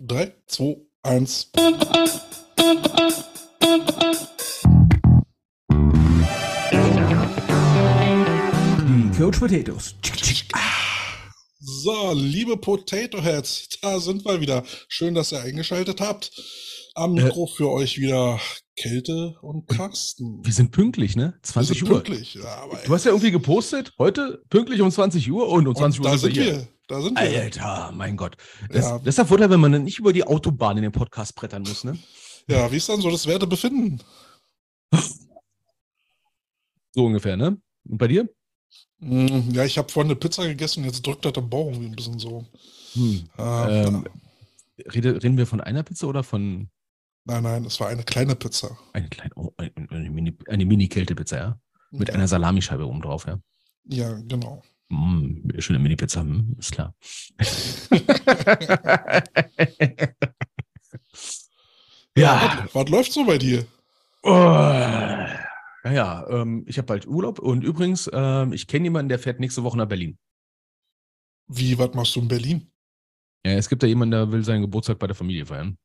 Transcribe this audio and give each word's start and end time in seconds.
3, 0.00 0.34
2, 0.48 0.76
1. 1.04 1.52
Coach 9.16 9.38
Potatoes. 9.38 9.94
So, 11.60 12.12
liebe 12.12 12.56
Potato 12.56 13.22
Heads, 13.22 13.68
da 13.80 14.00
sind 14.00 14.24
wir 14.24 14.40
wieder. 14.40 14.64
Schön, 14.88 15.14
dass 15.14 15.30
ihr 15.30 15.40
eingeschaltet 15.40 16.00
habt. 16.00 16.32
Am 16.96 17.14
Mikro 17.14 17.46
für 17.46 17.70
euch 17.70 17.98
wieder 17.98 18.40
Kälte 18.74 19.36
und 19.42 19.68
Carsten. 19.68 20.44
Wir 20.44 20.52
sind 20.52 20.72
pünktlich, 20.72 21.14
ne? 21.14 21.38
20 21.42 21.78
sind 21.78 21.88
Uhr. 21.88 22.02
Pünktlich, 22.02 22.34
ja, 22.34 22.56
aber 22.62 22.78
Du 22.84 22.92
hast 22.92 23.04
ja 23.04 23.12
irgendwie 23.12 23.30
gepostet, 23.30 23.92
heute 23.98 24.42
pünktlich 24.50 24.80
um 24.80 24.90
20 24.90 25.30
Uhr 25.30 25.48
und 25.48 25.68
um 25.68 25.76
20 25.76 26.00
und 26.00 26.06
Uhr 26.06 26.10
da 26.10 26.18
sind 26.18 26.34
sind 26.34 26.44
wir 26.44 26.52
hier. 26.52 26.68
Da 26.86 27.00
sind 27.00 27.18
wir. 27.18 27.40
Alter, 27.42 27.92
mein 27.92 28.16
Gott. 28.16 28.36
Das, 28.68 28.84
Ja. 28.84 28.98
das 28.98 29.08
ist 29.08 29.18
der 29.18 29.26
Vorteil, 29.26 29.50
wenn 29.50 29.60
man 29.60 29.82
nicht 29.84 29.98
über 29.98 30.12
die 30.12 30.24
Autobahn 30.24 30.76
in 30.76 30.82
den 30.82 30.92
Podcast 30.92 31.34
brettern 31.34 31.62
muss, 31.62 31.84
ne? 31.84 31.98
Ja, 32.46 32.70
wie 32.70 32.76
ist 32.76 32.88
dann 32.88 33.00
so 33.00 33.10
das 33.10 33.26
Wertebefinden? 33.26 34.02
So 36.92 37.06
ungefähr, 37.06 37.36
ne? 37.36 37.58
Und 37.88 37.98
bei 37.98 38.08
dir? 38.08 38.28
Mm, 38.98 39.50
Ja, 39.52 39.64
ich 39.64 39.78
habe 39.78 39.90
vorhin 39.90 40.10
eine 40.12 40.18
Pizza 40.20 40.46
gegessen, 40.46 40.84
jetzt 40.84 41.06
drückt 41.06 41.24
das 41.24 41.32
der 41.32 41.40
Bauch 41.40 41.66
irgendwie 41.68 41.86
ein 41.88 41.96
bisschen 41.96 42.18
so. 42.18 42.44
Hm. 42.92 43.28
Ähm, 43.38 43.68
Ähm, 43.68 44.06
rede, 44.92 45.22
reden 45.22 45.36
wir 45.36 45.46
von 45.46 45.60
einer 45.60 45.82
Pizza 45.82 46.06
oder 46.06 46.22
von 46.22 46.68
Nein, 47.26 47.42
nein, 47.42 47.64
es 47.64 47.80
war 47.80 47.88
eine 47.88 48.02
kleine 48.04 48.36
Pizza. 48.36 48.76
einer 48.92 49.08
kleinen, 49.08 49.32
oh, 49.34 49.50
eine, 49.56 49.72
eine 49.90 50.36
eine 50.46 50.64
Mini-Kälte-Pizza, 50.66 51.36
ja? 51.38 51.58
Mit 51.90 52.08
ja, 52.08 52.14
einer 52.14 52.28
Salamischeibe 52.28 52.86
oben 52.86 53.00
drauf, 53.00 53.26
ja? 53.26 53.38
ja, 53.86 54.12
genau. 54.12 54.62
Mm, 54.88 55.50
schöne 55.58 55.78
Mini-Pizza, 55.78 56.20
hm, 56.20 56.56
ist 56.58 56.72
klar. 56.72 56.94
ja, 62.16 62.64
Was, 62.64 62.74
was 62.74 62.88
läuft 62.90 63.12
so 63.12 63.24
bei 63.24 63.38
dir? 63.38 63.66
Oh, 64.22 65.24
naja, 65.84 66.26
ähm, 66.30 66.64
ich 66.66 66.78
habe 66.78 66.86
bald 66.86 67.06
Urlaub 67.06 67.38
und 67.38 67.62
übrigens, 67.62 68.10
ähm, 68.12 68.54
ich 68.54 68.66
kenne 68.66 68.84
jemanden, 68.84 69.10
der 69.10 69.18
fährt 69.18 69.38
nächste 69.38 69.62
Woche 69.64 69.76
nach 69.76 69.86
Berlin. 69.86 70.18
Wie, 71.46 71.78
was 71.78 71.92
machst 71.94 72.16
du 72.16 72.20
in 72.20 72.28
Berlin? 72.28 72.72
Ja, 73.44 73.52
es 73.52 73.68
gibt 73.68 73.82
da 73.82 73.86
jemanden, 73.86 74.12
der 74.12 74.32
will 74.32 74.42
seinen 74.42 74.62
Geburtstag 74.62 74.98
bei 74.98 75.06
der 75.06 75.14
Familie 75.14 75.44
feiern. 75.44 75.76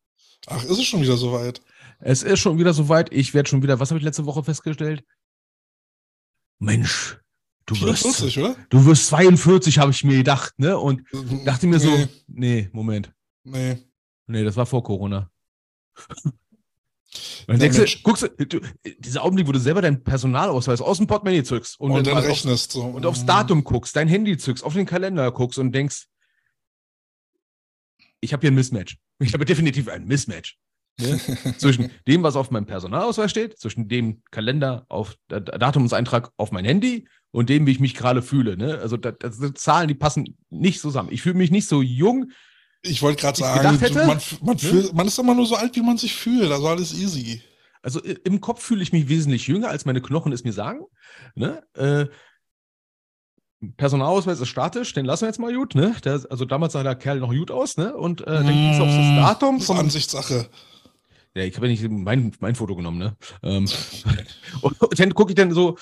Ach, 0.47 0.63
ist 0.63 0.79
es 0.79 0.85
schon 0.85 1.01
wieder 1.01 1.17
soweit? 1.17 1.61
Es 1.99 2.23
ist 2.23 2.39
schon 2.39 2.57
wieder 2.57 2.73
soweit. 2.73 3.11
Ich 3.11 3.33
werde 3.33 3.49
schon 3.49 3.61
wieder, 3.61 3.81
was 3.81 3.91
habe 3.91 3.99
ich 3.99 4.05
letzte 4.05 4.25
Woche 4.25 4.41
festgestellt? 4.41 5.03
Mensch, 6.59 7.19
du 7.69 7.81
wirst, 7.81 8.01
44, 8.03 8.39
oder? 8.39 8.55
du 8.69 8.85
wirst 8.85 9.07
42, 9.07 9.79
habe 9.79 9.91
ich 9.91 10.03
mir 10.03 10.17
gedacht, 10.17 10.53
ne? 10.57 10.77
Und 10.77 11.03
dachte 11.45 11.67
mir 11.67 11.79
so, 11.79 11.89
Nee, 11.89 12.07
nee, 12.27 12.69
Moment. 12.71 13.11
nee. 13.43 13.77
Nee, 14.27 14.43
das 14.43 14.55
war 14.55 14.65
vor 14.65 14.83
Corona. 14.83 15.31
Dann 17.47 17.57
denkst 17.59 17.77
du, 17.77 17.85
guckst 18.03 18.23
du, 18.23 18.59
dieser 18.99 19.23
Augenblick, 19.23 19.47
wo 19.47 19.51
du 19.51 19.59
selber 19.59 19.81
deinen 19.81 20.03
Personalausweis 20.03 20.81
aus 20.81 20.97
dem 20.97 21.07
Portemonnaie 21.07 21.41
zückst 21.43 21.79
und, 21.79 21.91
Und, 21.91 22.05
dann 22.05 22.17
auf- 22.17 22.23
rechnest 22.25 22.75
du. 22.75 22.81
und 22.81 23.05
aufs 23.07 23.25
Datum 23.25 23.63
guckst, 23.63 23.95
dein 23.95 24.07
Handy 24.07 24.37
zückst, 24.37 24.63
auf 24.63 24.73
den 24.75 24.85
Kalender 24.85 25.31
guckst 25.31 25.57
und 25.57 25.71
denkst, 25.71 26.05
ich 28.21 28.33
habe 28.33 28.41
hier 28.41 28.51
ein 28.51 28.55
Mismatch. 28.55 28.97
Ich 29.19 29.33
habe 29.33 29.45
definitiv 29.45 29.87
ein 29.87 30.05
Mismatch. 30.05 30.57
Ne? 30.99 31.19
zwischen 31.57 31.91
dem, 32.07 32.23
was 32.23 32.35
auf 32.35 32.51
meinem 32.51 32.65
Personalausweis 32.65 33.31
steht, 33.31 33.57
zwischen 33.57 33.87
dem 33.87 34.21
Kalender 34.31 34.85
auf 34.89 35.15
äh, 35.31 35.41
Datumseintrag 35.41 36.31
auf 36.37 36.51
mein 36.51 36.65
Handy 36.65 37.07
und 37.31 37.49
dem, 37.49 37.65
wie 37.65 37.71
ich 37.71 37.79
mich 37.79 37.95
gerade 37.95 38.21
fühle. 38.21 38.57
Ne? 38.57 38.79
Also 38.79 38.97
das, 38.97 39.15
das 39.19 39.37
sind 39.37 39.57
Zahlen, 39.57 39.87
die 39.87 39.95
passen 39.95 40.37
nicht 40.49 40.81
zusammen. 40.81 41.09
Ich 41.11 41.21
fühle 41.21 41.35
mich 41.35 41.51
nicht 41.51 41.67
so 41.67 41.81
jung. 41.81 42.31
Ich 42.81 43.01
wollte 43.01 43.21
gerade 43.21 43.37
sagen, 43.37 43.77
hätte, 43.77 44.05
man, 44.05 44.19
man, 44.41 44.55
ne? 44.55 44.57
fühlt, 44.57 44.93
man 44.93 45.07
ist 45.07 45.19
immer 45.19 45.35
nur 45.35 45.45
so 45.45 45.55
alt, 45.55 45.75
wie 45.75 45.81
man 45.81 45.97
sich 45.97 46.15
fühlt. 46.15 46.51
Also 46.51 46.67
alles 46.67 46.93
easy. 46.93 47.41
Also 47.81 48.01
im 48.01 48.41
Kopf 48.41 48.61
fühle 48.61 48.83
ich 48.83 48.91
mich 48.91 49.07
wesentlich 49.07 49.47
jünger, 49.47 49.69
als 49.69 49.85
meine 49.85 50.01
Knochen 50.01 50.31
es 50.31 50.43
mir 50.43 50.53
sagen. 50.53 50.81
Ne? 51.35 51.63
Äh, 51.75 52.07
Personalausweis 53.75 54.39
ist 54.39 54.47
statisch, 54.47 54.93
den 54.93 55.05
lassen 55.05 55.23
wir 55.23 55.27
jetzt 55.27 55.39
mal 55.39 55.53
gut. 55.53 55.75
Ne? 55.75 55.95
Der, 56.03 56.21
also 56.29 56.45
damals 56.45 56.73
sah 56.73 56.83
der 56.83 56.95
Kerl 56.95 57.19
noch 57.19 57.33
gut 57.33 57.51
aus. 57.51 57.77
Ne? 57.77 57.95
Und 57.95 58.21
äh, 58.21 58.25
dann 58.25 58.47
ging 58.47 58.71
es 58.71 58.79
auf 58.79 58.87
das 58.87 59.15
Datum 59.15 59.57
Das 59.57 59.69
ist 59.69 59.75
Ansichtssache. 59.75 60.49
Ja, 61.35 61.43
ich 61.43 61.55
habe 61.55 61.67
ja 61.67 61.71
nicht 61.71 61.89
mein, 61.89 62.35
mein 62.39 62.55
Foto 62.55 62.75
genommen, 62.75 62.97
ne? 62.97 63.15
Ähm, 63.43 63.67
und 64.61 64.99
dann 64.99 65.13
gucke 65.13 65.31
ich 65.31 65.35
dann 65.35 65.51
so 65.51 65.77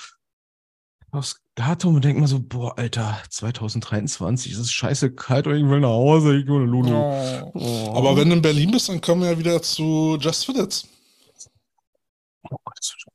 aufs 1.11 1.41
Datum 1.55 1.95
und 1.95 2.05
denke 2.05 2.19
mir 2.19 2.27
so, 2.27 2.39
boah, 2.39 2.77
Alter, 2.77 3.17
2023, 3.29 4.51
es 4.51 4.59
ist 4.59 4.73
scheiße 4.73 5.15
kalt 5.15 5.47
und 5.47 5.55
ich 5.55 5.63
will 5.63 5.79
nach 5.79 5.89
Hause, 5.89 6.37
ich 6.37 6.47
will 6.47 6.63
Lulu. 6.63 6.93
Oh. 6.93 7.51
Oh. 7.53 7.93
Aber 7.95 8.17
wenn 8.17 8.29
du 8.29 8.35
in 8.35 8.41
Berlin 8.41 8.71
bist, 8.71 8.89
dann 8.89 9.01
kommen 9.01 9.21
wir 9.21 9.31
ja 9.31 9.39
wieder 9.39 9.61
zu 9.61 10.17
Just 10.19 10.45
Fit 10.45 10.57
It. 10.57 10.85
Oh 12.49 12.57
Gott, 12.63 12.77
das 12.77 12.87
ist 12.87 13.01
schon. 13.01 13.11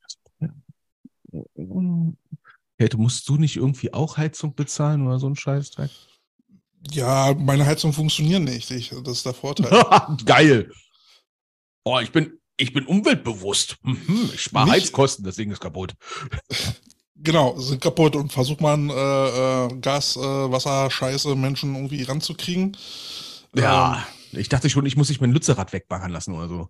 Kälte, 2.79 2.97
musst 2.97 3.29
du 3.29 3.37
nicht 3.37 3.57
irgendwie 3.57 3.93
auch 3.93 4.17
Heizung 4.17 4.55
bezahlen 4.55 5.07
oder 5.07 5.21
so 5.21 5.29
ein 5.29 5.37
Scheißdreck? 5.37 5.91
Ja, 6.91 7.33
meine 7.39 7.65
Heizung 7.65 7.93
funktioniert 7.93 8.43
nicht. 8.43 8.71
Ich, 8.73 8.91
das 8.91 9.19
ist 9.19 9.27
der 9.27 9.35
Vorteil. 9.35 9.71
Geil. 10.25 10.73
Oh, 11.85 11.99
ich 12.01 12.13
bin, 12.13 12.39
ich 12.57 12.73
bin 12.73 12.87
umweltbewusst. 12.87 13.77
Mhm, 13.83 14.31
ich 14.33 14.43
spare 14.43 14.71
Heizkosten, 14.71 15.25
das 15.25 15.37
Ding 15.37 15.51
ist 15.51 15.61
kaputt. 15.61 15.95
genau, 17.17 17.59
sind 17.59 17.81
kaputt 17.81 18.17
und 18.17 18.33
versucht 18.33 18.61
man 18.61 18.89
äh, 18.91 18.95
äh, 18.95 19.69
Gas, 19.81 20.17
äh, 20.17 20.21
Wasser, 20.21 20.91
Scheiße, 20.91 21.35
Menschen 21.35 21.75
irgendwie 21.75 22.03
ranzukriegen. 22.03 22.77
Ja, 23.55 24.07
ich 24.33 24.49
dachte 24.49 24.71
schon, 24.71 24.87
ich 24.87 24.97
muss 24.97 25.09
nicht 25.09 25.21
mein 25.21 25.33
Lützerrad 25.33 25.73
wegbaggern 25.73 26.11
lassen 26.11 26.35
oder 26.35 26.49
so. 26.49 26.69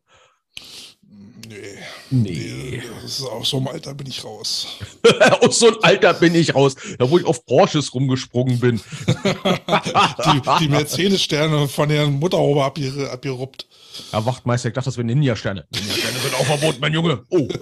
Ähm, 1.10 1.34
nee. 1.48 1.78
Nee. 2.12 2.82
Das 3.02 3.18
ist 3.18 3.22
aus 3.26 3.50
so 3.50 3.56
einem 3.56 3.68
Alter 3.68 3.94
bin 3.94 4.06
ich 4.06 4.22
raus. 4.24 4.66
Aus 5.40 5.58
so 5.58 5.68
einem 5.68 5.78
Alter 5.82 6.14
bin 6.14 6.34
ich 6.34 6.54
raus, 6.54 6.76
da 6.98 7.10
wo 7.10 7.18
ich 7.18 7.24
auf 7.24 7.44
Porsches 7.46 7.92
rumgesprungen 7.94 8.60
bin. 8.60 8.80
die, 9.06 10.42
die 10.60 10.68
Mercedes-Sterne 10.68 11.68
von 11.68 11.88
der 11.88 12.06
Mutterhaube 12.08 12.62
abger 12.64 13.10
abgeruppt. 13.12 13.66
Herr 14.10 14.24
Wachtmeister, 14.26 14.68
ich 14.68 14.74
dachte, 14.74 14.86
das 14.86 14.96
wären 14.96 15.06
Ninja-Sterne. 15.06 15.66
Ninja-Sterne 15.74 16.18
sind 16.18 16.34
auch 16.34 16.44
verboten, 16.44 16.78
mein 16.80 16.92
Junge. 16.92 17.24
Oh. 17.30 17.48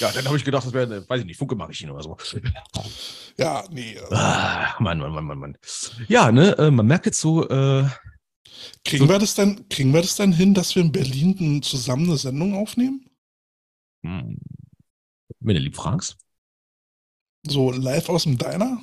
Ja, 0.00 0.10
dann 0.12 0.24
habe 0.26 0.36
ich 0.36 0.44
gedacht, 0.44 0.66
das 0.66 0.72
wäre, 0.72 1.08
weiß 1.08 1.20
ich 1.20 1.26
nicht, 1.26 1.38
Funke-Maschine 1.38 1.92
oder 1.92 2.02
so. 2.02 2.16
Ja, 3.38 3.64
nee. 3.70 3.96
Also, 3.98 4.14
Ah, 4.14 4.74
Mann, 4.80 4.98
Mann, 4.98 5.12
Mann, 5.12 5.24
Mann, 5.24 5.38
Mann. 5.38 5.58
Ja, 6.08 6.32
ne, 6.32 6.56
äh, 6.58 6.70
man 6.70 6.86
merkt 6.86 7.06
jetzt 7.06 7.20
so, 7.20 7.48
äh, 7.48 7.84
kriegen, 8.84 9.04
so- 9.06 9.08
wir 9.10 9.18
das 9.18 9.34
denn, 9.34 9.68
kriegen 9.68 9.92
wir 9.92 10.00
das 10.02 10.16
denn 10.16 10.32
hin, 10.32 10.54
dass 10.54 10.74
wir 10.74 10.82
in 10.82 10.92
Berlin 10.92 11.62
zusammen 11.62 12.06
eine 12.08 12.16
Sendung 12.18 12.54
aufnehmen? 12.54 13.04
hm, 14.04 14.38
wenn 15.40 15.56
du 15.56 15.60
lieb 15.62 15.76
fragst, 15.76 16.16
So 17.46 17.70
live 17.72 18.08
aus 18.08 18.24
dem 18.24 18.38
Diner? 18.38 18.82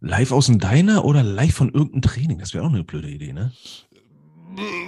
live 0.00 0.32
aus 0.32 0.46
dem 0.46 0.58
Diner 0.58 1.04
oder 1.04 1.22
live 1.22 1.54
von 1.54 1.72
irgendeinem 1.72 2.02
Training? 2.02 2.38
Das 2.38 2.54
wäre 2.54 2.64
auch 2.64 2.70
eine 2.72 2.84
blöde 2.84 3.08
Idee, 3.10 3.32
ne? 3.32 3.52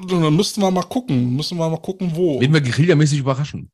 Dann 0.08 0.34
müssten 0.36 0.60
wir 0.62 0.70
mal 0.70 0.82
gucken. 0.84 1.34
Müssen 1.36 1.58
wir 1.58 1.68
mal 1.68 1.76
gucken, 1.82 2.12
wo. 2.14 2.40
Wen 2.40 2.52
wir 2.54 2.60
guerillamäßig 2.60 3.18
überraschen. 3.18 3.70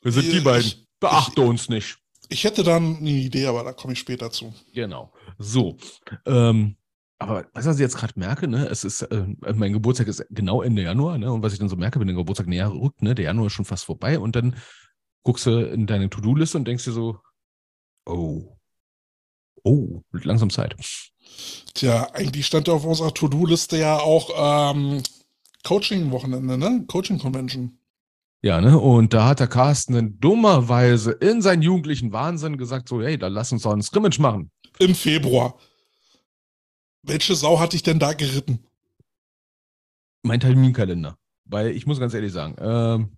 Wir 0.00 0.12
sind 0.12 0.26
die 0.32 0.38
Ich- 0.38 0.44
beiden. 0.44 0.72
Beachte 1.00 1.42
uns 1.42 1.68
nicht. 1.68 1.98
Ich 2.30 2.44
hätte 2.44 2.62
dann 2.62 2.96
eine 2.98 3.10
Idee, 3.10 3.46
aber 3.46 3.64
da 3.64 3.72
komme 3.72 3.92
ich 3.92 3.98
später 3.98 4.30
zu. 4.30 4.52
Genau. 4.72 5.12
So. 5.38 5.76
Ähm, 6.26 6.76
aber 7.18 7.46
was 7.52 7.66
ich 7.66 7.80
jetzt 7.80 7.96
gerade 7.96 8.14
merke, 8.16 8.46
ne, 8.46 8.66
es 8.68 8.84
ist, 8.84 9.02
äh, 9.02 9.26
mein 9.54 9.72
Geburtstag 9.72 10.06
ist 10.06 10.24
genau 10.30 10.62
Ende 10.62 10.82
Januar, 10.82 11.18
ne? 11.18 11.32
Und 11.32 11.42
was 11.42 11.52
ich 11.52 11.58
dann 11.58 11.68
so 11.68 11.76
merke, 11.76 11.98
wenn 11.98 12.06
der 12.06 12.16
Geburtstag 12.16 12.46
näher 12.46 12.70
rückt, 12.72 13.02
ne, 13.02 13.14
der 13.14 13.26
Januar 13.26 13.48
ist 13.48 13.54
schon 13.54 13.64
fast 13.64 13.84
vorbei 13.84 14.18
und 14.18 14.36
dann 14.36 14.56
guckst 15.24 15.46
du 15.46 15.66
in 15.66 15.86
deine 15.86 16.08
To-Do-Liste 16.10 16.58
und 16.58 16.66
denkst 16.66 16.84
dir 16.84 16.92
so, 16.92 17.18
oh, 18.06 18.56
oh, 19.64 20.02
wird 20.12 20.24
langsam 20.24 20.50
Zeit. 20.50 20.76
Tja, 21.74 22.08
eigentlich 22.12 22.46
stand 22.46 22.68
auf 22.68 22.84
unserer 22.84 23.12
To-Do-Liste 23.12 23.78
ja 23.78 23.98
auch 23.98 24.30
ähm, 24.72 25.02
Coaching-Wochenende, 25.64 26.56
ne? 26.56 26.84
Coaching-Convention. 26.86 27.78
Ja, 28.42 28.60
ne? 28.60 28.78
Und 28.78 29.12
da 29.12 29.26
hat 29.26 29.40
der 29.40 29.48
Carsten 29.48 29.94
dann 29.94 30.20
dummerweise 30.20 31.10
in 31.10 31.42
seinen 31.42 31.62
jugendlichen 31.62 32.12
Wahnsinn 32.12 32.56
gesagt, 32.56 32.88
so, 32.88 33.02
hey, 33.02 33.18
dann 33.18 33.32
lass 33.32 33.50
uns 33.50 33.62
doch 33.62 33.72
ein 33.72 33.82
Scrimmage 33.82 34.20
machen. 34.20 34.52
Im 34.78 34.94
Februar. 34.94 35.58
Welche 37.02 37.34
Sau 37.34 37.60
hatte 37.60 37.76
ich 37.76 37.82
denn 37.82 37.98
da 37.98 38.12
geritten? 38.12 38.68
mein 40.22 40.40
Terminkalender. 40.40 41.18
Weil 41.44 41.70
ich 41.70 41.86
muss 41.86 41.98
ganz 41.98 42.14
ehrlich 42.14 42.32
sagen, 42.32 42.56
ähm, 42.60 43.16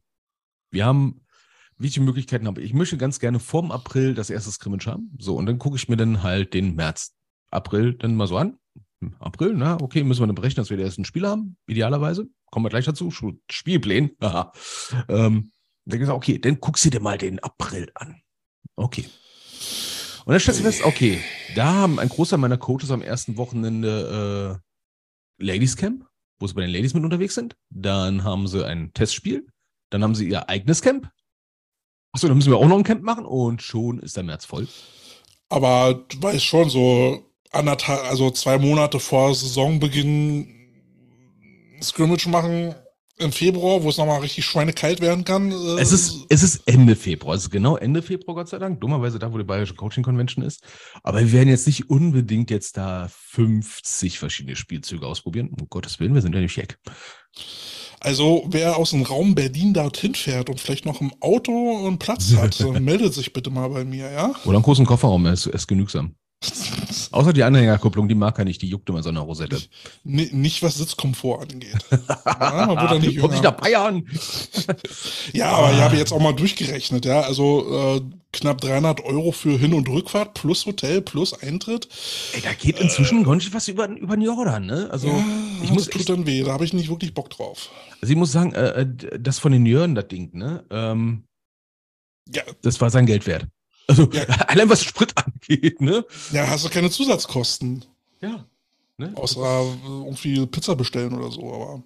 wir 0.70 0.86
haben, 0.86 1.26
welche 1.76 2.00
Möglichkeiten 2.00 2.46
habe 2.46 2.60
ich? 2.60 2.68
Ich 2.68 2.74
möchte 2.74 2.96
ganz 2.96 3.18
gerne 3.18 3.40
vorm 3.40 3.72
April 3.72 4.14
das 4.14 4.30
erste 4.30 4.50
Scrimmage 4.50 4.86
haben. 4.86 5.14
So, 5.18 5.36
und 5.36 5.46
dann 5.46 5.58
gucke 5.58 5.76
ich 5.76 5.88
mir 5.88 5.96
dann 5.96 6.22
halt 6.22 6.54
den 6.54 6.76
März, 6.76 7.16
April 7.50 7.94
dann 7.94 8.14
mal 8.14 8.28
so 8.28 8.36
an. 8.36 8.56
April, 9.18 9.54
na, 9.54 9.80
okay, 9.80 10.04
müssen 10.04 10.20
wir 10.20 10.26
dann 10.26 10.36
berechnen, 10.36 10.56
dass 10.56 10.70
wir 10.70 10.76
den 10.76 10.86
ersten 10.86 11.06
Spiel 11.06 11.26
haben, 11.26 11.56
idealerweise. 11.66 12.28
Kommen 12.50 12.66
wir 12.66 12.70
gleich 12.70 12.84
dazu. 12.84 13.10
Spielpläne. 13.50 14.10
Ähm, 15.08 15.50
dann 15.86 15.98
gesagt, 15.98 16.16
okay, 16.16 16.38
dann 16.38 16.60
guckst 16.60 16.84
du 16.84 16.90
dir 16.90 17.00
mal 17.00 17.16
den 17.18 17.38
April 17.40 17.90
an. 17.94 18.20
Okay. 18.76 19.06
Und 20.25 20.32
dann 20.32 20.40
stellst 20.40 20.61
du 20.61 20.64
fest, 20.64 20.84
okay, 20.84 21.20
da 21.55 21.72
haben 21.72 21.99
ein 21.99 22.08
Großteil 22.08 22.38
meiner 22.38 22.58
Coaches 22.58 22.90
am 22.90 23.02
ersten 23.02 23.37
Wochenende 23.37 24.61
äh, 25.38 25.44
Ladies 25.44 25.76
Camp. 25.76 26.06
wo 26.38 26.46
sie 26.46 26.55
bei 26.55 26.62
den 26.62 26.70
Ladies 26.70 26.94
mit 26.94 27.05
unterwegs 27.05 27.34
sind. 27.34 27.56
Dann 27.70 28.25
haben 28.25 28.49
sie 28.49 28.64
ein 28.67 28.93
Testspiel. 28.94 29.46
Dann 29.90 30.02
haben 30.02 30.14
sie 30.14 30.28
ihr 30.28 30.49
eigenes 30.49 30.82
Camp. 30.82 31.11
Achso, 32.12 32.28
dann 32.28 32.37
müssen 32.37 32.50
wir 32.50 32.58
auch 32.58 32.67
noch 32.67 32.78
ein 32.78 32.84
Camp 32.84 33.02
machen 33.02 33.25
und 33.25 33.62
schon 33.62 34.00
ist 34.00 34.17
der 34.17 34.25
März 34.25 34.44
voll. 34.44 34.67
Aber 35.49 35.94
du 35.94 36.23
weißt 36.23 36.44
schon, 36.44 36.70
so 36.70 37.31
anderthalb, 37.52 38.05
also 38.05 38.31
zwei 38.31 38.58
Monate 38.58 39.00
vor 39.00 39.34
Saisonbeginn 39.34 40.56
Scrimmage 41.82 42.28
machen 42.28 42.75
im 43.20 43.32
Februar, 43.32 43.82
wo 43.82 43.88
es 43.88 43.99
nochmal 43.99 44.20
richtig 44.20 44.44
schweinekalt 44.44 45.00
werden 45.00 45.25
kann. 45.25 45.50
Äh 45.50 45.81
es, 45.81 45.93
ist, 45.93 46.26
es 46.28 46.43
ist 46.43 46.62
Ende 46.67 46.96
Februar, 46.96 47.37
es 47.37 47.44
ist 47.44 47.50
genau 47.50 47.76
Ende 47.76 48.02
Februar, 48.02 48.37
Gott 48.37 48.49
sei 48.49 48.58
Dank. 48.58 48.81
Dummerweise 48.81 49.19
da, 49.19 49.32
wo 49.32 49.38
die 49.38 49.44
Bayerische 49.44 49.75
Coaching 49.75 50.02
Convention 50.02 50.44
ist. 50.44 50.62
Aber 51.02 51.20
wir 51.20 51.32
werden 51.32 51.49
jetzt 51.49 51.67
nicht 51.67 51.90
unbedingt 51.90 52.50
jetzt 52.50 52.76
da 52.76 53.08
50 53.11 54.19
verschiedene 54.19 54.56
Spielzüge 54.56 55.06
ausprobieren. 55.06 55.50
Um 55.50 55.69
Gottes 55.69 56.00
Willen, 56.00 56.14
wir 56.14 56.22
sind 56.22 56.34
ja 56.34 56.40
nicht 56.40 56.55
Check. 56.55 56.78
Also, 58.00 58.44
wer 58.49 58.78
aus 58.78 58.90
dem 58.90 59.02
Raum 59.02 59.34
Berlin 59.34 59.75
dorthin 59.75 60.14
fährt 60.14 60.49
und 60.49 60.58
vielleicht 60.58 60.87
noch 60.87 61.02
im 61.02 61.12
Auto 61.20 61.87
einen 61.87 61.99
Platz 61.99 62.34
hat, 62.34 62.58
meldet 62.81 63.12
sich 63.12 63.32
bitte 63.32 63.50
mal 63.50 63.69
bei 63.69 63.84
mir, 63.84 64.11
ja? 64.11 64.34
Oder 64.44 64.56
einen 64.56 64.62
großen 64.62 64.87
Kofferraum, 64.87 65.26
er 65.26 65.34
ist, 65.34 65.46
ist 65.46 65.66
genügsam. 65.66 66.14
Außer 67.12 67.32
die 67.32 67.42
Anhängerkupplung, 67.42 68.08
die 68.08 68.14
mag 68.14 68.38
er 68.38 68.44
nicht, 68.44 68.62
die 68.62 68.69
juckt 68.69 68.88
immer 68.88 69.02
so 69.02 69.10
eine 69.10 69.20
Rosette. 69.20 69.60
Nicht, 70.04 70.32
nicht 70.32 70.62
was 70.62 70.76
Sitzkomfort 70.76 71.42
angeht. 71.42 71.76
ja, 71.90 72.66
man 72.66 72.90
wird 72.90 73.02
nicht 73.02 73.20
Kommt 73.20 73.32
nicht 73.32 73.42
nach 73.42 73.56
Bayern. 73.56 74.06
ja, 75.32 75.50
aber 75.50 75.72
ich 75.72 75.81
habe 75.81 75.96
jetzt 75.96 76.12
auch 76.12 76.20
mal 76.20 76.32
durchgerechnet, 76.32 77.04
ja. 77.04 77.20
Also 77.20 77.96
äh, 77.96 78.00
knapp 78.32 78.60
300 78.60 79.04
Euro 79.04 79.32
für 79.32 79.58
Hin- 79.58 79.75
und 79.75 79.88
Rückfahrt 79.88 80.34
plus 80.34 80.64
Hotel 80.64 81.02
plus 81.02 81.34
Eintritt. 81.34 81.88
Ey, 82.34 82.40
da 82.40 82.54
geht 82.54 82.81
inzwischen 82.81 83.22
äh, 83.22 83.25
ganz 83.25 83.52
was 83.52 83.69
über, 83.69 83.88
über 83.88 84.16
den 84.16 84.22
Jordan, 84.22 84.64
ne? 84.64 84.88
Also, 84.90 85.08
ja, 85.08 85.25
ich 85.62 85.70
muss. 85.70 85.87
Das 85.87 85.94
tut 85.94 86.08
dann 86.08 86.26
weh, 86.26 86.42
da 86.42 86.52
habe 86.52 86.64
ich 86.64 86.72
nicht 86.72 86.88
wirklich 86.88 87.12
Bock 87.12 87.28
drauf. 87.28 87.70
Also, 88.00 88.12
ich 88.12 88.19
muss 88.19 88.32
sagen, 88.32 88.54
äh, 88.54 88.82
äh 88.82 89.20
das 89.20 89.38
von 89.38 89.52
den 89.52 89.66
Jörn, 89.66 89.94
das 89.94 90.08
Ding, 90.08 90.31
ne? 90.32 90.64
Ähm, 90.70 91.25
ja. 92.32 92.42
Das 92.62 92.81
war 92.81 92.90
sein 92.90 93.06
Geld 93.06 93.26
wert. 93.26 93.46
Also 93.86 94.08
ja. 94.12 94.22
allein 94.48 94.68
was 94.68 94.84
Sprit 94.84 95.12
angeht, 95.16 95.80
ne? 95.80 96.04
Ja, 96.32 96.48
hast 96.48 96.64
du 96.64 96.68
keine 96.68 96.90
Zusatzkosten. 96.90 97.84
Ja. 98.20 98.46
Ne? 98.96 99.12
Außer 99.16 99.40
äh, 99.40 99.86
irgendwie 99.86 100.46
Pizza 100.46 100.76
bestellen 100.76 101.14
oder 101.14 101.30
so, 101.30 101.52
aber 101.52 101.82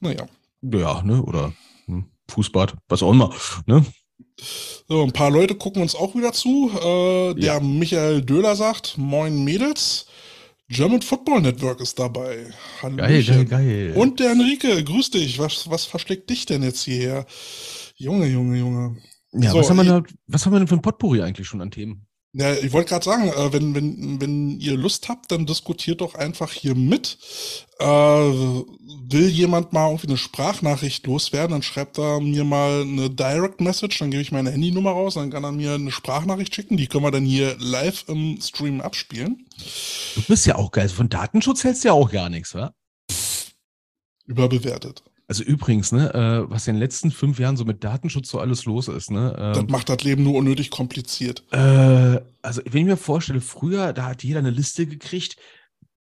naja. 0.00 0.26
Ja, 0.62 1.02
ne? 1.02 1.22
Oder 1.22 1.52
hm, 1.86 2.04
Fußbad, 2.28 2.74
was 2.88 3.02
auch 3.02 3.12
immer, 3.12 3.34
ne? 3.66 3.84
So, 4.88 5.02
ein 5.02 5.12
paar 5.12 5.30
Leute 5.30 5.54
gucken 5.54 5.82
uns 5.82 5.94
auch 5.94 6.14
wieder 6.14 6.32
zu. 6.32 6.70
Äh, 6.74 7.34
der 7.40 7.54
ja. 7.54 7.60
Michael 7.60 8.22
Döhler 8.22 8.56
sagt, 8.56 8.98
moin 8.98 9.44
Mädels. 9.44 10.06
German 10.68 11.02
Football 11.02 11.42
Network 11.42 11.80
ist 11.80 11.98
dabei. 11.98 12.46
Hallöchen. 12.82 13.36
Geil, 13.36 13.44
geil, 13.44 13.88
geil. 13.88 13.92
Und 13.96 14.18
der 14.20 14.32
Enrique, 14.32 14.82
grüß 14.82 15.10
dich. 15.10 15.38
Was, 15.38 15.70
was 15.70 15.84
versteckt 15.84 16.30
dich 16.30 16.46
denn 16.46 16.62
jetzt 16.62 16.82
hierher? 16.84 17.26
Junge, 17.96 18.26
Junge, 18.26 18.58
Junge. 18.58 18.96
Ja, 19.34 19.50
so, 19.50 19.58
was, 19.58 19.70
haben 19.70 19.76
wir 19.76 19.84
da, 19.84 20.02
was 20.26 20.46
haben 20.46 20.52
wir 20.52 20.58
denn 20.58 20.68
für 20.68 20.76
ein 20.76 20.82
Potpourri 20.82 21.22
eigentlich 21.22 21.46
schon 21.46 21.60
an 21.60 21.70
Themen? 21.70 22.06
Ja, 22.36 22.52
ich 22.52 22.72
wollte 22.72 22.88
gerade 22.88 23.04
sagen, 23.04 23.28
äh, 23.28 23.52
wenn, 23.52 23.76
wenn, 23.76 24.20
wenn 24.20 24.58
ihr 24.58 24.76
Lust 24.76 25.08
habt, 25.08 25.30
dann 25.30 25.46
diskutiert 25.46 26.00
doch 26.00 26.16
einfach 26.16 26.50
hier 26.50 26.74
mit. 26.74 27.16
Äh, 27.78 27.86
will 27.86 29.28
jemand 29.28 29.72
mal 29.72 29.88
irgendwie 29.88 30.08
eine 30.08 30.16
Sprachnachricht 30.16 31.06
loswerden, 31.06 31.52
dann 31.52 31.62
schreibt 31.62 31.96
er 31.96 32.20
mir 32.20 32.42
mal 32.42 32.82
eine 32.82 33.08
Direct 33.08 33.60
Message, 33.60 33.98
dann 33.98 34.10
gebe 34.10 34.20
ich 34.22 34.32
meine 34.32 34.50
Handynummer 34.50 34.90
raus, 34.90 35.14
dann 35.14 35.30
kann 35.30 35.44
er 35.44 35.52
mir 35.52 35.74
eine 35.74 35.92
Sprachnachricht 35.92 36.52
schicken, 36.52 36.76
die 36.76 36.88
können 36.88 37.04
wir 37.04 37.12
dann 37.12 37.24
hier 37.24 37.56
live 37.60 38.04
im 38.08 38.40
Stream 38.40 38.80
abspielen. 38.80 39.46
Du 40.16 40.22
bist 40.22 40.46
ja 40.46 40.56
auch 40.56 40.72
geil, 40.72 40.88
von 40.88 41.08
Datenschutz 41.08 41.62
hältst 41.62 41.84
du 41.84 41.88
ja 41.88 41.94
auch 41.94 42.10
gar 42.10 42.30
nichts, 42.30 42.54
wa? 42.54 42.72
Überbewertet. 44.26 45.04
Also 45.26 45.42
übrigens, 45.42 45.90
ne, 45.90 46.12
äh, 46.12 46.50
was 46.50 46.66
in 46.68 46.74
den 46.74 46.80
letzten 46.80 47.10
fünf 47.10 47.38
Jahren 47.38 47.56
so 47.56 47.64
mit 47.64 47.82
Datenschutz 47.82 48.28
so 48.28 48.40
alles 48.40 48.66
los 48.66 48.88
ist, 48.88 49.10
ne? 49.10 49.34
Ähm, 49.38 49.54
das 49.54 49.66
macht 49.68 49.88
das 49.88 50.02
Leben 50.04 50.22
nur 50.22 50.34
unnötig 50.34 50.70
kompliziert. 50.70 51.44
Äh, 51.50 52.20
also 52.42 52.60
wenn 52.66 52.82
ich 52.82 52.86
mir 52.86 52.96
vorstelle, 52.98 53.40
früher, 53.40 53.94
da 53.94 54.06
hat 54.06 54.22
jeder 54.22 54.40
eine 54.40 54.50
Liste 54.50 54.86
gekriegt, 54.86 55.36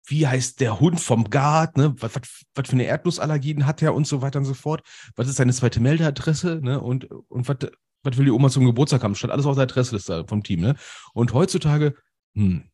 wie 0.07 0.27
heißt 0.27 0.61
der 0.61 0.81
Hund 0.81 1.01
vom 1.01 1.31
Gart, 1.31 1.79
ne? 1.79 1.95
Was, 1.99 2.15
was, 2.15 2.45
was 2.55 2.69
für 2.69 2.75
eine 2.75 2.85
Erdnussallergien 2.85 3.65
hat 3.65 3.81
er 3.81 3.95
und 3.95 4.07
so 4.07 4.21
weiter 4.21 4.39
und 4.39 4.45
so 4.45 4.55
fort. 4.55 4.83
Was 5.17 5.29
ist 5.29 5.37
seine 5.37 5.55
zweite 5.55 5.81
Meldeadresse, 5.81 6.61
ne? 6.63 6.81
Und, 6.81 7.09
und 7.29 7.49
was, 7.49 7.57
was 8.03 8.17
will 8.19 8.27
die 8.27 8.31
Oma 8.31 8.51
zum 8.51 8.67
Geburtstag 8.67 9.03
haben? 9.03 9.15
Statt 9.15 9.31
alles 9.31 9.47
auf 9.47 9.57
der 9.57 9.65
Adressliste 9.65 10.27
vom 10.29 10.43
Team, 10.43 10.61
ne? 10.61 10.77
Und 11.15 11.33
heutzutage, 11.33 11.95
hm, 12.35 12.65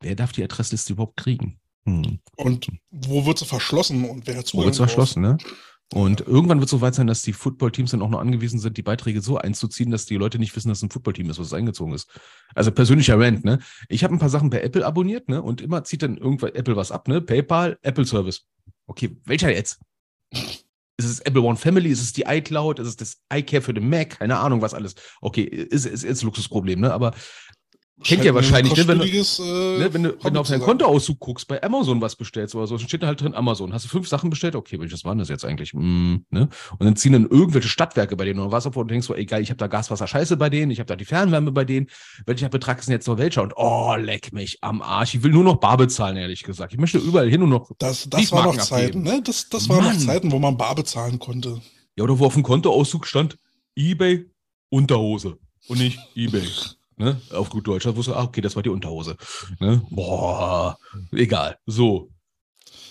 wer 0.00 0.16
darf 0.16 0.32
die 0.32 0.42
Adressliste 0.42 0.94
überhaupt 0.94 1.16
kriegen? 1.16 1.60
Hm. 1.84 2.18
Und 2.36 2.68
wo 2.90 3.24
wird 3.24 3.38
sie 3.38 3.46
verschlossen 3.46 4.04
und 4.04 4.26
wer 4.26 4.36
hat 4.36 4.52
Wo 4.52 4.64
wird 4.64 4.74
sie 4.74 4.78
verschlossen, 4.78 5.22
ne? 5.22 5.38
Und 5.92 6.22
irgendwann 6.22 6.58
wird 6.58 6.66
es 6.66 6.70
so 6.70 6.80
weit 6.80 6.94
sein, 6.94 7.06
dass 7.06 7.20
die 7.20 7.34
Footballteams 7.34 7.90
dann 7.90 8.00
auch 8.00 8.08
noch 8.08 8.20
angewiesen 8.20 8.58
sind, 8.58 8.78
die 8.78 8.82
Beiträge 8.82 9.20
so 9.20 9.36
einzuziehen, 9.36 9.90
dass 9.90 10.06
die 10.06 10.16
Leute 10.16 10.38
nicht 10.38 10.56
wissen, 10.56 10.68
dass 10.68 10.78
es 10.78 10.84
ein 10.84 10.90
Footballteam 10.90 11.28
ist, 11.28 11.38
was 11.38 11.52
eingezogen 11.52 11.92
ist. 11.92 12.08
Also 12.54 12.72
persönlicher 12.72 13.20
Rant, 13.20 13.44
ne? 13.44 13.58
Ich 13.88 14.02
habe 14.02 14.14
ein 14.14 14.18
paar 14.18 14.30
Sachen 14.30 14.48
bei 14.48 14.62
Apple 14.62 14.86
abonniert, 14.86 15.28
ne? 15.28 15.42
Und 15.42 15.60
immer 15.60 15.84
zieht 15.84 16.02
dann 16.02 16.16
irgendwann 16.16 16.54
Apple 16.54 16.76
was 16.76 16.92
ab, 16.92 17.08
ne? 17.08 17.20
PayPal, 17.20 17.78
Apple 17.82 18.06
Service. 18.06 18.46
Okay, 18.86 19.16
welcher 19.24 19.52
jetzt? 19.52 19.80
Ist 20.30 21.08
es 21.10 21.20
Apple 21.20 21.42
One 21.42 21.56
Family? 21.56 21.90
Ist 21.90 22.00
es 22.00 22.12
die 22.14 22.24
iCloud? 22.26 22.78
Ist 22.78 22.88
es 22.88 22.96
das 22.96 23.16
iCare 23.32 23.62
für 23.62 23.74
den 23.74 23.88
Mac? 23.88 24.18
Keine 24.18 24.38
Ahnung, 24.38 24.62
was 24.62 24.72
alles. 24.72 24.94
Okay, 25.20 25.42
ist, 25.42 25.84
ist, 25.84 26.04
ist 26.04 26.22
Luxusproblem, 26.22 26.80
ne? 26.80 26.92
Aber 26.92 27.12
Kennt 28.02 28.24
ihr 28.24 28.34
wahrscheinlich, 28.34 28.74
ne, 28.76 28.88
wenn, 28.88 28.98
du, 28.98 29.04
äh, 29.04 29.78
ne, 29.78 29.94
wenn, 29.94 30.02
du, 30.02 30.16
wenn 30.22 30.34
du 30.34 30.40
auf 30.40 30.48
deinen 30.48 30.62
Kontoauszug 30.62 31.20
guckst, 31.20 31.46
bei 31.46 31.62
Amazon 31.62 32.00
was 32.00 32.16
bestellst 32.16 32.54
oder 32.54 32.66
so, 32.66 32.76
dann 32.76 32.88
steht 32.88 33.02
da 33.02 33.06
halt 33.06 33.20
drin 33.20 33.34
Amazon. 33.34 33.72
Hast 33.72 33.84
du 33.84 33.88
fünf 33.88 34.08
Sachen 34.08 34.30
bestellt? 34.30 34.56
Okay, 34.56 34.80
welches 34.80 35.04
waren 35.04 35.18
das 35.18 35.28
jetzt 35.28 35.44
eigentlich? 35.44 35.72
Mm, 35.72 36.16
ne? 36.30 36.48
Und 36.78 36.84
dann 36.84 36.96
ziehen 36.96 37.12
dann 37.12 37.28
irgendwelche 37.28 37.68
Stadtwerke 37.68 38.16
bei 38.16 38.24
denen 38.24 38.40
oder 38.40 38.50
was 38.50 38.66
auf 38.66 38.76
und 38.76 38.90
denkst 38.90 39.06
so, 39.06 39.14
ey 39.14 39.24
geil, 39.24 39.42
ich 39.42 39.50
habe 39.50 39.58
da 39.58 39.68
Gaswasser 39.68 40.06
Scheiße 40.06 40.36
bei 40.36 40.50
denen, 40.50 40.72
ich 40.72 40.80
habe 40.80 40.86
da 40.86 40.96
die 40.96 41.04
Fernwärme 41.04 41.52
bei 41.52 41.64
denen. 41.64 41.88
Welcher 42.26 42.48
Betrag 42.48 42.80
ist 42.80 42.86
denn 42.88 42.94
jetzt 42.94 43.06
noch 43.06 43.18
welcher? 43.18 43.42
Und 43.42 43.52
oh, 43.56 43.94
leck 43.96 44.32
mich 44.32 44.58
am 44.62 44.82
Arsch. 44.82 45.14
Ich 45.14 45.22
will 45.22 45.30
nur 45.30 45.44
noch 45.44 45.56
Bar 45.56 45.76
bezahlen, 45.76 46.16
ehrlich 46.16 46.42
gesagt. 46.42 46.72
Ich 46.72 46.78
möchte 46.78 46.98
überall 46.98 47.28
hin 47.28 47.42
und 47.42 47.50
noch. 47.50 47.70
Das, 47.78 48.08
das 48.08 48.32
war 48.32 48.44
noch 48.46 48.56
Zeiten, 48.56 49.02
ne? 49.02 49.22
Das, 49.22 49.48
das 49.48 49.68
waren 49.68 49.84
noch 49.84 49.98
Zeiten, 49.98 50.32
wo 50.32 50.38
man 50.38 50.56
Bar 50.56 50.74
bezahlen 50.74 51.18
konnte. 51.18 51.60
Ja, 51.96 52.04
oder 52.04 52.18
wo 52.18 52.26
auf 52.26 52.34
dem 52.34 52.42
Kontoauszug 52.42 53.06
stand, 53.06 53.36
Ebay, 53.76 54.26
Unterhose 54.70 55.38
und 55.68 55.78
nicht 55.78 56.00
Ebay. 56.16 56.42
Ne? 57.02 57.20
Auf 57.32 57.50
gut 57.50 57.66
Deutsch. 57.66 57.84
Da 57.84 57.96
wusste, 57.96 58.16
ah, 58.16 58.22
okay, 58.22 58.40
das 58.40 58.54
war 58.54 58.62
die 58.62 58.68
Unterhose. 58.68 59.16
Ne? 59.58 59.82
Boah, 59.90 60.78
egal. 61.10 61.58
So. 61.66 62.10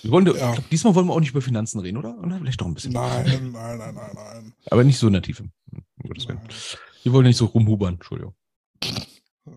Wir 0.02 0.12
wollen, 0.12 0.26
ja. 0.26 0.52
glaub, 0.52 0.70
diesmal 0.70 0.96
wollen 0.96 1.08
wir 1.08 1.14
auch 1.14 1.20
nicht 1.22 1.30
über 1.30 1.42
Finanzen 1.42 1.80
reden, 1.80 1.98
oder? 1.98 2.18
Oder 2.22 2.38
vielleicht 2.40 2.60
doch 2.60 2.66
ein 2.66 2.74
bisschen. 2.74 2.92
Nein, 2.92 3.52
nein, 3.54 3.78
nein, 3.78 3.96
nein, 3.96 4.12
nein. 4.14 4.54
Aber 4.70 4.84
nicht 4.84 4.98
so 4.98 5.08
in 5.08 5.14
der 5.14 5.22
Tiefe. 5.22 5.46
Wir 7.04 7.14
wollen 7.14 7.26
nicht 7.26 7.38
so 7.38 7.46
rumhubern, 7.46 7.94
Entschuldigung. 7.94 8.34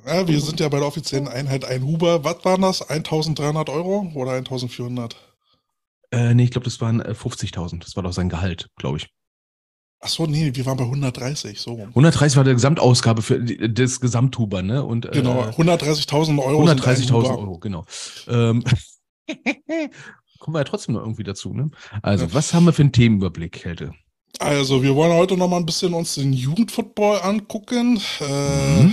Ja, 0.06 0.28
wir 0.28 0.40
sind 0.40 0.60
ja 0.60 0.68
bei 0.68 0.78
der 0.78 0.86
offiziellen 0.86 1.26
Einheit 1.26 1.64
ein 1.64 1.82
Huber. 1.82 2.22
Was 2.22 2.44
waren 2.44 2.62
das? 2.62 2.82
1300 2.88 3.68
Euro 3.70 4.12
oder 4.14 4.32
1400? 4.32 5.16
Äh, 6.12 6.34
nee, 6.34 6.44
ich 6.44 6.52
glaube, 6.52 6.66
das 6.66 6.80
waren 6.80 7.02
50.000. 7.02 7.74
Äh, 7.74 7.78
das 7.80 7.96
war 7.96 8.04
doch 8.04 8.12
sein 8.12 8.28
Gehalt, 8.28 8.70
glaube 8.76 8.98
ich. 8.98 9.08
Ach 10.06 10.08
so, 10.10 10.26
nee, 10.26 10.50
wir 10.52 10.66
waren 10.66 10.76
bei 10.76 10.84
130, 10.84 11.58
so. 11.58 11.78
130 11.78 12.36
war 12.36 12.44
der 12.44 12.52
Gesamtausgabe 12.52 13.22
für 13.22 13.40
das 13.40 14.00
Gesamthuber, 14.00 14.60
ne? 14.60 14.84
Und, 14.84 15.10
genau, 15.10 15.44
130.000 15.44 16.36
äh, 16.36 16.40
Euro. 16.42 16.62
130.000 16.66 17.38
Euro, 17.38 17.58
genau. 17.58 17.86
Ähm, 18.28 18.62
kommen 20.38 20.54
wir 20.54 20.58
ja 20.58 20.64
trotzdem 20.64 20.96
noch 20.96 21.00
irgendwie 21.00 21.22
dazu, 21.22 21.54
ne? 21.54 21.70
Also, 22.02 22.26
ja. 22.26 22.34
was 22.34 22.52
haben 22.52 22.66
wir 22.66 22.74
für 22.74 22.82
einen 22.82 22.92
Themenüberblick, 22.92 23.52
Kälte? 23.52 23.92
Also, 24.40 24.82
wir 24.82 24.94
wollen 24.94 25.14
heute 25.14 25.38
noch 25.38 25.48
mal 25.48 25.56
ein 25.56 25.64
bisschen 25.64 25.94
uns 25.94 26.16
den 26.16 26.34
Jugendfootball 26.34 27.22
angucken. 27.22 27.98
Äh, 28.20 28.82
mhm. 28.82 28.92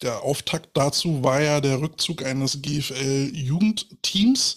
Der 0.00 0.22
Auftakt 0.22 0.70
dazu 0.72 1.22
war 1.22 1.42
ja 1.42 1.60
der 1.60 1.82
Rückzug 1.82 2.24
eines 2.24 2.62
GFL-Jugendteams 2.62 4.56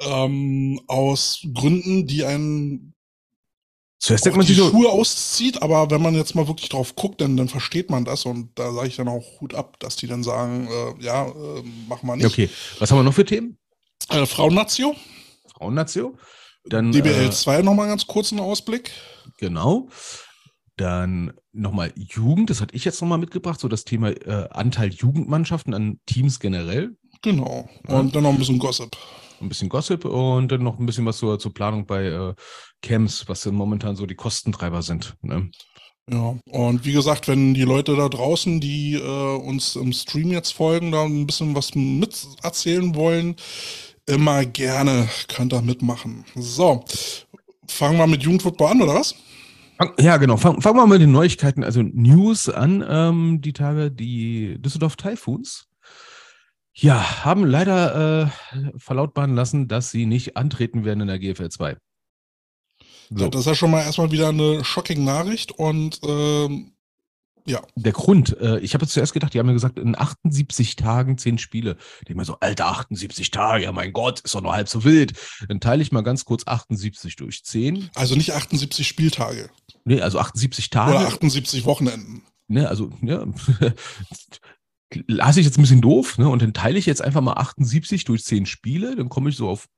ähm, 0.00 0.80
aus 0.88 1.46
Gründen, 1.54 2.08
die 2.08 2.24
einen 2.24 2.91
Zuerst 4.02 4.24
denkt 4.24 4.36
man 4.36 4.44
sich 4.44 4.56
die 4.56 4.62
Schuhe 4.68 4.88
auszieht, 4.88 5.62
aber 5.62 5.88
wenn 5.92 6.02
man 6.02 6.16
jetzt 6.16 6.34
mal 6.34 6.48
wirklich 6.48 6.68
drauf 6.68 6.96
guckt, 6.96 7.20
dann, 7.20 7.36
dann 7.36 7.48
versteht 7.48 7.88
man 7.88 8.04
das 8.04 8.24
und 8.24 8.50
da 8.56 8.72
sage 8.72 8.88
ich 8.88 8.96
dann 8.96 9.06
auch 9.06 9.40
Hut 9.40 9.54
ab, 9.54 9.78
dass 9.78 9.94
die 9.94 10.08
dann 10.08 10.24
sagen, 10.24 10.66
äh, 10.66 11.04
ja, 11.04 11.28
äh, 11.28 11.62
mach 11.88 12.02
mal 12.02 12.16
nicht. 12.16 12.26
Okay, 12.26 12.50
was 12.80 12.90
haben 12.90 12.98
wir 12.98 13.04
noch 13.04 13.14
für 13.14 13.24
Themen? 13.24 13.58
Äh, 14.08 14.26
Frauennatio. 14.26 14.96
Frauennatio. 15.54 16.16
Dann, 16.64 16.90
DBL 16.90 17.30
2 17.30 17.60
äh, 17.60 17.62
nochmal 17.62 17.86
ganz 17.86 18.08
kurzen 18.08 18.40
Ausblick. 18.40 18.90
Genau. 19.38 19.88
Dann 20.76 21.32
nochmal 21.52 21.92
Jugend, 21.94 22.50
das 22.50 22.60
hatte 22.60 22.74
ich 22.74 22.84
jetzt 22.84 23.00
nochmal 23.02 23.18
mitgebracht, 23.18 23.60
so 23.60 23.68
das 23.68 23.84
Thema 23.84 24.10
äh, 24.10 24.48
Anteil 24.50 24.88
Jugendmannschaften 24.92 25.74
an 25.74 26.00
Teams 26.06 26.40
generell. 26.40 26.96
Genau. 27.22 27.68
Und 27.86 28.06
ja. 28.06 28.10
dann 28.14 28.24
noch 28.24 28.30
ein 28.30 28.38
bisschen 28.38 28.58
Gossip 28.58 28.96
ein 29.42 29.48
bisschen 29.48 29.68
Gossip 29.68 30.04
und 30.04 30.50
dann 30.50 30.62
noch 30.62 30.78
ein 30.78 30.86
bisschen 30.86 31.04
was 31.04 31.18
zur, 31.18 31.38
zur 31.38 31.52
Planung 31.52 31.86
bei 31.86 32.04
äh, 32.04 32.34
Camps, 32.82 33.28
was 33.28 33.46
momentan 33.46 33.96
so 33.96 34.06
die 34.06 34.14
Kostentreiber 34.14 34.82
sind. 34.82 35.14
Ne? 35.22 35.50
Ja, 36.10 36.36
und 36.50 36.84
wie 36.84 36.92
gesagt, 36.92 37.28
wenn 37.28 37.54
die 37.54 37.62
Leute 37.62 37.96
da 37.96 38.08
draußen, 38.08 38.60
die 38.60 38.94
äh, 38.94 39.36
uns 39.36 39.76
im 39.76 39.92
Stream 39.92 40.32
jetzt 40.32 40.52
folgen, 40.52 40.92
da 40.92 41.04
ein 41.04 41.26
bisschen 41.26 41.54
was 41.54 41.74
mit 41.74 42.26
erzählen 42.42 42.94
wollen, 42.94 43.36
Immer 44.06 44.44
gerne, 44.44 45.08
könnt 45.28 45.52
ihr 45.52 45.62
mitmachen. 45.62 46.24
So, 46.34 46.84
fangen 47.68 47.98
wir 47.98 48.06
mit 48.08 48.22
Jugendfootball 48.22 48.72
an, 48.72 48.82
oder 48.82 48.94
was? 48.94 49.14
Ja, 49.98 50.16
genau. 50.16 50.36
Fangen 50.36 50.60
fang 50.60 50.74
wir 50.74 50.86
mal 50.86 50.94
mit 50.94 51.02
den 51.02 51.12
Neuigkeiten, 51.12 51.62
also 51.62 51.82
News 51.82 52.48
an. 52.48 52.84
Ähm, 52.86 53.40
die 53.40 53.52
Tage, 53.52 53.92
die 53.92 54.56
Düsseldorf 54.60 54.96
Typhoons 54.96 55.68
ja, 56.74 57.24
haben 57.24 57.44
leider 57.44 58.32
äh, 58.54 58.70
verlautbaren 58.76 59.34
lassen, 59.34 59.68
dass 59.68 59.90
sie 59.90 60.06
nicht 60.06 60.36
antreten 60.36 60.84
werden 60.84 61.02
in 61.02 61.06
der 61.06 61.18
GFL 61.18 61.50
2. 61.50 61.76
So. 63.14 63.28
Das 63.28 63.40
ist 63.42 63.46
ja 63.46 63.54
schon 63.54 63.70
mal 63.70 63.82
erstmal 63.82 64.10
wieder 64.10 64.28
eine 64.28 64.64
shocking 64.64 65.04
Nachricht 65.04 65.52
und 65.52 66.00
ähm, 66.04 66.72
ja. 67.44 67.60
Der 67.74 67.92
Grund, 67.92 68.38
äh, 68.40 68.58
ich 68.60 68.74
habe 68.74 68.84
jetzt 68.84 68.92
zuerst 68.92 69.12
gedacht, 69.12 69.34
die 69.34 69.38
haben 69.38 69.48
ja 69.48 69.52
gesagt, 69.52 69.78
in 69.78 69.98
78 69.98 70.76
Tagen 70.76 71.18
10 71.18 71.38
Spiele. 71.38 71.76
Ich 72.00 72.06
denke 72.06 72.18
mir 72.18 72.24
so, 72.24 72.36
Alter, 72.40 72.66
78 72.66 73.30
Tage, 73.30 73.64
ja 73.64 73.72
mein 73.72 73.92
Gott, 73.92 74.20
ist 74.20 74.34
doch 74.34 74.42
nur 74.42 74.52
halb 74.52 74.68
so 74.68 74.84
wild. 74.84 75.14
Dann 75.48 75.60
teile 75.60 75.82
ich 75.82 75.92
mal 75.92 76.02
ganz 76.02 76.24
kurz 76.24 76.46
78 76.46 77.16
durch 77.16 77.44
10. 77.44 77.90
Also 77.94 78.14
nicht 78.14 78.32
78 78.32 78.86
Spieltage. 78.86 79.50
Nee, 79.84 80.00
also 80.00 80.18
78 80.18 80.70
Tage. 80.70 80.96
Oder 80.96 81.08
78 81.08 81.64
Wochenenden. 81.64 82.22
Ne, 82.46 82.68
also, 82.68 82.90
ja. 83.02 83.24
lasse 85.06 85.40
ich 85.40 85.46
jetzt 85.46 85.58
ein 85.58 85.62
bisschen 85.62 85.80
doof, 85.80 86.18
ne? 86.18 86.28
Und 86.28 86.42
dann 86.42 86.54
teile 86.54 86.78
ich 86.78 86.86
jetzt 86.86 87.02
einfach 87.02 87.22
mal 87.22 87.34
78 87.34 88.04
durch 88.04 88.24
10 88.24 88.46
Spiele, 88.46 88.94
dann 88.94 89.08
komme 89.08 89.30
ich 89.30 89.36
so 89.36 89.48
auf 89.48 89.68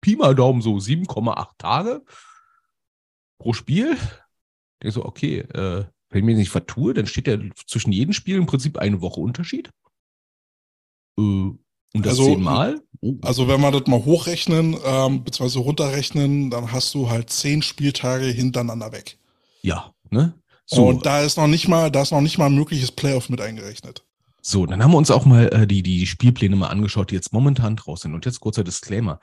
Pi 0.00 0.16
mal 0.16 0.34
Daumen 0.34 0.62
so 0.62 0.76
7,8 0.76 1.48
Tage 1.58 2.02
pro 3.38 3.52
Spiel. 3.52 3.96
Denke 4.82 4.92
so, 4.92 5.04
okay, 5.04 5.40
äh, 5.40 5.84
wenn 6.10 6.20
ich 6.20 6.24
mich 6.24 6.36
nicht 6.36 6.50
vertue, 6.50 6.94
dann 6.94 7.06
steht 7.06 7.28
ja 7.28 7.38
zwischen 7.66 7.92
jedem 7.92 8.12
Spiel 8.12 8.36
im 8.36 8.46
Prinzip 8.46 8.78
eine 8.78 9.00
Woche 9.00 9.20
Unterschied. 9.20 9.70
Äh, 11.18 11.22
und 11.94 12.04
das 12.04 12.18
also, 12.18 12.26
zehnmal? 12.26 12.80
Oh. 13.00 13.14
Also 13.22 13.48
wenn 13.48 13.60
wir 13.60 13.70
das 13.70 13.86
mal 13.86 14.04
hochrechnen, 14.04 14.76
ähm, 14.84 15.24
beziehungsweise 15.24 15.60
runterrechnen, 15.60 16.50
dann 16.50 16.72
hast 16.72 16.94
du 16.94 17.08
halt 17.08 17.30
zehn 17.30 17.62
Spieltage 17.62 18.26
hintereinander 18.26 18.92
weg. 18.92 19.18
Ja, 19.62 19.94
ne? 20.10 20.34
So. 20.66 20.86
Und 20.86 21.06
da 21.06 21.22
ist 21.22 21.38
noch 21.38 21.46
nicht 21.46 21.66
mal, 21.66 21.90
da 21.90 22.02
ist 22.02 22.10
noch 22.10 22.20
nicht 22.20 22.36
mal 22.36 22.46
ein 22.46 22.54
mögliches 22.54 22.92
Playoff 22.92 23.30
mit 23.30 23.40
eingerechnet. 23.40 24.04
So, 24.42 24.66
dann 24.66 24.82
haben 24.82 24.92
wir 24.92 24.98
uns 24.98 25.10
auch 25.10 25.24
mal 25.24 25.48
äh, 25.48 25.66
die, 25.66 25.82
die 25.82 26.06
Spielpläne 26.06 26.56
mal 26.56 26.68
angeschaut, 26.68 27.10
die 27.10 27.14
jetzt 27.14 27.32
momentan 27.32 27.76
draußen 27.76 28.02
sind. 28.02 28.14
Und 28.14 28.26
jetzt 28.26 28.40
kurzer 28.40 28.64
Disclaimer. 28.64 29.18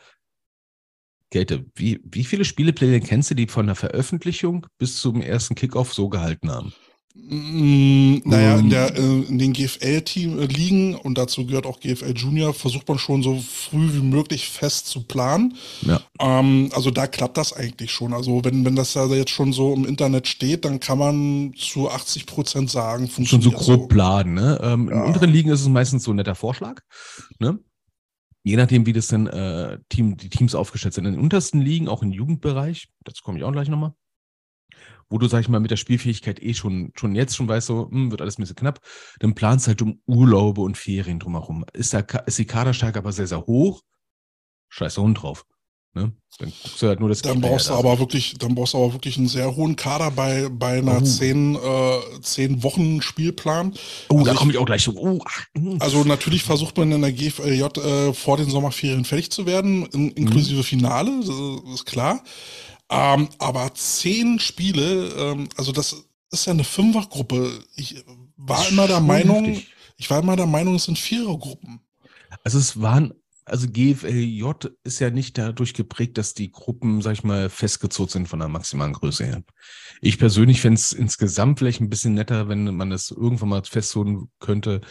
Kälte, 1.31 1.65
wie, 1.75 1.99
wie 2.03 2.23
viele 2.23 2.45
Spielepläne 2.45 3.01
kennst 3.01 3.31
du, 3.31 3.35
die 3.35 3.47
von 3.47 3.65
der 3.65 3.75
Veröffentlichung 3.75 4.67
bis 4.77 4.97
zum 5.01 5.21
ersten 5.21 5.55
Kickoff 5.55 5.93
so 5.93 6.09
gehalten 6.09 6.51
haben? 6.51 6.73
Mm, 7.17 8.17
naja, 8.25 8.57
in, 8.57 8.69
der, 8.69 8.93
äh, 8.97 8.99
in 8.99 9.39
den 9.39 9.53
GFL-Team 9.53 10.37
äh, 10.37 10.45
liegen 10.47 10.95
und 10.95 11.17
dazu 11.17 11.45
gehört 11.45 11.65
auch 11.65 11.79
GFL 11.79 12.13
Junior, 12.13 12.53
versucht 12.53 12.89
man 12.89 12.99
schon 12.99 13.23
so 13.23 13.39
früh 13.39 13.93
wie 13.93 14.01
möglich 14.01 14.49
fest 14.49 14.87
zu 14.87 15.03
planen. 15.03 15.55
Ja. 15.81 16.01
Ähm, 16.19 16.69
also 16.73 16.91
da 16.91 17.07
klappt 17.07 17.37
das 17.37 17.53
eigentlich 17.53 17.91
schon. 17.91 18.13
Also 18.13 18.43
wenn, 18.43 18.65
wenn 18.65 18.75
das 18.75 18.93
ja 18.95 19.07
jetzt 19.07 19.31
schon 19.31 19.53
so 19.53 19.73
im 19.73 19.85
Internet 19.85 20.27
steht, 20.27 20.65
dann 20.65 20.81
kann 20.81 20.97
man 20.97 21.53
zu 21.57 21.89
80 21.89 22.25
Prozent 22.25 22.69
sagen, 22.69 23.07
funktioniert 23.07 23.53
Schon 23.53 23.63
so 23.63 23.71
grob 23.73 23.81
so. 23.83 23.87
planen. 23.87 24.33
Ne? 24.33 24.59
Ähm, 24.61 24.89
ja. 24.89 24.95
In 24.95 25.13
unteren 25.13 25.31
Ligen 25.31 25.51
ist 25.51 25.61
es 25.61 25.69
meistens 25.69 26.03
so 26.03 26.11
ein 26.11 26.17
netter 26.17 26.35
Vorschlag. 26.35 26.81
Ne? 27.39 27.59
Je 28.45 28.57
nachdem, 28.57 28.85
wie 28.85 28.93
das 28.93 29.07
denn 29.07 29.25
äh, 29.25 29.79
Team, 29.89 30.17
die 30.17 30.29
Teams 30.29 30.53
aufgestellt 30.53 30.93
sind. 30.93 31.05
In 31.05 31.13
den 31.13 31.21
untersten 31.21 31.61
Ligen, 31.61 31.87
auch 31.87 32.03
im 32.03 32.11
Jugendbereich, 32.11 32.89
dazu 33.03 33.23
komme 33.23 33.39
ich 33.39 33.43
auch 33.43 33.51
gleich 33.51 33.69
nochmal 33.69 33.95
wo 35.09 35.17
du, 35.17 35.27
sag 35.27 35.41
ich 35.41 35.49
mal, 35.49 35.59
mit 35.59 35.71
der 35.71 35.77
Spielfähigkeit 35.77 36.41
eh 36.41 36.53
schon, 36.53 36.91
schon 36.95 37.15
jetzt 37.15 37.35
schon 37.35 37.47
weißt, 37.47 37.67
so, 37.67 37.89
hm, 37.89 38.11
wird 38.11 38.21
alles 38.21 38.37
ein 38.37 38.41
bisschen 38.41 38.55
knapp, 38.55 38.79
dann 39.19 39.35
planst 39.35 39.67
halt 39.67 39.81
um 39.81 40.01
Urlaube 40.05 40.61
und 40.61 40.77
Ferien 40.77 41.19
drumherum. 41.19 41.65
Ist, 41.73 41.93
da, 41.93 41.99
ist 41.99 42.39
die 42.39 42.45
Kaderstärke 42.45 42.99
aber 42.99 43.11
sehr, 43.11 43.27
sehr 43.27 43.45
hoch, 43.45 43.81
scheiße 44.69 45.01
Hund 45.01 45.21
drauf. 45.21 45.45
Ne? 45.95 46.11
Dann 46.39 46.51
guckst 46.61 46.81
du 46.81 46.87
halt 46.87 46.99
nur 46.99 47.07
das 47.07 47.21
Dann 47.21 47.39
brauchst 47.39 47.69
du 47.69 47.73
aber 47.73 47.97
wirklich, 47.99 48.35
dann 48.37 48.53
brauchst 48.53 48.73
du 48.73 48.77
aber 48.77 48.91
wirklich 48.91 49.17
einen 49.17 49.29
sehr 49.29 49.55
hohen 49.55 49.77
Kader 49.77 50.11
bei, 50.11 50.49
bei 50.49 50.79
einer 50.79 50.97
oh. 50.97 51.05
zehn, 51.05 51.55
äh, 51.55 52.21
zehn 52.21 52.61
Wochen 52.63 53.01
Spielplan. 53.01 53.73
Oh, 54.09 54.17
also 54.17 54.25
da 54.25 54.33
komme 54.33 54.51
ich 54.51 54.57
auch 54.57 54.65
gleich 54.65 54.83
so. 54.83 54.91
Oh. 54.97 55.19
Hm. 55.57 55.77
Also 55.79 56.03
natürlich 56.03 56.43
versucht 56.43 56.77
man 56.77 56.91
in 56.91 57.01
der 57.01 57.13
GFLJ 57.13 57.61
äh, 57.79 58.13
vor 58.13 58.35
den 58.35 58.49
Sommerferien 58.49 59.05
fertig 59.05 59.31
zu 59.31 59.45
werden, 59.45 59.85
in, 59.87 60.11
inklusive 60.11 60.57
mhm. 60.57 60.63
Finale, 60.63 61.11
das 61.21 61.73
ist 61.75 61.85
klar. 61.85 62.21
Ähm, 62.89 63.29
aber 63.39 63.73
zehn 63.73 64.39
Spiele, 64.39 65.13
ähm, 65.17 65.47
also 65.55 65.71
das 65.71 65.95
ist 66.31 66.45
ja 66.45 66.51
eine 66.51 66.65
Fünfergruppe. 66.65 67.63
Ich 67.77 68.03
war 68.35 68.67
immer 68.67 68.87
der 68.87 68.99
Meinung, 68.99 69.45
heftig. 69.45 69.71
ich 69.95 70.09
war 70.09 70.19
immer 70.19 70.35
der 70.35 70.45
Meinung, 70.47 70.75
es 70.75 70.83
sind 70.83 70.99
Vierergruppen. 70.99 71.79
Also 72.43 72.59
es 72.59 72.81
waren, 72.81 73.13
also 73.45 73.67
GFLJ 73.67 74.43
ist 74.83 74.99
ja 74.99 75.11
nicht 75.11 75.37
dadurch 75.37 75.73
geprägt, 75.73 76.17
dass 76.17 76.33
die 76.33 76.51
Gruppen, 76.51 77.01
sag 77.01 77.13
ich 77.13 77.23
mal, 77.23 77.49
festgezogen 77.49 78.09
sind 78.09 78.27
von 78.27 78.39
der 78.39 78.47
maximalen 78.47 78.93
Größe 78.93 79.25
her. 79.25 79.43
Ich 80.01 80.17
persönlich 80.17 80.61
fände 80.61 80.79
es 80.79 80.91
insgesamt 80.91 81.59
vielleicht 81.59 81.79
ein 81.79 81.89
bisschen 81.89 82.15
netter, 82.15 82.49
wenn 82.49 82.75
man 82.75 82.89
das 82.89 83.11
irgendwann 83.11 83.49
mal 83.49 83.63
festzogen 83.63 84.31
könnte, 84.39 84.81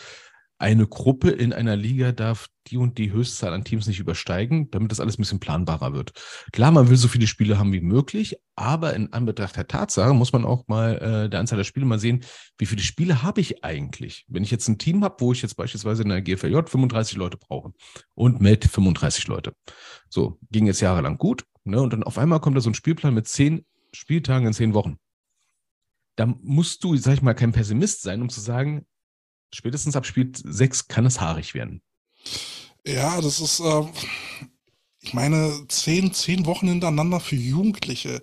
eine 0.58 0.86
Gruppe 0.86 1.30
in 1.30 1.52
einer 1.52 1.76
Liga 1.76 2.12
darf 2.12 2.48
die 2.68 2.76
und 2.76 2.96
die 2.96 3.12
Höchstzahl 3.12 3.52
an 3.52 3.64
Teams 3.64 3.86
nicht 3.86 3.98
übersteigen, 3.98 4.70
damit 4.70 4.90
das 4.90 5.00
alles 5.00 5.18
ein 5.18 5.22
bisschen 5.22 5.40
planbarer 5.40 5.92
wird. 5.92 6.12
Klar, 6.52 6.70
man 6.70 6.88
will 6.88 6.96
so 6.96 7.08
viele 7.08 7.26
Spiele 7.26 7.58
haben 7.58 7.72
wie 7.72 7.80
möglich, 7.80 8.36
aber 8.54 8.94
in 8.94 9.12
Anbetracht 9.12 9.56
der 9.56 9.66
Tatsache 9.66 10.14
muss 10.14 10.32
man 10.32 10.44
auch 10.44 10.66
mal 10.68 10.96
äh, 10.98 11.28
der 11.28 11.40
Anzahl 11.40 11.56
der 11.56 11.64
Spiele 11.64 11.86
mal 11.86 11.98
sehen, 11.98 12.24
wie 12.56 12.66
viele 12.66 12.82
Spiele 12.82 13.22
habe 13.22 13.40
ich 13.40 13.64
eigentlich? 13.64 14.24
Wenn 14.28 14.44
ich 14.44 14.50
jetzt 14.50 14.68
ein 14.68 14.78
Team 14.78 15.04
habe, 15.04 15.16
wo 15.18 15.32
ich 15.32 15.42
jetzt 15.42 15.56
beispielsweise 15.56 16.04
in 16.04 16.08
der 16.08 16.22
GFLJ 16.22 16.66
35 16.66 17.16
Leute 17.16 17.36
brauche 17.36 17.72
und 18.14 18.40
melde 18.40 18.68
35 18.68 19.26
Leute. 19.26 19.54
So, 20.08 20.38
ging 20.50 20.66
jetzt 20.66 20.80
jahrelang 20.80 21.18
gut, 21.18 21.44
ne? 21.64 21.82
Und 21.82 21.92
dann 21.92 22.04
auf 22.04 22.16
einmal 22.16 22.40
kommt 22.40 22.56
da 22.56 22.60
so 22.60 22.70
ein 22.70 22.74
Spielplan 22.74 23.14
mit 23.14 23.28
zehn 23.28 23.66
Spieltagen 23.92 24.46
in 24.46 24.52
zehn 24.52 24.74
Wochen. 24.74 24.98
Da 26.16 26.26
musst 26.26 26.84
du, 26.84 26.96
sag 26.96 27.14
ich 27.14 27.22
mal, 27.22 27.34
kein 27.34 27.52
Pessimist 27.52 28.02
sein, 28.02 28.22
um 28.22 28.28
zu 28.28 28.40
sagen, 28.40 28.86
spätestens 29.54 29.96
ab 29.96 30.06
Spiel 30.06 30.32
6 30.34 30.88
kann 30.88 31.06
es 31.06 31.20
haarig 31.20 31.54
werden. 31.54 31.80
Ja, 32.86 33.20
das 33.20 33.40
ist, 33.40 33.60
äh, 33.60 33.82
ich 35.00 35.12
meine, 35.12 35.52
zehn, 35.68 36.12
zehn 36.14 36.46
Wochen 36.46 36.66
hintereinander 36.66 37.20
für 37.20 37.36
Jugendliche. 37.36 38.22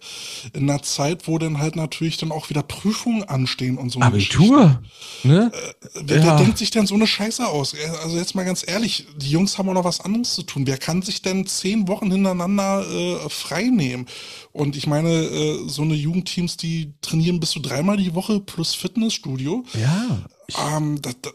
In 0.54 0.70
einer 0.70 0.82
Zeit, 0.82 1.28
wo 1.28 1.38
dann 1.38 1.60
halt 1.60 1.76
natürlich 1.76 2.18
dann 2.18 2.32
auch 2.32 2.50
wieder 2.50 2.64
Prüfungen 2.64 3.24
anstehen 3.24 3.78
und 3.78 3.92
so. 3.92 4.02
Abitur, 4.02 4.82
ne? 5.24 5.52
Äh, 5.54 5.90
wer, 6.04 6.18
ja. 6.18 6.26
wer 6.26 6.38
denkt 6.38 6.58
sich 6.58 6.72
denn 6.72 6.88
so 6.88 6.96
eine 6.96 7.06
Scheiße 7.06 7.48
aus? 7.48 7.74
Äh, 7.74 7.88
also 8.04 8.18
jetzt 8.18 8.34
mal 8.34 8.46
ganz 8.46 8.64
ehrlich, 8.68 9.06
die 9.16 9.30
Jungs 9.30 9.58
haben 9.58 9.70
auch 9.70 9.74
noch 9.74 9.84
was 9.84 10.02
anderes 10.02 10.34
zu 10.34 10.44
tun. 10.44 10.66
Wer 10.66 10.78
kann 10.78 11.04
sich 11.04 11.22
denn 11.22 11.46
zehn 11.46 11.88
Wochen 11.88 12.12
hintereinander 12.12 12.86
äh, 12.88 13.30
frei 13.30 13.64
nehmen? 13.64 14.08
Und 14.52 14.76
ich 14.76 14.88
meine, 14.88 15.10
äh, 15.10 15.68
so 15.68 15.84
eine 15.84 15.94
Jugendteams, 15.94 16.58
die 16.58 16.94
trainieren 17.02 17.40
bis 17.40 17.52
zu 17.52 17.60
dreimal 17.60 17.98
die 17.98 18.16
Woche 18.16 18.40
plus 18.40 18.74
Fitnessstudio. 18.74 19.64
Ja. 19.80 20.26
Ähm, 20.60 21.02
das, 21.02 21.16
das, 21.22 21.34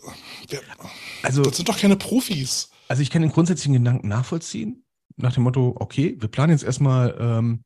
wer, 0.49 0.61
also, 1.23 1.43
das 1.43 1.57
sind 1.57 1.69
doch 1.69 1.79
keine 1.79 1.97
Profis. 1.97 2.71
Also 2.89 3.03
ich 3.03 3.11
kann 3.11 3.23
den 3.23 3.33
grundsätzlichen 3.33 3.75
Gedanken 3.75 4.09
nachvollziehen 4.09 4.85
nach 5.17 5.33
dem 5.33 5.45
Motto, 5.45 5.75
okay, 5.79 6.17
wir 6.19 6.29
planen 6.29 6.53
jetzt 6.53 6.65
erstmal, 6.65 7.17
ähm, 7.19 7.65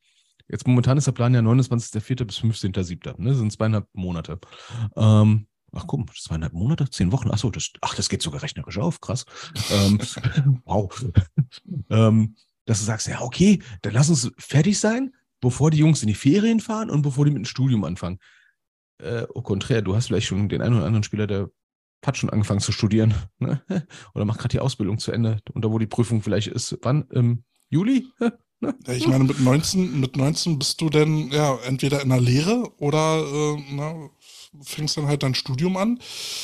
jetzt 0.48 0.66
momentan 0.66 0.98
ist 0.98 1.06
der 1.06 1.12
Plan 1.12 1.34
ja 1.34 1.40
29.04. 1.40 2.24
bis 2.24 2.38
15.07. 2.38 3.20
Ne? 3.20 3.30
Das 3.30 3.38
sind 3.38 3.52
zweieinhalb 3.52 3.86
Monate. 3.92 4.38
Ähm, 4.96 5.46
ach 5.72 5.86
komm, 5.86 6.06
zweieinhalb 6.14 6.52
Monate, 6.52 6.88
zehn 6.90 7.12
Wochen, 7.12 7.30
achso, 7.30 7.50
das, 7.50 7.70
ach, 7.80 7.94
das 7.94 8.08
geht 8.08 8.22
sogar 8.22 8.42
rechnerisch 8.42 8.78
auf, 8.78 9.00
krass. 9.00 9.24
ähm, 9.70 9.98
wow. 10.64 11.06
ähm, 11.90 12.36
dass 12.66 12.78
du 12.78 12.84
sagst, 12.84 13.08
ja, 13.08 13.20
okay, 13.20 13.60
dann 13.82 13.94
lass 13.94 14.10
uns 14.10 14.30
fertig 14.38 14.78
sein, 14.78 15.14
bevor 15.40 15.70
die 15.70 15.78
Jungs 15.78 16.02
in 16.02 16.08
die 16.08 16.14
Ferien 16.14 16.60
fahren 16.60 16.90
und 16.90 17.02
bevor 17.02 17.24
die 17.24 17.30
mit 17.30 17.38
dem 17.38 17.46
Studium 17.46 17.84
anfangen. 17.84 18.18
Äh, 19.02 19.26
au 19.34 19.42
contraire, 19.42 19.82
du 19.82 19.94
hast 19.94 20.06
vielleicht 20.06 20.26
schon 20.26 20.48
den 20.48 20.62
einen 20.62 20.76
oder 20.76 20.86
anderen 20.86 21.02
Spieler, 21.02 21.26
der 21.26 21.50
hat 22.04 22.16
schon 22.16 22.30
angefangen 22.30 22.60
zu 22.60 22.72
studieren 22.72 23.14
ne? 23.38 23.62
oder 24.14 24.24
macht 24.24 24.38
gerade 24.38 24.52
die 24.52 24.60
Ausbildung 24.60 24.98
zu 24.98 25.12
Ende 25.12 25.38
und 25.52 25.64
da 25.64 25.70
wo 25.70 25.78
die 25.78 25.86
Prüfung 25.86 26.22
vielleicht 26.22 26.48
ist. 26.48 26.78
Wann? 26.82 27.06
Im 27.10 27.44
Juli? 27.68 28.06
Ne? 28.62 28.74
Ich 28.88 29.06
meine, 29.06 29.24
mit 29.24 29.40
19, 29.40 30.00
mit 30.00 30.18
19 30.18 30.58
bist 30.58 30.82
du 30.82 30.90
denn 30.90 31.30
ja 31.30 31.56
entweder 31.64 32.02
in 32.02 32.10
der 32.10 32.20
Lehre 32.20 32.70
oder 32.76 33.24
äh, 33.24 33.62
na, 33.70 34.10
fängst 34.62 34.98
dann 34.98 35.06
halt 35.06 35.22
dein 35.22 35.34
Studium 35.34 35.78
an. 35.78 35.98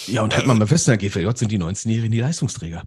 Ja, 0.06 0.22
und 0.22 0.34
halt 0.34 0.44
äh, 0.44 0.48
mal 0.48 0.54
mal 0.54 0.66
fest, 0.66 0.88
in 0.88 0.92
der 0.92 1.10
GVJ 1.10 1.36
sind 1.36 1.52
die 1.52 1.58
19-Jährigen 1.58 2.12
die 2.12 2.20
Leistungsträger. 2.20 2.84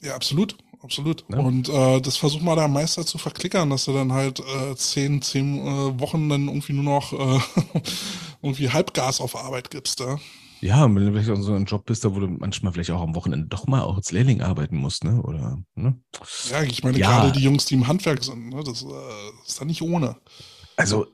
Ja, 0.00 0.14
absolut. 0.14 0.56
Absolut. 0.86 1.24
Ja. 1.28 1.38
Und 1.38 1.68
äh, 1.68 2.00
das 2.00 2.16
versucht 2.16 2.44
mal 2.44 2.54
der 2.54 2.68
Meister 2.68 3.04
zu 3.04 3.18
verklickern, 3.18 3.70
dass 3.70 3.86
du 3.86 3.92
dann 3.92 4.12
halt 4.12 4.38
äh, 4.38 4.76
zehn, 4.76 5.20
zehn 5.20 5.58
äh, 5.58 6.00
Wochen 6.00 6.28
dann 6.28 6.46
irgendwie 6.46 6.74
nur 6.74 6.84
noch 6.84 7.12
äh, 7.12 7.40
irgendwie 8.42 8.70
Halbgas 8.70 9.20
auf 9.20 9.34
Arbeit 9.34 9.68
gibst. 9.72 9.98
Ja? 9.98 10.20
Ja, 10.60 10.84
wenn 10.84 10.94
du 10.94 11.10
vielleicht 11.10 11.30
auch 11.30 11.42
so 11.42 11.54
ein 11.54 11.64
Job 11.64 11.86
bist, 11.86 12.04
da 12.04 12.14
wo 12.14 12.20
du 12.20 12.28
manchmal 12.28 12.72
vielleicht 12.72 12.92
auch 12.92 13.02
am 13.02 13.16
Wochenende 13.16 13.48
doch 13.48 13.66
mal 13.66 13.82
auch 13.82 13.96
als 13.96 14.12
Lehrling 14.12 14.42
arbeiten 14.42 14.76
musst, 14.76 15.02
ne? 15.02 15.20
Oder, 15.22 15.58
ne? 15.74 16.00
Ja, 16.50 16.62
ich 16.62 16.84
meine, 16.84 16.98
ja. 16.98 17.10
gerade 17.10 17.32
die 17.32 17.42
Jungs, 17.42 17.64
die 17.66 17.74
im 17.74 17.88
Handwerk 17.88 18.22
sind, 18.22 18.50
ne? 18.50 18.62
das, 18.62 18.84
äh, 18.84 18.86
ist 19.44 19.60
dann 19.60 19.66
nicht 19.66 19.82
ohne. 19.82 20.16
Also, 20.76 21.08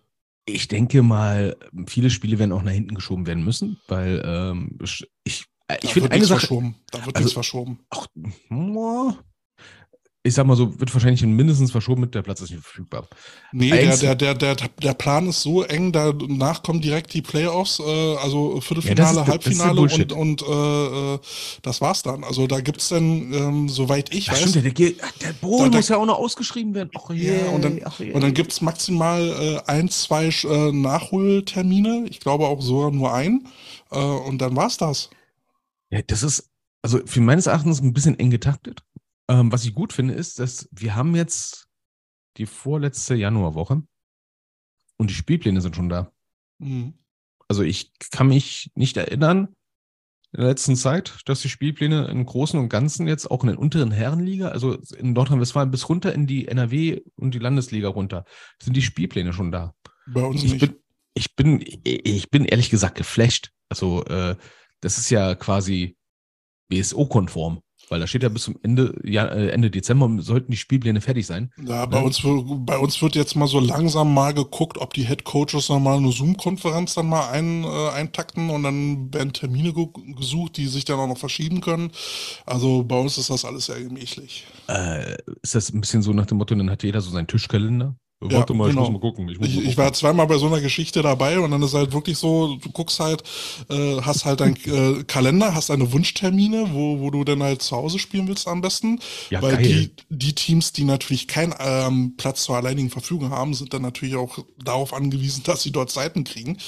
ich 0.44 0.68
denke 0.68 1.02
mal, 1.02 1.56
viele 1.86 2.10
Spiele 2.10 2.38
werden 2.38 2.52
auch 2.52 2.62
nach 2.62 2.72
hinten 2.72 2.94
geschoben 2.94 3.26
werden 3.26 3.42
müssen, 3.42 3.80
weil 3.88 4.22
ähm, 4.22 4.78
ich, 5.24 5.46
ich 5.82 5.92
finde 5.92 6.10
eine 6.10 6.26
Sache. 6.26 6.40
Verschoben. 6.40 6.74
Da 6.90 6.98
wird 7.06 7.16
also, 7.16 7.24
nichts 7.24 7.32
verschoben. 7.32 7.80
Ach, 7.88 8.06
ich 10.24 10.34
sag 10.34 10.46
mal 10.46 10.56
so, 10.56 10.78
wird 10.78 10.94
wahrscheinlich 10.94 11.22
mindestens 11.22 11.72
verschoben 11.72 12.02
mit, 12.02 12.14
der 12.14 12.22
Platz 12.22 12.40
ist 12.40 12.50
nicht 12.50 12.62
verfügbar. 12.62 13.08
Nee, 13.50 13.70
der, 13.70 13.96
der, 13.96 14.14
der, 14.14 14.34
der, 14.34 14.54
der 14.54 14.94
Plan 14.94 15.28
ist 15.28 15.42
so 15.42 15.62
eng, 15.64 15.90
danach 15.90 16.62
kommen 16.62 16.80
direkt 16.80 17.12
die 17.12 17.22
Playoffs, 17.22 17.80
äh, 17.80 18.16
also 18.16 18.60
Viertelfinale, 18.60 19.26
Halbfinale 19.26 19.80
und, 19.80 20.12
und 20.12 20.42
äh, 20.42 21.14
äh, 21.14 21.18
das 21.62 21.80
war's 21.80 22.02
dann. 22.02 22.22
Also 22.22 22.46
da 22.46 22.60
gibt's 22.60 22.88
dann, 22.88 23.32
ähm, 23.32 23.68
soweit 23.68 24.14
ich 24.14 24.30
weiß. 24.30 24.50
Stimmt, 24.50 24.78
der, 24.78 24.92
der 25.20 25.32
Bowl 25.40 25.68
muss 25.70 25.88
ja 25.88 25.96
auch 25.96 26.06
noch 26.06 26.18
ausgeschrieben 26.18 26.74
werden. 26.74 26.90
Ach, 26.96 27.10
yeah, 27.10 27.46
ja, 27.46 27.50
und 27.50 27.64
dann, 27.64 27.78
und 27.78 28.20
dann 28.20 28.34
gibt's 28.34 28.60
maximal 28.60 29.62
ein, 29.66 29.88
zwei 29.88 30.30
Nachholtermine. 30.72 32.06
Ich 32.08 32.20
glaube 32.20 32.46
auch 32.46 32.62
sogar 32.62 32.92
nur 32.92 33.12
ein. 33.12 33.48
Äh, 33.90 33.98
und 33.98 34.38
dann 34.38 34.56
war's 34.56 34.76
das. 34.76 35.10
Ja, 35.90 36.00
das 36.06 36.22
ist, 36.22 36.50
also 36.80 37.00
für 37.04 37.20
meines 37.20 37.46
Erachtens 37.46 37.80
ein 37.80 37.92
bisschen 37.92 38.18
eng 38.18 38.30
getaktet. 38.30 38.82
Ähm, 39.28 39.52
was 39.52 39.64
ich 39.64 39.74
gut 39.74 39.92
finde, 39.92 40.14
ist, 40.14 40.38
dass 40.38 40.68
wir 40.72 40.94
haben 40.94 41.14
jetzt 41.14 41.68
die 42.36 42.46
vorletzte 42.46 43.14
Januarwoche 43.14 43.82
und 44.96 45.10
die 45.10 45.14
Spielpläne 45.14 45.60
sind 45.60 45.76
schon 45.76 45.88
da. 45.88 46.12
Mhm. 46.58 46.94
Also 47.48 47.62
ich 47.62 47.92
kann 48.10 48.28
mich 48.28 48.70
nicht 48.74 48.96
erinnern 48.96 49.54
in 50.32 50.40
der 50.40 50.48
letzten 50.48 50.76
Zeit, 50.76 51.18
dass 51.26 51.42
die 51.42 51.50
Spielpläne 51.50 52.06
im 52.06 52.24
Großen 52.24 52.58
und 52.58 52.70
Ganzen 52.70 53.06
jetzt 53.06 53.30
auch 53.30 53.42
in 53.42 53.48
den 53.48 53.58
unteren 53.58 53.90
Herrenliga, 53.90 54.48
also 54.48 54.78
in 54.96 55.12
Nordrhein-Westfalen 55.12 55.70
bis 55.70 55.88
runter 55.90 56.14
in 56.14 56.26
die 56.26 56.48
NRW 56.48 57.02
und 57.16 57.34
die 57.34 57.38
Landesliga 57.38 57.88
runter, 57.88 58.24
sind 58.62 58.74
die 58.74 58.82
Spielpläne 58.82 59.34
schon 59.34 59.52
da. 59.52 59.74
Bei 60.06 60.22
uns 60.22 60.42
ich 60.42 60.52
nicht. 60.54 60.60
Bin, 60.60 60.76
ich 61.14 61.36
bin, 61.36 61.64
ich 61.84 62.30
bin 62.30 62.46
ehrlich 62.46 62.70
gesagt 62.70 62.96
geflasht. 62.96 63.52
Also 63.68 64.04
äh, 64.06 64.36
das 64.80 64.96
ist 64.96 65.10
ja 65.10 65.34
quasi 65.34 65.96
BSO-konform. 66.68 67.60
Weil 67.88 68.00
da 68.00 68.06
steht 68.06 68.22
ja 68.22 68.28
bis 68.28 68.44
zum 68.44 68.56
Ende, 68.62 68.98
ja, 69.04 69.26
äh, 69.26 69.48
Ende 69.48 69.70
Dezember 69.70 70.08
sollten 70.22 70.50
die 70.50 70.56
Spielpläne 70.56 71.00
fertig 71.00 71.26
sein. 71.26 71.52
Ja, 71.62 71.86
bei, 71.86 71.98
ja. 71.98 72.04
Uns, 72.04 72.22
bei 72.22 72.78
uns 72.78 73.00
wird 73.02 73.14
jetzt 73.14 73.36
mal 73.36 73.46
so 73.46 73.60
langsam 73.60 74.14
mal 74.14 74.32
geguckt, 74.32 74.78
ob 74.78 74.94
die 74.94 75.06
Head 75.06 75.24
Coaches 75.24 75.68
noch 75.68 75.80
mal 75.80 75.98
eine 75.98 76.10
Zoom-Konferenz 76.10 76.94
dann 76.94 77.08
mal 77.08 77.30
ein, 77.30 77.64
äh, 77.64 77.90
eintakten 77.90 78.50
und 78.50 78.62
dann 78.62 79.12
werden 79.12 79.32
Termine 79.32 79.72
ge 79.72 79.88
gesucht, 80.16 80.56
die 80.56 80.66
sich 80.66 80.84
dann 80.84 80.98
auch 80.98 81.06
noch 81.06 81.18
verschieben 81.18 81.60
können. 81.60 81.90
Also 82.46 82.84
bei 82.84 82.98
uns 82.98 83.18
ist 83.18 83.30
das 83.30 83.44
alles 83.44 83.66
sehr 83.66 83.82
gemächlich. 83.82 84.46
Äh, 84.68 85.16
ist 85.42 85.54
das 85.54 85.72
ein 85.72 85.80
bisschen 85.80 86.02
so 86.02 86.12
nach 86.12 86.26
dem 86.26 86.38
Motto, 86.38 86.54
dann 86.54 86.70
hat 86.70 86.82
jeder 86.82 87.00
so 87.00 87.10
seinen 87.10 87.26
Tischkalender? 87.26 87.96
Warte 88.30 88.52
ja, 88.52 88.58
mal, 88.58 88.68
genau. 88.68 88.84
ich 88.84 88.90
muss 88.90 89.00
mal 89.00 89.00
gucken. 89.00 89.28
Ich, 89.28 89.40
ich, 89.40 89.56
mal 89.56 89.64
ich, 89.64 89.76
war 89.76 89.92
zweimal 89.92 90.26
bei 90.26 90.38
so 90.38 90.46
einer 90.46 90.60
Geschichte 90.60 91.02
dabei 91.02 91.40
und 91.40 91.50
dann 91.50 91.62
ist 91.62 91.74
halt 91.74 91.92
wirklich 91.92 92.18
so, 92.18 92.56
du 92.56 92.70
guckst 92.70 93.00
halt, 93.00 93.22
äh, 93.68 94.00
hast 94.00 94.24
halt 94.24 94.40
deinen 94.40 94.56
äh, 94.66 95.02
Kalender, 95.04 95.54
hast 95.54 95.70
deine 95.70 95.92
Wunschtermine, 95.92 96.70
wo, 96.72 97.00
wo 97.00 97.10
du 97.10 97.24
dann 97.24 97.42
halt 97.42 97.62
zu 97.62 97.76
Hause 97.76 97.98
spielen 97.98 98.28
willst 98.28 98.46
am 98.46 98.60
besten. 98.60 99.00
Ja, 99.30 99.42
Weil 99.42 99.56
geil. 99.56 99.62
die, 99.62 99.90
die 100.08 100.34
Teams, 100.34 100.72
die 100.72 100.84
natürlich 100.84 101.26
keinen 101.26 101.54
ähm, 101.58 102.14
Platz 102.16 102.44
zur 102.44 102.56
alleinigen 102.56 102.90
Verfügung 102.90 103.30
haben, 103.30 103.54
sind 103.54 103.74
dann 103.74 103.82
natürlich 103.82 104.14
auch 104.14 104.38
darauf 104.62 104.94
angewiesen, 104.94 105.42
dass 105.44 105.62
sie 105.62 105.72
dort 105.72 105.90
Seiten 105.90 106.24
kriegen. 106.24 106.58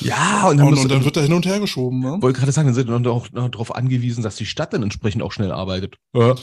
Ja, 0.00 0.48
und 0.48 0.58
dann, 0.58 0.68
und, 0.68 0.78
und 0.78 0.88
dann 0.90 1.04
wird 1.04 1.16
er 1.16 1.24
hin 1.24 1.32
und 1.32 1.46
her 1.46 1.60
geschoben. 1.60 2.00
Ne? 2.00 2.18
Wollte 2.20 2.38
gerade 2.38 2.52
sagen, 2.52 2.68
dann 2.68 2.74
sind 2.74 2.88
dann 2.88 3.06
auch 3.06 3.26
darauf 3.28 3.74
angewiesen, 3.74 4.22
dass 4.22 4.36
die 4.36 4.46
Stadt 4.46 4.72
dann 4.72 4.82
entsprechend 4.82 5.22
auch 5.22 5.32
schnell 5.32 5.52
arbeitet. 5.52 5.96
Ja. 6.14 6.34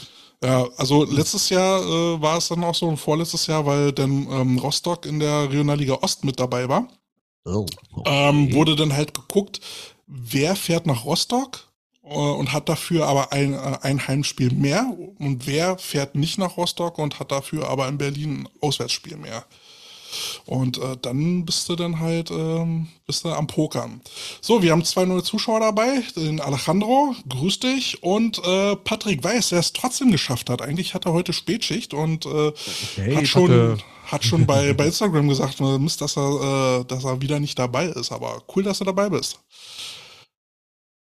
Ja, 0.44 0.67
also 0.77 1.03
letztes 1.03 1.50
Jahr 1.50 1.82
äh, 1.82 2.22
war 2.22 2.38
es 2.38 2.48
dann 2.50 2.63
auch 2.63 2.75
so 2.75 2.88
und 2.88 2.98
vorletztes 2.98 3.48
Jahr, 3.48 3.65
weil 3.65 3.91
dann 3.91 4.27
ähm, 4.29 4.60
Rostock 4.60 5.06
in 5.06 5.20
der 5.20 5.50
Regionalliga 5.50 5.96
Ost 5.96 6.24
mit 6.24 6.39
dabei 6.39 6.70
war. 6.70 6.88
Oh, 7.46 7.65
okay. 7.94 8.29
ähm, 8.29 8.53
wurde 8.53 8.75
dann 8.75 8.94
halt 8.94 9.13
geguckt, 9.13 9.62
wer 10.06 10.56
fährt 10.56 10.86
nach 10.86 11.06
Rostock 11.06 11.67
äh, 12.03 12.13
und 12.13 12.53
hat 12.53 12.70
dafür 12.70 13.08
aber 13.08 13.32
ein, 13.32 13.53
äh, 13.53 13.77
ein 13.82 14.08
Heimspiel 14.08 14.53
mehr 14.53 14.94
und 15.17 15.48
wer 15.48 15.77
fährt 15.77 16.13
nicht 16.15 16.38
nach 16.38 16.58
Rostock 16.58 17.00
und 17.00 17.20
hat 17.20 17.32
dafür 17.32 17.70
aber 17.70 17.88
in 17.88 17.98
Berlin 17.98 18.41
ein 18.41 18.50
Auswärtsspiel 18.62 19.17
mehr. 19.17 19.46
Und 20.46 20.78
äh, 20.78 20.98
dann 21.02 21.46
bist 21.46 21.68
du 21.70 21.76
dann 21.76 22.00
halt 22.00 22.32
ähm, 22.32 22.88
bist 23.06 23.24
du 23.24 23.30
am 23.30 23.48
Pokern. 23.48 24.02
So, 24.42 24.62
wir 24.62 24.72
haben 24.72 24.84
zwei 24.84 25.06
neue 25.06 25.24
Zuschauer 25.24 25.60
dabei. 25.60 26.02
Den 26.15 26.41
Alejandro, 26.41 27.15
grüß 27.30 27.60
dich. 27.60 28.04
Und 28.04 28.39
äh, 28.46 28.76
Patrick 28.76 29.24
Weiß, 29.24 29.50
der 29.50 29.60
es 29.60 29.74
trotzdem 29.74 30.12
geschafft 30.12 30.50
hat. 30.50 30.62
Eigentlich 30.62 30.93
hat 30.93 31.06
er 31.06 31.13
heute 31.13 31.34
Spätschicht 31.34 31.93
und 31.93 32.26
äh, 32.26 32.30
okay, 32.50 33.15
hat 33.15 33.28
schon, 33.28 33.82
hat 34.06 34.24
schon 34.24 34.46
bei, 34.46 34.74
bei 34.74 34.88
Instagram 34.88 35.28
gesagt, 35.28 35.60
äh, 35.60 35.78
Mist, 35.80 36.02
dass 36.02 36.17
er, 36.17 36.82
äh, 36.82 36.86
dass 36.86 37.04
er 37.04 37.22
wieder 37.22 37.39
nicht 37.39 37.58
dabei 37.58 37.88
ist. 37.88 38.12
Aber 38.12 38.43
cool, 38.56 38.63
dass 38.63 38.80
du 38.80 38.86
dabei 38.86 39.10
bist. 39.10 39.39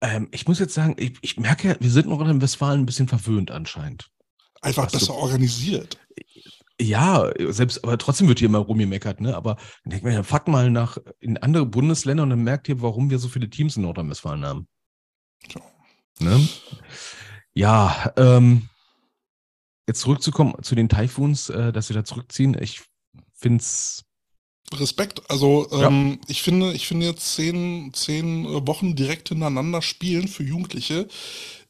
Ähm, 0.01 0.27
ich 0.31 0.47
muss 0.47 0.60
jetzt 0.60 0.73
sagen, 0.73 0.95
ich, 0.97 1.13
ich 1.21 1.38
merke, 1.38 1.77
wir 1.79 1.89
sind 1.89 2.07
noch 2.07 2.21
in 2.21 2.41
Westfalen 2.41 2.81
ein 2.81 2.86
bisschen 2.86 3.07
verwöhnt 3.07 3.51
anscheinend. 3.51 4.10
Einfach 4.62 4.86
Was 4.86 4.93
besser 4.93 5.13
du, 5.13 5.19
organisiert. 5.19 5.97
Ja, 6.79 7.31
selbst, 7.49 7.83
aber 7.83 7.97
trotzdem 7.97 8.27
wird 8.27 8.39
hier 8.39 8.49
immer 8.49 8.59
rumgemeckert, 8.59 9.19
ne? 9.19 9.35
Aber 9.35 9.55
dann 9.83 9.91
denkt 9.91 10.05
man 10.05 10.13
ja, 10.13 10.23
fahrt 10.23 10.47
mal 10.47 10.69
nach 10.69 10.97
in 11.19 11.37
andere 11.37 11.65
Bundesländer 11.65 12.23
und 12.23 12.29
dann 12.29 12.43
merkt 12.43 12.69
ihr, 12.69 12.81
warum 12.81 13.09
wir 13.09 13.17
so 13.17 13.29
viele 13.29 13.49
Teams 13.49 13.77
in 13.77 13.83
Nordrhein-Westfalen 13.83 14.45
haben. 14.45 14.67
Ja. 15.49 15.61
Ne? 16.19 16.47
Ja, 17.55 18.13
ähm, 18.15 18.69
jetzt 19.87 20.01
zurückzukommen 20.01 20.53
zu 20.61 20.75
den 20.75 20.89
Typhoons, 20.89 21.49
äh, 21.49 21.73
dass 21.73 21.89
wir 21.89 21.95
da 21.95 22.05
zurückziehen. 22.05 22.55
Ich 22.59 22.83
finde 23.33 23.61
es 23.61 24.03
Respekt. 24.73 25.29
Also 25.29 25.67
ähm, 25.71 26.11
ja. 26.11 26.17
ich 26.27 26.41
finde, 26.43 26.73
ich 26.73 26.87
finde 26.87 27.05
jetzt 27.05 27.33
zehn, 27.35 27.91
zehn 27.93 28.45
Wochen 28.67 28.95
direkt 28.95 29.29
hintereinander 29.29 29.81
spielen 29.81 30.27
für 30.27 30.43
Jugendliche 30.43 31.07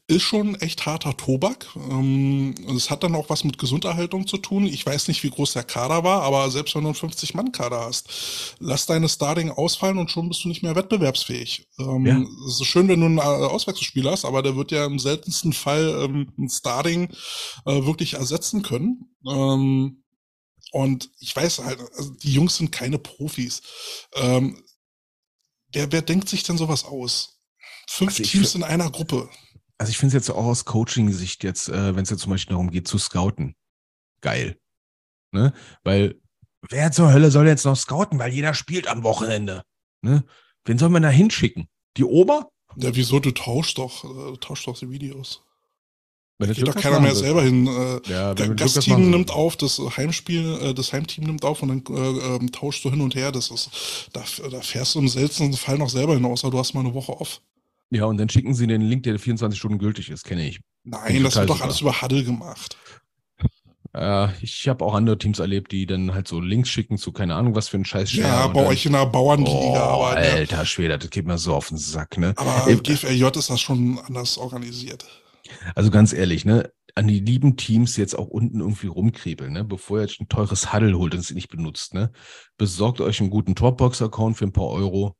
ist 0.08 0.22
schon 0.22 0.54
echt 0.54 0.86
harter 0.86 1.14
Tobak. 1.18 1.66
Ähm, 1.76 2.54
es 2.74 2.88
hat 2.88 3.02
dann 3.02 3.14
auch 3.14 3.28
was 3.28 3.44
mit 3.44 3.58
Gesunderhaltung 3.58 4.26
zu 4.26 4.38
tun. 4.38 4.64
Ich 4.64 4.84
weiß 4.84 5.06
nicht, 5.08 5.22
wie 5.22 5.28
groß 5.28 5.52
der 5.52 5.64
Kader 5.64 6.02
war, 6.02 6.22
aber 6.22 6.50
selbst 6.50 6.74
wenn 6.74 6.82
du 6.82 6.88
einen 6.88 6.96
50-Mann-Kader 6.96 7.80
hast, 7.80 8.56
lass 8.58 8.86
deine 8.86 9.10
Starting 9.10 9.50
ausfallen 9.50 9.98
und 9.98 10.10
schon 10.10 10.30
bist 10.30 10.42
du 10.42 10.48
nicht 10.48 10.62
mehr 10.62 10.74
wettbewerbsfähig. 10.74 11.68
Ähm, 11.78 12.06
ja. 12.06 12.24
Es 12.48 12.58
ist 12.58 12.66
schön, 12.66 12.88
wenn 12.88 13.00
du 13.00 13.06
einen 13.06 13.18
äh, 13.18 13.20
Auswechselspieler 13.20 14.12
hast, 14.12 14.24
aber 14.24 14.42
der 14.42 14.56
wird 14.56 14.70
ja 14.70 14.86
im 14.86 14.98
seltensten 14.98 15.52
Fall 15.52 16.02
ähm, 16.02 16.32
ein 16.38 16.48
Starting 16.48 17.10
äh, 17.66 17.84
wirklich 17.84 18.14
ersetzen 18.14 18.62
können. 18.62 19.14
Und 20.70 21.10
ich 21.18 21.36
weiß 21.36 21.58
halt, 21.58 21.80
also 21.96 22.10
die 22.10 22.32
Jungs 22.32 22.56
sind 22.56 22.72
keine 22.72 22.98
Profis. 22.98 23.62
Wer, 24.14 24.52
wer 25.92 26.02
denkt 26.02 26.28
sich 26.28 26.44
denn 26.44 26.56
sowas 26.56 26.84
aus? 26.84 27.40
Fünf 27.88 28.18
also 28.18 28.30
Teams 28.30 28.54
in 28.54 28.62
einer 28.62 28.90
Gruppe 28.90 29.28
also 29.78 29.90
ich 29.90 29.98
finde 29.98 30.16
es 30.16 30.26
jetzt 30.26 30.30
auch 30.30 30.44
aus 30.44 30.64
Coaching-Sicht 30.64 31.44
jetzt, 31.44 31.68
äh, 31.68 31.94
wenn 31.94 32.02
es 32.02 32.10
jetzt 32.10 32.22
zum 32.22 32.30
Beispiel 32.30 32.54
darum 32.54 32.70
geht, 32.70 32.88
zu 32.88 32.98
scouten, 32.98 33.54
geil. 34.20 34.58
Ne? 35.32 35.52
Weil 35.84 36.20
wer 36.68 36.90
zur 36.90 37.12
Hölle 37.12 37.30
soll 37.30 37.46
jetzt 37.46 37.64
noch 37.64 37.76
scouten, 37.76 38.18
weil 38.18 38.32
jeder 38.32 38.54
spielt 38.54 38.88
am 38.88 39.04
Wochenende. 39.04 39.62
Ne? 40.02 40.24
Wen 40.64 40.78
soll 40.78 40.88
man 40.88 41.02
da 41.02 41.08
hinschicken? 41.08 41.68
Die 41.96 42.04
Ober? 42.04 42.50
Ja, 42.76 42.94
wieso? 42.94 43.20
Du 43.20 43.30
tauschst 43.30 43.78
doch, 43.78 44.04
äh, 44.04 44.36
tauschst 44.38 44.66
doch 44.66 44.78
die 44.78 44.90
Videos. 44.90 45.42
Da 46.40 46.46
geht 46.46 46.68
doch 46.68 46.74
keiner 46.76 47.00
mehr 47.00 47.16
selber 47.16 47.42
hin. 47.42 47.66
Äh, 47.66 48.00
ja, 48.08 48.32
das 48.32 48.74
Gastteam 48.74 49.10
nimmt 49.10 49.32
auf, 49.32 49.56
das 49.56 49.80
Heimspiel, 49.96 50.58
äh, 50.62 50.74
das 50.74 50.92
Heimteam 50.92 51.24
nimmt 51.24 51.44
auf 51.44 51.62
und 51.62 51.84
dann 51.84 51.96
äh, 51.96 52.36
ähm, 52.36 52.52
tauschst 52.52 52.84
du 52.84 52.90
hin 52.90 53.00
und 53.00 53.16
her. 53.16 53.32
Das 53.32 53.50
ist, 53.50 54.08
da, 54.12 54.22
da 54.48 54.60
fährst 54.60 54.94
du 54.94 55.00
im 55.00 55.08
seltensten 55.08 55.52
Fall 55.54 55.78
noch 55.78 55.88
selber 55.88 56.14
hin, 56.14 56.24
außer 56.24 56.50
du 56.50 56.58
hast 56.58 56.74
mal 56.74 56.80
eine 56.80 56.94
Woche 56.94 57.12
off. 57.20 57.40
Ja, 57.90 58.04
und 58.04 58.18
dann 58.18 58.28
schicken 58.28 58.54
sie 58.54 58.66
den 58.66 58.82
Link, 58.82 59.04
der 59.04 59.18
24 59.18 59.58
Stunden 59.58 59.78
gültig 59.78 60.10
ist, 60.10 60.24
kenne 60.24 60.46
ich. 60.46 60.60
Nein, 60.84 61.22
das 61.22 61.36
wird 61.36 61.50
doch 61.50 61.60
alles 61.60 61.80
über 61.80 62.00
Huddle 62.00 62.24
gemacht. 62.24 62.76
Äh, 63.94 64.28
ich 64.42 64.68
habe 64.68 64.84
auch 64.84 64.94
andere 64.94 65.18
Teams 65.18 65.38
erlebt, 65.38 65.72
die 65.72 65.86
dann 65.86 66.12
halt 66.14 66.28
so 66.28 66.40
Links 66.40 66.68
schicken 66.68 66.98
zu 66.98 67.12
keine 67.12 67.34
Ahnung 67.34 67.54
was 67.54 67.68
für 67.68 67.78
ein 67.78 67.84
Scheiß. 67.84 68.12
Ja, 68.12 68.46
bei 68.48 68.66
euch 68.66 68.84
in 68.86 68.92
der 68.92 69.06
Bauernliga. 69.06 69.50
Oh, 69.50 69.76
aber, 69.76 70.16
alter 70.16 70.66
Schwede, 70.66 70.98
das 70.98 71.10
geht 71.10 71.26
mir 71.26 71.38
so 71.38 71.54
auf 71.54 71.68
den 71.68 71.78
Sack, 71.78 72.18
ne? 72.18 72.34
Aber 72.36 72.70
im 72.70 72.82
GFLJ 72.82 73.24
ist 73.38 73.50
das 73.50 73.60
schon 73.60 73.98
anders 74.06 74.36
organisiert. 74.36 75.06
Also 75.74 75.90
ganz 75.90 76.12
ehrlich, 76.12 76.44
ne? 76.44 76.70
An 76.94 77.06
die 77.06 77.20
lieben 77.20 77.56
Teams 77.56 77.96
jetzt 77.96 78.18
auch 78.18 78.26
unten 78.26 78.60
irgendwie 78.60 78.88
rumkriebeln, 78.88 79.52
ne? 79.52 79.64
Bevor 79.64 79.98
ihr 79.98 80.02
jetzt 80.02 80.20
ein 80.20 80.28
teures 80.28 80.72
Huddle 80.72 80.98
holt 80.98 81.14
und 81.14 81.20
es 81.20 81.30
nicht 81.30 81.48
benutzt, 81.48 81.94
ne? 81.94 82.12
Besorgt 82.58 83.00
euch 83.00 83.20
einen 83.20 83.30
guten 83.30 83.54
Topbox-Account 83.54 84.36
für 84.36 84.44
ein 84.44 84.52
paar 84.52 84.68
Euro 84.68 85.16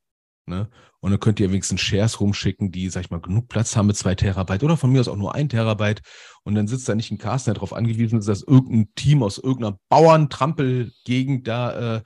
Ne? 0.49 0.69
Und 1.01 1.11
dann 1.11 1.21
könnt 1.21 1.39
ihr 1.41 1.51
wenigstens 1.51 1.81
Shares 1.81 2.21
rumschicken, 2.21 2.73
die, 2.73 2.89
sag 2.89 3.03
ich 3.03 3.11
mal, 3.11 3.21
genug 3.21 3.49
Platz 3.49 3.77
haben 3.77 3.87
mit 3.87 3.97
zwei 3.97 4.15
Terabyte 4.15 4.65
oder 4.65 4.77
von 4.77 4.91
mir 4.91 5.01
aus 5.01 5.09
auch 5.09 5.17
nur 5.17 5.35
ein 5.35 5.49
Terabyte. 5.49 6.03
Und 6.43 6.55
dann 6.55 6.67
sitzt 6.67 6.89
da 6.89 6.95
nicht 6.95 7.11
ein 7.11 7.19
Cast, 7.19 7.47
der 7.47 7.55
darauf 7.55 7.73
angewiesen 7.73 8.19
ist, 8.19 8.29
dass 8.29 8.43
irgendein 8.43 8.93
Team 8.95 9.23
aus 9.23 9.39
irgendeiner 9.39 9.79
Bauerntrampelgegend 9.89 11.47
da 11.47 11.97
äh, 11.97 12.03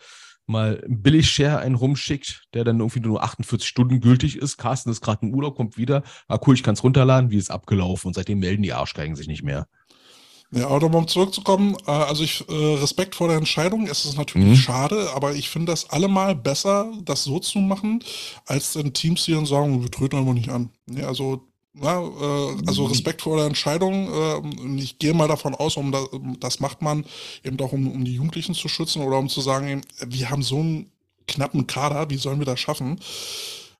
mal 0.47 0.83
ein 0.87 1.03
Billig-Share 1.03 1.59
einen 1.59 1.77
rumschickt, 1.77 2.45
der 2.55 2.65
dann 2.65 2.81
irgendwie 2.81 3.01
nur 3.01 3.23
48 3.23 3.67
Stunden 3.67 4.01
gültig 4.01 4.37
ist. 4.37 4.57
Carsten 4.57 4.91
ist 4.91 5.01
gerade 5.01 5.27
im 5.27 5.35
Urlaub, 5.35 5.57
kommt 5.57 5.79
wieder. 5.79 6.03
Ah, 6.29 6.39
cool, 6.47 6.55
ich 6.55 6.63
kann 6.63 6.75
es 6.75 6.85
runterladen. 6.85 7.31
Wie 7.31 7.39
ist 7.39 7.51
abgelaufen? 7.51 8.09
Und 8.09 8.15
seitdem 8.15 8.41
melden 8.41 8.63
die 8.63 8.73
Arschgeigen 8.73 9.17
sich 9.17 9.29
nicht 9.29 9.43
mehr. 9.43 9.67
Ja, 10.55 10.69
aber 10.69 10.99
um 10.99 11.09
zurückzukommen, 11.09 11.77
äh, 11.87 11.91
also 11.91 12.23
ich 12.25 12.45
äh, 12.49 12.53
Respekt 12.53 13.15
vor 13.15 13.29
der 13.29 13.39
Entscheidung. 13.39 13.87
Es 13.87 14.05
ist 14.05 14.19
natürlich 14.19 14.49
mhm. 14.49 14.57
schade, 14.57 15.11
aber 15.15 15.35
ich 15.35 15.49
finde 15.49 15.73
das 15.73 15.89
allemal 15.91 16.35
besser, 16.35 16.93
das 17.05 17.25
so 17.25 17.39
zu 17.39 17.59
machen, 17.59 18.05
als 18.47 18.75
dann 18.75 18.93
Teams, 18.93 19.25
die 19.25 19.33
dann 19.33 19.47
sagen, 19.47 19.83
wir 19.83 19.91
treten 19.91 20.17
einfach 20.17 20.35
nicht 20.35 20.51
an. 20.51 20.71
Ja, 20.91 21.09
also 21.09 21.41
Ja, 21.75 22.01
äh, 22.03 22.57
also 22.67 22.85
Respekt 22.85 23.23
vor 23.23 23.39
der 23.39 23.47
Entscheidung. 23.47 24.09
Äh, 24.13 24.77
ich 24.77 24.99
gehe 24.99 25.15
mal 25.15 25.29
davon 25.29 25.55
aus, 25.55 25.77
um 25.79 25.91
das, 25.91 26.05
das 26.39 26.61
macht 26.61 26.83
man 26.83 27.07
eben 27.45 27.59
auch, 27.61 27.73
um, 27.73 27.91
um 27.91 28.05
die 28.05 28.15
Jugendlichen 28.15 28.55
zu 28.55 28.69
schützen 28.69 29.03
oder 29.03 29.19
um 29.19 29.31
zu 29.31 29.41
sagen, 29.41 29.69
eben, 29.69 29.83
wir 30.07 30.29
haben 30.29 30.43
so 30.43 30.59
einen 30.59 30.91
knappen 31.27 31.67
Kader, 31.67 32.11
wie 32.11 32.19
sollen 32.19 32.41
wir 32.41 32.47
das 32.47 32.61
schaffen? 32.61 33.01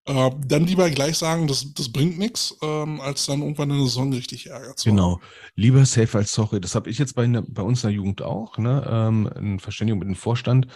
Äh, 0.05 0.31
dann 0.47 0.67
lieber 0.67 0.91
gleich 0.91 1.17
sagen, 1.17 1.47
das, 1.47 1.73
das 1.75 1.93
bringt 1.93 2.19
nichts, 2.19 2.57
ähm, 2.61 3.01
als 3.01 3.27
dann 3.27 3.41
irgendwann 3.41 3.71
in 3.71 3.77
der 3.77 3.87
Saison 3.87 4.13
richtig 4.13 4.49
Ärger 4.49 4.75
zu 4.75 4.91
Genau. 4.91 5.21
Lieber 5.55 5.87
safe 5.87 6.19
als 6.19 6.33
sorry. 6.33 6.61
Das 6.61 6.75
habe 6.75 6.91
ich 6.91 6.99
jetzt 6.99 7.15
bei, 7.15 7.27
ne, 7.27 7.43
bei 7.43 7.63
uns 7.63 7.85
in 7.85 7.91
der 7.91 7.97
Jugend 7.97 8.21
auch. 8.21 8.59
Ne? 8.59 8.85
Ähm, 8.89 9.31
in 9.37 9.61
Verständigung 9.61 10.01
mit 10.01 10.09
dem 10.09 10.17
Vorstand 10.17 10.67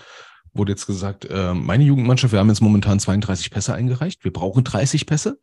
wurde 0.52 0.72
jetzt 0.72 0.86
gesagt, 0.86 1.24
äh, 1.24 1.54
meine 1.54 1.82
Jugendmannschaft, 1.82 2.32
wir 2.32 2.38
haben 2.38 2.48
jetzt 2.48 2.60
momentan 2.60 3.00
32 3.00 3.50
Pässe 3.50 3.74
eingereicht. 3.74 4.22
Wir 4.22 4.32
brauchen 4.32 4.62
30 4.62 5.06
Pässe. 5.06 5.40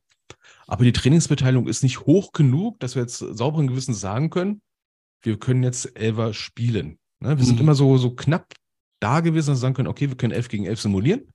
Aber 0.66 0.86
die 0.86 0.94
Trainingsbeteiligung 0.94 1.68
ist 1.68 1.84
nicht 1.84 2.02
hoch 2.02 2.32
genug, 2.32 2.80
dass 2.80 2.96
wir 2.96 3.02
jetzt 3.02 3.18
sauberen 3.18 3.68
Gewissen 3.68 3.94
sagen 3.94 4.30
können, 4.30 4.62
wir 5.22 5.38
können 5.38 5.62
jetzt 5.62 5.98
Elfer 5.98 6.34
spielen. 6.34 7.00
Ne? 7.20 7.30
Wir 7.30 7.36
mhm. 7.36 7.44
sind 7.44 7.60
immer 7.60 7.76
so, 7.76 7.98
so 7.98 8.16
knapp 8.16 8.54
da 9.02 9.20
gewesen, 9.20 9.48
dass 9.48 9.58
wir 9.58 9.62
sagen 9.62 9.74
können, 9.74 9.90
okay, 9.90 10.08
wir 10.08 10.16
können 10.16 10.32
11 10.32 10.48
gegen 10.48 10.66
11 10.66 10.82
simulieren. 10.82 11.34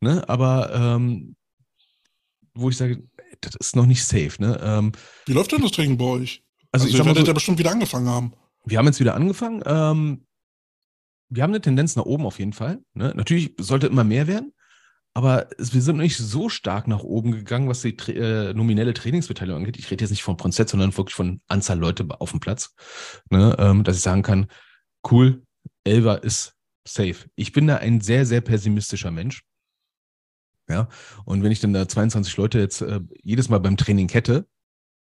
Ne? 0.00 0.28
Aber 0.28 0.72
ähm, 0.72 1.34
wo 2.54 2.68
ich 2.68 2.76
sage, 2.76 3.02
das 3.40 3.54
ist 3.56 3.76
noch 3.76 3.86
nicht 3.86 4.04
safe. 4.04 4.34
Ne? 4.38 4.58
Ähm, 4.62 4.92
Wie 5.26 5.32
läuft 5.32 5.52
denn 5.52 5.62
das 5.62 5.72
Training 5.72 5.96
bei 5.96 6.04
euch? 6.04 6.44
Also, 6.70 6.86
also 6.86 6.98
ihr 6.98 7.04
werdet 7.04 7.22
so, 7.22 7.26
ja 7.26 7.32
bestimmt 7.32 7.58
wieder 7.58 7.70
angefangen 7.70 8.08
haben. 8.08 8.32
Wir 8.64 8.78
haben 8.78 8.86
jetzt 8.86 9.00
wieder 9.00 9.14
angefangen. 9.14 9.62
Ähm, 9.66 10.26
wir 11.28 11.42
haben 11.42 11.50
eine 11.50 11.60
Tendenz 11.60 11.96
nach 11.96 12.04
oben 12.04 12.26
auf 12.26 12.38
jeden 12.38 12.52
Fall. 12.52 12.82
Ne? 12.94 13.12
Natürlich 13.16 13.54
sollte 13.58 13.86
immer 13.86 14.04
mehr 14.04 14.26
werden, 14.26 14.52
aber 15.14 15.48
es, 15.58 15.74
wir 15.74 15.82
sind 15.82 15.98
nicht 15.98 16.16
so 16.16 16.48
stark 16.48 16.88
nach 16.88 17.02
oben 17.02 17.32
gegangen, 17.32 17.68
was 17.68 17.82
die 17.82 17.96
äh, 18.08 18.54
nominelle 18.54 18.94
Trainingsbeteiligung 18.94 19.60
angeht. 19.60 19.78
Ich 19.78 19.90
rede 19.90 20.04
jetzt 20.04 20.10
nicht 20.10 20.22
von 20.22 20.36
Prozent, 20.36 20.68
sondern 20.68 20.96
wirklich 20.96 21.14
von 21.14 21.40
Anzahl 21.48 21.78
Leute 21.78 22.06
auf 22.18 22.30
dem 22.30 22.40
Platz. 22.40 22.74
Ne? 23.30 23.56
Ähm, 23.58 23.84
dass 23.84 23.96
ich 23.96 24.02
sagen 24.02 24.22
kann, 24.22 24.46
cool, 25.10 25.42
Elva 25.84 26.14
ist 26.14 26.54
safe. 26.86 27.28
Ich 27.34 27.52
bin 27.52 27.66
da 27.66 27.76
ein 27.76 28.00
sehr, 28.00 28.26
sehr 28.26 28.40
pessimistischer 28.40 29.10
Mensch. 29.10 29.42
Ja, 30.68 30.88
und 31.24 31.42
wenn 31.42 31.52
ich 31.52 31.60
dann 31.60 31.72
da 31.72 31.88
22 31.88 32.36
Leute 32.36 32.58
jetzt 32.58 32.82
äh, 32.82 33.00
jedes 33.22 33.48
Mal 33.48 33.58
beim 33.58 33.76
Training 33.76 34.08
hätte, 34.08 34.46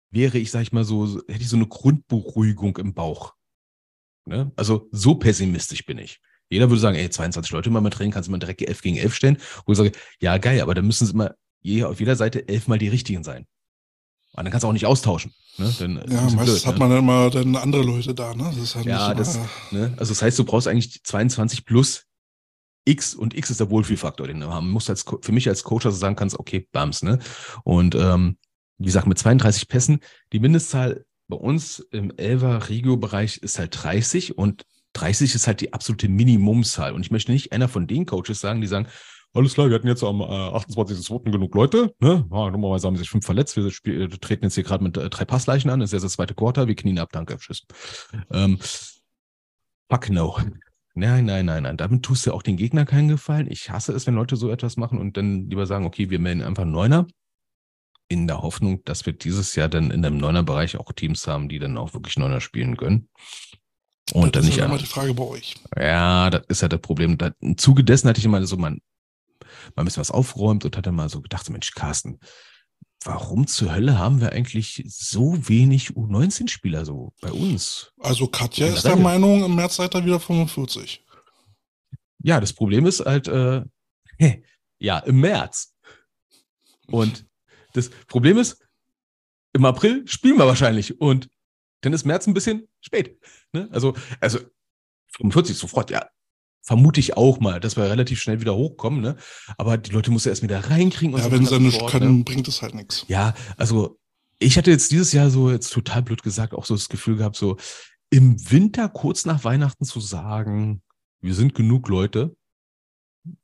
wäre 0.09 0.37
ich, 0.37 0.51
sag 0.51 0.61
ich 0.61 0.71
mal, 0.71 0.83
so, 0.83 1.21
hätte 1.27 1.41
ich 1.41 1.49
so 1.49 1.55
eine 1.55 1.67
Grundberuhigung 1.67 2.77
im 2.77 2.93
Bauch. 2.93 3.33
Ne? 4.25 4.51
Also 4.55 4.87
so 4.91 5.15
pessimistisch 5.15 5.85
bin 5.85 5.97
ich. 5.97 6.19
Jeder 6.49 6.69
würde 6.69 6.79
sagen, 6.79 6.97
ey, 6.97 7.09
22 7.09 7.51
Leute 7.51 7.69
mal 7.69 7.87
Training, 7.89 8.11
kannst 8.11 8.27
du 8.27 8.31
mal 8.31 8.37
direkt 8.37 8.61
11 8.61 8.81
gegen 8.81 8.97
11 8.97 9.15
stellen. 9.15 9.37
Wo 9.65 9.71
ich 9.71 9.77
sage, 9.77 9.91
ja, 10.21 10.37
geil, 10.37 10.61
aber 10.61 10.73
dann 10.75 10.85
müssen 10.85 11.05
es 11.05 11.11
immer 11.11 11.35
je, 11.61 11.83
auf 11.83 11.99
jeder 11.99 12.15
Seite 12.15 12.47
elfmal 12.47 12.77
die 12.77 12.89
richtigen 12.89 13.23
sein. 13.23 13.47
Und 14.35 14.45
dann 14.45 14.51
kannst 14.51 14.63
du 14.63 14.67
auch 14.67 14.73
nicht 14.73 14.85
austauschen. 14.85 15.33
Ne? 15.57 15.73
Dann, 15.79 15.95
ja, 16.09 16.21
meistens 16.21 16.43
blöd, 16.43 16.65
hat 16.65 16.73
ne? 16.73 16.79
man 16.79 16.89
dann 16.89 16.99
immer 16.99 17.29
dann 17.29 17.55
andere 17.55 17.83
Leute 17.83 18.13
da. 18.13 18.33
Ne? 18.33 18.51
Das 18.57 18.75
halt 18.75 18.85
ja, 18.85 19.13
das, 19.13 19.39
ne? 19.71 19.93
also 19.97 20.11
das 20.11 20.21
heißt, 20.21 20.37
du 20.39 20.43
brauchst 20.43 20.67
eigentlich 20.67 21.03
22 21.03 21.65
plus 21.65 22.05
X 22.85 23.15
und 23.15 23.35
X 23.35 23.49
ist 23.49 23.59
der 23.59 23.69
Wohlfühlfaktor, 23.69 24.27
den 24.27 24.39
du 24.39 24.47
haben 24.47 24.69
musst. 24.69 24.89
Als, 24.89 25.05
für 25.21 25.31
mich 25.31 25.47
als 25.47 25.63
Coach, 25.63 25.83
du 25.83 25.91
sagen 25.91 26.15
kannst, 26.15 26.37
okay, 26.37 26.67
Bams. 26.71 27.03
Ne? 27.03 27.19
Und 27.63 27.95
ähm, 27.95 28.37
wie 28.77 28.85
gesagt, 28.85 29.07
mit 29.07 29.17
32 29.17 29.67
Pässen, 29.67 29.99
die 30.31 30.39
Mindestzahl 30.39 31.05
bei 31.27 31.37
uns 31.37 31.79
im 31.91 32.11
Elva-Regio-Bereich 32.17 33.37
ist 33.37 33.59
halt 33.59 33.83
30 33.83 34.37
und 34.37 34.65
30 34.93 35.33
ist 35.35 35.47
halt 35.47 35.61
die 35.61 35.73
absolute 35.73 36.09
Minimumzahl. 36.09 36.93
Und 36.93 37.01
ich 37.01 37.11
möchte 37.11 37.31
nicht 37.31 37.51
einer 37.51 37.67
von 37.67 37.87
den 37.87 38.05
Coaches 38.05 38.39
sagen, 38.39 38.61
die 38.61 38.67
sagen, 38.67 38.87
alles 39.35 39.55
klar, 39.55 39.67
wir 39.67 39.75
hatten 39.75 39.87
jetzt 39.87 40.03
am 40.03 40.21
äh, 40.21 40.25
28.02. 40.25 41.31
genug 41.31 41.55
Leute. 41.55 41.95
Ne? 41.99 42.25
Ja, 42.29 42.51
normalerweise 42.51 42.85
haben 42.85 42.97
sich 42.97 43.09
fünf 43.09 43.25
verletzt. 43.25 43.55
Wir 43.55 43.71
spiel, 43.71 44.07
treten 44.09 44.45
jetzt 44.45 44.53
hier 44.53 44.63
gerade 44.63 44.83
mit 44.83 44.95
äh, 44.95 45.09
drei 45.09 45.25
Passleichen 45.25 45.71
an. 45.71 45.79
Das 45.79 45.89
ist 45.89 45.93
jetzt 45.93 46.03
das 46.03 46.13
zweite 46.13 46.35
Quarter. 46.35 46.67
Wir 46.67 46.75
knien 46.75 46.99
ab. 46.99 47.09
Danke. 47.11 47.37
Tschüss. 47.37 47.65
Ähm, 48.31 48.59
fuck 49.89 50.09
no. 50.09 50.37
Nein, 50.95 51.25
nein, 51.25 51.45
nein, 51.45 51.63
nein. 51.63 51.77
Damit 51.77 52.03
tust 52.03 52.25
du 52.25 52.33
auch 52.33 52.43
den 52.43 52.57
Gegner 52.57 52.85
keinen 52.85 53.07
Gefallen. 53.07 53.49
Ich 53.49 53.71
hasse 53.71 53.93
es, 53.93 54.05
wenn 54.05 54.13
Leute 54.13 54.35
so 54.35 54.51
etwas 54.51 54.77
machen 54.77 54.99
und 54.99 55.17
dann 55.17 55.49
lieber 55.49 55.65
sagen, 55.65 55.85
okay, 55.85 56.09
wir 56.09 56.19
melden 56.19 56.43
einfach 56.43 56.65
Neuner. 56.65 57.07
In 58.09 58.27
der 58.27 58.41
Hoffnung, 58.41 58.83
dass 58.83 59.05
wir 59.05 59.13
dieses 59.13 59.55
Jahr 59.55 59.69
dann 59.69 59.89
in 59.89 60.03
dem 60.03 60.17
Neuner-Bereich 60.17 60.77
auch 60.77 60.91
Teams 60.91 61.25
haben, 61.25 61.49
die 61.49 61.57
dann 61.57 61.77
auch 61.77 61.93
wirklich 61.93 62.17
Neuner 62.17 62.41
spielen 62.41 62.77
können. 62.77 63.09
Und 64.11 64.35
das 64.35 64.43
dann 64.43 64.51
ist 64.51 64.57
nicht 64.57 64.65
immer 64.65 64.77
die 64.77 64.85
Frage 64.85 65.13
bei 65.13 65.23
euch. 65.23 65.55
Ja, 65.75 66.29
das 66.29 66.45
ist 66.47 66.61
ja 66.61 66.67
das 66.67 66.81
Problem. 66.81 67.17
Da, 67.17 67.31
Im 67.39 67.57
Zuge 67.57 67.83
dessen 67.83 68.07
hatte 68.09 68.19
ich 68.19 68.25
immer 68.25 68.45
so 68.45 68.57
man, 68.57 68.81
mal 69.75 69.81
ein 69.81 69.85
bisschen 69.85 70.01
was 70.01 70.11
aufgeräumt 70.11 70.65
und 70.65 70.77
hatte 70.77 70.91
mal 70.91 71.09
so 71.09 71.21
gedacht, 71.21 71.49
Mensch, 71.49 71.71
Carsten, 71.71 72.19
warum 73.05 73.47
zur 73.47 73.73
Hölle 73.73 73.97
haben 73.97 74.21
wir 74.21 74.31
eigentlich 74.31 74.83
so 74.87 75.47
wenig 75.47 75.89
U19-Spieler 75.89 76.85
so 76.85 77.13
bei 77.21 77.31
uns? 77.31 77.91
Also 77.99 78.27
Katja 78.27 78.67
ist 78.67 78.83
der 78.83 78.95
Meinung, 78.95 79.43
im 79.43 79.55
März 79.55 79.75
seid 79.75 79.95
ihr 79.95 80.05
wieder 80.05 80.19
45. 80.19 81.03
Ja, 82.19 82.39
das 82.39 82.53
Problem 82.53 82.85
ist 82.85 83.01
halt, 83.01 83.27
äh, 83.27 83.63
ja, 84.79 84.99
im 84.99 85.19
März. 85.19 85.75
Und 86.87 87.25
das 87.73 87.89
Problem 88.07 88.37
ist, 88.37 88.65
im 89.53 89.65
April 89.65 90.07
spielen 90.07 90.37
wir 90.37 90.47
wahrscheinlich 90.47 90.99
und 90.99 91.29
dann 91.81 91.93
ist 91.93 92.05
März 92.05 92.27
ein 92.27 92.33
bisschen 92.33 92.67
spät. 92.81 93.19
Ne? 93.51 93.67
Also, 93.71 93.93
also 94.19 94.39
45 95.17 95.57
sofort, 95.57 95.91
ja, 95.91 96.07
vermute 96.63 96.99
ich 96.99 97.17
auch 97.17 97.39
mal, 97.39 97.59
dass 97.59 97.75
wir 97.75 97.83
relativ 97.83 98.21
schnell 98.21 98.41
wieder 98.41 98.55
hochkommen, 98.55 99.01
ne? 99.01 99.17
Aber 99.57 99.77
die 99.77 99.91
Leute 99.91 100.11
muss 100.11 100.25
er 100.25 100.31
erst 100.31 100.43
wieder 100.43 100.69
reinkriegen. 100.69 101.13
Und 101.13 101.19
ja, 101.19 101.25
so 101.25 101.31
wenn 101.31 101.45
sie 101.45 101.59
nicht 101.59 101.75
Sport, 101.75 101.91
können, 101.91 102.17
ne? 102.19 102.23
bringt 102.23 102.47
es 102.47 102.61
halt 102.61 102.73
nichts. 102.73 103.05
Ja, 103.07 103.33
also 103.57 103.99
ich 104.39 104.57
hatte 104.57 104.71
jetzt 104.71 104.91
dieses 104.91 105.11
Jahr 105.11 105.29
so 105.29 105.51
jetzt 105.51 105.71
total 105.71 106.01
blöd 106.01 106.23
gesagt 106.23 106.53
auch 106.53 106.65
so 106.65 106.73
das 106.73 106.89
Gefühl 106.89 107.17
gehabt, 107.17 107.35
so 107.35 107.57
im 108.09 108.37
Winter 108.51 108.89
kurz 108.89 109.25
nach 109.25 109.43
Weihnachten 109.43 109.85
zu 109.85 109.99
sagen, 109.99 110.81
wir 111.21 111.33
sind 111.33 111.53
genug 111.53 111.89
Leute, 111.89 112.35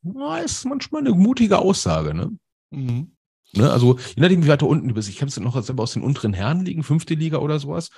na, 0.01 0.39
ist 0.39 0.65
manchmal 0.65 1.01
eine 1.01 1.12
mutige 1.12 1.60
Aussage, 1.60 2.13
ne? 2.13 2.32
Mhm. 2.71 3.15
Ne, 3.53 3.71
also 3.71 3.97
je 4.15 4.21
nachdem, 4.21 4.43
wie 4.43 4.47
weiter 4.47 4.67
unten 4.67 4.88
du 4.88 4.93
bist. 4.93 5.10
Ich 5.10 5.21
habe 5.21 5.29
es 5.29 5.39
noch 5.39 5.60
selber 5.63 5.84
aus 5.84 5.93
den 5.93 6.03
unteren 6.03 6.34
Herren 6.34 6.65
liegen, 6.65 6.84
fünfte 6.84 7.15
Liga 7.15 7.39
oder 7.39 7.58
sowas, 7.58 7.89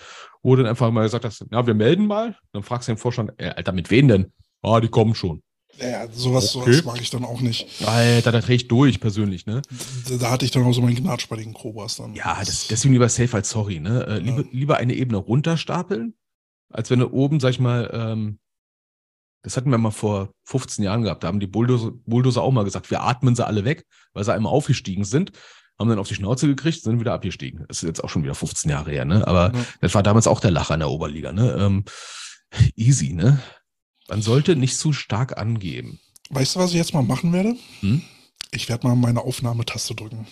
wo 0.42 0.56
du 0.56 0.64
dann 0.64 0.70
einfach 0.70 0.90
mal 0.92 1.04
gesagt 1.04 1.26
hast, 1.26 1.46
ja, 1.52 1.68
wir 1.68 1.74
melden 1.74 2.08
mal. 2.08 2.38
Dann 2.54 2.64
fragst 2.64 2.88
du 2.88 2.94
den 2.94 2.98
Vorstand, 2.98 3.34
äh, 3.38 3.50
Alter, 3.50 3.74
mit 3.74 3.92
wem 3.92 4.08
denn? 4.08 4.32
Ah, 4.62 4.80
die 4.80 4.90
kommen 4.90 5.16
schon. 5.16 5.42
Ja, 5.80 6.08
sowas, 6.12 6.56
okay. 6.56 6.74
sowas 6.74 6.86
mag 6.86 7.02
ich 7.02 7.10
dann 7.10 7.26
auch 7.26 7.42
nicht. 7.42 7.68
Alter, 7.86 8.32
da 8.32 8.40
drehe 8.40 8.56
ich 8.56 8.68
durch 8.68 9.00
persönlich, 9.00 9.46
ne? 9.46 9.62
Da, 10.08 10.18
da, 10.18 10.32
hatte 10.32 10.46
ich 10.46 10.52
dann 10.52 10.64
auch 10.64 10.74
so 10.74 10.82
meinen 10.82 10.96
Gnatsch 10.96 11.28
bei 11.28 11.38
den 11.38 11.54
dann. 11.54 12.14
Ja, 12.14 12.38
das, 12.40 12.68
deswegen 12.68 12.94
lieber 12.94 13.10
safe 13.10 13.36
als 13.36 13.50
sorry, 13.50 13.80
ne? 13.80 14.06
Äh, 14.06 14.20
lieber, 14.20 14.42
ja. 14.42 14.48
lieber 14.52 14.78
eine 14.78 14.94
Ebene 14.94 15.18
runterstapeln, 15.18 16.14
als 16.70 16.90
wenn 16.90 17.00
du 17.00 17.12
oben, 17.12 17.40
sag 17.40 17.52
ich 17.52 17.60
mal, 17.60 17.90
ähm, 17.94 18.40
das 19.44 19.58
hatten 19.58 19.72
wir 19.72 19.78
mal 19.78 19.92
vor 19.92 20.30
15 20.44 20.84
Jahren 20.84 21.02
gehabt. 21.02 21.24
Da 21.24 21.28
haben 21.28 21.40
die 21.40 21.48
Bulldozer, 21.48 21.92
Bulldozer 22.06 22.44
auch 22.44 22.52
mal 22.52 22.64
gesagt, 22.64 22.92
wir 22.92 23.02
atmen 23.02 23.36
sie 23.36 23.46
alle 23.46 23.66
weg, 23.66 23.86
weil 24.14 24.24
sie 24.24 24.34
einmal 24.34 24.54
aufgestiegen 24.54 25.04
sind, 25.04 25.32
haben 25.80 25.90
dann 25.90 25.98
auf 25.98 26.08
die 26.08 26.16
Schnauze 26.16 26.48
gekriegt, 26.48 26.84
sind 26.84 27.00
wieder 27.00 27.14
abgestiegen. 27.14 27.66
Das 27.68 27.78
ist 27.78 27.88
jetzt 27.88 28.04
auch 28.04 28.10
schon 28.10 28.24
wieder 28.24 28.36
15 28.36 28.70
Jahre 28.70 28.92
her, 28.92 29.06
ne? 29.06 29.28
Aber 29.28 29.52
ja. 29.54 29.66
das 29.80 29.96
war 29.96 30.04
damals 30.04 30.28
auch 30.28 30.40
der 30.40 30.52
Lacher 30.52 30.76
in 30.76 30.82
der 30.82 30.90
Oberliga, 30.90 31.32
ne? 31.32 31.56
Ähm, 31.58 31.86
easy, 32.76 33.14
ne? 33.14 33.42
Man 34.12 34.22
sollte 34.22 34.58
nicht 34.58 34.78
zu 34.78 34.92
stark 34.92 35.38
angeben. 35.38 35.98
Weißt 36.32 36.56
du, 36.56 36.60
was 36.60 36.72
ich 36.72 36.76
jetzt 36.76 36.94
mal 36.94 37.02
machen 37.02 37.32
werde? 37.32 37.56
Hm? 37.80 38.02
Ich 38.52 38.68
werde 38.68 38.86
mal 38.86 38.98
meine 38.98 39.22
Aufnahmetaste 39.22 39.96
drücken. 39.96 40.28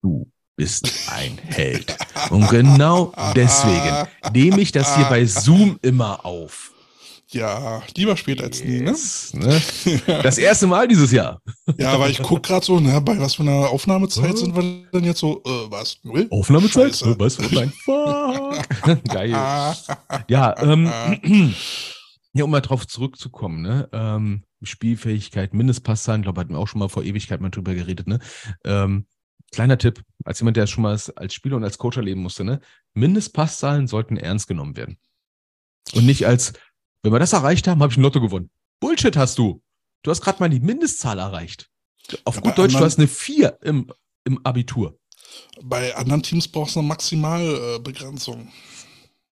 Du 0.00 0.30
bist 0.54 1.10
ein 1.10 1.36
Held. 1.38 1.96
Und 2.30 2.48
genau 2.50 3.12
deswegen 3.34 4.06
nehme 4.32 4.60
ich 4.60 4.70
das 4.70 4.94
hier 4.94 5.06
bei 5.06 5.26
Zoom 5.26 5.80
immer 5.82 6.24
auf. 6.24 6.70
Ja, 7.32 7.82
lieber 7.96 8.16
spät 8.16 8.40
als 8.40 8.62
nie, 8.62 8.80
ne? 8.80 8.94
ne? 9.32 9.60
Das 10.22 10.38
erste 10.38 10.68
Mal 10.68 10.86
dieses 10.86 11.10
Jahr. 11.10 11.42
Ja, 11.76 11.92
aber 11.92 12.08
ich 12.08 12.22
gucke 12.22 12.42
gerade 12.42 12.64
so, 12.64 12.78
ne, 12.78 13.00
bei 13.00 13.18
was 13.18 13.34
für 13.34 13.42
einer 13.42 13.68
Aufnahmezeit 13.68 14.38
sind 14.38 14.54
wir 14.54 14.88
denn 14.92 15.04
jetzt 15.04 15.18
so, 15.18 15.42
äh, 15.44 15.70
was, 15.70 15.98
null? 16.04 16.28
Aufnahmezeit? 16.30 16.90
Scheiße. 16.90 17.10
Äh, 17.10 17.18
was? 17.18 17.38
Nein, 17.50 17.72
fuck. 17.84 19.04
Geil. 19.08 19.30
ja, 20.28 20.54
ähm, 20.58 20.92
ja, 22.32 22.44
um 22.44 22.50
mal 22.50 22.60
drauf 22.60 22.86
zurückzukommen, 22.86 23.60
ne, 23.60 23.88
ähm, 23.92 24.44
Spielfähigkeit, 24.62 25.52
Mindestpasszahlen, 25.52 26.22
glaube 26.22 26.40
hatten 26.40 26.52
wir 26.52 26.60
auch 26.60 26.68
schon 26.68 26.78
mal 26.78 26.88
vor 26.88 27.02
Ewigkeit 27.02 27.40
mal 27.40 27.50
drüber 27.50 27.74
geredet, 27.74 28.06
ne, 28.06 28.20
ähm, 28.64 29.06
kleiner 29.50 29.78
Tipp, 29.78 30.00
als 30.24 30.38
jemand, 30.38 30.56
der 30.56 30.68
schon 30.68 30.82
mal 30.82 30.92
als 31.16 31.34
Spieler 31.34 31.56
und 31.56 31.64
als 31.64 31.78
Coach 31.78 31.96
erleben 31.96 32.22
musste, 32.22 32.44
ne, 32.44 32.60
Mindestpasszahlen 32.94 33.88
sollten 33.88 34.16
ernst 34.16 34.46
genommen 34.46 34.76
werden. 34.76 34.96
Und 35.94 36.06
nicht 36.06 36.26
als, 36.26 36.52
wenn 37.02 37.12
wir 37.12 37.18
das 37.18 37.32
erreicht 37.32 37.68
haben, 37.68 37.82
habe 37.82 37.92
ich 37.92 37.98
ein 37.98 38.02
Lotto 38.02 38.20
gewonnen. 38.20 38.50
Bullshit 38.80 39.16
hast 39.16 39.38
du. 39.38 39.62
Du 40.02 40.10
hast 40.10 40.20
gerade 40.20 40.40
mal 40.40 40.48
die 40.48 40.60
Mindestzahl 40.60 41.18
erreicht. 41.18 41.70
Auf 42.24 42.36
ja, 42.36 42.40
gut 42.40 42.58
Deutsch, 42.58 42.74
anderen, 42.74 42.80
du 42.80 42.84
hast 42.84 42.98
eine 42.98 43.08
4 43.08 43.58
im, 43.62 43.92
im 44.24 44.44
Abitur. 44.44 44.98
Bei 45.62 45.94
anderen 45.96 46.22
Teams 46.22 46.48
brauchst 46.48 46.76
du 46.76 46.80
eine 46.80 46.88
Maximalbegrenzung. 46.88 48.48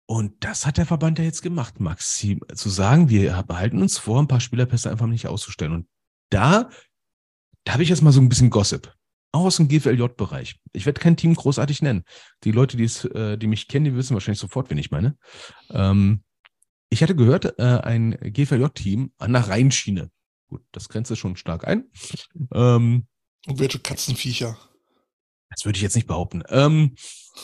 Und 0.06 0.44
das 0.44 0.66
hat 0.66 0.78
der 0.78 0.86
Verband 0.86 1.18
ja 1.18 1.24
jetzt 1.24 1.42
gemacht, 1.42 1.80
Maxim. 1.80 2.40
Zu 2.54 2.68
sagen, 2.68 3.08
wir 3.08 3.42
behalten 3.42 3.82
uns 3.82 3.98
vor, 3.98 4.20
ein 4.20 4.28
paar 4.28 4.40
Spielerpässe 4.40 4.90
einfach 4.90 5.06
nicht 5.06 5.26
auszustellen. 5.26 5.72
Und 5.72 5.88
da, 6.30 6.70
da 7.64 7.72
habe 7.72 7.82
ich 7.82 7.88
jetzt 7.88 8.02
mal 8.02 8.12
so 8.12 8.20
ein 8.20 8.28
bisschen 8.28 8.50
Gossip. 8.50 8.92
auch 9.32 9.44
aus 9.44 9.56
dem 9.56 9.68
GFLJ-Bereich. 9.68 10.56
Ich 10.72 10.86
werde 10.86 11.00
kein 11.00 11.16
Team 11.16 11.34
großartig 11.34 11.82
nennen. 11.82 12.04
Die 12.44 12.52
Leute, 12.52 12.76
die, 12.76 12.84
es, 12.84 13.04
äh, 13.04 13.36
die 13.36 13.48
mich 13.48 13.66
kennen, 13.66 13.84
die 13.84 13.94
wissen 13.94 14.14
wahrscheinlich 14.14 14.40
sofort, 14.40 14.70
wen 14.70 14.78
ich 14.78 14.92
meine. 14.92 15.16
Ähm, 15.70 16.22
ich 16.88 17.02
hatte 17.02 17.16
gehört, 17.16 17.58
äh, 17.58 17.62
ein 17.62 18.12
GFLJ-Team 18.20 19.12
an 19.18 19.32
der 19.32 19.48
Rheinschiene. 19.48 20.10
Gut, 20.48 20.62
das 20.72 20.88
grenzt 20.88 21.16
schon 21.16 21.36
stark 21.36 21.66
ein. 21.66 21.90
Ähm, 22.52 23.06
Und 23.46 23.58
welche 23.58 23.78
Katzenviecher? 23.78 24.56
Das 25.50 25.64
würde 25.64 25.76
ich 25.76 25.82
jetzt 25.82 25.96
nicht 25.96 26.06
behaupten. 26.06 26.42
Ähm, 26.48 26.94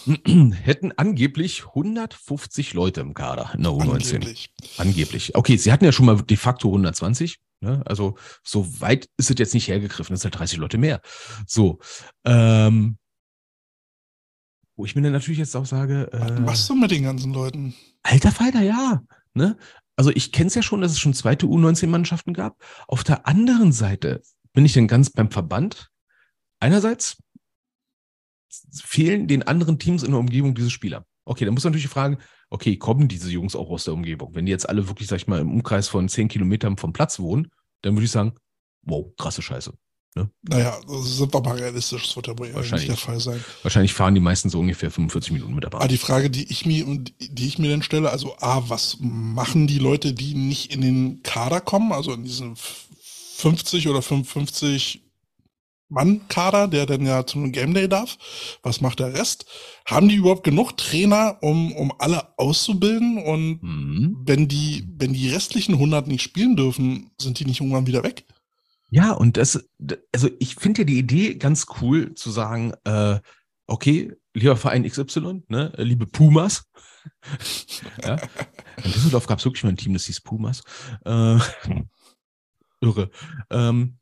hätten 0.63 0.93
angeblich 0.93 1.67
150 1.67 2.75
Leute 2.75 3.01
im 3.01 3.15
Kader 3.15 3.53
in 3.55 3.63
der 3.63 3.73
U19. 3.73 4.15
Angeblich. 4.15 4.51
angeblich. 4.79 5.35
Okay, 5.35 5.57
sie 5.57 5.73
hatten 5.73 5.85
ja 5.85 5.93
schon 5.93 6.07
mal 6.07 6.21
de 6.23 6.37
facto 6.37 6.69
120. 6.69 7.39
Ne? 7.61 7.83
Also 7.87 8.17
so 8.43 8.81
weit 8.81 9.09
ist 9.17 9.31
es 9.31 9.39
jetzt 9.39 9.55
nicht 9.55 9.69
hergegriffen. 9.69 10.15
Das 10.15 10.23
sind 10.23 10.33
halt 10.33 10.41
30 10.41 10.59
Leute 10.59 10.79
mehr. 10.79 11.01
So. 11.47 11.79
Ähm, 12.25 12.99
wo 14.77 14.85
ich 14.85 14.97
mir 14.97 15.03
dann 15.03 15.13
natürlich 15.13 15.39
jetzt 15.39 15.55
auch 15.55 15.67
sage. 15.67 16.11
Äh, 16.13 16.21
Was 16.21 16.41
machst 16.41 16.71
du 16.71 16.75
mit 16.75 16.91
den 16.91 17.05
ganzen 17.05 17.33
Leuten? 17.33 17.75
Alter 18.03 18.33
Falter, 18.33 18.63
ja. 18.63 19.03
Ne? 19.35 19.57
Also 19.97 20.11
ich 20.11 20.33
kenne 20.33 20.49
es 20.49 20.55
ja 20.55 20.63
schon, 20.63 20.81
dass 20.81 20.93
es 20.93 20.99
schon 20.99 21.15
zweite 21.15 21.47
U19-Mannschaften 21.47 22.35
gab. 22.35 22.63
Auf 22.89 23.05
der 23.05 23.27
anderen 23.27 23.73
Seite 23.73 24.23
bin 24.53 24.65
ich 24.65 24.73
dann 24.73 24.89
ganz 24.89 25.11
beim 25.11 25.31
Verband. 25.31 25.91
Einerseits 26.61 27.19
fehlen 28.73 29.29
den 29.29 29.43
anderen 29.43 29.79
Teams 29.79 30.03
in 30.03 30.11
der 30.11 30.21
Umgebung 30.21 30.55
diese 30.55 30.71
Spieler. 30.71 31.07
Okay, 31.25 31.45
dann 31.45 31.55
muss 31.55 31.65
man 31.65 31.73
natürlich 31.73 31.89
fragen, 31.89 32.19
okay, 32.51 32.77
kommen 32.77 33.09
diese 33.09 33.31
Jungs 33.31 33.57
auch 33.57 33.71
aus 33.71 33.85
der 33.85 33.95
Umgebung? 33.95 34.35
Wenn 34.35 34.47
die 34.47 34.53
jetzt 34.53 34.69
alle 34.69 34.89
wirklich, 34.89 35.09
sag 35.09 35.17
ich 35.17 35.29
mal, 35.29 35.41
im 35.41 35.51
Umkreis 35.51 35.89
von 35.89 36.09
10 36.09 36.29
Kilometern 36.29 36.77
vom 36.77 36.93
Platz 36.93 37.19
wohnen, 37.19 37.51
dann 37.83 37.95
würde 37.95 38.05
ich 38.05 38.11
sagen, 38.11 38.35
wow, 38.83 39.15
krasse 39.17 39.43
Scheiße. 39.43 39.73
Ne? 40.15 40.29
Naja, 40.43 40.79
sind 40.87 41.33
wir 41.33 41.41
mal 41.41 41.57
realistisch, 41.57 42.07
das 42.07 42.17
wird 42.17 42.27
ja 42.27 42.39
wohl 42.39 42.53
nicht 42.53 42.89
der 42.89 42.97
Fall 42.97 43.19
sein. 43.19 43.43
Wahrscheinlich 43.63 43.95
fahren 43.95 44.15
die 44.15 44.21
meisten 44.21 44.51
so 44.51 44.61
ungefähr 44.61 44.91
45 44.91 45.33
Minuten 45.33 45.55
mit 45.55 45.65
der 45.65 45.71
Bahn. 45.71 45.81
Aber 45.81 45.89
die 45.89 45.97
Frage, 45.97 46.29
die 46.29 46.51
ich 46.51 46.67
mir, 46.67 46.85
die 47.19 47.47
ich 47.47 47.59
mir 47.59 47.71
dann 47.71 47.83
stelle, 47.83 48.11
also 48.11 48.37
A, 48.39 48.69
was 48.69 48.99
machen 49.01 49.67
die 49.67 49.79
Leute, 49.79 50.13
die 50.13 50.35
nicht 50.35 50.75
in 50.75 50.83
den 50.83 51.23
Kader 51.23 51.63
kommen, 51.63 51.93
also 51.93 52.13
in 52.13 52.25
diesen 52.25 52.57
50 52.57 53.89
oder 53.89 54.03
55 54.03 55.03
Mann-Kader, 55.89 56.69
der 56.69 56.87
dann 56.87 57.07
ja 57.07 57.27
zum 57.27 57.53
Game 57.53 57.75
Day 57.75 57.89
darf. 57.89 58.19
Was 58.63 58.81
macht 58.81 59.01
der 59.01 59.15
Rest? 59.15 59.47
Haben 59.87 60.09
die 60.09 60.17
überhaupt 60.17 60.45
genug 60.45 60.77
Trainer, 60.77 61.39
um, 61.43 61.73
um 61.73 61.93
alle 61.99 62.39
auszubilden? 62.39 63.19
Und 63.19 63.63
mhm. 63.63 64.17
wenn 64.25 64.49
die, 64.49 64.85
wenn 64.97 65.13
die 65.13 65.29
restlichen 65.29 65.75
100 65.75 66.07
nicht 66.07 66.23
spielen 66.23 66.57
dürfen, 66.57 67.11
sind 67.21 67.39
die 67.39 67.45
nicht 67.45 67.61
irgendwann 67.61 67.87
wieder 67.87 68.03
weg? 68.03 68.25
Ja, 68.93 69.13
und 69.13 69.39
das, 69.39 69.67
also 70.13 70.29
ich 70.39 70.57
finde 70.57 70.83
ja 70.83 70.85
die 70.85 70.99
Idee 70.99 71.37
ganz 71.37 71.65
cool 71.81 72.15
zu 72.15 72.31
sagen, 72.31 72.75
äh, 72.85 73.21
okay, 73.67 74.15
lieber 74.35 74.55
Verein 74.55 74.87
XY, 74.87 75.45
ne, 75.49 75.73
liebe 75.79 76.07
Pumas. 76.07 76.71
ja. 78.03 78.17
In 78.85 78.93
Düsseldorf 78.93 79.27
gab 79.27 79.39
es 79.39 79.47
wirklich 79.47 79.65
mal 79.65 79.71
ein 79.71 79.79
Team, 79.79 79.95
das 79.95 80.05
hieß 80.05 80.21
Pumas. 80.21 80.63
Äh, 81.07 81.39
irre. 82.83 83.11
Ähm, 83.49 83.97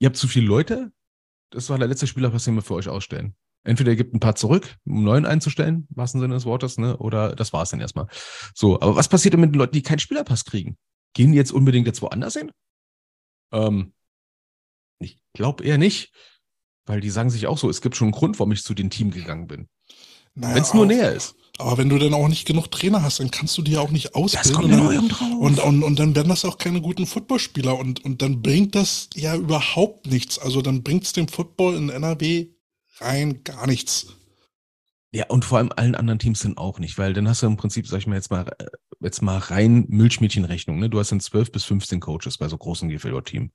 ihr 0.00 0.06
habt 0.06 0.16
zu 0.16 0.26
viele 0.26 0.46
Leute, 0.46 0.90
das 1.50 1.70
war 1.70 1.78
der 1.78 1.86
letzte 1.86 2.08
Spielerpass, 2.08 2.42
den 2.42 2.56
wir 2.56 2.62
für 2.62 2.74
euch 2.74 2.88
ausstellen. 2.88 3.36
Entweder 3.62 3.92
ihr 3.92 3.96
gebt 3.96 4.14
ein 4.14 4.20
paar 4.20 4.34
zurück, 4.34 4.78
um 4.84 5.04
neuen 5.04 5.26
einzustellen, 5.26 5.86
im 5.88 5.96
wahrsten 5.96 6.20
Sinne 6.20 6.34
des 6.34 6.44
Wortes, 6.44 6.76
ne? 6.76 6.96
oder 6.96 7.36
das 7.36 7.52
war 7.52 7.62
es 7.62 7.70
dann 7.70 7.80
erstmal. 7.80 8.08
So, 8.52 8.80
aber 8.80 8.96
was 8.96 9.08
passiert 9.08 9.34
denn 9.34 9.40
mit 9.42 9.54
den 9.54 9.58
Leuten, 9.60 9.74
die 9.74 9.82
keinen 9.82 10.00
Spielerpass 10.00 10.44
kriegen? 10.44 10.76
Gehen 11.12 11.30
die 11.30 11.38
jetzt 11.38 11.52
unbedingt 11.52 11.86
jetzt 11.86 12.02
woanders 12.02 12.34
hin? 12.34 12.50
Ähm, 13.52 13.92
ich 14.98 15.18
glaube 15.32 15.64
eher 15.64 15.78
nicht, 15.78 16.12
weil 16.86 17.00
die 17.00 17.10
sagen 17.10 17.30
sich 17.30 17.46
auch 17.46 17.58
so, 17.58 17.68
es 17.70 17.80
gibt 17.80 17.96
schon 17.96 18.06
einen 18.06 18.12
Grund, 18.12 18.38
warum 18.38 18.52
ich 18.52 18.62
zu 18.62 18.74
dem 18.74 18.90
Team 18.90 19.10
gegangen 19.10 19.46
bin. 19.46 19.68
Naja, 20.34 20.56
Wenn 20.56 20.62
es 20.62 20.74
nur 20.74 20.86
näher 20.86 21.12
ist. 21.12 21.36
Aber 21.58 21.78
wenn 21.78 21.88
du 21.88 21.98
dann 21.98 22.14
auch 22.14 22.26
nicht 22.26 22.46
genug 22.46 22.68
Trainer 22.70 23.02
hast, 23.02 23.20
dann 23.20 23.30
kannst 23.30 23.56
du 23.56 23.62
die 23.62 23.72
ja 23.72 23.80
auch 23.80 23.90
nicht 23.90 24.16
ausbilden. 24.16 24.80
Und, 24.80 25.08
drauf. 25.08 25.30
Und, 25.38 25.60
und, 25.60 25.82
und 25.84 25.98
dann 26.00 26.16
werden 26.16 26.28
das 26.28 26.44
auch 26.44 26.58
keine 26.58 26.80
guten 26.80 27.06
Footballspieler 27.06 27.78
und, 27.78 28.04
und 28.04 28.22
dann 28.22 28.42
bringt 28.42 28.74
das 28.74 29.08
ja 29.14 29.36
überhaupt 29.36 30.06
nichts. 30.06 30.38
Also 30.40 30.62
dann 30.62 30.82
bringt 30.82 31.04
es 31.04 31.12
dem 31.12 31.28
Football 31.28 31.76
in 31.76 31.90
NRW 31.90 32.48
rein 32.98 33.44
gar 33.44 33.68
nichts. 33.68 34.08
Ja, 35.12 35.26
und 35.28 35.44
vor 35.44 35.58
allem 35.58 35.70
allen 35.76 35.94
anderen 35.94 36.18
Teams 36.18 36.40
sind 36.40 36.58
auch 36.58 36.80
nicht, 36.80 36.98
weil 36.98 37.12
dann 37.12 37.28
hast 37.28 37.42
du 37.42 37.46
im 37.46 37.56
Prinzip, 37.56 37.86
sag 37.86 37.98
ich 37.98 38.08
mal, 38.08 38.16
jetzt 38.16 38.32
mal, 38.32 38.48
äh, 38.58 38.66
jetzt 39.04 39.22
mal 39.22 39.38
rein 39.38 39.84
Milchmädchenrechnung, 39.88 40.78
ne? 40.78 40.90
Du 40.90 40.98
hast 40.98 41.12
dann 41.12 41.20
12 41.20 41.52
bis 41.52 41.64
15 41.64 42.00
Coaches 42.00 42.38
bei 42.38 42.48
so 42.48 42.58
großen 42.58 42.88
GFL-Team. 42.88 43.52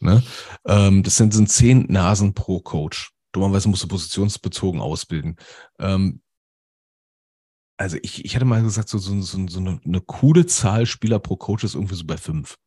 Ne? 0.00 0.22
Ähm, 0.66 1.02
das 1.02 1.16
sind, 1.16 1.34
sind 1.34 1.50
zehn 1.50 1.86
Nasen 1.88 2.34
pro 2.34 2.60
Coach. 2.60 3.12
Dummerweise 3.32 3.68
musst 3.68 3.82
du 3.82 3.88
positionsbezogen 3.88 4.80
ausbilden. 4.80 5.36
Ähm, 5.78 6.20
also 7.76 7.96
ich, 8.02 8.24
ich 8.24 8.36
hatte 8.36 8.44
mal 8.44 8.62
gesagt, 8.62 8.88
so, 8.88 8.98
so, 8.98 9.20
so, 9.22 9.48
so 9.48 9.58
eine, 9.58 9.80
eine 9.84 10.00
coole 10.00 10.46
Zahl 10.46 10.86
Spieler 10.86 11.18
pro 11.18 11.36
Coach 11.36 11.64
ist 11.64 11.74
irgendwie 11.74 11.96
so 11.96 12.04
bei 12.04 12.16
fünf. 12.16 12.58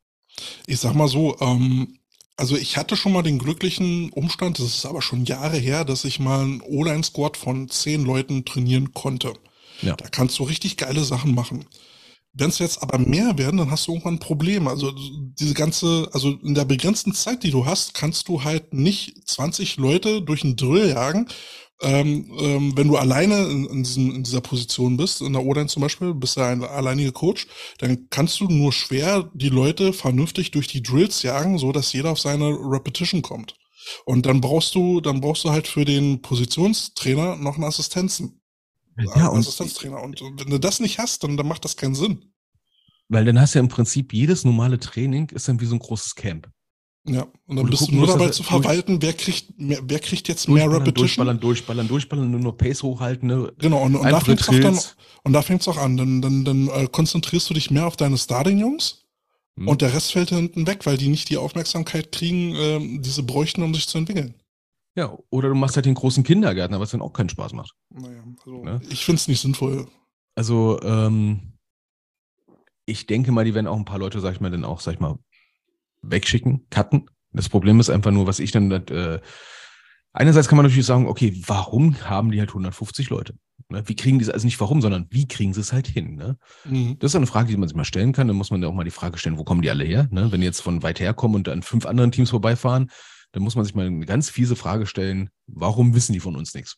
Ich 0.67 0.79
sag 0.79 0.93
mal 0.95 1.07
so, 1.07 1.39
ähm, 1.39 1.99
also 2.35 2.57
ich 2.57 2.75
hatte 2.75 2.97
schon 2.97 3.13
mal 3.13 3.21
den 3.21 3.39
glücklichen 3.39 4.09
Umstand, 4.09 4.59
das 4.59 4.65
ist 4.65 4.85
aber 4.85 5.01
schon 5.01 5.23
Jahre 5.23 5.57
her, 5.57 5.85
dass 5.85 6.03
ich 6.03 6.19
mal 6.19 6.41
einen 6.41 6.61
O-Line-Squad 6.61 7.37
von 7.37 7.69
zehn 7.69 8.03
Leuten 8.03 8.43
trainieren 8.43 8.93
konnte. 8.93 9.33
Ja. 9.81 9.95
Da 9.95 10.07
kannst 10.09 10.39
du 10.39 10.43
richtig 10.43 10.77
geile 10.77 11.03
Sachen 11.03 11.33
machen. 11.33 11.65
Wenn 12.37 12.49
es 12.49 12.59
jetzt 12.59 12.83
aber 12.83 12.97
mehr 12.97 13.37
werden, 13.37 13.57
dann 13.57 13.71
hast 13.71 13.87
du 13.87 13.91
irgendwann 13.91 14.15
ein 14.15 14.19
Problem. 14.19 14.67
Also 14.67 14.91
diese 14.93 15.53
ganze, 15.53 16.09
also 16.11 16.31
in 16.43 16.53
der 16.53 16.65
begrenzten 16.65 17.13
Zeit, 17.13 17.43
die 17.43 17.51
du 17.51 17.65
hast, 17.65 17.93
kannst 17.93 18.27
du 18.27 18.43
halt 18.43 18.73
nicht 18.73 19.27
20 19.27 19.77
Leute 19.77 20.21
durch 20.21 20.43
einen 20.43 20.55
Drill 20.55 20.89
jagen 20.89 21.27
ähm, 21.81 22.31
ähm, 22.39 22.77
wenn 22.77 22.87
du 22.87 22.95
alleine 22.95 23.43
in, 23.47 23.65
in, 23.65 23.83
diesem, 23.83 24.15
in, 24.15 24.23
dieser 24.23 24.41
Position 24.41 24.95
bist, 24.95 25.21
in 25.21 25.33
der 25.33 25.43
O-Line 25.43 25.67
zum 25.67 25.81
Beispiel, 25.81 26.13
bist 26.13 26.37
du 26.37 26.41
ein 26.41 26.63
alleiniger 26.63 27.11
Coach, 27.11 27.47
dann 27.79 28.07
kannst 28.09 28.39
du 28.39 28.45
nur 28.45 28.71
schwer 28.71 29.29
die 29.33 29.49
Leute 29.49 29.91
vernünftig 29.91 30.51
durch 30.51 30.67
die 30.67 30.81
Drills 30.81 31.21
jagen, 31.23 31.57
so 31.57 31.71
dass 31.71 31.91
jeder 31.91 32.11
auf 32.11 32.19
seine 32.19 32.49
Repetition 32.49 33.21
kommt. 33.21 33.55
Und 34.05 34.25
dann 34.25 34.41
brauchst 34.41 34.73
du, 34.73 35.01
dann 35.01 35.21
brauchst 35.21 35.43
du 35.43 35.51
halt 35.51 35.67
für 35.67 35.85
den 35.85 36.21
Positionstrainer 36.21 37.35
noch 37.35 37.55
einen 37.55 37.65
Assistenzen. 37.65 38.41
Ja, 38.97 39.27
und 39.27 39.39
Assistenztrainer. 39.39 40.01
Und 40.01 40.21
wenn 40.21 40.49
du 40.49 40.59
das 40.59 40.79
nicht 40.79 40.99
hast, 40.99 41.23
dann, 41.23 41.37
dann 41.37 41.47
macht 41.47 41.65
das 41.65 41.75
keinen 41.75 41.95
Sinn. 41.95 42.31
Weil 43.09 43.25
dann 43.25 43.39
hast 43.39 43.53
du 43.53 43.59
ja 43.59 43.63
im 43.63 43.69
Prinzip 43.69 44.13
jedes 44.13 44.45
normale 44.45 44.79
Training 44.79 45.29
ist 45.29 45.47
dann 45.47 45.59
wie 45.59 45.65
so 45.65 45.75
ein 45.75 45.79
großes 45.79 46.15
Camp. 46.15 46.49
Ja, 47.07 47.27
und 47.45 47.55
dann 47.55 47.65
und 47.65 47.69
bist 47.69 47.87
du 47.87 47.93
nur 47.93 48.07
dabei 48.07 48.29
zu 48.29 48.41
verwalten, 48.41 48.99
wer 48.99 49.13
kriegt, 49.13 49.59
mehr, 49.59 49.79
wer 49.83 49.99
kriegt 49.99 50.27
jetzt 50.27 50.49
mehr 50.49 50.65
Repetition. 50.65 50.95
Durchballern, 50.95 51.39
durchballern, 51.39 51.87
durchballern, 51.87 52.31
nur 52.31 52.39
noch 52.39 52.57
Pace 52.57 52.81
hochhalten. 52.81 53.27
Ne? 53.27 53.53
Genau, 53.59 53.83
und, 53.83 53.95
und 53.95 54.09
da 54.09 54.19
fängt 54.19 54.41
es 54.41 54.49
auch 54.49 54.59
dann, 54.59 54.79
und 55.23 55.33
da 55.33 55.41
fängt's 55.43 55.67
auch 55.67 55.77
an. 55.77 55.97
Dann, 55.97 56.21
dann, 56.23 56.45
dann 56.45 56.67
äh, 56.69 56.87
konzentrierst 56.87 57.47
du 57.47 57.53
dich 57.53 57.69
mehr 57.69 57.85
auf 57.85 57.95
deine 57.95 58.17
Starting-Jungs 58.17 59.05
hm. 59.55 59.67
und 59.67 59.83
der 59.83 59.93
Rest 59.93 60.13
fällt 60.13 60.29
hinten 60.29 60.65
weg, 60.65 60.87
weil 60.87 60.97
die 60.97 61.09
nicht 61.09 61.29
die 61.29 61.37
Aufmerksamkeit 61.37 62.11
kriegen, 62.11 62.55
äh, 62.55 62.99
diese 63.01 63.21
bräuchten, 63.21 63.61
um 63.61 63.75
sich 63.75 63.87
zu 63.87 63.99
entwickeln. 63.99 64.33
Ja, 64.95 65.17
oder 65.29 65.49
du 65.49 65.55
machst 65.55 65.75
halt 65.75 65.85
den 65.85 65.93
großen 65.93 66.23
Kindergärtner, 66.23 66.79
was 66.79 66.91
dann 66.91 67.01
auch 67.01 67.11
keinen 67.11 67.29
Spaß 67.29 67.53
macht. 67.53 67.73
Naja, 67.89 68.23
also 68.45 68.63
ne? 68.63 68.81
ich 68.89 69.03
finde 69.03 69.19
es 69.19 69.27
nicht 69.27 69.41
sinnvoll. 69.41 69.87
Also, 70.35 70.79
ähm, 70.83 71.53
ich 72.85 73.05
denke 73.05 73.31
mal, 73.31 73.45
die 73.45 73.53
werden 73.53 73.67
auch 73.67 73.77
ein 73.77 73.85
paar 73.85 73.99
Leute, 73.99 74.19
sag 74.21 74.33
ich 74.33 74.41
mal, 74.41 74.51
dann 74.51 74.63
auch, 74.63 74.79
sag 74.79 74.93
ich 74.93 74.99
mal, 74.99 75.17
wegschicken, 76.01 76.67
cutten. 76.69 77.09
Das 77.33 77.49
Problem 77.49 77.79
ist 77.79 77.89
einfach 77.89 78.11
nur, 78.11 78.27
was 78.27 78.39
ich 78.39 78.51
dann, 78.51 78.71
äh, 78.71 79.19
einerseits 80.13 80.47
kann 80.47 80.55
man 80.55 80.65
natürlich 80.65 80.85
sagen, 80.85 81.07
okay, 81.07 81.41
warum 81.45 81.99
haben 82.03 82.31
die 82.31 82.39
halt 82.39 82.49
150 82.49 83.09
Leute? 83.09 83.35
Ne? 83.69 83.83
Wie 83.87 83.95
kriegen 83.95 84.19
die 84.19 84.23
es, 84.23 84.29
also 84.29 84.45
nicht 84.45 84.59
warum, 84.61 84.81
sondern 84.81 85.07
wie 85.09 85.27
kriegen 85.27 85.53
sie 85.53 85.61
es 85.61 85.73
halt 85.73 85.87
hin? 85.87 86.15
Ne? 86.15 86.37
Mhm. 86.63 86.97
Das 86.99 87.11
ist 87.11 87.15
eine 87.15 87.27
Frage, 87.27 87.49
die 87.49 87.57
man 87.57 87.67
sich 87.67 87.75
mal 87.75 87.83
stellen 87.83 88.13
kann. 88.13 88.27
Dann 88.27 88.37
muss 88.37 88.51
man 88.51 88.61
ja 88.61 88.69
auch 88.69 88.73
mal 88.73 88.83
die 88.83 88.91
Frage 88.91 89.17
stellen, 89.17 89.37
wo 89.37 89.43
kommen 89.43 89.61
die 89.61 89.69
alle 89.69 89.83
her? 89.83 90.07
Ne? 90.11 90.31
Wenn 90.31 90.41
die 90.41 90.45
jetzt 90.45 90.61
von 90.61 90.83
weit 90.83 90.99
her 90.99 91.13
kommen 91.13 91.35
und 91.35 91.49
an 91.49 91.63
fünf 91.63 91.85
anderen 91.85 92.11
Teams 92.11 92.29
vorbeifahren, 92.29 92.91
dann 93.35 93.43
muss 93.43 93.55
man 93.55 93.65
sich 93.65 93.75
mal 93.75 93.85
eine 93.85 94.05
ganz 94.05 94.29
fiese 94.29 94.55
Frage 94.55 94.85
stellen, 94.85 95.29
warum 95.45 95.93
wissen 95.93 96.13
die 96.13 96.21
von 96.21 96.37
uns 96.37 96.53
nichts? 96.53 96.77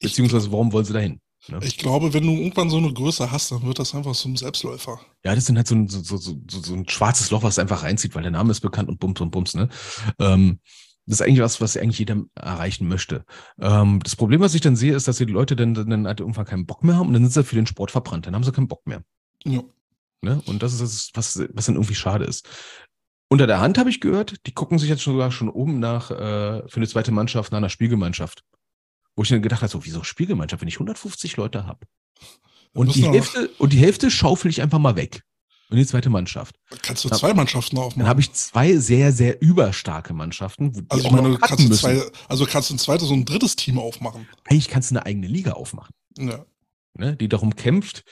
Beziehungsweise 0.00 0.50
warum 0.50 0.72
wollen 0.72 0.86
sie 0.86 0.94
dahin? 0.94 1.20
Ne? 1.48 1.58
Ich 1.62 1.76
glaube, 1.76 2.14
wenn 2.14 2.24
du 2.24 2.32
irgendwann 2.32 2.70
so 2.70 2.78
eine 2.78 2.90
Größe 2.90 3.30
hast, 3.30 3.52
dann 3.52 3.62
wird 3.64 3.78
das 3.78 3.94
einfach 3.94 4.14
so 4.14 4.30
ein 4.30 4.36
Selbstläufer. 4.36 4.98
Ja, 5.24 5.34
das 5.34 5.46
ist 5.46 5.54
halt 5.54 5.66
so 5.66 5.74
ein, 5.74 5.88
so, 5.88 6.00
so, 6.00 6.16
so, 6.16 6.38
so 6.48 6.74
ein 6.74 6.88
schwarzes 6.88 7.30
Loch, 7.30 7.42
was 7.42 7.58
einfach 7.58 7.82
reinzieht, 7.82 8.14
weil 8.14 8.22
der 8.22 8.30
Name 8.30 8.50
ist 8.50 8.60
bekannt 8.60 8.88
und 8.88 8.98
bums 8.98 9.20
und 9.20 9.30
bums. 9.30 9.54
Ne? 9.54 9.68
Ähm, 10.18 10.58
das 11.04 11.20
ist 11.20 11.26
eigentlich 11.26 11.42
was, 11.42 11.60
was 11.60 11.76
eigentlich 11.76 11.98
jeder 11.98 12.24
erreichen 12.34 12.88
möchte. 12.88 13.26
Ähm, 13.60 14.00
das 14.02 14.16
Problem, 14.16 14.40
was 14.40 14.54
ich 14.54 14.62
dann 14.62 14.74
sehe, 14.74 14.94
ist, 14.94 15.06
dass 15.06 15.18
die 15.18 15.26
Leute 15.26 15.54
dann, 15.54 15.74
dann 15.74 16.06
halt 16.06 16.20
irgendwann 16.20 16.46
keinen 16.46 16.64
Bock 16.64 16.82
mehr 16.82 16.96
haben 16.96 17.08
und 17.08 17.12
dann 17.12 17.24
sind 17.24 17.32
sie 17.32 17.44
für 17.44 17.56
den 17.56 17.66
Sport 17.66 17.90
verbrannt. 17.90 18.26
Dann 18.26 18.34
haben 18.34 18.44
sie 18.44 18.52
keinen 18.52 18.68
Bock 18.68 18.86
mehr. 18.86 19.02
Ja. 19.44 19.62
Ne? 20.22 20.40
Und 20.46 20.62
das 20.62 20.72
ist 20.72 20.80
das, 20.80 21.10
was, 21.12 21.48
was 21.52 21.66
dann 21.66 21.74
irgendwie 21.74 21.94
schade 21.94 22.24
ist. 22.24 22.48
Unter 23.34 23.48
der 23.48 23.58
Hand 23.58 23.78
habe 23.78 23.90
ich 23.90 24.00
gehört, 24.00 24.46
die 24.46 24.54
gucken 24.54 24.78
sich 24.78 24.88
jetzt 24.88 25.02
schon 25.02 25.14
sogar 25.14 25.32
schon 25.32 25.48
oben 25.48 25.80
nach 25.80 26.08
äh, 26.12 26.62
für 26.68 26.76
eine 26.76 26.86
zweite 26.86 27.10
Mannschaft 27.10 27.50
nach 27.50 27.58
einer 27.58 27.68
Spielgemeinschaft. 27.68 28.44
Wo 29.16 29.24
ich 29.24 29.28
dann 29.28 29.42
gedacht 29.42 29.60
habe, 29.60 29.72
so, 29.72 29.84
wieso 29.84 30.04
Spielgemeinschaft, 30.04 30.60
wenn 30.60 30.68
ich 30.68 30.76
150 30.76 31.36
Leute 31.36 31.66
habe? 31.66 31.80
Und 32.74 32.94
die, 32.94 33.02
Hälfte, 33.02 33.50
und 33.58 33.72
die 33.72 33.78
Hälfte 33.78 34.12
schaufel 34.12 34.52
ich 34.52 34.62
einfach 34.62 34.78
mal 34.78 34.94
weg. 34.94 35.24
und 35.68 35.78
die 35.78 35.84
zweite 35.84 36.10
Mannschaft. 36.10 36.54
Kannst 36.82 37.04
du 37.04 37.08
zwei 37.08 37.34
Mannschaften 37.34 37.76
aufmachen? 37.76 37.98
Dann 37.98 38.08
habe 38.08 38.20
ich 38.20 38.32
zwei 38.34 38.76
sehr, 38.76 39.10
sehr 39.10 39.42
überstarke 39.42 40.14
Mannschaften. 40.14 40.72
Die 40.72 40.84
also 40.88 41.04
ich 41.04 41.10
meine, 41.10 41.36
kannst 41.36 41.68
du 41.68 41.74
zwei, 41.74 42.02
also 42.28 42.46
kannst 42.46 42.70
du 42.70 42.74
ein 42.74 42.78
zweites 42.78 43.10
und 43.10 43.18
ein 43.18 43.24
drittes 43.24 43.56
Team 43.56 43.80
aufmachen. 43.80 44.28
Eigentlich 44.48 44.68
kannst 44.68 44.92
du 44.92 44.94
eine 44.94 45.06
eigene 45.06 45.26
Liga 45.26 45.54
aufmachen. 45.54 45.92
Ja. 46.16 46.46
Ne, 46.96 47.16
die 47.16 47.28
darum 47.28 47.56
kämpft, 47.56 48.04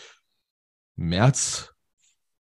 März, 0.97 1.72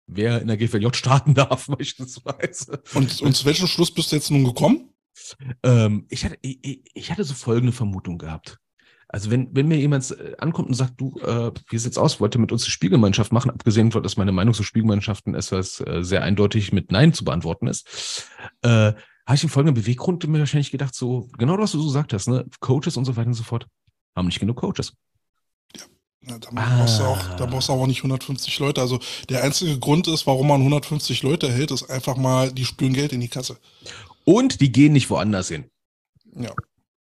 wer 0.06 0.40
in 0.40 0.48
der 0.48 0.56
GVJ 0.56 0.88
starten 0.94 1.34
darf, 1.34 1.66
beispielsweise. 1.66 2.82
Und, 2.94 3.20
und 3.20 3.34
zu 3.34 3.44
welchem 3.44 3.66
Schluss 3.66 3.92
bist 3.92 4.12
du 4.12 4.16
jetzt 4.16 4.30
nun 4.30 4.44
gekommen? 4.44 4.90
Ähm, 5.62 6.06
ich, 6.08 6.24
hatte, 6.24 6.38
ich, 6.42 6.82
ich 6.92 7.10
hatte 7.10 7.24
so 7.24 7.34
folgende 7.34 7.72
Vermutung 7.72 8.18
gehabt. 8.18 8.58
Also 9.08 9.30
wenn, 9.30 9.54
wenn 9.54 9.68
mir 9.68 9.78
jemand 9.78 10.10
äh, 10.10 10.34
ankommt 10.38 10.68
und 10.68 10.74
sagt, 10.74 11.00
du, 11.00 11.18
äh, 11.20 11.52
wie 11.70 11.78
sieht's 11.78 11.98
aus, 11.98 12.20
wollt 12.20 12.34
ihr 12.34 12.40
mit 12.40 12.52
uns 12.52 12.64
eine 12.64 12.70
Spielgemeinschaft 12.70 13.32
machen, 13.32 13.50
abgesehen 13.50 13.92
von, 13.92 14.02
dass 14.02 14.16
meine 14.16 14.32
Meinung 14.32 14.52
zu 14.52 14.62
Spielgemeinschaften 14.62 15.34
etwas 15.34 15.80
äh, 15.80 16.02
sehr 16.02 16.22
eindeutig 16.22 16.72
mit 16.72 16.90
Nein 16.90 17.12
zu 17.12 17.24
beantworten 17.24 17.68
ist, 17.68 18.28
äh, 18.62 18.92
habe 19.26 19.34
ich 19.34 19.40
den 19.40 19.50
folgenden 19.50 19.80
Beweggrund 19.80 20.26
mir 20.26 20.38
wahrscheinlich 20.38 20.70
gedacht, 20.70 20.94
so, 20.94 21.28
genau 21.38 21.58
was 21.58 21.72
du 21.72 21.80
so 21.80 21.86
gesagt 21.86 22.12
hast, 22.12 22.28
ne? 22.28 22.46
Coaches 22.60 22.96
und 22.96 23.04
so 23.04 23.16
weiter 23.16 23.28
und 23.28 23.34
so 23.34 23.42
fort, 23.42 23.66
haben 24.14 24.26
nicht 24.26 24.40
genug 24.40 24.56
Coaches. 24.56 24.94
Ja, 25.74 25.82
da, 26.26 26.38
brauchst 26.50 26.98
du 26.98 27.04
auch, 27.04 27.36
da 27.36 27.44
ah. 27.44 27.46
brauchst 27.46 27.68
du 27.68 27.72
auch 27.72 27.86
nicht 27.86 27.98
150 27.98 28.58
Leute. 28.58 28.80
Also 28.80 28.98
der 29.28 29.44
einzige 29.44 29.78
Grund 29.78 30.08
ist, 30.08 30.26
warum 30.26 30.48
man 30.48 30.60
150 30.60 31.22
Leute 31.22 31.50
hält, 31.50 31.70
ist 31.70 31.88
einfach 31.88 32.16
mal, 32.16 32.52
die 32.52 32.64
spüren 32.64 32.92
Geld 32.92 33.12
in 33.12 33.20
die 33.20 33.28
Kasse. 33.28 33.58
Und 34.24 34.60
die 34.60 34.72
gehen 34.72 34.92
nicht 34.92 35.08
woanders 35.08 35.48
hin. 35.48 35.70
Ja. 36.34 36.52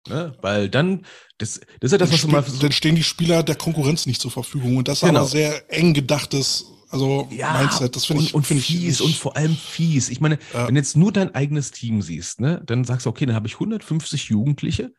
Ne? 0.07 0.33
Weil 0.41 0.69
dann, 0.69 1.05
das, 1.37 1.59
das 1.79 1.89
ist 1.89 1.91
ja 1.91 1.97
das, 1.97 2.13
was 2.13 2.21
du 2.21 2.29
mal. 2.29 2.45
Dann 2.61 2.71
stehen 2.71 2.95
die 2.95 3.03
Spieler 3.03 3.43
der 3.43 3.55
Konkurrenz 3.55 4.05
nicht 4.05 4.21
zur 4.21 4.31
Verfügung. 4.31 4.77
Und 4.77 4.87
das 4.87 4.99
ist 4.99 5.07
genau. 5.07 5.19
aber 5.19 5.27
sehr 5.27 5.71
eng 5.71 5.93
gedachtes, 5.93 6.65
also 6.89 7.27
ja, 7.29 7.59
Mindset. 7.59 7.95
Das 7.95 8.05
finde 8.05 8.23
ich, 8.23 8.33
und 8.33 8.47
find 8.47 8.61
fies 8.61 9.01
ich 9.01 9.05
und 9.05 9.15
vor 9.15 9.35
allem 9.35 9.55
fies. 9.55 10.09
Ich 10.09 10.21
meine, 10.21 10.39
ja. 10.53 10.67
wenn 10.67 10.77
jetzt 10.77 10.95
nur 10.95 11.11
dein 11.11 11.35
eigenes 11.35 11.71
Team 11.71 12.01
siehst, 12.01 12.39
ne, 12.39 12.61
dann 12.65 12.85
sagst 12.85 13.05
du, 13.05 13.09
okay, 13.09 13.25
dann 13.25 13.35
habe 13.35 13.47
ich 13.47 13.55
150 13.55 14.29
Jugendliche 14.29 14.93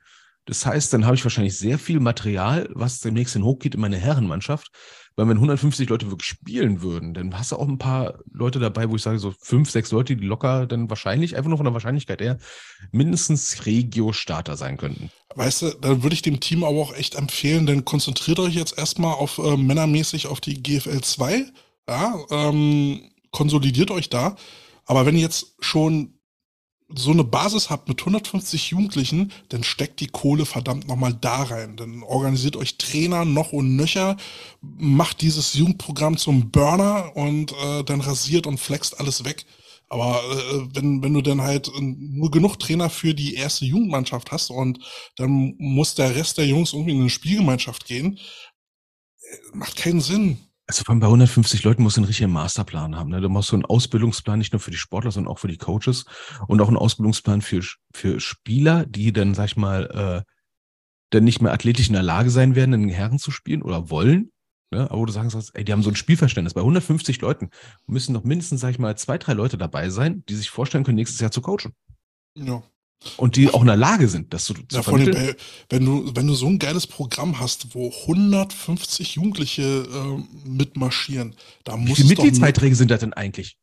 das 0.46 0.66
heißt, 0.66 0.92
dann 0.92 1.06
habe 1.06 1.14
ich 1.14 1.24
wahrscheinlich 1.24 1.56
sehr 1.56 1.78
viel 1.78 2.00
Material, 2.00 2.68
was 2.72 3.00
demnächst 3.00 3.36
in 3.36 3.44
hochgeht 3.44 3.74
in 3.74 3.80
meine 3.80 3.98
Herrenmannschaft. 3.98 4.70
Weil 5.16 5.28
wenn 5.28 5.36
150 5.36 5.88
Leute 5.88 6.08
wirklich 6.10 6.28
spielen 6.28 6.82
würden, 6.82 7.14
dann 7.14 7.36
hast 7.36 7.52
du 7.52 7.56
auch 7.56 7.68
ein 7.68 7.78
paar 7.78 8.20
Leute 8.32 8.58
dabei, 8.58 8.88
wo 8.88 8.96
ich 8.96 9.02
sage, 9.02 9.18
so 9.18 9.34
fünf, 9.38 9.70
sechs 9.70 9.90
Leute, 9.90 10.16
die 10.16 10.24
locker 10.24 10.66
dann 10.66 10.88
wahrscheinlich, 10.88 11.36
einfach 11.36 11.48
nur 11.48 11.58
von 11.58 11.64
der 11.64 11.74
Wahrscheinlichkeit 11.74 12.20
her, 12.20 12.38
mindestens 12.92 13.66
Regio-Starter 13.66 14.56
sein 14.56 14.76
könnten. 14.76 15.10
Weißt 15.34 15.62
du, 15.62 15.70
dann 15.80 16.02
würde 16.02 16.14
ich 16.14 16.22
dem 16.22 16.40
Team 16.40 16.64
aber 16.64 16.78
auch 16.78 16.94
echt 16.94 17.16
empfehlen, 17.16 17.66
dann 17.66 17.84
konzentriert 17.84 18.38
euch 18.38 18.54
jetzt 18.54 18.78
erstmal 18.78 19.14
auf 19.14 19.38
äh, 19.38 19.56
männermäßig 19.56 20.26
auf 20.26 20.40
die 20.40 20.62
GFL 20.62 21.00
2. 21.00 21.46
Ja, 21.88 22.14
ähm, 22.30 23.10
konsolidiert 23.32 23.90
euch 23.90 24.08
da. 24.10 24.36
Aber 24.86 25.06
wenn 25.06 25.16
jetzt 25.16 25.56
schon 25.60 26.19
so 26.94 27.10
eine 27.10 27.24
Basis 27.24 27.70
habt 27.70 27.88
mit 27.88 28.00
150 28.00 28.70
Jugendlichen, 28.70 29.32
dann 29.48 29.64
steckt 29.64 30.00
die 30.00 30.08
Kohle 30.08 30.46
verdammt 30.46 30.88
nochmal 30.88 31.14
da 31.14 31.42
rein. 31.42 31.76
Dann 31.76 32.02
organisiert 32.02 32.56
euch 32.56 32.78
Trainer 32.78 33.24
noch 33.24 33.52
und 33.52 33.76
nöcher, 33.76 34.16
macht 34.60 35.20
dieses 35.20 35.54
Jugendprogramm 35.54 36.16
zum 36.16 36.50
Burner 36.50 37.16
und 37.16 37.52
äh, 37.52 37.84
dann 37.84 38.00
rasiert 38.00 38.46
und 38.46 38.58
flext 38.58 38.98
alles 38.98 39.24
weg. 39.24 39.46
Aber 39.88 40.22
äh, 40.22 40.74
wenn, 40.74 41.02
wenn 41.02 41.14
du 41.14 41.20
dann 41.20 41.42
halt 41.42 41.70
nur 41.78 42.30
genug 42.30 42.58
Trainer 42.58 42.90
für 42.90 43.12
die 43.12 43.34
erste 43.34 43.64
Jugendmannschaft 43.64 44.30
hast 44.30 44.50
und 44.50 44.78
dann 45.16 45.54
muss 45.58 45.96
der 45.96 46.14
Rest 46.14 46.38
der 46.38 46.46
Jungs 46.46 46.72
irgendwie 46.72 46.92
in 46.92 47.00
eine 47.00 47.10
Spielgemeinschaft 47.10 47.86
gehen, 47.86 48.18
äh, 49.20 49.36
macht 49.52 49.76
keinen 49.76 50.00
Sinn. 50.00 50.38
Also 50.70 50.84
vor 50.84 50.92
allem 50.92 51.00
bei 51.00 51.08
150 51.08 51.64
Leuten 51.64 51.82
musst 51.82 51.96
du 51.96 52.00
einen 52.00 52.06
richtigen 52.06 52.30
Masterplan 52.30 52.94
haben. 52.94 53.10
Ne? 53.10 53.20
Du 53.20 53.28
musst 53.28 53.48
so 53.48 53.56
einen 53.56 53.64
Ausbildungsplan 53.64 54.38
nicht 54.38 54.52
nur 54.52 54.60
für 54.60 54.70
die 54.70 54.76
Sportler, 54.76 55.10
sondern 55.10 55.32
auch 55.32 55.40
für 55.40 55.48
die 55.48 55.58
Coaches 55.58 56.04
und 56.46 56.60
auch 56.60 56.68
einen 56.68 56.76
Ausbildungsplan 56.76 57.42
für, 57.42 57.60
für 57.92 58.20
Spieler, 58.20 58.86
die 58.86 59.12
dann, 59.12 59.34
sag 59.34 59.46
ich 59.46 59.56
mal, 59.56 60.22
äh, 60.26 60.32
dann 61.10 61.24
nicht 61.24 61.42
mehr 61.42 61.52
athletisch 61.52 61.88
in 61.88 61.94
der 61.94 62.04
Lage 62.04 62.30
sein 62.30 62.54
werden, 62.54 62.72
in 62.72 62.82
den 62.82 62.90
Herren 62.90 63.18
zu 63.18 63.32
spielen 63.32 63.62
oder 63.62 63.90
wollen. 63.90 64.30
Ne? 64.70 64.88
Aber 64.88 65.00
wo 65.00 65.06
du 65.06 65.12
sagen 65.12 65.28
sollst, 65.28 65.56
ey, 65.56 65.64
die 65.64 65.72
haben 65.72 65.82
so 65.82 65.90
ein 65.90 65.96
Spielverständnis. 65.96 66.54
Bei 66.54 66.60
150 66.60 67.20
Leuten 67.20 67.50
müssen 67.88 68.12
noch 68.12 68.22
mindestens, 68.22 68.60
sag 68.60 68.70
ich 68.70 68.78
mal, 68.78 68.96
zwei, 68.96 69.18
drei 69.18 69.32
Leute 69.32 69.58
dabei 69.58 69.90
sein, 69.90 70.22
die 70.28 70.36
sich 70.36 70.50
vorstellen 70.50 70.84
können, 70.84 70.98
nächstes 70.98 71.18
Jahr 71.18 71.32
zu 71.32 71.42
coachen. 71.42 71.74
Ja. 72.36 72.62
Und 73.16 73.36
die 73.36 73.48
auch 73.48 73.62
in 73.62 73.66
der 73.66 73.76
Lage 73.76 74.08
sind, 74.08 74.34
das 74.34 74.44
zu, 74.44 74.54
zu 74.54 74.62
ja, 74.72 74.82
vermitteln. 74.82 75.16
Allem, 75.16 75.34
wenn 75.70 75.84
du, 75.84 76.12
wenn 76.14 76.26
du 76.26 76.34
so 76.34 76.46
ein 76.46 76.58
geiles 76.58 76.86
Programm 76.86 77.40
hast, 77.40 77.74
wo 77.74 77.90
150 77.90 79.14
Jugendliche 79.14 79.62
äh, 79.62 80.48
mitmarschieren, 80.48 81.34
da 81.64 81.76
muss 81.76 81.90
Wie 81.90 81.94
viele 81.94 82.08
Mitgliedsbeiträge 82.08 82.76
sind 82.76 82.90
das 82.90 83.00
denn 83.00 83.14
eigentlich? 83.14 83.56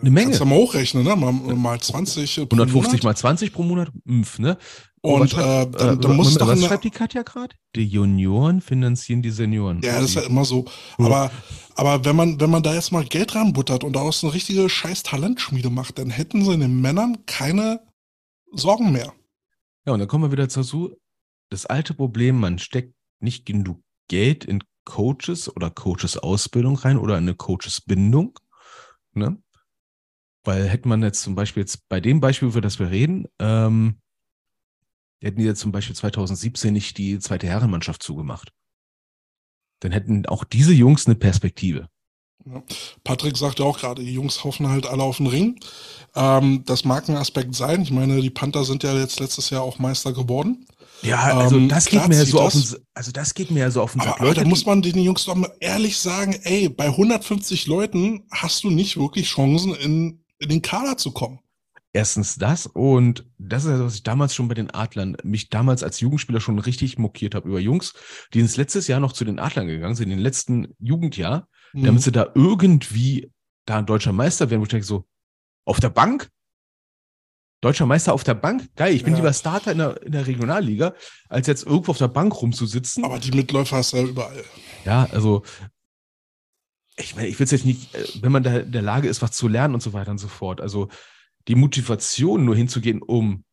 Eine 0.00 0.10
Menge. 0.10 0.26
Kannst 0.26 0.40
du 0.40 0.44
mal 0.44 0.58
hochrechnen, 0.58 1.02
ne? 1.02 1.16
Mal, 1.16 1.32
mal 1.32 1.80
20 1.80 2.40
150 2.40 2.72
Monat. 2.92 3.04
mal 3.04 3.16
20 3.16 3.52
pro 3.52 3.62
Monat, 3.62 3.90
Impf, 4.04 4.38
ne? 4.38 4.58
Und 5.00 5.32
äh, 5.32 5.36
dann, 5.36 6.00
dann 6.00 6.16
muss 6.16 6.36
äh, 6.36 6.40
was 6.40 6.64
schreibt 6.64 6.84
die 6.84 6.90
Katja 6.90 7.22
gerade? 7.22 7.54
Die 7.74 7.86
Junioren 7.86 8.60
finanzieren 8.60 9.22
die 9.22 9.30
Senioren. 9.30 9.80
Ja, 9.82 10.00
das 10.00 10.10
ist 10.10 10.14
ja 10.16 10.22
immer 10.22 10.44
so. 10.44 10.64
Aber, 10.98 11.30
aber 11.76 12.04
wenn 12.04 12.16
man, 12.16 12.40
wenn 12.40 12.50
man 12.50 12.62
da 12.62 12.74
jetzt 12.74 12.92
mal 12.92 13.04
Geld 13.04 13.34
ranbuttert 13.34 13.84
und 13.84 13.94
daraus 13.94 14.22
eine 14.22 14.34
richtige 14.34 14.68
scheiß 14.68 15.04
Talentschmiede 15.04 15.70
macht, 15.70 15.98
dann 15.98 16.10
hätten 16.10 16.44
sie 16.44 16.56
den 16.58 16.80
Männern 16.80 17.18
keine 17.26 17.80
Sorgen 18.52 18.92
mehr. 18.92 19.12
Ja, 19.86 19.92
und 19.92 20.00
dann 20.00 20.08
kommen 20.08 20.24
wir 20.24 20.32
wieder 20.32 20.46
dazu, 20.46 20.96
das 21.50 21.66
alte 21.66 21.94
Problem, 21.94 22.38
man 22.38 22.58
steckt 22.58 22.94
nicht 23.20 23.46
genug 23.46 23.82
Geld 24.08 24.44
in 24.44 24.62
Coaches 24.84 25.54
oder 25.54 25.70
Coaches-Ausbildung 25.70 26.76
rein 26.76 26.96
oder 26.98 27.18
in 27.18 27.24
eine 27.24 27.34
Coaches-Bindung. 27.34 28.38
Ne? 29.12 29.42
Weil 30.44 30.68
hätte 30.68 30.88
man 30.88 31.02
jetzt 31.02 31.22
zum 31.22 31.34
Beispiel 31.34 31.62
jetzt 31.62 31.88
bei 31.88 32.00
dem 32.00 32.20
Beispiel, 32.20 32.48
über 32.48 32.60
das 32.60 32.78
wir 32.78 32.90
reden, 32.90 33.26
ähm, 33.38 34.00
hätten 35.20 35.38
die 35.38 35.44
jetzt 35.44 35.60
zum 35.60 35.72
Beispiel 35.72 35.96
2017 35.96 36.72
nicht 36.72 36.96
die 36.96 37.18
zweite 37.18 37.46
Herrenmannschaft 37.46 38.02
zugemacht. 38.02 38.52
Dann 39.80 39.92
hätten 39.92 40.26
auch 40.26 40.44
diese 40.44 40.72
Jungs 40.72 41.06
eine 41.06 41.16
Perspektive. 41.16 41.88
Ja. 42.46 42.62
Patrick 43.04 43.36
sagte 43.36 43.64
auch 43.64 43.78
gerade, 43.78 44.02
die 44.02 44.12
Jungs 44.12 44.44
hoffen 44.44 44.68
halt 44.68 44.86
alle 44.86 45.02
auf 45.02 45.18
den 45.18 45.26
Ring. 45.26 45.60
Ähm, 46.14 46.62
das 46.64 46.84
mag 46.84 47.08
ein 47.08 47.16
Aspekt 47.16 47.54
sein. 47.54 47.82
Ich 47.82 47.90
meine, 47.90 48.20
die 48.20 48.30
Panther 48.30 48.64
sind 48.64 48.82
ja 48.82 48.94
jetzt 48.94 49.20
letztes 49.20 49.50
Jahr 49.50 49.62
auch 49.62 49.78
Meister 49.78 50.12
geworden. 50.12 50.66
Ja, 51.02 51.36
also 51.36 51.56
ähm, 51.56 51.68
das 51.68 51.86
geht 51.86 52.08
mir 52.08 52.16
ja 52.16 52.24
so 52.24 52.40
auf 52.40 52.52
den, 52.52 52.64
also 52.94 53.12
das 53.12 53.34
geht 53.34 53.50
mir 53.50 53.60
ja 53.60 53.70
so 53.70 53.82
auf 53.82 53.92
den 53.92 54.00
Sack. 54.00 54.14
Aber, 54.14 54.22
aber 54.22 54.34
da 54.34 54.44
muss 54.44 54.66
man 54.66 54.82
den 54.82 54.98
Jungs 54.98 55.24
doch 55.24 55.34
mal 55.34 55.52
ehrlich 55.60 55.98
sagen, 55.98 56.38
ey, 56.42 56.68
bei 56.68 56.86
150 56.86 57.66
Leuten 57.66 58.24
hast 58.32 58.64
du 58.64 58.70
nicht 58.70 58.96
wirklich 58.96 59.28
Chancen, 59.28 59.74
in, 59.74 60.24
in 60.38 60.48
den 60.48 60.62
Kader 60.62 60.96
zu 60.96 61.12
kommen. 61.12 61.38
Erstens 61.92 62.36
das 62.36 62.66
und 62.66 63.24
das 63.38 63.64
ist 63.64 63.70
ja, 63.70 63.84
was 63.84 63.94
ich 63.94 64.02
damals 64.02 64.34
schon 64.34 64.48
bei 64.48 64.54
den 64.54 64.70
Adlern, 64.70 65.16
mich 65.22 65.48
damals 65.48 65.82
als 65.82 66.00
Jugendspieler 66.00 66.40
schon 66.40 66.58
richtig 66.58 66.98
mokiert 66.98 67.34
habe 67.34 67.48
über 67.48 67.60
Jungs, 67.60 67.94
die 68.34 68.40
ins 68.40 68.56
letztes 68.56 68.88
Jahr 68.88 69.00
noch 69.00 69.12
zu 69.12 69.24
den 69.24 69.38
Adlern 69.38 69.68
gegangen 69.68 69.94
sind, 69.94 70.04
in 70.04 70.10
den 70.10 70.18
letzten 70.18 70.74
Jugendjahr, 70.78 71.48
mhm. 71.72 71.84
damit 71.84 72.02
sie 72.02 72.12
da 72.12 72.30
irgendwie 72.34 73.32
da 73.66 73.78
ein 73.78 73.86
deutscher 73.86 74.12
Meister 74.12 74.50
werden, 74.50 74.60
wo 74.60 74.64
ich 74.64 74.70
denke 74.70 74.86
so, 74.86 75.06
auf 75.64 75.80
der 75.80 75.90
Bank? 75.90 76.28
Deutscher 77.60 77.86
Meister 77.86 78.12
auf 78.12 78.22
der 78.22 78.34
Bank? 78.34 78.68
Geil, 78.76 78.94
ich 78.94 79.02
bin 79.02 79.14
ja. 79.14 79.18
lieber 79.18 79.32
Starter 79.32 79.72
in 79.72 79.78
der, 79.78 80.02
in 80.02 80.12
der 80.12 80.26
Regionalliga, 80.26 80.94
als 81.28 81.48
jetzt 81.48 81.66
irgendwo 81.66 81.90
auf 81.90 81.98
der 81.98 82.08
Bank 82.08 82.40
rumzusitzen. 82.40 83.04
Aber 83.04 83.18
die 83.18 83.32
Mitläufer 83.32 83.76
hast 83.76 83.92
du 83.92 83.96
ja 83.96 84.04
überall. 84.04 84.44
Ja, 84.84 85.08
also 85.10 85.42
ich 86.96 87.14
meine, 87.16 87.28
ich 87.28 87.38
will 87.38 87.44
es 87.44 87.50
jetzt 87.50 87.64
nicht, 87.64 87.94
äh, 87.94 88.06
wenn 88.22 88.32
man 88.32 88.42
da 88.42 88.58
in 88.58 88.72
der 88.72 88.82
Lage 88.82 89.08
ist, 89.08 89.22
was 89.22 89.32
zu 89.32 89.48
lernen 89.48 89.74
und 89.74 89.82
so 89.82 89.92
weiter 89.92 90.10
und 90.10 90.18
so 90.18 90.28
fort. 90.28 90.60
Also 90.60 90.88
die 91.48 91.54
Motivation, 91.54 92.44
nur 92.44 92.56
hinzugehen, 92.56 93.02
um 93.02 93.44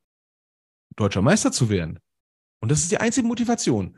deutscher 0.95 1.21
Meister 1.21 1.51
zu 1.51 1.69
werden. 1.69 1.99
Und 2.62 2.71
das 2.71 2.80
ist 2.80 2.91
die 2.91 2.99
einzige 2.99 3.28
Motivation. 3.28 3.97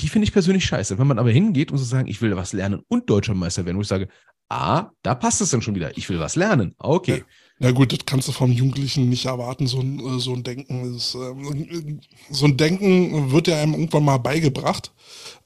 Die 0.00 0.08
finde 0.08 0.24
ich 0.24 0.32
persönlich 0.32 0.64
scheiße. 0.66 0.98
Wenn 0.98 1.06
man 1.06 1.18
aber 1.18 1.30
hingeht 1.30 1.72
und 1.72 1.78
so 1.78 1.84
sagen, 1.84 2.08
ich 2.08 2.20
will 2.20 2.36
was 2.36 2.52
lernen 2.52 2.82
und 2.88 3.08
deutscher 3.08 3.34
Meister 3.34 3.64
werden, 3.64 3.76
wo 3.76 3.82
ich 3.82 3.88
sage, 3.88 4.08
ah, 4.48 4.90
da 5.02 5.14
passt 5.14 5.40
es 5.40 5.50
dann 5.50 5.62
schon 5.62 5.74
wieder. 5.74 5.96
Ich 5.96 6.08
will 6.08 6.20
was 6.20 6.36
lernen. 6.36 6.74
Okay. 6.78 7.24
Ja, 7.58 7.68
ja 7.68 7.72
gut, 7.72 7.92
das 7.92 8.00
kannst 8.06 8.28
du 8.28 8.32
vom 8.32 8.52
Jugendlichen 8.52 9.08
nicht 9.08 9.26
erwarten, 9.26 9.66
so 9.66 9.80
ein, 9.80 9.98
äh, 9.98 10.20
so 10.20 10.34
ein 10.34 10.42
Denken. 10.42 10.94
Ist, 10.94 11.14
ähm, 11.14 12.00
so 12.30 12.46
ein 12.46 12.56
Denken 12.56 13.32
wird 13.32 13.48
ja 13.48 13.60
einem 13.60 13.74
irgendwann 13.74 14.04
mal 14.04 14.18
beigebracht, 14.18 14.92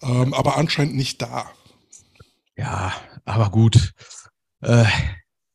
ähm, 0.02 0.34
aber 0.34 0.56
anscheinend 0.56 0.96
nicht 0.96 1.22
da. 1.22 1.50
Ja, 2.56 2.92
aber 3.24 3.50
gut. 3.50 3.94
Äh, 4.60 4.84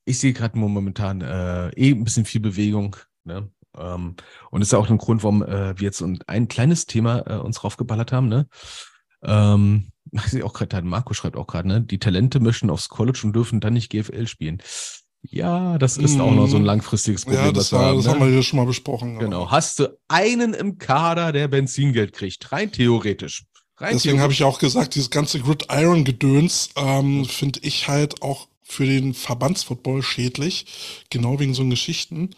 ich 0.06 0.20
sehe 0.20 0.34
gerade 0.34 0.58
momentan 0.58 1.22
äh, 1.22 1.70
eh 1.70 1.92
ein 1.92 2.04
bisschen 2.04 2.26
viel 2.26 2.42
Bewegung. 2.42 2.96
Ne? 3.24 3.52
Ähm, 3.78 4.16
und 4.52 4.60
das 4.60 4.68
ist 4.68 4.72
ja 4.72 4.80
auch 4.80 4.90
ein 4.90 4.98
Grund, 4.98 5.24
warum 5.24 5.44
äh, 5.44 5.78
wir 5.78 5.86
jetzt 5.86 6.02
ein 6.02 6.48
kleines 6.48 6.86
Thema 6.86 7.20
äh, 7.28 7.38
uns 7.38 7.64
raufgeballert 7.64 8.12
haben. 8.12 8.28
Ne? 8.30 8.48
Ähm, 9.26 9.88
auch 10.44 10.54
gerade, 10.54 10.82
Marco 10.84 11.14
schreibt 11.14 11.36
auch 11.36 11.48
gerade, 11.48 11.68
ne? 11.68 11.82
die 11.82 12.00
Talente 12.00 12.40
möchten 12.40 12.70
aufs 12.70 12.90
College 12.90 13.22
und 13.24 13.34
dürfen 13.34 13.60
dann 13.60 13.74
nicht 13.74 13.90
GFL 13.90 14.28
spielen. 14.28 14.62
Ja, 15.30 15.78
das 15.80 15.98
ist 15.98 16.20
auch 16.20 16.32
noch 16.32 16.48
so 16.48 16.58
ein 16.58 16.62
mhm. 16.62 16.68
langfristiges 16.68 17.26
Problem. 17.26 17.46
Ja, 17.46 17.52
das, 17.52 17.72
war, 17.72 17.86
haben, 17.88 17.98
das 17.98 18.06
ne? 18.06 18.12
haben 18.12 18.20
wir 18.22 18.30
ja 18.30 18.44
schon 18.44 18.58
mal 18.58 18.66
besprochen. 18.66 19.18
Genau. 19.18 19.50
Hast 19.50 19.80
du 19.80 19.98
einen 20.08 20.54
im 20.54 20.78
Kader, 20.78 21.32
der 21.32 21.48
Benzingeld 21.48 22.14
kriegt? 22.14 22.52
Rein 22.52 22.72
theoretisch. 22.72 23.46
Deswegen 23.80 24.22
habe 24.22 24.32
ich 24.32 24.44
auch 24.44 24.60
gesagt, 24.60 24.96
dieses 24.96 25.10
ganze 25.10 25.40
Gridiron-Gedöns 25.40 26.70
ähm, 26.78 27.26
finde 27.26 27.60
ich 27.64 27.88
halt 27.90 28.22
auch 28.22 28.48
für 28.68 28.86
den 28.86 29.14
Verbandsfootball 29.14 30.02
schädlich, 30.02 30.66
genau 31.12 31.40
wegen 31.40 31.54
so 31.54 31.66
Geschichten. 31.68 32.32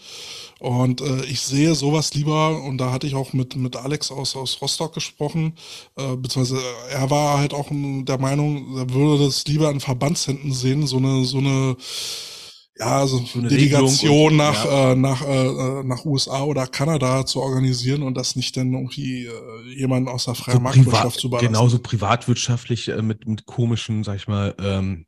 Und 0.59 0.99
äh, 1.01 1.23
ich 1.25 1.41
sehe 1.41 1.73
sowas 1.73 2.13
lieber, 2.13 2.61
und 2.63 2.79
da 2.79 2.91
hatte 2.91 3.07
ich 3.07 3.15
auch 3.15 3.31
mit, 3.31 3.55
mit 3.55 3.77
Alex 3.77 4.11
aus, 4.11 4.35
aus 4.35 4.61
Rostock 4.61 4.93
gesprochen, 4.93 5.53
äh, 5.95 6.15
beziehungsweise 6.17 6.61
er 6.91 7.09
war 7.09 7.37
halt 7.37 7.53
auch 7.53 7.69
der 7.71 8.17
Meinung, 8.17 8.77
er 8.77 8.89
würde 8.89 9.25
das 9.25 9.45
lieber 9.47 9.71
in 9.71 9.79
Verbandshänden 9.79 10.51
sehen, 10.51 10.85
so 10.85 10.97
eine, 10.97 11.23
so 11.23 11.37
eine, 11.37 11.77
ja, 12.77 13.07
so, 13.07 13.19
so 13.19 13.39
eine 13.39 13.47
Delegation 13.47 14.31
und, 14.31 14.37
nach, 14.37 14.65
ja. 14.65 14.91
äh, 14.91 14.95
nach, 14.95 15.21
äh, 15.25 15.83
nach 15.83 16.03
USA 16.03 16.43
oder 16.43 16.67
Kanada 16.67 17.25
zu 17.25 17.41
organisieren 17.41 18.03
und 18.03 18.15
das 18.15 18.35
nicht 18.35 18.57
dann 18.57 18.73
irgendwie 18.73 19.27
äh, 19.27 19.31
jemanden 19.75 20.09
aus 20.09 20.25
der 20.25 20.35
freien 20.35 20.57
so 20.57 20.61
Marktwirtschaft 20.61 21.19
zu 21.19 21.29
belassen. 21.29 21.47
Genauso 21.47 21.79
privatwirtschaftlich 21.79 22.89
äh, 22.89 23.01
mit, 23.01 23.25
mit 23.27 23.45
komischen, 23.45 24.03
sag 24.03 24.17
ich 24.17 24.27
mal, 24.27 24.53
ähm, 24.59 25.05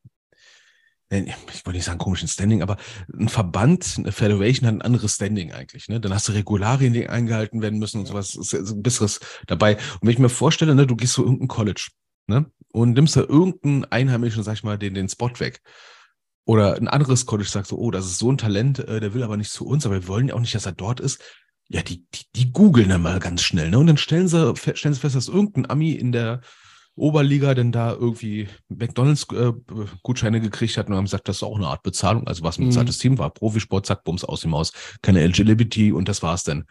ich 1.09 1.65
wollte 1.65 1.77
nicht 1.77 1.85
sagen 1.85 1.97
komischen 1.97 2.27
Standing, 2.27 2.61
aber 2.61 2.77
ein 3.11 3.29
Verband, 3.29 3.95
eine 3.97 4.11
Federation 4.11 4.67
hat 4.67 4.75
ein 4.75 4.81
anderes 4.81 5.15
Standing 5.15 5.51
eigentlich. 5.51 5.87
Ne? 5.89 5.99
Dann 5.99 6.13
hast 6.13 6.27
du 6.27 6.33
Regularien, 6.33 6.93
die 6.93 7.09
eingehalten 7.09 7.61
werden 7.61 7.79
müssen 7.79 7.99
und 7.99 8.05
sowas. 8.05 8.35
Ist 8.35 8.53
ein 8.53 8.83
besseres 8.83 9.19
dabei. 9.47 9.75
Und 9.75 10.03
wenn 10.03 10.11
ich 10.11 10.19
mir 10.19 10.29
vorstelle, 10.29 10.75
ne, 10.75 10.85
du 10.85 10.95
gehst 10.95 11.13
zu 11.13 11.23
irgendein 11.23 11.47
College 11.47 11.89
ne? 12.27 12.45
und 12.71 12.93
nimmst 12.93 13.15
da 13.15 13.21
irgendeinen 13.21 13.85
Einheimischen, 13.85 14.43
sag 14.43 14.53
ich 14.53 14.63
mal, 14.63 14.77
den, 14.77 14.93
den 14.93 15.09
Spot 15.09 15.31
weg. 15.39 15.61
Oder 16.45 16.75
ein 16.75 16.87
anderes 16.87 17.25
College 17.25 17.49
sagt 17.49 17.67
so, 17.67 17.77
oh, 17.77 17.91
das 17.91 18.05
ist 18.05 18.19
so 18.19 18.31
ein 18.31 18.37
Talent, 18.37 18.79
äh, 18.79 18.99
der 18.99 19.13
will 19.13 19.23
aber 19.23 19.37
nicht 19.37 19.51
zu 19.51 19.65
uns, 19.65 19.85
aber 19.85 19.95
wir 19.95 20.07
wollen 20.07 20.27
ja 20.27 20.35
auch 20.35 20.39
nicht, 20.39 20.55
dass 20.55 20.65
er 20.65 20.71
dort 20.73 20.99
ist. 20.99 21.21
Ja, 21.69 21.81
die, 21.81 22.05
die, 22.13 22.25
die 22.35 22.51
googeln 22.51 22.89
dann 22.89 23.01
mal 23.01 23.19
ganz 23.19 23.43
schnell, 23.43 23.69
ne? 23.69 23.77
Und 23.77 23.85
dann 23.85 23.97
stellen 23.97 24.27
sie, 24.27 24.55
stellen 24.73 24.95
sie 24.95 24.99
fest, 24.99 25.15
dass 25.15 25.27
irgendein 25.27 25.69
Ami 25.69 25.91
in 25.91 26.11
der 26.11 26.41
Oberliga 26.99 27.53
denn 27.53 27.71
da 27.71 27.93
irgendwie 27.93 28.47
McDonalds-Gutscheine 28.69 30.37
äh, 30.37 30.41
gekriegt 30.41 30.77
hat 30.77 30.87
und 30.87 30.95
haben 30.95 31.05
gesagt, 31.05 31.27
das 31.27 31.37
ist 31.37 31.43
auch 31.43 31.57
eine 31.57 31.67
Art 31.67 31.83
Bezahlung. 31.83 32.27
Also 32.27 32.43
was 32.43 32.57
ein 32.57 32.63
mhm. 32.63 32.69
bezahltes 32.69 32.97
Team 32.97 33.17
war. 33.17 33.29
Profisport, 33.29 33.85
zack, 33.85 34.03
Bums 34.03 34.23
aus 34.23 34.41
dem 34.41 34.53
Haus. 34.53 34.71
Keine 35.01 35.25
LGBT 35.25 35.93
und 35.93 36.07
das 36.07 36.21
war's 36.21 36.43
dann. 36.43 36.65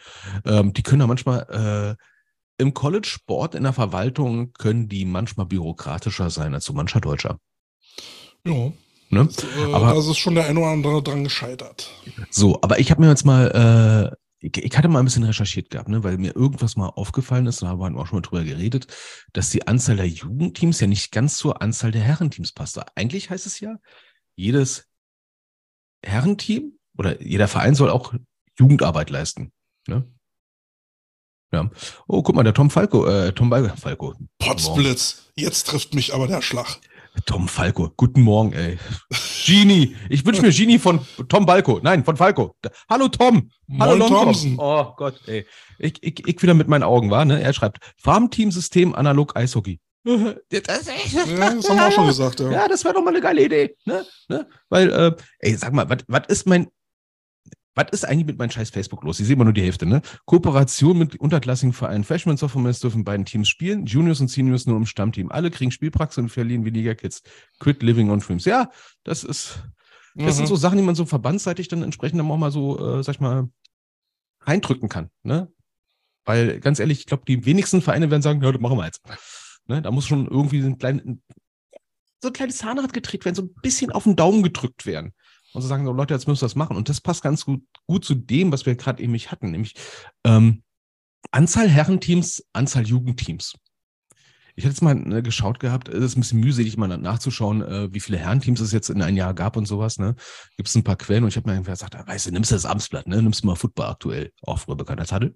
Ähm, 0.44 0.72
die 0.72 0.82
können 0.82 1.00
da 1.00 1.06
manchmal 1.06 1.96
äh, 1.98 2.62
im 2.62 2.74
College-Sport, 2.74 3.54
in 3.54 3.62
der 3.62 3.72
Verwaltung, 3.72 4.52
können 4.52 4.88
die 4.88 5.04
manchmal 5.04 5.46
bürokratischer 5.46 6.30
sein 6.30 6.54
als 6.54 6.64
so 6.64 6.72
mancher 6.72 7.00
Deutscher. 7.00 7.38
Ja. 8.44 8.72
Ne? 9.10 9.26
Das, 9.26 9.44
äh, 9.44 9.72
aber 9.72 9.94
das 9.94 10.06
ist 10.06 10.18
schon 10.18 10.34
der 10.34 10.46
eine 10.46 10.58
oder 10.58 10.68
andere 10.68 11.02
dran 11.02 11.24
gescheitert. 11.24 11.90
So, 12.30 12.60
aber 12.60 12.78
ich 12.78 12.90
habe 12.90 13.00
mir 13.00 13.08
jetzt 13.08 13.24
mal 13.24 14.12
äh, 14.12 14.27
ich, 14.40 14.56
ich, 14.56 14.78
hatte 14.78 14.88
mal 14.88 15.00
ein 15.00 15.04
bisschen 15.04 15.24
recherchiert 15.24 15.70
gehabt, 15.70 15.88
ne, 15.88 16.04
weil 16.04 16.16
mir 16.18 16.34
irgendwas 16.36 16.76
mal 16.76 16.88
aufgefallen 16.88 17.46
ist, 17.46 17.62
da 17.62 17.68
haben 17.68 17.80
wir 17.80 18.00
auch 18.00 18.06
schon 18.06 18.18
mal 18.18 18.22
drüber 18.22 18.44
geredet, 18.44 18.86
dass 19.32 19.50
die 19.50 19.66
Anzahl 19.66 19.96
der 19.96 20.06
Jugendteams 20.06 20.80
ja 20.80 20.86
nicht 20.86 21.10
ganz 21.10 21.36
zur 21.36 21.60
Anzahl 21.60 21.90
der 21.90 22.02
Herrenteams 22.02 22.52
passt. 22.52 22.78
Eigentlich 22.96 23.30
heißt 23.30 23.46
es 23.46 23.58
ja, 23.60 23.76
jedes 24.36 24.88
Herrenteam 26.04 26.78
oder 26.96 27.20
jeder 27.20 27.48
Verein 27.48 27.74
soll 27.74 27.90
auch 27.90 28.14
Jugendarbeit 28.56 29.10
leisten. 29.10 29.52
Ne? 29.88 30.08
Ja. 31.52 31.70
Oh, 32.06 32.22
guck 32.22 32.34
mal, 32.34 32.42
der 32.42 32.54
Tom 32.54 32.70
Falco, 32.70 33.06
äh, 33.06 33.32
Tom 33.32 33.50
Falco. 33.50 34.14
Potzblitz, 34.38 35.32
jetzt 35.34 35.66
trifft 35.66 35.94
mich 35.94 36.14
aber 36.14 36.28
der 36.28 36.42
Schlag. 36.42 36.78
Tom 37.26 37.48
Falco, 37.48 37.90
guten 37.96 38.22
Morgen, 38.22 38.52
ey. 38.52 38.78
Genie, 39.44 39.96
ich 40.08 40.24
wünsche 40.24 40.42
mir 40.42 40.52
Genie 40.52 40.78
von 40.78 41.00
Tom 41.28 41.46
Balco, 41.46 41.80
nein, 41.82 42.04
von 42.04 42.16
Falco. 42.16 42.56
Hallo 42.88 43.08
Tom, 43.08 43.50
hallo 43.78 43.96
Long 43.96 44.08
Thompson. 44.08 44.56
Oh 44.58 44.92
Gott, 44.96 45.20
ey. 45.26 45.46
Ich, 45.78 46.02
ich, 46.02 46.26
ich 46.26 46.42
wieder 46.42 46.54
mit 46.54 46.68
meinen 46.68 46.82
Augen, 46.82 47.10
war, 47.10 47.24
ne? 47.24 47.40
Er 47.40 47.52
schreibt, 47.52 47.78
Farmteam-System 47.98 48.94
analog 48.94 49.36
Eishockey. 49.36 49.80
Das, 50.50 50.86
ja, 50.86 51.54
das 51.54 51.68
haben 51.68 51.76
wir 51.76 51.86
auch 51.86 51.92
schon 51.92 52.06
gesagt, 52.06 52.40
ja. 52.40 52.50
Ja, 52.50 52.68
das 52.68 52.84
wäre 52.84 52.94
doch 52.94 53.02
mal 53.02 53.10
eine 53.10 53.20
geile 53.20 53.44
Idee, 53.44 53.76
ne? 53.84 54.04
ne? 54.28 54.46
Weil, 54.68 54.90
äh, 54.90 55.16
ey, 55.40 55.54
sag 55.54 55.72
mal, 55.72 55.86
was 56.06 56.22
ist 56.28 56.46
mein, 56.46 56.68
was 57.78 57.86
ist 57.92 58.04
eigentlich 58.04 58.26
mit 58.26 58.38
meinem 58.38 58.50
scheiß 58.50 58.70
Facebook 58.70 59.04
los? 59.04 59.20
Ich 59.20 59.26
sehe 59.26 59.34
immer 59.36 59.44
nur 59.44 59.52
die 59.52 59.62
Hälfte, 59.62 59.86
ne? 59.86 60.02
Kooperation 60.24 60.98
mit 60.98 61.14
unterklassigen 61.14 61.72
Vereinen. 61.72 62.02
Freshman, 62.02 62.36
Sophomore 62.36 62.74
dürfen 62.74 63.04
beiden 63.04 63.24
Teams 63.24 63.48
spielen. 63.48 63.86
Juniors 63.86 64.20
und 64.20 64.28
Seniors 64.28 64.66
nur 64.66 64.76
im 64.76 64.84
Stammteam. 64.84 65.30
Alle 65.30 65.52
kriegen 65.52 65.70
Spielpraxis 65.70 66.18
und 66.18 66.28
verlieren 66.28 66.64
wie 66.64 66.70
Liga 66.70 66.94
Kids. 66.94 67.22
Quit 67.60 67.80
living 67.84 68.10
on 68.10 68.18
dreams. 68.18 68.44
Ja, 68.46 68.72
das 69.04 69.22
ist, 69.22 69.62
das 70.16 70.34
mhm. 70.34 70.38
sind 70.38 70.46
so 70.48 70.56
Sachen, 70.56 70.76
die 70.76 70.82
man 70.82 70.96
so 70.96 71.06
verbandsseitig 71.06 71.68
dann 71.68 71.84
entsprechend 71.84 72.18
dann 72.18 72.28
auch 72.28 72.36
mal 72.36 72.50
so, 72.50 72.98
äh, 72.98 73.04
sag 73.04 73.14
ich 73.14 73.20
mal, 73.20 73.48
reindrücken 74.40 74.88
kann, 74.88 75.10
ne? 75.22 75.52
Weil, 76.24 76.58
ganz 76.58 76.80
ehrlich, 76.80 76.98
ich 76.98 77.06
glaube, 77.06 77.22
die 77.28 77.46
wenigsten 77.46 77.80
Vereine 77.80 78.10
werden 78.10 78.22
sagen, 78.22 78.42
ja, 78.42 78.50
das 78.50 78.60
machen 78.60 78.76
wir 78.76 78.86
jetzt. 78.86 79.00
Ne? 79.66 79.80
Da 79.80 79.90
muss 79.92 80.06
schon 80.06 80.26
irgendwie 80.26 80.58
ein, 80.58 80.78
klein, 80.78 81.22
so 82.20 82.28
ein 82.28 82.32
kleines 82.34 82.58
Zahnrad 82.58 82.92
gedreht 82.92 83.24
werden, 83.24 83.36
so 83.36 83.42
ein 83.42 83.54
bisschen 83.62 83.92
auf 83.92 84.04
den 84.04 84.16
Daumen 84.16 84.42
gedrückt 84.42 84.84
werden 84.84 85.14
und 85.52 85.62
zu 85.62 85.68
sagen, 85.68 85.84
so 85.84 85.92
Leute, 85.92 86.14
jetzt 86.14 86.28
müssen 86.28 86.42
wir 86.42 86.46
das 86.46 86.56
machen. 86.56 86.76
Und 86.76 86.88
das 86.88 87.00
passt 87.00 87.22
ganz 87.22 87.44
gut, 87.44 87.62
gut 87.86 88.04
zu 88.04 88.14
dem, 88.14 88.52
was 88.52 88.66
wir 88.66 88.76
gerade 88.76 89.02
eben 89.02 89.14
hatten, 89.14 89.50
nämlich 89.50 89.74
ähm, 90.24 90.62
Anzahl 91.30 91.68
Herrenteams, 91.68 92.44
Anzahl 92.52 92.86
Jugendteams. 92.86 93.54
Ich 94.54 94.64
hatte 94.64 94.72
jetzt 94.72 94.82
mal 94.82 94.96
ne, 94.96 95.22
geschaut 95.22 95.60
gehabt, 95.60 95.88
es 95.88 96.02
ist 96.02 96.16
ein 96.16 96.20
bisschen 96.20 96.40
mühselig, 96.40 96.76
mal 96.76 96.88
nachzuschauen, 96.88 97.62
äh, 97.62 97.94
wie 97.94 98.00
viele 98.00 98.18
Herrenteams 98.18 98.60
es 98.60 98.72
jetzt 98.72 98.90
in 98.90 99.00
ein 99.02 99.16
Jahr 99.16 99.32
gab 99.32 99.56
und 99.56 99.66
sowas. 99.66 99.98
Ne? 99.98 100.16
Gibt 100.56 100.68
es 100.68 100.74
ein 100.74 100.82
paar 100.82 100.96
Quellen 100.96 101.22
und 101.22 101.28
ich 101.28 101.36
habe 101.36 101.48
mir 101.48 101.62
gesagt, 101.62 101.94
ah, 101.94 102.04
weißt 102.04 102.26
du, 102.26 102.32
nimmst 102.32 102.50
du 102.50 102.56
das 102.56 102.66
Amtsblatt, 102.66 103.06
ne? 103.06 103.22
nimmst 103.22 103.44
du 103.44 103.46
mal 103.46 103.54
Football 103.54 103.86
aktuell, 103.86 104.32
auch 104.42 104.58
früher 104.58 104.74
bekannt 104.74 105.00
als. 105.00 105.12
Ne? 105.12 105.32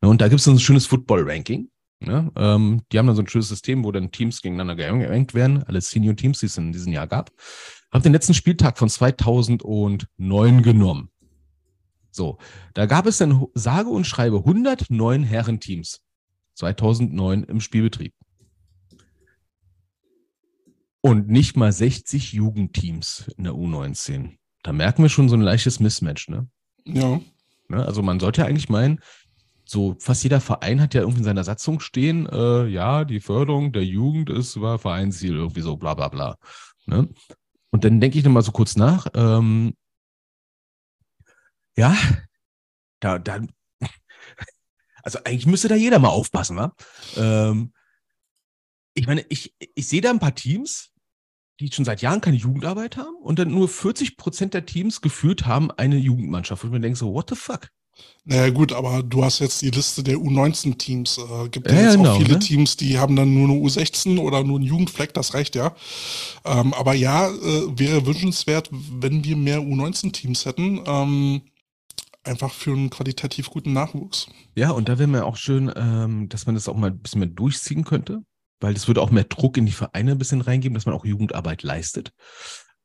Und 0.00 0.20
da 0.20 0.28
gibt 0.28 0.40
es 0.40 0.46
ein 0.46 0.58
schönes 0.58 0.84
Football-Ranking. 0.86 1.70
Ne? 2.00 2.30
Ähm, 2.36 2.82
die 2.92 2.98
haben 2.98 3.06
dann 3.06 3.16
so 3.16 3.22
ein 3.22 3.28
schönes 3.28 3.48
System, 3.48 3.82
wo 3.82 3.92
dann 3.92 4.10
Teams 4.10 4.42
gegeneinander 4.42 4.76
gerankt 4.76 5.32
werden, 5.32 5.62
alle 5.62 5.80
Senior-Teams, 5.80 6.40
die 6.40 6.46
es 6.46 6.58
in 6.58 6.72
diesem 6.72 6.92
Jahr 6.92 7.06
gab 7.06 7.30
habe 7.92 8.02
den 8.02 8.12
letzten 8.12 8.34
Spieltag 8.34 8.78
von 8.78 8.88
2009 8.88 10.62
genommen. 10.62 11.10
So, 12.10 12.38
da 12.74 12.86
gab 12.86 13.06
es 13.06 13.18
dann 13.18 13.46
sage 13.54 13.90
und 13.90 14.06
schreibe 14.06 14.38
109 14.38 15.22
Herrenteams 15.22 16.00
2009 16.54 17.44
im 17.44 17.60
Spielbetrieb. 17.60 18.14
Und 21.02 21.28
nicht 21.28 21.56
mal 21.56 21.72
60 21.72 22.32
Jugendteams 22.32 23.30
in 23.36 23.44
der 23.44 23.52
U19. 23.52 24.38
Da 24.62 24.72
merken 24.72 25.02
wir 25.02 25.08
schon 25.08 25.28
so 25.28 25.36
ein 25.36 25.42
leichtes 25.42 25.78
Mismatch, 25.78 26.28
ne? 26.28 26.48
Ja. 26.84 27.20
Ne, 27.68 27.84
also 27.84 28.02
man 28.02 28.18
sollte 28.18 28.40
ja 28.40 28.46
eigentlich 28.46 28.68
meinen, 28.68 29.00
so 29.64 29.96
fast 29.98 30.22
jeder 30.22 30.40
Verein 30.40 30.80
hat 30.80 30.94
ja 30.94 31.02
irgendwie 31.02 31.18
in 31.18 31.24
seiner 31.24 31.44
Satzung 31.44 31.80
stehen, 31.80 32.26
äh, 32.26 32.66
ja, 32.66 33.04
die 33.04 33.20
Förderung 33.20 33.72
der 33.72 33.84
Jugend 33.84 34.30
ist 34.30 34.60
war 34.60 34.78
Vereinsziel, 34.78 35.34
irgendwie 35.34 35.60
so 35.60 35.76
bla 35.76 35.94
bla 35.94 36.08
bla. 36.08 36.36
Ne? 36.86 37.08
Und 37.76 37.84
dann 37.84 38.00
denke 38.00 38.16
ich 38.16 38.24
nochmal 38.24 38.42
so 38.42 38.52
kurz 38.52 38.74
nach. 38.76 39.06
Ähm, 39.12 39.74
ja, 41.76 41.94
da, 43.00 43.18
da, 43.18 43.42
also 45.02 45.18
eigentlich 45.24 45.44
müsste 45.44 45.68
da 45.68 45.74
jeder 45.74 45.98
mal 45.98 46.08
aufpassen, 46.08 46.56
wa? 46.56 46.74
Ähm, 47.16 47.74
ich 48.94 49.06
meine, 49.06 49.26
ich, 49.28 49.54
ich 49.58 49.88
sehe 49.88 50.00
da 50.00 50.08
ein 50.08 50.20
paar 50.20 50.34
Teams, 50.34 50.90
die 51.60 51.70
schon 51.70 51.84
seit 51.84 52.00
Jahren 52.00 52.22
keine 52.22 52.38
Jugendarbeit 52.38 52.96
haben 52.96 53.16
und 53.16 53.38
dann 53.38 53.50
nur 53.50 53.68
40 53.68 54.16
Prozent 54.16 54.54
der 54.54 54.64
Teams 54.64 55.02
geführt 55.02 55.44
haben 55.44 55.70
eine 55.70 55.98
Jugendmannschaft. 55.98 56.64
Und 56.64 56.70
man 56.70 56.80
denkt 56.80 56.96
so, 56.96 57.12
what 57.12 57.28
the 57.28 57.36
fuck? 57.36 57.68
Naja 58.24 58.50
gut, 58.50 58.72
aber 58.72 59.04
du 59.04 59.24
hast 59.24 59.38
jetzt 59.38 59.62
die 59.62 59.70
Liste 59.70 60.02
der 60.02 60.16
U19-Teams. 60.16 61.18
Äh, 61.18 61.48
gibt 61.48 61.70
ja, 61.70 61.76
ja 61.76 61.82
jetzt 61.82 61.96
genau, 61.96 62.12
auch 62.12 62.18
viele 62.18 62.34
ne? 62.34 62.38
Teams, 62.40 62.76
die 62.76 62.98
haben 62.98 63.14
dann 63.14 63.32
nur 63.32 63.48
eine 63.48 63.60
U16 63.60 64.18
oder 64.18 64.42
nur 64.42 64.58
einen 64.58 64.66
Jugendfleck, 64.66 65.14
das 65.14 65.32
reicht 65.32 65.54
ja. 65.54 65.76
Ähm, 66.44 66.74
aber 66.74 66.94
ja, 66.94 67.28
äh, 67.28 67.78
wäre 67.78 68.04
wünschenswert, 68.04 68.68
wenn 68.72 69.22
wir 69.22 69.36
mehr 69.36 69.60
U19-Teams 69.60 70.44
hätten. 70.44 70.80
Ähm, 70.86 71.42
einfach 72.24 72.52
für 72.52 72.72
einen 72.72 72.90
qualitativ 72.90 73.50
guten 73.50 73.72
Nachwuchs. 73.72 74.26
Ja, 74.56 74.70
und 74.70 74.88
da 74.88 74.98
wäre 74.98 75.08
mir 75.08 75.24
auch 75.24 75.36
schön, 75.36 75.72
ähm, 75.76 76.28
dass 76.28 76.46
man 76.46 76.56
das 76.56 76.68
auch 76.68 76.76
mal 76.76 76.90
ein 76.90 76.98
bisschen 76.98 77.20
mehr 77.20 77.28
durchziehen 77.28 77.84
könnte, 77.84 78.22
weil 78.60 78.74
das 78.74 78.88
würde 78.88 79.02
auch 79.02 79.10
mehr 79.10 79.24
Druck 79.24 79.56
in 79.56 79.66
die 79.66 79.72
Vereine 79.72 80.12
ein 80.12 80.18
bisschen 80.18 80.40
reingeben, 80.40 80.74
dass 80.74 80.86
man 80.86 80.94
auch 80.94 81.04
Jugendarbeit 81.04 81.62
leistet. 81.62 82.12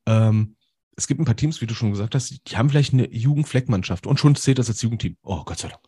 Ähm, 0.05 0.55
es 0.96 1.08
gibt 1.08 1.20
ein 1.20 1.26
paar 1.26 1.36
Teams, 1.36 1.62
wie 1.62 1.68
du 1.68 1.74
schon 1.74 1.92
gesagt 1.92 2.16
hast, 2.16 2.42
die 2.48 2.58
haben 2.58 2.70
vielleicht 2.70 2.94
eine 2.94 3.12
Jugendfleckmannschaft 3.12 4.08
und 4.08 4.20
schon 4.20 4.36
zählt 4.36 4.60
das 4.60 4.70
als 4.70 4.82
Jugendteam. 4.82 5.16
Oh, 5.24 5.44
Gott 5.46 5.60
sei 5.60 5.70
Dank. 5.70 5.82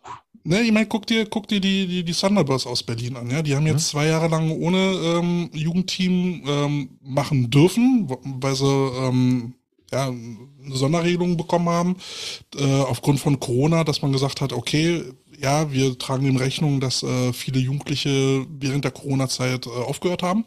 Ne, 0.46 0.62
ich 0.62 0.72
meine, 0.74 0.88
guck 0.88 1.08
dir, 1.08 1.26
guck 1.26 1.48
dir 1.48 1.62
die, 1.62 1.88
die, 1.88 2.04
die 2.04 2.14
Thunderbirds 2.14 2.68
aus 2.68 2.84
Berlin 2.84 3.16
an, 3.16 3.30
ja. 3.30 3.42
Die 3.42 3.56
haben 3.56 3.66
jetzt 3.66 3.88
ja. 3.88 3.92
zwei 3.92 4.08
Jahre 4.08 4.28
lang 4.28 4.52
ohne 4.52 4.78
ähm, 4.78 5.50
Jugendteam 5.54 6.44
ähm, 6.46 6.90
machen 7.02 7.50
dürfen, 7.50 8.10
weil 8.42 8.56
sie 8.56 8.66
ähm, 8.66 9.54
ja, 9.94 10.08
eine 10.08 10.76
Sonderregelung 10.76 11.38
bekommen 11.38 11.70
haben, 11.70 11.96
äh, 12.58 12.82
aufgrund 12.82 13.20
von 13.22 13.40
Corona, 13.40 13.86
dass 13.86 14.02
man 14.02 14.12
gesagt 14.12 14.42
hat, 14.42 14.52
okay, 14.52 15.04
ja, 15.40 15.72
wir 15.72 15.98
tragen 15.98 16.26
in 16.26 16.38
Rechnung, 16.38 16.82
dass 16.82 17.04
äh, 17.04 17.32
viele 17.32 17.60
Jugendliche 17.60 18.46
während 18.50 18.84
der 18.84 18.92
Corona-Zeit 18.92 19.68
äh, 19.68 19.70
aufgehört 19.70 20.24
haben. 20.24 20.46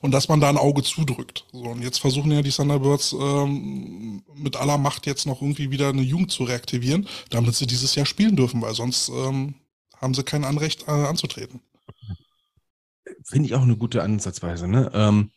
Und 0.00 0.12
dass 0.12 0.28
man 0.28 0.40
da 0.40 0.48
ein 0.48 0.56
Auge 0.56 0.82
zudrückt. 0.82 1.44
So, 1.52 1.64
und 1.64 1.82
jetzt 1.82 1.98
versuchen 1.98 2.32
ja 2.32 2.42
die 2.42 2.50
Thunderbirds 2.50 3.12
ähm, 3.12 4.22
mit 4.34 4.56
aller 4.56 4.78
Macht 4.78 5.06
jetzt 5.06 5.26
noch 5.26 5.42
irgendwie 5.42 5.70
wieder 5.70 5.90
eine 5.90 6.02
Jugend 6.02 6.30
zu 6.30 6.44
reaktivieren, 6.44 7.06
damit 7.30 7.54
sie 7.54 7.66
dieses 7.66 7.94
Jahr 7.94 8.06
spielen 8.06 8.36
dürfen, 8.36 8.62
weil 8.62 8.74
sonst 8.74 9.10
ähm, 9.10 9.54
haben 10.00 10.14
sie 10.14 10.24
kein 10.24 10.44
Anrecht 10.44 10.88
äh, 10.88 10.90
anzutreten. 10.90 11.60
finde 13.24 13.46
ich 13.46 13.54
auch 13.54 13.62
eine 13.62 13.76
gute 13.76 14.02
Ansatzweise. 14.02 14.66
Ne? 14.68 14.90
Ähm, 14.94 15.30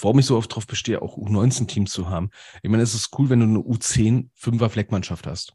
warum 0.00 0.18
ich 0.18 0.26
so 0.26 0.36
oft 0.36 0.54
drauf 0.54 0.66
bestehe, 0.66 1.02
auch 1.02 1.16
U19-Teams 1.16 1.90
zu 1.90 2.08
haben. 2.08 2.30
Ich 2.62 2.70
meine, 2.70 2.82
es 2.82 2.94
ist 2.94 3.10
cool, 3.18 3.30
wenn 3.30 3.40
du 3.40 3.46
eine 3.46 3.58
U10 3.58 4.28
Fünfer 4.34 4.70
Fleckmannschaft 4.70 5.26
hast. 5.26 5.54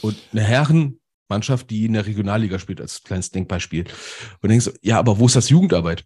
Und 0.00 0.16
eine 0.32 0.42
Herrenmannschaft, 0.42 1.70
die 1.70 1.84
in 1.84 1.92
der 1.92 2.06
Regionalliga 2.06 2.58
spielt, 2.58 2.80
als 2.80 3.02
kleines 3.02 3.30
Denkbeispiel. 3.30 3.84
Und 4.40 4.48
denkst 4.48 4.70
ja, 4.80 4.98
aber 4.98 5.18
wo 5.18 5.26
ist 5.26 5.36
das 5.36 5.48
Jugendarbeit? 5.48 6.04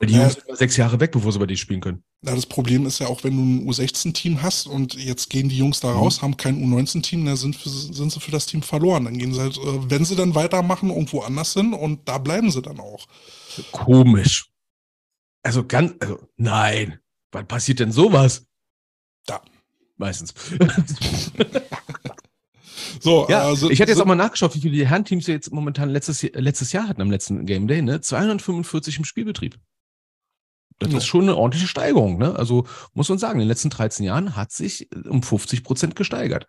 Weil 0.00 0.06
die 0.08 0.14
Ja. 0.14 0.22
Jungs 0.22 0.32
sind 0.34 0.46
immer 0.48 0.56
sechs 0.56 0.76
Jahre 0.78 0.98
weg, 0.98 1.12
bevor 1.12 1.30
sie 1.30 1.38
bei 1.38 1.46
dir 1.46 1.56
spielen 1.58 1.80
können. 1.82 2.02
Na, 2.22 2.34
das 2.34 2.46
Problem 2.46 2.86
ist 2.86 2.98
ja 3.00 3.06
auch, 3.06 3.22
wenn 3.22 3.36
du 3.36 3.42
ein 3.42 3.68
U16-Team 3.70 4.40
hast 4.42 4.66
und 4.66 4.94
jetzt 4.94 5.28
gehen 5.30 5.48
die 5.50 5.58
Jungs 5.58 5.80
da 5.80 5.92
raus, 5.92 6.22
haben 6.22 6.36
kein 6.38 6.56
U19-Team, 6.64 7.24
dann 7.26 7.36
sind, 7.36 7.54
für, 7.54 7.68
sind 7.68 8.10
sie 8.10 8.18
für 8.20 8.30
das 8.30 8.46
Team 8.46 8.62
verloren. 8.62 9.04
Dann 9.04 9.18
gehen 9.18 9.34
sie 9.34 9.40
halt, 9.40 9.58
äh, 9.58 9.90
wenn 9.90 10.04
sie 10.06 10.16
dann 10.16 10.34
weitermachen, 10.34 10.88
irgendwo 10.90 11.20
anders 11.20 11.52
hin 11.52 11.74
und 11.74 12.08
da 12.08 12.16
bleiben 12.18 12.50
sie 12.50 12.62
dann 12.62 12.80
auch. 12.80 13.06
Komisch. 13.72 14.50
Also 15.42 15.64
ganz, 15.66 15.92
also 16.00 16.18
nein. 16.36 16.98
Wann 17.32 17.46
passiert 17.46 17.78
denn 17.80 17.92
sowas? 17.92 18.46
Da. 19.26 19.42
Meistens. 19.98 20.32
So, 23.02 23.26
Ja, 23.28 23.42
also, 23.42 23.70
ich 23.70 23.80
hatte 23.80 23.90
jetzt 23.92 23.98
so- 23.98 24.02
auch 24.04 24.08
mal 24.08 24.14
nachgeschaut, 24.14 24.54
wie 24.54 24.60
viele 24.60 24.84
Herrenteams 24.86 25.26
jetzt 25.26 25.52
momentan 25.52 25.88
letztes, 25.90 26.22
letztes 26.22 26.72
Jahr 26.72 26.88
hatten 26.88 27.00
am 27.00 27.10
letzten 27.10 27.46
Game 27.46 27.66
Day, 27.68 27.82
ne? 27.82 28.00
245 28.00 28.98
im 28.98 29.04
Spielbetrieb. 29.04 29.58
Das 30.80 30.90
Ja. 30.90 30.98
ist 30.98 31.06
schon 31.06 31.22
eine 31.22 31.36
ordentliche 31.36 31.68
Steigerung, 31.68 32.18
ne? 32.18 32.34
Also 32.36 32.66
muss 32.94 33.08
man 33.08 33.18
sagen, 33.18 33.34
in 33.34 33.40
den 33.44 33.48
letzten 33.48 33.70
13 33.70 34.04
Jahren 34.04 34.34
hat 34.34 34.50
sich 34.50 34.90
äh, 34.92 35.08
um 35.08 35.22
50 35.22 35.62
Prozent 35.62 35.94
gesteigert. 35.94 36.46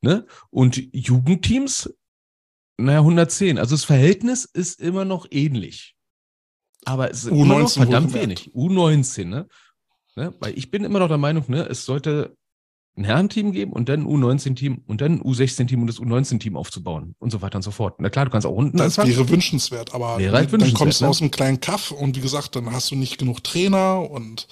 Ne? 0.00 0.24
Und 0.50 0.80
Jugendteams, 0.94 1.92
naja, 2.78 3.00
110. 3.00 3.58
Also 3.58 3.74
das 3.74 3.84
Verhältnis 3.84 4.44
ist 4.44 4.80
immer 4.80 5.04
noch 5.04 5.26
ähnlich. 5.30 5.94
Aber 6.84 7.10
es 7.10 7.24
ist 7.24 7.30
immer 7.30 7.58
noch 7.58 7.68
U19 7.68 7.74
verdammt 7.74 8.14
wenig. 8.14 8.50
U19, 8.54 9.24
ne? 9.26 9.48
ne? 10.16 10.34
Weil 10.40 10.56
ich 10.56 10.70
bin 10.70 10.84
immer 10.84 10.98
noch 11.00 11.08
der 11.08 11.18
Meinung, 11.18 11.44
ne, 11.48 11.62
es 11.68 11.84
sollte 11.84 12.36
ein 12.94 13.04
Herrenteam 13.04 13.52
geben 13.52 13.72
und 13.72 13.88
dann 13.88 14.00
ein 14.02 14.06
U19-Team 14.06 14.82
und 14.86 15.00
dann 15.00 15.12
ein 15.12 15.22
U16-Team 15.22 15.80
und 15.80 15.86
das 15.86 15.98
U19-Team 15.98 16.56
aufzubauen 16.56 17.14
und 17.18 17.30
so 17.30 17.40
weiter 17.40 17.56
und 17.56 17.62
so 17.62 17.70
fort. 17.70 17.94
Na 17.98 18.10
klar, 18.10 18.26
du 18.26 18.30
kannst 18.30 18.46
auch 18.46 18.52
unten 18.54 18.76
Das 18.76 18.98
anfangen. 18.98 19.16
wäre 19.16 19.28
wünschenswert, 19.30 19.94
aber 19.94 20.18
Wäre 20.18 20.36
halt 20.36 20.46
dann 20.46 20.52
wünschenswert, 20.60 20.78
kommst 20.78 21.00
du 21.00 21.04
ne? 21.04 21.10
aus 21.10 21.20
einem 21.22 21.30
kleinen 21.30 21.60
Kaff 21.60 21.90
und 21.90 22.16
wie 22.16 22.20
gesagt, 22.20 22.54
dann 22.54 22.70
hast 22.70 22.90
du 22.90 22.96
nicht 22.96 23.16
genug 23.16 23.42
Trainer 23.42 24.10
und 24.10 24.46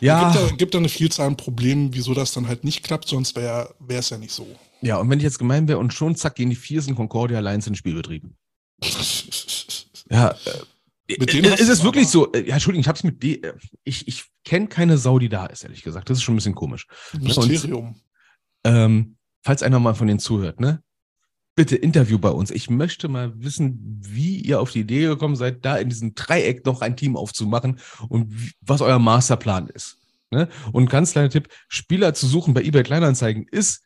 Ja. 0.00 0.30
gibt, 0.30 0.36
da, 0.50 0.56
gibt 0.56 0.74
da 0.74 0.78
eine 0.78 0.90
Vielzahl 0.90 1.26
an 1.26 1.36
Problemen, 1.38 1.94
wieso 1.94 2.12
das 2.12 2.32
dann 2.32 2.48
halt 2.48 2.64
nicht 2.64 2.82
klappt, 2.82 3.08
sonst 3.08 3.34
wäre 3.36 3.74
es 3.88 4.10
ja 4.10 4.18
nicht 4.18 4.32
so. 4.32 4.46
Ja, 4.82 4.98
und 4.98 5.08
wenn 5.08 5.18
ich 5.18 5.24
jetzt 5.24 5.38
gemein 5.38 5.66
wäre 5.68 5.78
und 5.78 5.94
schon 5.94 6.16
zack 6.16 6.34
gehen 6.34 6.50
die 6.50 6.56
Viersen 6.56 6.94
Concordia 6.94 7.38
Alliance 7.38 7.66
in 7.68 7.72
den 7.72 7.78
Spielbetrieb. 7.78 8.24
Ja, 10.12 10.30
äh, 10.30 10.34
Mit 11.18 11.32
denen 11.32 11.46
äh, 11.46 11.50
hast 11.52 11.60
ist 11.60 11.68
es 11.68 11.84
wirklich 11.84 12.08
so? 12.08 12.32
Äh, 12.32 12.46
Ja, 12.46 12.54
Entschuldigung, 12.54 12.82
ich 12.82 12.88
hab's 12.88 13.04
mit 13.04 13.22
D. 13.22 13.34
äh, 13.42 13.54
Ich, 13.84 14.06
ich 14.08 14.24
kenne 14.44 14.68
keine 14.68 14.98
Sau, 14.98 15.18
die 15.18 15.28
da 15.28 15.46
ist, 15.46 15.64
ehrlich 15.64 15.82
gesagt. 15.82 16.10
Das 16.10 16.18
ist 16.18 16.22
schon 16.22 16.34
ein 16.34 16.36
bisschen 16.36 16.54
komisch. 16.54 16.86
Mysterium. 17.18 17.96
Ähm, 18.64 19.16
falls 19.42 19.62
einer 19.62 19.80
mal 19.80 19.94
von 19.94 20.06
denen 20.06 20.20
zuhört, 20.20 20.60
ne? 20.60 20.82
Bitte 21.56 21.76
Interview 21.76 22.18
bei 22.18 22.30
uns. 22.30 22.50
Ich 22.50 22.70
möchte 22.70 23.08
mal 23.08 23.32
wissen, 23.42 24.00
wie 24.02 24.36
ihr 24.38 24.60
auf 24.60 24.70
die 24.70 24.80
Idee 24.80 25.06
gekommen 25.06 25.36
seid, 25.36 25.64
da 25.64 25.76
in 25.76 25.88
diesem 25.88 26.14
Dreieck 26.14 26.64
noch 26.64 26.80
ein 26.80 26.96
Team 26.96 27.16
aufzumachen 27.16 27.80
und 28.08 28.30
wie, 28.30 28.52
was 28.60 28.80
euer 28.80 28.98
Masterplan 28.98 29.68
ist. 29.68 29.98
Ne? 30.30 30.48
Und 30.72 30.88
ganz 30.88 31.12
kleiner 31.12 31.28
Tipp: 31.28 31.48
Spieler 31.68 32.14
zu 32.14 32.26
suchen 32.26 32.54
bei 32.54 32.62
eBay 32.62 32.82
Kleinanzeigen 32.84 33.46
ist 33.50 33.82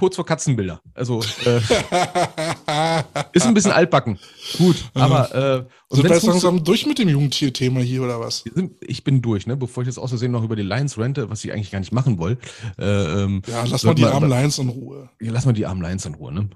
kurz 0.00 0.16
vor 0.16 0.26
Katzenbilder. 0.26 0.80
Also 0.94 1.20
äh, 1.44 1.58
ist 3.32 3.46
ein 3.46 3.54
bisschen 3.54 3.70
altbacken. 3.72 4.18
Gut, 4.58 4.76
aber 4.94 5.34
äh, 5.34 5.58
und 5.88 5.96
Sind 5.96 6.08
wir 6.08 6.14
jetzt 6.14 6.26
langsam 6.26 6.64
durch 6.64 6.86
mit 6.86 6.98
dem 6.98 7.08
Jugendtier-Thema 7.08 7.80
hier 7.80 8.02
oder 8.02 8.18
was? 8.18 8.42
sind- 8.52 8.72
ich 8.80 9.04
bin 9.04 9.22
durch, 9.22 9.46
ne? 9.46 9.56
Bevor 9.56 9.82
ich 9.82 9.86
jetzt 9.86 9.98
aus 9.98 10.10
Versehen 10.10 10.32
noch 10.32 10.42
über 10.42 10.56
die 10.56 10.62
Lions 10.62 10.98
rente, 10.98 11.30
was 11.30 11.44
ich 11.44 11.52
eigentlich 11.52 11.70
gar 11.70 11.78
nicht 11.80 11.92
machen 11.92 12.18
wollte. 12.18 12.40
Äh, 12.78 12.84
ähm, 13.22 13.42
Ja, 13.46 13.64
lass 13.64 13.84
mal 13.84 13.94
die 13.94 14.04
armen 14.06 14.28
Lions 14.28 14.58
in 14.58 14.68
Ruhe. 14.70 15.10
ja, 15.20 15.30
lass 15.30 15.44
mal 15.46 15.52
die 15.52 15.66
armen 15.66 15.82
Lions 15.82 16.04
in 16.06 16.14
Ruhe, 16.14 16.32
ne? 16.32 16.50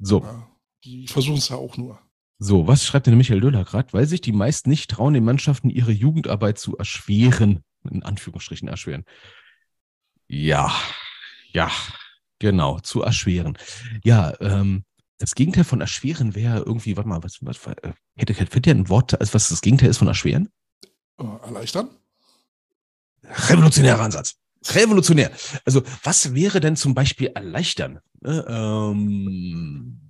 So, 0.00 0.20
Ja, 0.22 0.46
die 0.84 1.06
versuchen 1.08 1.38
es 1.38 1.48
ja 1.48 1.56
auch 1.56 1.76
nur. 1.76 1.98
so, 2.38 2.66
was 2.66 2.84
schreibt 2.84 3.06
denn 3.06 3.16
Michael 3.16 3.40
Döller 3.40 3.64
gerade? 3.64 3.92
Weil 3.92 4.06
sich 4.06 4.20
die 4.20 4.32
meisten 4.32 4.68
nicht 4.70 4.90
trauen, 4.90 5.14
den 5.14 5.24
Mannschaften 5.24 5.70
ihre 5.70 5.92
Jugendarbeit 5.92 6.58
zu 6.58 6.76
erschweren. 6.76 7.62
In 7.90 8.02
Anführungsstrichen 8.02 8.68
erschweren. 8.68 9.04
Ja, 10.26 10.72
ja, 11.52 11.70
genau, 12.38 12.80
zu 12.80 13.02
erschweren. 13.02 13.58
Ja, 14.04 14.34
ähm, 14.40 14.84
das 15.18 15.34
Gegenteil 15.34 15.64
von 15.64 15.80
erschweren 15.80 16.34
wäre 16.34 16.58
irgendwie, 16.58 16.96
warte 16.96 17.08
mal, 17.08 17.22
was, 17.22 17.38
was 17.40 17.66
äh, 17.66 17.92
hätte, 18.16 18.32
hätte 18.34 18.70
ein 18.70 18.88
Wort, 18.88 19.20
also 19.20 19.34
was 19.34 19.48
das 19.48 19.60
Gegenteil 19.60 19.90
ist 19.90 19.98
von 19.98 20.08
erschweren? 20.08 20.48
Äh, 21.18 21.24
erleichtern? 21.44 21.90
Revolutionärer 23.22 24.00
Ansatz. 24.00 24.36
Revolutionär. 24.66 25.30
Also, 25.64 25.82
was 26.02 26.34
wäre 26.34 26.60
denn 26.60 26.76
zum 26.76 26.94
Beispiel 26.94 27.28
erleichtern? 27.34 28.00
Ne, 28.20 28.44
Ähm, 28.48 30.07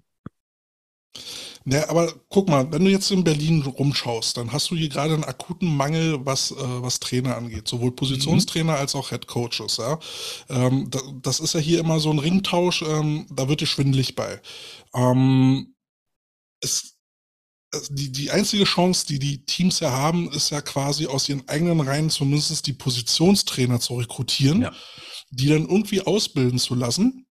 Ne, 1.64 1.88
aber 1.88 2.12
guck 2.28 2.48
mal, 2.48 2.70
wenn 2.72 2.84
du 2.84 2.90
jetzt 2.90 3.10
in 3.10 3.24
Berlin 3.24 3.62
rumschaust, 3.62 4.36
dann 4.36 4.52
hast 4.52 4.70
du 4.70 4.76
hier 4.76 4.88
gerade 4.88 5.14
einen 5.14 5.24
akuten 5.24 5.68
Mangel, 5.76 6.24
was, 6.24 6.50
äh, 6.52 6.54
was 6.58 7.00
Trainer 7.00 7.36
angeht. 7.36 7.68
Sowohl 7.68 7.92
Positionstrainer 7.92 8.76
als 8.76 8.94
auch 8.94 9.10
Head 9.10 9.26
Coaches. 9.26 9.76
Ja? 9.78 9.98
Ähm, 10.48 10.88
da, 10.90 11.00
das 11.22 11.40
ist 11.40 11.54
ja 11.54 11.60
hier 11.60 11.80
immer 11.80 12.00
so 12.00 12.10
ein 12.10 12.18
Ringtausch, 12.18 12.82
ähm, 12.82 13.26
da 13.30 13.48
wird 13.48 13.60
dir 13.60 13.66
schwindelig 13.66 14.14
bei. 14.14 14.40
Ähm, 14.94 15.74
es- 16.60 16.94
die, 17.90 18.10
die 18.12 18.30
einzige 18.30 18.64
Chance, 18.64 19.06
die 19.06 19.18
die 19.18 19.44
Teams 19.44 19.80
ja 19.80 19.90
haben, 19.92 20.30
ist 20.32 20.50
ja 20.50 20.62
quasi 20.62 21.06
aus 21.06 21.28
ihren 21.28 21.46
eigenen 21.48 21.80
Reihen 21.80 22.08
zumindest 22.08 22.66
die 22.66 22.72
Positionstrainer 22.72 23.78
zu 23.80 23.96
rekrutieren, 23.96 24.62
Ja. 24.62 24.72
die 25.30 25.48
dann 25.48 25.68
irgendwie 25.68 26.00
ausbilden 26.00 26.58
zu 26.58 26.74
lassen. 26.74 27.26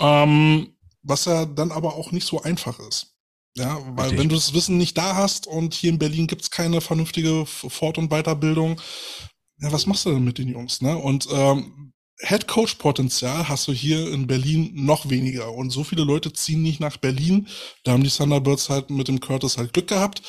Ähm, 0.00 0.73
was 1.04 1.26
ja 1.26 1.44
dann 1.44 1.70
aber 1.70 1.94
auch 1.94 2.10
nicht 2.10 2.26
so 2.26 2.42
einfach 2.42 2.80
ist. 2.80 3.14
Ja, 3.56 3.78
weil 3.96 4.06
Richtig. 4.06 4.18
wenn 4.18 4.28
du 4.30 4.34
das 4.34 4.52
Wissen 4.52 4.78
nicht 4.78 4.98
da 4.98 5.14
hast 5.14 5.46
und 5.46 5.74
hier 5.74 5.90
in 5.90 5.98
Berlin 5.98 6.26
gibt's 6.26 6.50
keine 6.50 6.80
vernünftige 6.80 7.46
Fort- 7.46 7.98
und 7.98 8.08
Weiterbildung, 8.10 8.80
ja, 9.60 9.70
was 9.70 9.86
machst 9.86 10.06
du 10.06 10.10
denn 10.10 10.24
mit 10.24 10.38
den 10.38 10.48
Jungs? 10.48 10.80
Ne? 10.82 10.96
Und 10.96 11.28
ähm, 11.30 11.92
Head 12.20 12.48
Coach 12.48 12.74
Potenzial 12.76 13.48
hast 13.48 13.68
du 13.68 13.72
hier 13.72 14.10
in 14.12 14.26
Berlin 14.26 14.70
noch 14.74 15.08
weniger. 15.08 15.52
Und 15.52 15.70
so 15.70 15.84
viele 15.84 16.04
Leute 16.04 16.32
ziehen 16.32 16.62
nicht 16.62 16.80
nach 16.80 16.96
Berlin. 16.96 17.48
Da 17.84 17.92
haben 17.92 18.02
die 18.02 18.10
Thunderbirds 18.10 18.70
halt 18.70 18.90
mit 18.90 19.08
dem 19.08 19.20
Curtis 19.20 19.58
halt 19.58 19.72
Glück 19.72 19.88
gehabt, 19.88 20.22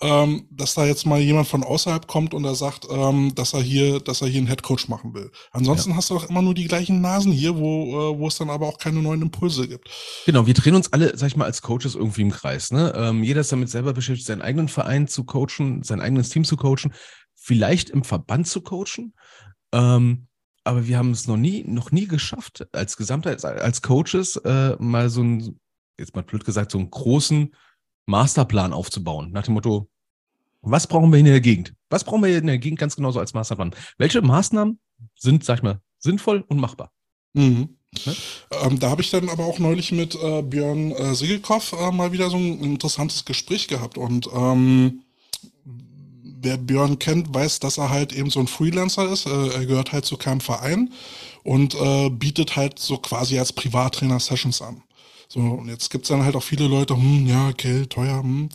ähm, 0.00 0.48
dass 0.50 0.74
da 0.74 0.84
jetzt 0.84 1.06
mal 1.06 1.20
jemand 1.20 1.46
von 1.46 1.62
außerhalb 1.62 2.06
kommt 2.06 2.34
und 2.34 2.44
er 2.44 2.54
sagt, 2.54 2.86
ähm, 2.90 3.32
dass 3.34 3.54
er 3.54 3.62
hier, 3.62 4.00
dass 4.00 4.22
er 4.22 4.28
hier 4.28 4.38
einen 4.38 4.48
Head 4.48 4.62
Coach 4.62 4.88
machen 4.88 5.14
will. 5.14 5.30
Ansonsten 5.52 5.94
hast 5.94 6.10
du 6.10 6.14
doch 6.14 6.28
immer 6.28 6.42
nur 6.42 6.54
die 6.54 6.66
gleichen 6.66 7.00
Nasen 7.00 7.32
hier, 7.32 7.56
wo, 7.56 8.12
äh, 8.12 8.18
wo 8.18 8.26
es 8.26 8.36
dann 8.36 8.50
aber 8.50 8.66
auch 8.66 8.78
keine 8.78 9.00
neuen 9.00 9.22
Impulse 9.22 9.68
gibt. 9.68 9.88
Genau, 10.26 10.46
wir 10.46 10.54
drehen 10.54 10.74
uns 10.74 10.92
alle, 10.92 11.16
sag 11.16 11.28
ich 11.28 11.36
mal, 11.36 11.44
als 11.44 11.62
Coaches 11.62 11.94
irgendwie 11.94 12.22
im 12.22 12.30
Kreis. 12.30 12.72
Ne? 12.72 12.92
Ähm, 12.96 13.22
jeder 13.22 13.42
ist 13.42 13.52
damit 13.52 13.70
selber 13.70 13.92
beschäftigt, 13.92 14.26
seinen 14.26 14.42
eigenen 14.42 14.68
Verein 14.68 15.06
zu 15.06 15.24
coachen, 15.24 15.82
sein 15.84 16.00
eigenes 16.00 16.28
Team 16.28 16.44
zu 16.44 16.56
coachen, 16.56 16.92
vielleicht 17.36 17.90
im 17.90 18.02
Verband 18.02 18.48
zu 18.48 18.62
coachen. 18.62 19.14
Ähm, 19.72 20.26
aber 20.64 20.86
wir 20.86 20.98
haben 20.98 21.10
es 21.10 21.28
noch 21.28 21.36
nie, 21.36 21.62
noch 21.64 21.92
nie 21.92 22.08
geschafft, 22.08 22.66
als 22.72 22.96
Gesamtheit, 22.96 23.44
als, 23.44 23.82
Coaches, 23.82 24.36
äh, 24.36 24.76
mal 24.78 25.10
so 25.10 25.20
einen, 25.20 25.60
jetzt 25.98 26.16
mal 26.16 26.22
blöd 26.22 26.44
gesagt, 26.44 26.72
so 26.72 26.78
einen 26.78 26.90
großen 26.90 27.54
Masterplan 28.06 28.72
aufzubauen. 28.72 29.30
Nach 29.32 29.42
dem 29.42 29.54
Motto, 29.54 29.88
was 30.62 30.86
brauchen 30.86 31.12
wir 31.12 31.18
in 31.18 31.26
der 31.26 31.40
Gegend? 31.40 31.74
Was 31.90 32.04
brauchen 32.04 32.22
wir 32.22 32.36
in 32.36 32.46
der 32.46 32.58
Gegend 32.58 32.80
ganz 32.80 32.96
genauso 32.96 33.20
als 33.20 33.34
Masterplan? 33.34 33.74
Welche 33.98 34.22
Maßnahmen 34.22 34.78
sind, 35.14 35.44
sag 35.44 35.58
ich 35.58 35.62
mal, 35.62 35.80
sinnvoll 35.98 36.44
und 36.48 36.58
machbar? 36.58 36.92
Mhm. 37.34 37.76
Ne? 38.06 38.16
Ähm, 38.62 38.78
da 38.80 38.90
habe 38.90 39.02
ich 39.02 39.10
dann 39.10 39.28
aber 39.28 39.44
auch 39.44 39.58
neulich 39.58 39.92
mit 39.92 40.14
äh, 40.16 40.42
Björn 40.42 40.90
äh, 40.92 41.14
Sigelkopf 41.14 41.72
äh, 41.72 41.92
mal 41.92 42.12
wieder 42.12 42.30
so 42.30 42.36
ein 42.36 42.60
interessantes 42.60 43.24
Gespräch 43.24 43.68
gehabt. 43.68 43.98
Und 43.98 44.28
ähm, 44.34 45.02
wer 45.64 46.58
Björn 46.58 46.98
kennt, 46.98 47.32
weiß, 47.32 47.60
dass 47.60 47.78
er 47.78 47.90
halt 47.90 48.12
eben 48.12 48.30
so 48.30 48.40
ein 48.40 48.46
Freelancer 48.46 49.10
ist. 49.10 49.26
Äh, 49.26 49.48
er 49.48 49.66
gehört 49.66 49.92
halt 49.92 50.04
zu 50.04 50.16
keinem 50.16 50.40
Verein 50.40 50.92
und 51.42 51.74
äh, 51.74 52.10
bietet 52.10 52.56
halt 52.56 52.78
so 52.78 52.98
quasi 52.98 53.38
als 53.38 53.52
Privattrainer 53.52 54.20
Sessions 54.20 54.60
an. 54.60 54.82
So, 55.28 55.40
und 55.40 55.68
jetzt 55.68 55.90
gibt's 55.90 56.08
dann 56.08 56.24
halt 56.24 56.36
auch 56.36 56.42
viele 56.42 56.68
Leute, 56.68 56.96
hm, 56.96 57.26
ja, 57.26 57.50
Geld, 57.52 57.90
teuer, 57.90 58.22
hm. 58.22 58.48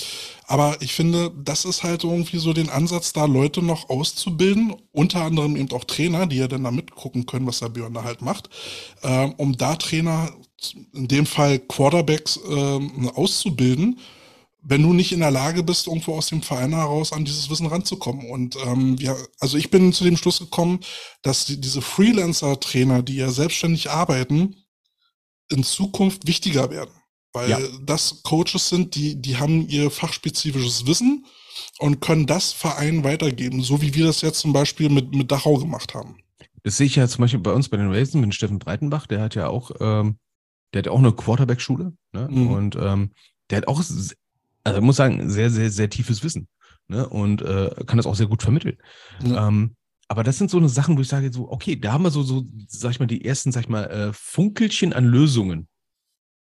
Aber 0.48 0.78
ich 0.82 0.94
finde, 0.94 1.32
das 1.36 1.66
ist 1.66 1.84
halt 1.84 2.04
irgendwie 2.04 2.38
so 2.40 2.54
den 2.54 2.70
Ansatz, 2.70 3.14
da 3.14 3.26
Leute 3.26 3.62
noch 3.62 3.90
auszubilden, 3.90 4.74
unter 4.92 5.24
anderem 5.24 5.56
eben 5.56 5.72
auch 5.72 5.84
Trainer, 5.84 6.28
die 6.28 6.38
ja 6.38 6.48
dann 6.48 6.64
da 6.64 6.72
mitgucken 6.72 7.26
können, 7.26 7.48
was 7.48 7.60
der 7.60 7.70
Björn 7.70 7.94
da 7.94 8.04
halt 8.04 8.22
macht, 8.22 8.50
ähm, 9.04 9.34
um 9.38 9.58
da 9.58 9.76
Trainer, 9.76 10.32
in 10.94 11.08
dem 11.08 11.26
Fall 11.26 11.60
Quarterbacks, 11.60 12.40
ähm, 12.50 13.10
auszubilden, 13.16 14.00
wenn 14.62 14.82
du 14.84 14.94
nicht 14.94 15.12
in 15.12 15.20
der 15.22 15.32
Lage 15.32 15.64
bist, 15.64 15.88
irgendwo 15.88 16.16
aus 16.16 16.28
dem 16.28 16.42
Verein 16.42 16.74
heraus 16.74 17.14
an 17.14 17.26
dieses 17.26 17.50
Wissen 17.50 17.68
ranzukommen. 17.68 18.30
Und 18.30 18.58
ähm, 18.66 18.98
ja, 19.00 19.16
also 19.40 19.58
ich 19.58 19.70
bin 19.72 19.94
zu 19.94 20.04
dem 20.04 20.18
Schluss 20.18 20.40
gekommen, 20.40 20.80
dass 21.22 21.46
die, 21.46 21.60
diese 21.62 21.82
Freelancer-Trainer, 21.82 23.02
die 23.04 23.16
ja 23.16 23.30
selbstständig 23.32 23.90
arbeiten, 23.90 24.56
in 25.52 25.64
Zukunft 25.64 26.28
wichtiger 26.28 26.70
werden. 26.72 26.92
Weil 27.34 27.50
Ja. 27.50 27.60
das 27.84 28.24
Coaches 28.24 28.70
sind, 28.70 28.96
die, 28.96 29.22
die 29.22 29.38
haben 29.38 29.68
ihr 29.68 29.92
fachspezifisches 29.92 30.88
Wissen 30.88 31.26
und 31.78 32.02
können 32.02 32.26
das 32.26 32.52
Verein 32.54 33.04
weitergeben, 33.04 33.62
so 33.62 33.82
wie 33.82 33.94
wir 33.94 34.08
das 34.08 34.22
jetzt 34.22 34.40
zum 34.40 34.54
Beispiel 34.54 34.90
mit, 34.90 35.14
mit 35.14 35.32
Dachau 35.32 35.58
gemacht 35.58 35.94
haben. 35.94 36.18
Das 36.64 36.78
sehe 36.78 36.88
ich 36.88 36.96
ja 36.96 37.08
zum 37.08 37.22
Beispiel 37.22 37.40
bei 37.40 37.52
uns 37.54 37.70
bei 37.70 37.78
den 37.78 37.88
Ravens 37.88 38.14
mit 38.16 38.34
Steffen 38.36 38.60
Breitenbach, 38.60 39.08
der 39.08 39.22
hat 39.22 39.36
ja 39.36 39.48
auch, 39.48 39.72
ähm, 39.80 40.18
der 40.74 40.80
hat 40.80 40.88
auch 40.88 41.00
eine 41.00 41.12
Quarterback-Schule 41.14 41.94
ne? 42.14 42.28
Mhm. 42.30 42.48
und 42.52 42.76
ähm, 42.76 43.12
der 43.50 43.60
hat 43.60 43.68
auch, 43.68 43.80
also 44.64 44.82
muss 44.82 44.96
sagen, 44.98 45.30
sehr, 45.30 45.50
sehr, 45.50 45.70
sehr 45.72 45.90
tiefes 45.90 46.24
Wissen 46.24 46.48
ne? 46.88 47.08
und 47.08 47.42
äh, 47.42 47.70
kann 47.86 47.98
das 47.98 48.06
auch 48.06 48.16
sehr 48.16 48.28
gut 48.28 48.42
vermitteln. 48.44 48.78
Ja. 49.24 49.48
Ähm, 49.48 49.76
aber 50.10 50.24
das 50.24 50.40
sind 50.40 50.50
so 50.50 50.58
eine 50.58 50.70
Sachen, 50.70 50.98
wo 50.98 51.02
ich 51.02 51.08
sage, 51.08 51.32
so, 51.32 51.52
okay, 51.52 51.76
da 51.76 51.94
haben 51.94 52.04
wir 52.04 52.10
so, 52.10 52.24
so, 52.24 52.44
sag 52.68 52.92
ich 52.92 53.00
mal, 53.00 53.06
die 53.06 53.24
ersten, 53.24 53.52
sag 53.52 53.62
ich 53.62 53.70
mal, 53.70 53.86
äh, 53.86 54.12
Funkelchen 54.12 54.92
an 54.92 55.06
Lösungen, 55.06 55.70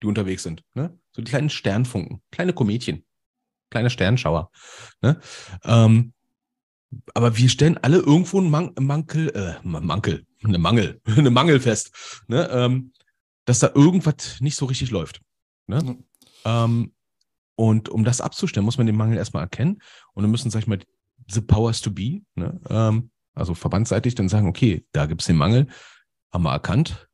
die 0.02 0.06
unterwegs 0.06 0.42
sind. 0.42 0.62
Ne? 0.74 0.96
So 1.12 1.22
die 1.22 1.30
kleinen 1.30 1.48
Sternfunken, 1.48 2.20
kleine 2.30 2.52
Kometchen, 2.52 3.06
kleine 3.70 3.88
Sternschauer. 3.88 4.50
Ne? 5.00 5.18
Ähm, 5.64 6.12
aber 7.14 7.38
wir 7.38 7.48
stellen 7.48 7.78
alle 7.78 7.98
irgendwo 7.98 8.38
einen 8.38 8.50
Man 8.50 8.74
Mankel, 8.78 9.30
äh, 9.30 9.54
Mankel, 9.66 10.26
eine 10.42 10.58
Mangel, 10.58 11.00
eine 11.16 11.30
Mangel 11.30 11.58
fest, 11.58 12.22
ne? 12.28 12.46
ähm, 12.50 12.92
dass 13.46 13.60
da 13.60 13.70
irgendwas 13.74 14.40
nicht 14.40 14.56
so 14.56 14.66
richtig 14.66 14.90
läuft. 14.90 15.22
Ne? 15.68 15.82
Mhm. 15.82 16.04
Ähm, 16.44 16.94
und 17.56 17.88
um 17.88 18.04
das 18.04 18.20
abzustellen, 18.20 18.66
muss 18.66 18.76
man 18.76 18.86
den 18.86 18.96
Mangel 18.96 19.16
erstmal 19.16 19.44
erkennen 19.44 19.80
und 20.12 20.22
dann 20.22 20.30
müssen, 20.30 20.50
sag 20.50 20.60
ich 20.60 20.66
mal, 20.66 20.80
the 21.28 21.40
powers 21.40 21.80
to 21.80 21.90
be, 21.90 22.20
ne? 22.34 22.60
ähm, 22.68 23.10
also 23.34 23.54
verbandsseitig, 23.54 24.14
dann 24.14 24.28
sagen, 24.28 24.48
okay, 24.48 24.86
da 24.92 25.06
gibt 25.06 25.20
es 25.20 25.26
den 25.26 25.36
Mangel, 25.36 25.66
haben 26.32 26.44
wir 26.44 26.52
erkannt. 26.52 27.08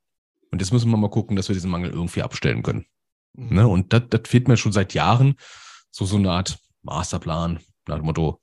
Und 0.51 0.61
jetzt 0.61 0.73
müssen 0.73 0.91
wir 0.91 0.97
mal 0.97 1.11
gucken, 1.11 1.37
dass 1.37 1.49
wir 1.49 1.55
diesen 1.55 1.71
Mangel 1.71 1.91
irgendwie 1.91 2.23
abstellen 2.23 2.63
können. 2.63 2.87
Mhm. 3.35 3.55
Ne? 3.55 3.69
Und 3.69 3.93
das 3.93 4.21
fehlt 4.27 4.49
mir 4.49 4.57
schon 4.57 4.73
seit 4.73 4.95
Jahren, 4.95 5.37
so, 5.91 6.05
so 6.05 6.17
eine 6.17 6.31
Art 6.31 6.59
Masterplan, 6.83 7.61
nach 7.87 7.97
dem 7.97 8.07
Motto, 8.07 8.41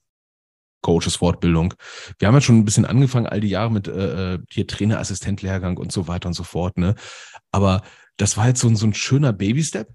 Coaches 0.82 1.15
Fortbildung. 1.17 1.73
Wir 2.19 2.28
haben 2.28 2.36
ja 2.36 2.41
schon 2.41 2.59
ein 2.59 2.65
bisschen 2.65 2.86
angefangen, 2.86 3.25
all 3.25 3.41
die 3.41 3.49
Jahre 3.49 3.71
mit 3.71 3.88
äh, 3.88 4.36
äh 4.36 4.39
hier 4.49 4.67
Trainerassistent-Lehrgang 4.67 5.78
und 5.78 5.91
so 5.91 6.07
weiter 6.07 6.28
und 6.28 6.34
so 6.34 6.43
fort. 6.43 6.78
Ne? 6.78 6.95
Aber 7.51 7.82
das 8.17 8.38
war 8.38 8.47
jetzt 8.47 8.61
so, 8.61 8.73
so 8.75 8.86
ein 8.86 8.93
schöner 8.93 9.34
Baby-Step. 9.34 9.89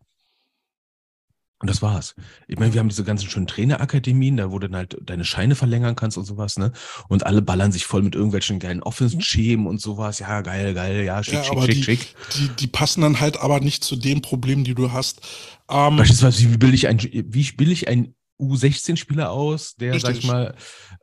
Und 1.63 1.71
das 1.71 1.81
war's. 1.81 2.17
Ich 2.49 2.59
meine, 2.59 2.75
wir 2.75 2.81
haben 2.81 2.89
diese 2.89 3.05
ganzen 3.05 3.31
schönen 3.31 3.47
Trainerakademien, 3.47 4.37
da 4.37 4.51
wo 4.51 4.59
du 4.59 4.69
dann 4.69 4.77
halt 4.77 4.99
deine 5.01 5.25
Scheine 5.25 5.55
verlängern 5.55 5.95
kannst 5.95 6.19
und 6.19 6.25
sowas, 6.25 6.59
ne? 6.59 6.73
Und 7.09 7.25
alle 7.25 7.41
ballern 7.41 7.71
sich 7.71 7.87
voll 7.87 8.03
mit 8.03 8.17
irgendwelchen 8.17 8.59
geilen 8.59 8.83
Offense-Schemen 8.83 9.69
und 9.69 9.81
sowas. 9.81 10.19
Ja, 10.19 10.41
geil, 10.41 10.75
geil, 10.75 11.05
ja, 11.05 11.23
schick, 11.23 11.35
ja, 11.35 11.45
schick, 11.45 11.63
schick, 11.63 11.75
die, 11.75 11.83
schick. 11.85 12.15
Die, 12.35 12.49
die 12.49 12.67
passen 12.67 13.03
dann 13.03 13.21
halt 13.21 13.39
aber 13.39 13.61
nicht 13.61 13.85
zu 13.85 13.95
dem 13.95 14.23
Problem, 14.23 14.65
die 14.65 14.75
du 14.75 14.91
hast. 14.91 15.21
Ähm, 15.71 15.99
Beispielsweise, 15.99 16.53
wie 16.53 16.57
bilde 16.57 16.75
ich 16.75 16.89
ein, 16.89 16.99
wie 17.01 17.53
bilde 17.53 17.73
ich 17.73 17.87
ein 17.87 18.17
U16-Spieler 18.41 19.31
aus, 19.31 19.77
der, 19.77 19.95
Richtig. 19.95 20.17
sag 20.17 20.19
ich 20.19 20.27
mal, 20.27 20.57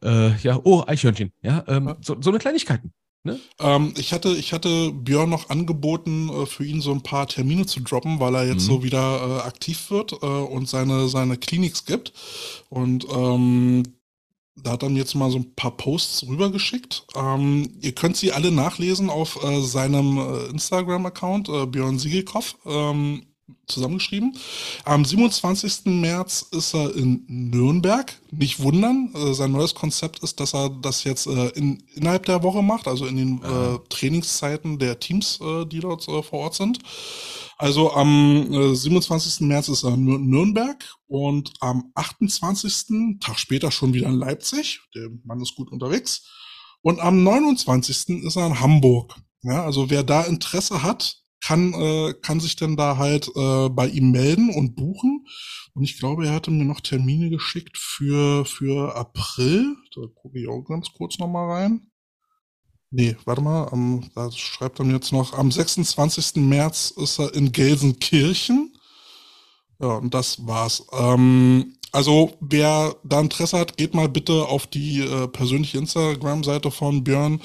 äh, 0.03 0.35
ja, 0.41 0.59
oh, 0.61 0.83
Eichhörnchen, 0.85 1.31
ja, 1.41 1.63
ähm, 1.69 1.87
ja. 1.87 1.97
So, 2.01 2.17
so 2.19 2.31
eine 2.31 2.39
Kleinigkeiten. 2.39 2.91
Ne? 3.23 3.39
Ähm, 3.59 3.93
ich, 3.97 4.13
hatte, 4.13 4.29
ich 4.29 4.53
hatte 4.53 4.91
Björn 4.91 5.29
noch 5.29 5.49
angeboten, 5.49 6.29
äh, 6.29 6.45
für 6.45 6.63
ihn 6.63 6.81
so 6.81 6.91
ein 6.91 7.03
paar 7.03 7.27
Termine 7.27 7.65
zu 7.65 7.81
droppen, 7.81 8.19
weil 8.19 8.35
er 8.35 8.47
jetzt 8.47 8.63
mhm. 8.63 8.67
so 8.67 8.83
wieder 8.83 9.41
äh, 9.43 9.47
aktiv 9.47 9.91
wird 9.91 10.13
äh, 10.13 10.25
und 10.25 10.69
seine, 10.69 11.09
seine 11.09 11.37
Kliniks 11.37 11.85
gibt. 11.85 12.13
Und 12.69 13.05
ähm, 13.11 13.83
da 14.55 14.71
hat 14.71 14.83
er 14.83 14.89
mir 14.89 14.99
jetzt 14.99 15.15
mal 15.15 15.31
so 15.31 15.37
ein 15.37 15.53
paar 15.55 15.75
Posts 15.75 16.27
rübergeschickt. 16.27 17.07
Ähm, 17.15 17.69
ihr 17.81 17.93
könnt 17.93 18.17
sie 18.17 18.31
alle 18.31 18.51
nachlesen 18.51 19.09
auf 19.09 19.43
äh, 19.43 19.61
seinem 19.61 20.17
äh, 20.17 20.45
Instagram-Account, 20.47 21.49
äh, 21.49 21.65
Björn 21.65 21.99
Siegelkopf. 21.99 22.55
Ähm, 22.65 23.25
zusammengeschrieben. 23.67 24.37
Am 24.85 25.05
27. 25.05 25.85
März 25.85 26.47
ist 26.51 26.73
er 26.73 26.95
in 26.95 27.23
Nürnberg. 27.27 28.19
Nicht 28.31 28.59
wundern, 28.59 29.13
äh, 29.15 29.33
sein 29.33 29.51
neues 29.51 29.75
Konzept 29.75 30.19
ist, 30.19 30.39
dass 30.39 30.53
er 30.53 30.69
das 30.69 31.03
jetzt 31.03 31.27
äh, 31.27 31.49
in, 31.49 31.83
innerhalb 31.95 32.25
der 32.25 32.43
Woche 32.43 32.61
macht, 32.61 32.87
also 32.87 33.05
in 33.05 33.17
den 33.17 33.43
äh, 33.43 33.79
Trainingszeiten 33.89 34.79
der 34.79 34.99
Teams, 34.99 35.39
äh, 35.41 35.65
die 35.65 35.79
dort 35.79 36.05
vor 36.05 36.33
Ort 36.33 36.55
sind. 36.55 36.79
Also 37.57 37.91
am 37.91 38.47
27. 38.73 39.41
Äh, 39.41 39.43
März 39.43 39.67
ist 39.67 39.83
er 39.83 39.93
in 39.93 40.05
Nürnberg 40.05 40.95
und 41.07 41.51
am 41.59 41.91
28. 41.93 43.19
Tag 43.19 43.37
später 43.37 43.69
schon 43.69 43.93
wieder 43.93 44.07
in 44.07 44.15
Leipzig. 44.15 44.79
Der 44.95 45.09
Mann 45.25 45.41
ist 45.41 45.55
gut 45.55 45.69
unterwegs. 45.71 46.25
Und 46.81 46.99
am 47.01 47.23
29. 47.23 48.23
ist 48.23 48.35
er 48.37 48.47
in 48.47 48.59
Hamburg. 48.61 49.13
Ja, 49.41 49.63
also 49.63 49.89
wer 49.89 50.03
da 50.03 50.21
Interesse 50.23 50.83
hat, 50.83 51.18
kann, 51.41 51.73
äh, 51.73 52.13
kann 52.21 52.39
sich 52.39 52.55
dann 52.55 52.75
da 52.75 52.97
halt 52.97 53.29
äh, 53.35 53.69
bei 53.69 53.87
ihm 53.87 54.11
melden 54.11 54.49
und 54.49 54.75
buchen. 54.75 55.25
Und 55.73 55.83
ich 55.83 55.97
glaube, 55.99 56.27
er 56.27 56.33
hatte 56.33 56.51
mir 56.51 56.65
noch 56.65 56.81
Termine 56.81 57.29
geschickt 57.29 57.77
für, 57.77 58.45
für 58.45 58.95
April. 58.95 59.75
Da 59.95 60.01
gucke 60.13 60.39
ich 60.39 60.47
auch 60.47 60.63
ganz 60.63 60.91
kurz 60.91 61.17
nochmal 61.19 61.49
rein. 61.49 61.91
Nee, 62.91 63.15
warte 63.25 63.41
mal, 63.41 63.67
am, 63.71 64.09
da 64.15 64.31
schreibt 64.31 64.79
er 64.79 64.85
mir 64.85 64.93
jetzt 64.93 65.11
noch, 65.11 65.33
am 65.33 65.51
26. 65.51 66.37
März 66.37 66.91
ist 66.97 67.19
er 67.19 67.33
in 67.35 67.51
Gelsenkirchen. 67.51 68.73
Ja, 69.79 69.97
und 69.97 70.13
das 70.13 70.45
war's. 70.45 70.85
Ähm, 70.91 71.75
also, 71.91 72.37
wer 72.39 72.95
da 73.03 73.19
Interesse 73.21 73.57
hat, 73.57 73.77
geht 73.77 73.93
mal 73.93 74.09
bitte 74.09 74.45
auf 74.45 74.67
die 74.67 75.01
äh, 75.01 75.27
persönliche 75.27 75.77
Instagram-Seite 75.77 76.71
von 76.71 77.03
Björn 77.03 77.41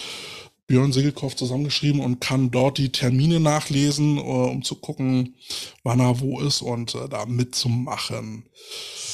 Björn 0.66 0.92
Segelkopf 0.92 1.34
zusammengeschrieben 1.34 2.00
und 2.00 2.20
kann 2.20 2.50
dort 2.50 2.78
die 2.78 2.90
Termine 2.90 3.38
nachlesen, 3.38 4.16
äh, 4.16 4.20
um 4.20 4.62
zu 4.62 4.76
gucken, 4.76 5.36
wann 5.82 6.00
er 6.00 6.20
wo 6.20 6.40
ist 6.40 6.62
und 6.62 6.94
äh, 6.94 7.08
da 7.08 7.26
mitzumachen. 7.26 8.48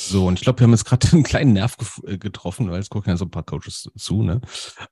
So, 0.06 0.26
und 0.26 0.38
ich 0.38 0.42
glaube, 0.42 0.60
wir 0.60 0.64
haben 0.64 0.72
jetzt 0.72 0.84
gerade 0.84 1.08
einen 1.12 1.24
kleinen 1.24 1.52
Nerv 1.52 1.76
äh, 2.06 2.18
getroffen, 2.18 2.70
weil 2.70 2.78
jetzt 2.78 2.90
gucken 2.90 3.10
ja 3.10 3.16
so 3.16 3.24
ein 3.24 3.30
paar 3.30 3.44
Coaches 3.44 3.90
zu, 3.96 4.22
ne? 4.22 4.40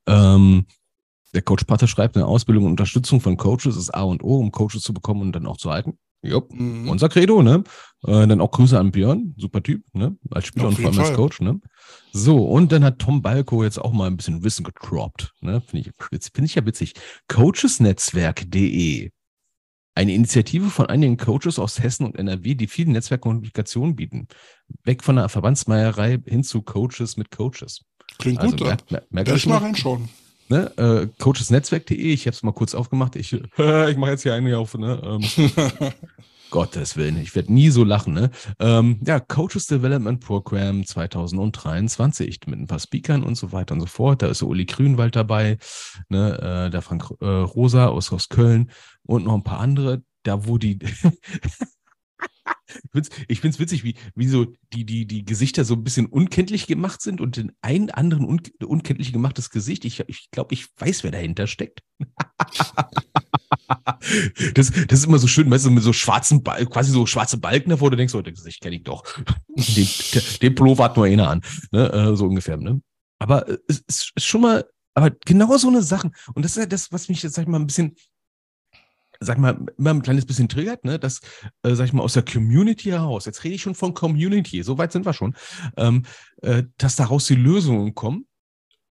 Ähm, 0.05 0.65
der 1.33 1.43
Coach 1.43 1.63
Pater 1.65 1.87
schreibt, 1.87 2.15
eine 2.15 2.25
Ausbildung 2.25 2.65
und 2.65 2.71
Unterstützung 2.71 3.21
von 3.21 3.37
Coaches 3.37 3.77
ist 3.77 3.93
A 3.93 4.01
und 4.01 4.23
O, 4.23 4.39
um 4.39 4.51
Coaches 4.51 4.81
zu 4.81 4.93
bekommen 4.93 5.21
und 5.21 5.31
dann 5.33 5.45
auch 5.45 5.57
zu 5.57 5.69
halten. 5.69 5.97
Jupp, 6.21 6.53
mhm. 6.53 6.89
unser 6.89 7.09
Credo, 7.09 7.41
ne? 7.41 7.63
Äh, 8.03 8.27
dann 8.27 8.41
auch 8.41 8.51
Grüße 8.51 8.77
an 8.77 8.91
Björn, 8.91 9.33
super 9.37 9.63
Typ, 9.63 9.83
ne? 9.93 10.17
Als 10.31 10.47
Spieler 10.47 10.67
und 10.67 10.77
vor 10.77 10.89
allem 10.89 10.99
als 10.99 11.13
Coach, 11.13 11.41
ne? 11.41 11.59
So, 12.11 12.45
und 12.45 12.71
dann 12.71 12.83
hat 12.83 12.99
Tom 12.99 13.21
Balko 13.21 13.63
jetzt 13.63 13.79
auch 13.79 13.93
mal 13.93 14.07
ein 14.07 14.17
bisschen 14.17 14.43
Wissen 14.43 14.63
getroppt, 14.63 15.33
ne? 15.41 15.61
Finde 15.61 15.89
ich, 15.89 16.31
find 16.33 16.45
ich 16.47 16.55
ja 16.55 16.65
witzig. 16.65 16.93
Coachesnetzwerk.de. 17.27 19.11
Eine 19.95 20.13
Initiative 20.13 20.69
von 20.69 20.85
einigen 20.85 21.17
Coaches 21.17 21.59
aus 21.59 21.81
Hessen 21.81 22.05
und 22.05 22.15
NRW, 22.17 22.55
die 22.55 22.67
viel 22.67 22.87
Netzwerkkommunikation 22.87 23.95
bieten. 23.95 24.27
Weg 24.83 25.03
von 25.03 25.17
der 25.17 25.29
Verbandsmeierei 25.29 26.19
hin 26.25 26.43
zu 26.43 26.61
Coaches 26.61 27.17
mit 27.17 27.31
Coaches. 27.31 27.85
Klingt 28.17 28.39
also, 28.39 28.55
gut, 28.55 28.65
merk, 28.65 28.91
merk, 28.91 29.11
merk 29.11 29.27
ich 29.29 29.45
mal 29.45 29.57
reinschauen. 29.57 30.09
Ne, 30.49 30.71
äh, 30.77 31.07
coachesnetzwerk.de, 31.19 31.95
ich 31.95 32.25
habe 32.25 32.35
es 32.35 32.41
mal 32.41 32.53
kurz 32.53 32.73
aufgemacht. 32.73 33.15
Ich, 33.15 33.33
ich 33.57 33.97
mache 33.97 34.11
jetzt 34.11 34.23
hier 34.23 34.33
einen 34.33 34.53
auf. 34.55 34.75
Ne? 34.75 34.99
Ähm, 35.03 35.51
Gottes 36.49 36.97
Willen, 36.97 37.17
ich 37.17 37.35
werde 37.35 37.53
nie 37.53 37.69
so 37.69 37.83
lachen. 37.83 38.13
Ne? 38.13 38.31
Ähm, 38.59 38.99
ja, 39.05 39.19
Coaches 39.19 39.67
Development 39.67 40.19
Program 40.19 40.83
2023 40.83 42.39
mit 42.47 42.59
ein 42.59 42.67
paar 42.67 42.79
Speakern 42.79 43.23
und 43.23 43.35
so 43.35 43.51
weiter 43.51 43.75
und 43.75 43.81
so 43.81 43.85
fort. 43.85 44.23
Da 44.23 44.27
ist 44.27 44.41
der 44.41 44.47
Uli 44.47 44.65
Grünwald 44.65 45.15
dabei, 45.15 45.59
ne? 46.09 46.65
äh, 46.67 46.71
der 46.71 46.81
Frank 46.81 47.11
äh, 47.21 47.25
Rosa 47.25 47.87
aus, 47.87 48.11
aus 48.11 48.29
Köln 48.29 48.71
und 49.03 49.25
noch 49.25 49.35
ein 49.35 49.43
paar 49.43 49.59
andere. 49.59 50.01
Da, 50.23 50.47
wo 50.47 50.57
die 50.57 50.79
ich 53.27 53.41
finde 53.41 53.55
es 53.55 53.59
witzig, 53.59 53.83
wie, 53.83 53.95
wie 54.15 54.27
so 54.27 54.45
die, 54.73 54.85
die, 54.85 55.05
die 55.05 55.25
Gesichter 55.25 55.65
so 55.65 55.73
ein 55.75 55.83
bisschen 55.83 56.05
unkenntlich 56.05 56.67
gemacht 56.67 57.01
sind 57.01 57.21
und 57.21 57.37
in 57.37 57.51
ein 57.61 57.89
anderen 57.89 58.25
un 58.25 58.41
unkenntlich 58.63 59.11
gemachtes 59.13 59.49
Gesicht. 59.49 59.85
Ich, 59.85 59.99
ich 60.07 60.29
glaube, 60.31 60.53
ich 60.53 60.67
weiß, 60.77 61.03
wer 61.03 61.11
dahinter 61.11 61.47
steckt. 61.47 61.81
das, 64.53 64.71
das 64.71 64.99
ist 64.99 65.05
immer 65.05 65.19
so 65.19 65.27
schön, 65.27 65.49
weißt 65.49 65.65
du, 65.65 65.71
mit 65.71 65.83
so 65.83 65.93
schwarzen, 65.93 66.43
Balken, 66.43 66.69
quasi 66.69 66.91
so 66.91 67.05
schwarze 67.05 67.37
Balken 67.37 67.69
davor, 67.69 67.91
du 67.91 67.97
denkst, 67.97 68.13
oh, 68.15 68.21
das 68.21 68.35
Gesicht 68.35 68.61
kenne 68.61 68.75
ich 68.75 68.83
doch. 68.83 69.03
den, 69.55 69.87
den 70.41 70.55
Pullover 70.55 70.85
hat 70.85 70.95
nur 70.95 71.05
einer 71.05 71.29
an. 71.29 71.41
Ne? 71.71 71.91
Äh, 71.91 72.15
so 72.15 72.25
ungefähr. 72.25 72.57
Ne? 72.57 72.81
Aber 73.19 73.47
äh, 73.47 73.57
es 73.67 73.83
ist 73.87 74.11
schon 74.17 74.41
mal, 74.41 74.65
aber 74.93 75.11
genau 75.11 75.55
so 75.57 75.67
eine 75.67 75.81
Sache. 75.81 76.11
Und 76.33 76.43
das 76.43 76.51
ist 76.51 76.57
ja 76.57 76.65
das, 76.65 76.91
was 76.91 77.09
mich 77.09 77.23
jetzt, 77.23 77.35
sag 77.35 77.43
ich 77.43 77.49
mal, 77.49 77.59
ein 77.59 77.67
bisschen 77.67 77.95
sag 79.19 79.37
mal, 79.37 79.59
immer 79.77 79.91
ein 79.91 80.01
kleines 80.01 80.25
bisschen 80.25 80.49
triggert, 80.49 80.85
ne, 80.85 80.97
dass, 80.99 81.19
äh, 81.63 81.75
sag 81.75 81.85
ich 81.85 81.93
mal, 81.93 82.03
aus 82.03 82.13
der 82.13 82.23
Community 82.23 82.89
heraus, 82.89 83.25
jetzt 83.25 83.43
rede 83.43 83.55
ich 83.55 83.61
schon 83.61 83.75
von 83.75 83.93
Community, 83.93 84.63
so 84.63 84.77
weit 84.77 84.91
sind 84.91 85.05
wir 85.05 85.13
schon, 85.13 85.35
ähm, 85.77 86.05
äh, 86.41 86.63
dass 86.77 86.95
daraus 86.95 87.25
die 87.27 87.35
Lösungen 87.35 87.95
kommen, 87.95 88.27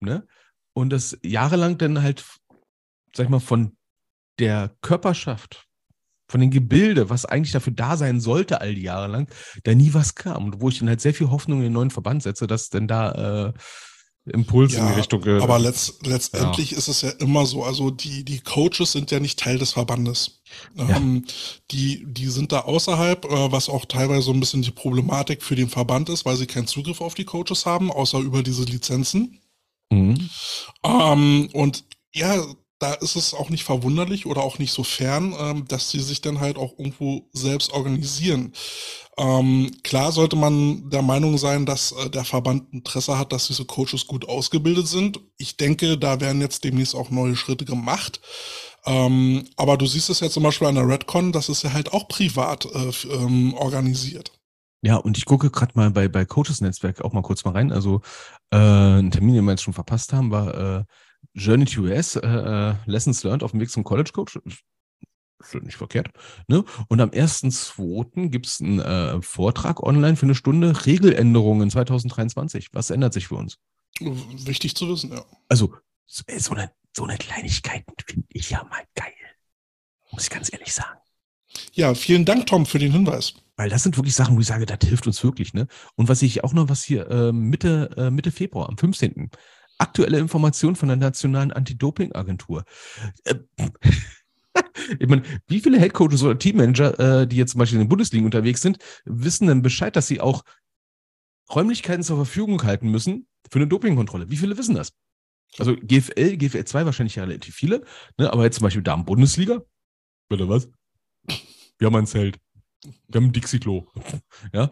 ne, 0.01 0.27
und 0.73 0.91
das 0.91 1.17
jahrelang 1.23 1.79
dann 1.79 2.03
halt, 2.03 2.25
sag 3.15 3.25
ich 3.25 3.31
mal, 3.31 3.41
von 3.41 3.77
der 4.39 4.77
Körperschaft, 4.83 5.67
von 6.29 6.41
den 6.41 6.51
Gebilde, 6.51 7.09
was 7.09 7.25
eigentlich 7.25 7.53
dafür 7.53 7.73
da 7.73 7.97
sein 7.97 8.21
sollte, 8.21 8.61
all 8.61 8.75
die 8.75 8.83
Jahre 8.83 9.07
lang, 9.07 9.31
da 9.65 9.75
nie 9.75 9.95
was 9.95 10.15
kam. 10.15 10.47
Und 10.47 10.61
wo 10.61 10.69
ich 10.69 10.79
dann 10.79 10.89
halt 10.89 11.01
sehr 11.01 11.15
viel 11.15 11.31
Hoffnung 11.31 11.59
in 11.59 11.65
den 11.65 11.73
neuen 11.73 11.91
Verband 11.91 12.23
setze, 12.23 12.47
dass 12.47 12.69
denn 12.69 12.89
da 12.89 13.47
äh, 13.47 13.53
Impuls 14.27 14.75
ja, 14.75 14.81
in 14.81 14.89
die 14.89 14.99
Richtung. 14.99 15.25
Äh, 15.25 15.41
aber 15.41 15.59
letzt, 15.59 16.07
letztendlich 16.07 16.73
ja. 16.73 16.79
ist 16.79 16.89
es 16.89 17.03
ja 17.03 17.11
immer 17.11 17.47
so, 17.47 17.65
also 17.65 17.91
die, 17.91 18.25
die 18.25 18.41
Coaches 18.41 18.93
sind 18.93 19.11
ja 19.11 19.21
nicht 19.21 19.39
Teil 19.39 19.59
des 19.59 19.73
Verbandes. 19.73 20.43
Ja. 20.75 20.97
Ähm, 20.97 21.25
die, 21.71 22.05
die 22.07 22.27
sind 22.27 22.53
da 22.53 22.61
außerhalb, 22.61 23.25
äh, 23.25 23.53
was 23.53 23.69
auch 23.69 23.85
teilweise 23.85 24.23
so 24.23 24.33
ein 24.33 24.41
bisschen 24.41 24.63
die 24.63 24.73
Problematik 24.73 25.43
für 25.43 25.55
den 25.55 25.69
Verband 25.69 26.09
ist, 26.09 26.25
weil 26.25 26.37
sie 26.37 26.47
keinen 26.47 26.67
Zugriff 26.67 27.01
auf 27.01 27.15
die 27.15 27.25
Coaches 27.25 27.67
haben, 27.67 27.91
außer 27.91 28.19
über 28.19 28.43
diese 28.43 28.65
Lizenzen. 28.65 29.41
Mhm. 29.91 30.29
Ähm, 30.83 31.49
und 31.53 31.85
ja, 32.13 32.45
da 32.79 32.93
ist 32.95 33.17
es 33.17 33.33
auch 33.33 33.49
nicht 33.49 33.65
verwunderlich 33.65 34.27
oder 34.27 34.43
auch 34.43 34.59
nicht 34.59 34.73
so 34.73 34.85
fern, 34.85 35.35
ähm, 35.39 35.65
dass 35.67 35.91
sie 35.91 36.01
sich 36.01 36.21
dann 36.21 36.41
halt 36.41 36.59
auch 36.59 36.79
irgendwo 36.79 37.29
selbst 37.33 37.73
organisieren. 37.73 38.53
Ähm, 39.19 39.71
klar 39.83 40.13
sollte 40.13 40.37
man 40.37 40.91
der 40.91 41.03
Meinung 41.03 41.39
sein, 41.39 41.65
dass 41.65 41.93
äh, 41.93 42.11
der 42.11 42.25
Verband 42.25 42.73
Interesse 42.73 43.19
hat, 43.19 43.33
dass 43.33 43.47
diese 43.47 43.65
Coaches 43.65 44.07
gut 44.07 44.29
ausgebildet 44.29 44.89
sind. 44.89 45.21
Ich 45.39 45.57
denke, 45.57 45.97
da 45.97 46.21
werden 46.21 46.43
jetzt 46.43 46.65
demnächst 46.65 46.95
auch 46.95 47.11
neue 47.11 47.35
Schritte 47.37 47.65
gemacht. 47.65 48.21
Ähm, 48.85 49.45
aber 49.57 49.79
du 49.79 49.87
siehst 49.87 50.11
es 50.11 50.21
ja 50.21 50.29
zum 50.29 50.43
Beispiel 50.43 50.69
an 50.69 50.75
der 50.75 50.87
Redcon, 50.87 51.33
das 51.33 51.49
ist 51.49 51.63
ja 51.63 51.73
halt 51.73 51.93
auch 51.93 52.09
privat 52.09 52.67
äh, 52.67 52.93
ähm, 53.13 53.55
organisiert. 53.55 54.33
Ja, 54.83 54.97
und 54.97 55.17
ich 55.17 55.25
gucke 55.25 55.51
gerade 55.51 55.73
mal 55.75 55.91
bei, 55.91 56.09
bei 56.09 56.25
Coaches 56.25 56.61
Netzwerk 56.61 57.01
auch 57.01 57.13
mal 57.13 57.23
kurz 57.23 57.45
mal 57.45 57.53
rein. 57.53 57.73
Also 57.73 58.03
äh, 58.51 58.57
ein 58.57 59.11
Termin, 59.11 59.35
den 59.35 59.45
wir 59.45 59.53
jetzt 59.53 59.63
schon 59.63 59.75
verpasst 59.75 60.13
haben, 60.13 60.31
war 60.31 60.55
äh, 60.81 60.85
Journey 61.37 61.67
to 61.67 61.83
US, 61.83 62.17
äh, 62.17 62.27
äh, 62.27 62.75
Lessons 62.87 63.23
Learned 63.23 63.43
auf 63.43 63.51
dem 63.51 63.61
Weg 63.61 63.71
zum 63.71 63.85
College 63.85 64.11
Coach. 64.13 64.39
Nicht 65.63 65.77
verkehrt. 65.77 66.09
Ne? 66.49 66.65
Und 66.89 67.01
am 67.01 67.11
1.2. 67.11 68.31
gibt 68.31 68.47
es 68.47 68.61
einen 68.61 68.81
äh, 68.81 69.21
Vortrag 69.23 69.83
online 69.83 70.17
für 70.17 70.27
eine 70.27 70.35
Stunde 70.35 70.87
Regeländerungen 70.87 71.71
2023. 71.71 72.71
Was 72.73 72.91
ändert 72.91 73.13
sich 73.13 73.29
für 73.29 73.37
uns? 73.37 73.59
Wichtig 74.01 74.75
zu 74.75 74.89
wissen, 74.89 75.13
ja. 75.13 75.25
Also, 75.49 75.75
so 76.07 76.53
eine, 76.55 76.73
so 76.97 77.05
eine 77.05 77.19
Kleinigkeit 77.19 77.85
finde 78.07 78.27
ich 78.31 78.51
ja 78.51 78.65
mal 78.65 78.83
geil. 78.95 79.13
Muss 80.11 80.25
ich 80.25 80.31
ganz 80.31 80.53
ehrlich 80.53 80.73
sagen. 80.73 80.99
Ja, 81.73 81.95
vielen 81.95 82.25
Dank, 82.25 82.47
Tom, 82.47 82.67
für 82.67 82.79
den 82.79 82.93
Hinweis. 82.93 83.35
Weil 83.57 83.69
das 83.69 83.83
sind 83.83 83.97
wirklich 83.97 84.15
Sachen, 84.15 84.37
wo 84.37 84.41
ich 84.41 84.47
sage, 84.47 84.67
das 84.67 84.79
hilft 84.87 85.07
uns 85.07 85.23
wirklich. 85.23 85.55
Ne? 85.55 85.67
Und 85.95 86.09
was 86.09 86.23
ich 86.23 86.45
auch 86.45 86.53
noch, 86.53 86.69
was 86.69 86.83
hier 86.83 87.09
äh, 87.09 87.33
Mitte, 87.33 87.91
äh, 87.97 88.11
Mitte 88.11 88.31
Februar, 88.31 88.69
am 88.69 88.77
15 88.77 89.31
aktuelle 89.79 90.19
Informationen 90.19 90.77
von 90.77 90.89
der 90.89 90.97
Nationalen 90.97 91.53
Anti-Doping-Agentur. 91.53 92.65
Äh, 93.25 93.37
ich 94.99 95.09
meine, 95.09 95.23
wie 95.47 95.61
viele 95.61 95.79
Headcoaches 95.79 96.23
oder 96.23 96.39
Teammanager, 96.39 97.23
äh, 97.23 97.27
die 97.27 97.37
jetzt 97.37 97.53
zum 97.53 97.59
Beispiel 97.59 97.79
in 97.79 97.85
den 97.85 97.89
Bundesligen 97.89 98.25
unterwegs 98.25 98.63
sind, 98.63 98.79
wissen 99.05 99.49
denn 99.49 99.63
Bescheid, 99.63 99.95
dass 99.97 100.07
sie 100.07 100.21
auch 100.21 100.45
Räumlichkeiten 101.55 102.03
zur 102.03 102.17
Verfügung 102.17 102.63
halten 102.63 102.91
müssen 102.91 103.27
für 103.51 103.59
eine 103.59 103.69
Dopingkontrolle? 103.69 104.31
Wie 104.31 104.37
viele 104.37 104.59
wissen 104.59 104.75
das? 104.75 104.93
Also 105.59 105.77
GFL, 105.77 106.37
GFL 106.37 106.65
2 106.65 106.87
wahrscheinlich 106.87 107.19
relativ 107.19 107.55
viele, 107.55 107.85
ne? 108.19 108.33
aber 108.33 108.45
jetzt 108.45 108.57
zum 108.57 108.65
Beispiel 108.65 108.83
Damen-Bundesliga, 108.83 109.63
bitte 110.29 110.49
was? 110.49 110.69
Wir 111.79 111.87
haben 111.87 111.97
ein 111.97 112.07
Zelt. 112.07 112.39
Wir 113.09 113.21
haben 113.21 113.27
ein 113.27 113.33
Dixie-Klo. 113.33 113.85
Ja? 114.53 114.71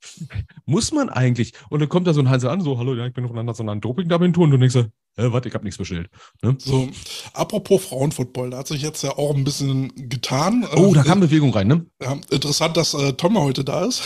Muss 0.66 0.92
man 0.92 1.08
eigentlich. 1.08 1.52
Und 1.68 1.80
dann 1.80 1.88
kommt 1.88 2.06
da 2.06 2.14
so 2.14 2.20
ein 2.20 2.28
Hansel 2.28 2.50
an, 2.50 2.60
so, 2.60 2.78
hallo, 2.78 2.94
ja, 2.94 3.06
ich 3.06 3.12
bin 3.12 3.26
von 3.26 3.36
einer 3.36 3.44
nationalen 3.44 3.80
Doping-Agentur 3.80 4.44
und 4.44 4.50
du 4.50 4.56
denkst, 4.58 4.88
äh, 5.16 5.30
warte, 5.30 5.48
ich 5.48 5.54
habe 5.54 5.64
nichts 5.64 5.76
bestellt. 5.76 6.08
Ne? 6.42 6.56
So, 6.58 6.88
apropos 7.34 7.84
Frauenfootball, 7.84 8.50
da 8.50 8.58
hat 8.58 8.68
sich 8.68 8.80
jetzt 8.80 9.02
ja 9.02 9.10
auch 9.18 9.34
ein 9.34 9.44
bisschen 9.44 9.92
getan. 10.08 10.66
Oh, 10.74 10.94
da 10.94 11.02
kam 11.02 11.18
äh, 11.18 11.26
Bewegung 11.26 11.52
rein, 11.52 11.66
ne? 11.68 11.84
Ja, 12.00 12.18
interessant, 12.30 12.78
dass 12.78 12.94
äh, 12.94 13.12
Tom 13.12 13.38
heute 13.38 13.62
da 13.62 13.84
ist. 13.84 14.02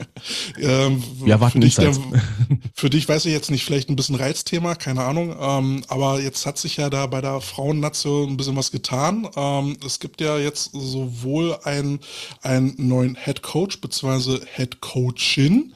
ähm, 0.58 1.02
ja, 1.24 1.40
warten 1.40 1.60
nicht. 1.60 1.80
Für 2.74 2.90
dich 2.90 3.08
weiß 3.08 3.26
ich 3.26 3.32
jetzt 3.32 3.52
nicht, 3.52 3.64
vielleicht 3.64 3.90
ein 3.90 3.96
bisschen 3.96 4.16
Reizthema, 4.16 4.74
keine 4.74 5.04
Ahnung. 5.04 5.36
Ähm, 5.38 5.84
aber 5.86 6.20
jetzt 6.20 6.44
hat 6.46 6.58
sich 6.58 6.78
ja 6.78 6.90
da 6.90 7.06
bei 7.06 7.20
der 7.20 7.40
Frauennation 7.40 8.30
ein 8.30 8.36
bisschen 8.36 8.56
was 8.56 8.72
getan. 8.72 9.28
Ähm, 9.36 9.76
es 9.86 10.00
gibt 10.00 10.20
ja 10.20 10.36
jetzt 10.36 10.70
sowohl 10.72 11.58
einen, 11.62 12.00
einen 12.42 12.74
neuen 12.76 13.14
Head 13.14 13.42
Coach 13.42 13.80
bzw. 13.80 14.40
Head 14.56 14.80
Coachin 14.80 15.74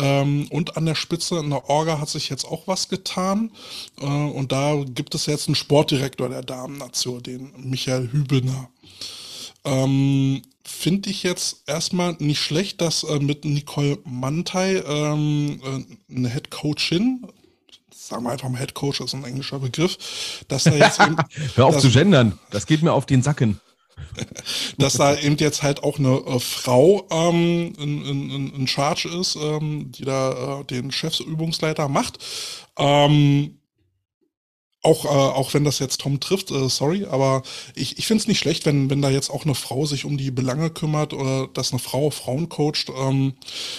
ähm, 0.00 0.46
und 0.50 0.76
an 0.76 0.86
der 0.86 0.94
Spitze 0.94 1.38
in 1.38 1.50
der 1.50 1.68
Orga 1.68 2.00
hat 2.00 2.08
sich 2.08 2.28
jetzt 2.28 2.44
auch 2.44 2.66
was 2.66 2.88
getan. 2.88 3.50
Äh, 4.00 4.06
und 4.06 4.52
da 4.52 4.82
gibt 4.86 5.14
es 5.14 5.26
jetzt 5.26 5.48
einen 5.48 5.54
Sportdirektor 5.54 6.28
der 6.28 6.42
Damen-Nation, 6.42 7.22
den 7.22 7.52
Michael 7.56 8.10
Hübener. 8.10 8.70
Ähm, 9.64 10.42
Finde 10.64 11.10
ich 11.10 11.22
jetzt 11.22 11.64
erstmal 11.66 12.16
nicht 12.20 12.40
schlecht, 12.40 12.80
dass 12.80 13.02
äh, 13.04 13.18
mit 13.18 13.44
Nicole 13.44 13.98
Mantei 14.04 14.82
ähm, 14.86 15.60
äh, 15.62 16.16
eine 16.16 16.30
Head 16.30 16.50
Coachin 16.50 17.26
sagen 18.10 18.24
wir 18.24 18.30
einfach 18.30 18.48
mal 18.48 18.58
Head 18.58 18.74
Coach, 18.74 18.98
das 18.98 19.08
ist 19.08 19.14
ein 19.14 19.24
englischer 19.24 19.60
Begriff, 19.60 19.96
dass 20.48 20.64
da 20.64 20.72
jetzt 20.72 21.00
eben, 21.00 21.16
Hör 21.54 21.66
auf 21.66 21.78
zu 21.78 21.90
gendern, 21.90 22.38
das 22.50 22.66
geht 22.66 22.82
mir 22.82 22.92
auf 22.92 23.06
den 23.06 23.22
Sacken. 23.22 23.60
Dass 24.78 24.94
da 24.94 25.16
eben 25.16 25.36
jetzt 25.36 25.62
halt 25.62 25.82
auch 25.82 25.98
eine 25.98 26.16
äh, 26.16 26.40
Frau 26.40 27.06
ähm, 27.10 27.72
in, 27.78 28.04
in, 28.04 28.54
in 28.54 28.66
Charge 28.66 29.08
ist, 29.08 29.36
ähm, 29.36 29.92
die 29.92 30.04
da 30.04 30.60
äh, 30.60 30.64
den 30.64 30.90
Chefsübungsleiter 30.92 31.88
macht. 31.88 32.18
Ähm, 32.78 33.60
auch, 34.82 35.04
äh, 35.04 35.08
auch 35.08 35.52
wenn 35.52 35.64
das 35.64 35.78
jetzt 35.78 36.00
Tom 36.00 36.20
trifft, 36.20 36.50
äh, 36.50 36.68
sorry, 36.68 37.04
aber 37.04 37.42
ich, 37.74 37.98
ich 37.98 38.06
finde 38.06 38.22
es 38.22 38.28
nicht 38.28 38.38
schlecht, 38.38 38.64
wenn, 38.64 38.88
wenn 38.88 39.02
da 39.02 39.10
jetzt 39.10 39.30
auch 39.30 39.44
eine 39.44 39.54
Frau 39.54 39.84
sich 39.84 40.04
um 40.04 40.16
die 40.16 40.30
Belange 40.30 40.70
kümmert 40.70 41.12
oder 41.12 41.48
dass 41.48 41.72
eine 41.72 41.80
Frau 41.80 42.10
Frauen 42.10 42.48
coacht. 42.48 42.90
Ähm, 42.96 43.34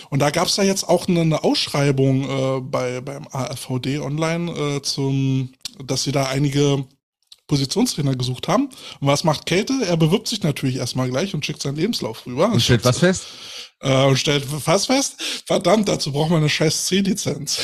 und 0.10 0.20
da 0.20 0.30
gab 0.30 0.48
es 0.48 0.56
da 0.56 0.64
jetzt 0.64 0.88
auch 0.88 1.08
eine, 1.08 1.22
eine 1.22 1.44
Ausschreibung 1.44 2.30
äh, 2.30 2.62
bei, 2.62 3.02
beim 3.02 3.28
AFVD 3.32 4.00
online, 4.00 4.52
äh, 4.52 4.82
zum, 4.84 5.54
dass 5.84 6.04
sie 6.04 6.12
da 6.12 6.26
einige 6.26 6.86
Positionstrainer 7.52 8.16
gesucht 8.16 8.48
haben. 8.48 8.70
Und 9.02 9.08
was 9.08 9.26
macht 9.26 9.46
Käthe? 9.46 9.74
Er 9.86 9.98
bewirbt 9.98 10.30
sich 10.30 10.42
natürlich 10.42 10.78
erstmal 10.78 11.10
gleich 11.10 11.34
und 11.34 11.46
schickt 11.46 11.62
seinen 11.62 11.76
Lebenslauf 11.76 12.26
rüber. 12.26 12.50
Und 12.50 12.62
stellt 12.62 12.86
was 12.86 13.00
fest? 13.00 13.26
Äh, 13.82 14.06
und 14.06 14.18
stellt 14.18 14.46
was 14.66 14.86
fest? 14.86 15.22
Verdammt, 15.46 15.88
dazu 15.88 16.12
braucht 16.12 16.30
man 16.30 16.40
eine 16.40 16.50
scheiß 16.50 16.86
C-Lizenz. 16.86 17.60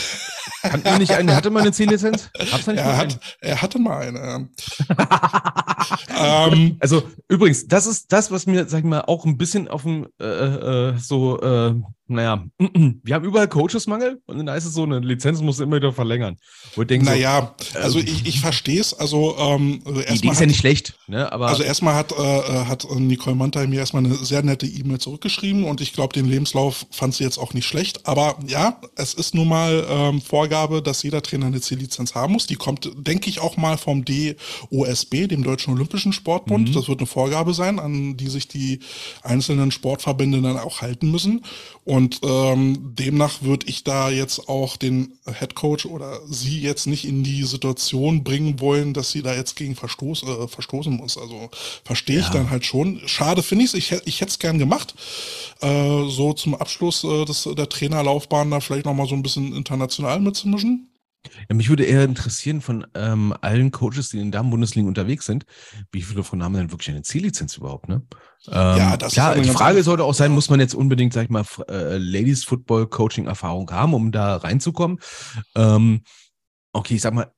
Hat 0.63 0.84
er 0.84 0.97
nicht 0.97 1.11
eine? 1.11 1.36
Hatte 1.36 1.49
mal 1.51 1.61
eine 1.61 1.72
C-Lizenz? 1.72 2.30
Er, 2.34 2.97
hat, 2.97 3.20
er 3.39 3.61
hatte 3.61 3.80
mal 3.80 4.07
eine. 4.07 4.49
ähm, 6.20 6.78
also 6.80 7.03
übrigens, 7.28 7.68
das 7.68 7.86
ist 7.86 8.11
das, 8.11 8.32
was 8.32 8.47
mir, 8.47 8.68
sag 8.68 8.80
ich 8.80 8.86
mal, 8.86 9.01
auch 9.01 9.26
ein 9.26 9.38
bisschen 9.38 9.68
auf 9.68 9.84
dem 9.84 10.07
äh, 10.20 10.26
äh, 10.26 10.97
so 10.97 11.39
äh, 11.39 11.76
naja, 12.07 12.45
wir 13.03 13.15
haben 13.15 13.26
überall 13.26 13.47
Coachesmangel 13.47 14.22
und 14.26 14.38
dann 14.38 14.49
heißt 14.49 14.65
es 14.65 14.74
so, 14.74 14.84
eine 14.84 14.99
Lizenz 14.99 15.41
muss 15.41 15.59
immer 15.59 15.76
wieder 15.76 15.91
verlängern. 15.91 16.38
Wo 16.76 16.82
ich 16.82 16.88
denke 16.88 17.05
naja, 17.05 17.53
so, 17.74 17.80
also 17.80 17.99
ich, 17.99 18.26
ich 18.26 18.39
verstehe 18.39 18.80
es. 18.80 18.93
Also, 18.93 19.36
ähm, 19.38 19.82
also 19.86 20.01
die 20.01 20.15
Idee 20.15 20.30
ist 20.30 20.39
ja 20.39 20.45
nicht 20.45 20.59
schlecht, 20.59 20.97
ne? 21.07 21.32
Aber 21.32 21.47
also 21.47 21.63
erstmal 21.63 21.95
hat, 21.95 22.13
äh, 22.13 22.15
äh 22.15 22.65
hat 22.65 22.88
Nicole 22.95 23.36
Mantai 23.36 23.68
mir 23.68 23.80
erstmal 23.80 24.05
eine 24.05 24.15
sehr 24.15 24.41
nette 24.41 24.65
E-Mail 24.65 24.99
zurückgeschrieben 24.99 25.65
und 25.65 25.82
ich 25.82 25.93
glaube, 25.93 26.07
den 26.14 26.26
Lebenslauf 26.26 26.86
fand 26.91 27.16
sie 27.16 27.24
jetzt 27.24 27.38
auch 27.38 27.53
nicht 27.53 27.66
schlecht. 27.66 28.08
Aber 28.08 28.38
ja, 28.47 28.80
es 28.95 29.14
ist 29.14 29.36
nun 29.36 29.47
mal 29.47 29.86
ähm, 29.89 30.22
Vorgabe, 30.22 30.82
dass 30.82 31.03
jeder 31.03 31.22
Trainer 31.22 31.47
eine 31.47 31.62
C-Lizenz 31.62 32.16
haben 32.16 32.34
muss. 32.34 32.47
Die 32.47 32.55
kommt, 32.55 32.89
denke 32.95 33.30
ich, 33.30 33.39
auch 33.39 33.58
mal 33.58 33.78
vom 33.78 34.05
DOSB, 34.05 35.28
dem 35.28 35.43
Deutschen 35.43 35.74
Olympischen 35.74 36.14
Sportbund. 36.14 36.70
Mhm. 36.70 36.74
Das 36.74 36.88
wird 36.88 36.99
eine 36.99 37.08
Vorgabe 37.08 37.53
sein, 37.53 37.80
an 37.80 38.18
die 38.18 38.28
sich 38.28 38.47
die 38.47 38.80
einzelnen 39.22 39.72
Sportverbände 39.72 40.41
dann 40.41 40.58
auch 40.58 40.82
halten 40.82 41.12
müssen. 41.12 41.43
Und 41.88 42.20
ähm, 42.24 42.95
demnach 42.97 43.41
würde 43.43 43.68
ich 43.68 43.86
da 43.86 44.10
jetzt 44.10 44.49
auch 44.49 44.76
den 44.76 45.14
Head 45.39 45.55
Coach 45.55 45.86
oder 45.86 46.20
sie 46.28 46.60
jetzt 46.60 46.86
nicht 46.86 47.05
in 47.05 47.24
die 47.24 47.43
Situation 47.43 48.26
bringen 48.26 48.60
wollen, 48.60 48.93
dass 48.93 49.12
sie 49.12 49.22
da 49.22 49.34
jetzt 49.34 49.55
gegen 49.55 49.76
Verstoß, 49.76 50.24
äh, 50.24 50.47
verstoßen 50.49 50.93
muss. 50.93 51.18
Also 51.18 51.49
verstehe 51.86 52.20
ich 52.20 52.28
ja. 52.28 52.34
dann 52.34 52.49
halt 52.49 52.66
schon. 52.66 53.01
Schade 53.05 53.41
finde 53.41 53.64
ich 53.64 53.74
es. 53.74 53.74
Ich, 53.74 53.91
ich 54.05 54.20
hätte 54.20 54.32
es 54.32 54.39
gern 54.39 54.60
gemacht. 54.60 54.95
Äh, 55.62 56.10
so 56.10 56.34
zum 56.34 56.55
Abschluss 56.55 57.03
äh, 57.03 57.26
des, 57.26 57.43
der 57.43 57.70
Trainerlaufbahn 57.70 58.51
da 58.51 58.60
vielleicht 58.60 58.86
nochmal 58.86 59.08
so 59.08 59.16
ein 59.16 59.24
bisschen 59.24 59.53
international 59.53 60.20
mitzumischen. 60.20 60.91
Ja, 61.49 61.55
mich 61.55 61.70
würde 61.70 61.84
eher 61.84 62.03
interessieren 62.03 62.62
von 62.62 62.86
ähm, 62.93 63.34
allen 63.41 63.72
Coaches, 63.72 64.10
die 64.10 64.18
in 64.18 64.28
den 64.28 64.32
Damen-Bundesligen 64.32 64.88
unterwegs 64.88 65.26
sind, 65.26 65.45
wie 65.91 66.01
viele 66.01 66.24
von 66.24 66.43
haben 66.43 66.53
denn 66.53 66.72
wirklich 66.72 66.89
eine 66.89 67.01
C-Lizenz 67.01 67.58
überhaupt, 67.58 67.89
ne? 67.89 68.03
Ähm, 68.47 68.53
ja, 68.53 68.97
das 68.97 69.14
klar, 69.14 69.36
ist 69.36 69.45
die 69.45 69.51
Frage 69.51 69.84
sollte 69.84 70.03
auch 70.03 70.14
sein, 70.14 70.32
muss 70.32 70.49
man 70.49 70.60
jetzt 70.60 70.76
unbedingt, 70.76 71.14
sag 71.14 71.24
ich 71.24 71.30
mal, 71.30 71.45
äh, 71.70 71.97
Ladies 71.97 72.43
Football 72.43 72.88
Coaching 72.88 73.28
Erfahrung 73.28 73.70
haben, 73.72 73.93
um 73.93 74.12
da 74.12 74.38
reinzukommen? 74.38 74.99
Ähm, 75.55 76.01
okay, 76.72 76.95
ich 76.95 77.01
sag 77.01 77.14
mal, 77.14 77.32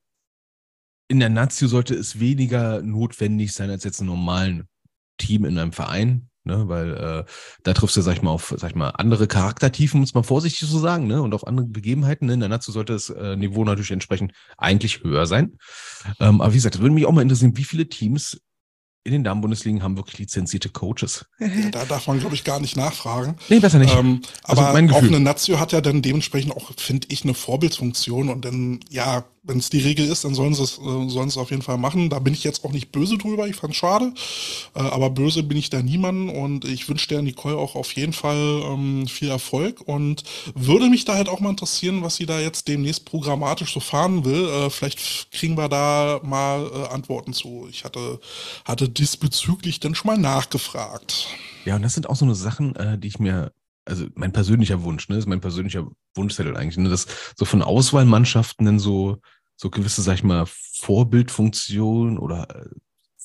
in 1.08 1.18
der 1.18 1.30
Nazio 1.30 1.66
sollte 1.66 1.94
es 1.94 2.20
weniger 2.20 2.82
notwendig 2.82 3.52
sein 3.52 3.70
als 3.70 3.82
jetzt 3.82 4.00
ein 4.00 4.06
normalen 4.06 4.68
Team 5.18 5.44
in 5.44 5.58
einem 5.58 5.72
Verein, 5.72 6.29
ne? 6.50 6.68
weil 6.68 6.96
äh, 6.96 7.24
da 7.62 7.72
triffst 7.72 7.96
du, 7.96 8.02
sag 8.02 8.14
ich 8.14 8.22
mal, 8.22 8.30
auf, 8.30 8.54
sag 8.56 8.70
ich 8.70 8.76
mal, 8.76 8.90
andere 8.90 9.26
Charaktertiefen, 9.26 10.00
muss 10.00 10.14
man 10.14 10.24
vorsichtig 10.24 10.68
so 10.68 10.78
sagen, 10.78 11.06
ne? 11.06 11.22
und 11.22 11.34
auf 11.34 11.46
andere 11.46 11.66
Begebenheiten. 11.66 12.26
Ne? 12.26 12.34
In 12.34 12.40
der 12.40 12.48
Nazi 12.48 12.72
sollte 12.72 12.92
das 12.92 13.10
äh, 13.10 13.36
Niveau 13.36 13.64
natürlich 13.64 13.90
entsprechend 13.90 14.32
eigentlich 14.58 15.02
höher 15.02 15.26
sein. 15.26 15.56
Ähm, 16.18 16.40
aber 16.40 16.52
wie 16.52 16.56
gesagt, 16.56 16.74
das 16.74 16.82
würde 16.82 16.94
mich 16.94 17.06
auch 17.06 17.12
mal 17.12 17.22
interessieren, 17.22 17.56
wie 17.56 17.64
viele 17.64 17.88
Teams 17.88 18.40
in 19.02 19.12
den 19.12 19.24
Damenbundesligen 19.24 19.82
haben 19.82 19.96
wirklich 19.96 20.18
lizenzierte 20.18 20.68
Coaches. 20.68 21.24
Ja, 21.38 21.70
da 21.70 21.84
darf 21.86 22.06
man, 22.06 22.20
glaube 22.20 22.34
ich, 22.34 22.44
gar 22.44 22.60
nicht 22.60 22.76
nachfragen. 22.76 23.36
Nee, 23.48 23.58
besser 23.58 23.78
nicht. 23.78 23.96
Ähm, 23.96 24.20
Also 24.42 24.62
aber 24.62 24.80
Gefühl. 24.82 24.94
auch 24.94 25.02
eine 25.02 25.20
Nazio 25.20 25.58
hat 25.58 25.72
ja 25.72 25.80
dann 25.80 26.02
dementsprechend 26.02 26.54
auch, 26.54 26.70
finde 26.76 27.06
ich, 27.10 27.24
eine 27.24 27.32
Vorbildfunktion. 27.32 28.28
Und 28.28 28.44
dann, 28.44 28.80
ja, 28.90 29.24
wenn 29.42 29.58
es 29.58 29.70
die 29.70 29.80
Regel 29.80 30.06
ist, 30.06 30.24
dann 30.24 30.34
sollen 30.34 30.54
sie 30.54 30.62
es 30.62 30.78
äh, 30.78 31.08
sollen 31.08 31.30
auf 31.36 31.50
jeden 31.50 31.62
Fall 31.62 31.78
machen. 31.78 32.10
Da 32.10 32.18
bin 32.18 32.34
ich 32.34 32.44
jetzt 32.44 32.64
auch 32.64 32.72
nicht 32.72 32.92
böse 32.92 33.16
drüber. 33.16 33.48
Ich 33.48 33.56
fand's 33.56 33.76
schade. 33.76 34.12
Äh, 34.74 34.80
aber 34.80 35.10
böse 35.10 35.42
bin 35.42 35.56
ich 35.56 35.70
da 35.70 35.82
niemanden. 35.82 36.28
Und 36.28 36.64
ich 36.64 36.88
wünsche 36.88 37.08
der 37.08 37.22
Nicole 37.22 37.56
auch 37.56 37.74
auf 37.74 37.92
jeden 37.92 38.12
Fall 38.12 38.62
ähm, 38.64 39.06
viel 39.06 39.30
Erfolg. 39.30 39.80
Und 39.86 40.24
würde 40.54 40.90
mich 40.90 41.04
da 41.04 41.14
halt 41.14 41.28
auch 41.28 41.40
mal 41.40 41.50
interessieren, 41.50 42.02
was 42.02 42.16
sie 42.16 42.26
da 42.26 42.38
jetzt 42.40 42.68
demnächst 42.68 43.06
programmatisch 43.06 43.72
so 43.72 43.80
fahren 43.80 44.24
will. 44.24 44.48
Äh, 44.48 44.70
vielleicht 44.70 45.30
kriegen 45.32 45.56
wir 45.56 45.68
da 45.68 46.20
mal 46.22 46.66
äh, 46.66 46.92
Antworten 46.92 47.32
zu. 47.32 47.66
Ich 47.70 47.84
hatte, 47.84 48.20
hatte 48.64 48.88
diesbezüglich 48.88 49.80
dann 49.80 49.94
schon 49.94 50.08
mal 50.08 50.18
nachgefragt. 50.18 51.28
Ja, 51.64 51.76
und 51.76 51.82
das 51.82 51.94
sind 51.94 52.08
auch 52.08 52.16
so 52.16 52.24
eine 52.24 52.34
Sachen, 52.34 52.76
äh, 52.76 52.98
die 52.98 53.08
ich 53.08 53.18
mir, 53.18 53.52
also 53.84 54.06
mein 54.14 54.32
persönlicher 54.32 54.82
Wunsch, 54.82 55.08
ne, 55.08 55.16
ist 55.16 55.28
mein 55.28 55.40
persönlicher 55.40 55.88
Wunschzettel 56.14 56.56
eigentlich, 56.56 56.76
ne, 56.76 56.88
dass 56.88 57.06
so 57.36 57.44
von 57.44 57.62
Auswahlmannschaften 57.62 58.66
dann 58.66 58.78
so, 58.78 59.18
so 59.56 59.70
gewisse, 59.70 60.02
sag 60.02 60.14
ich 60.14 60.24
mal, 60.24 60.44
Vorbildfunktionen 60.46 62.18
oder 62.18 62.48
äh, 62.54 62.68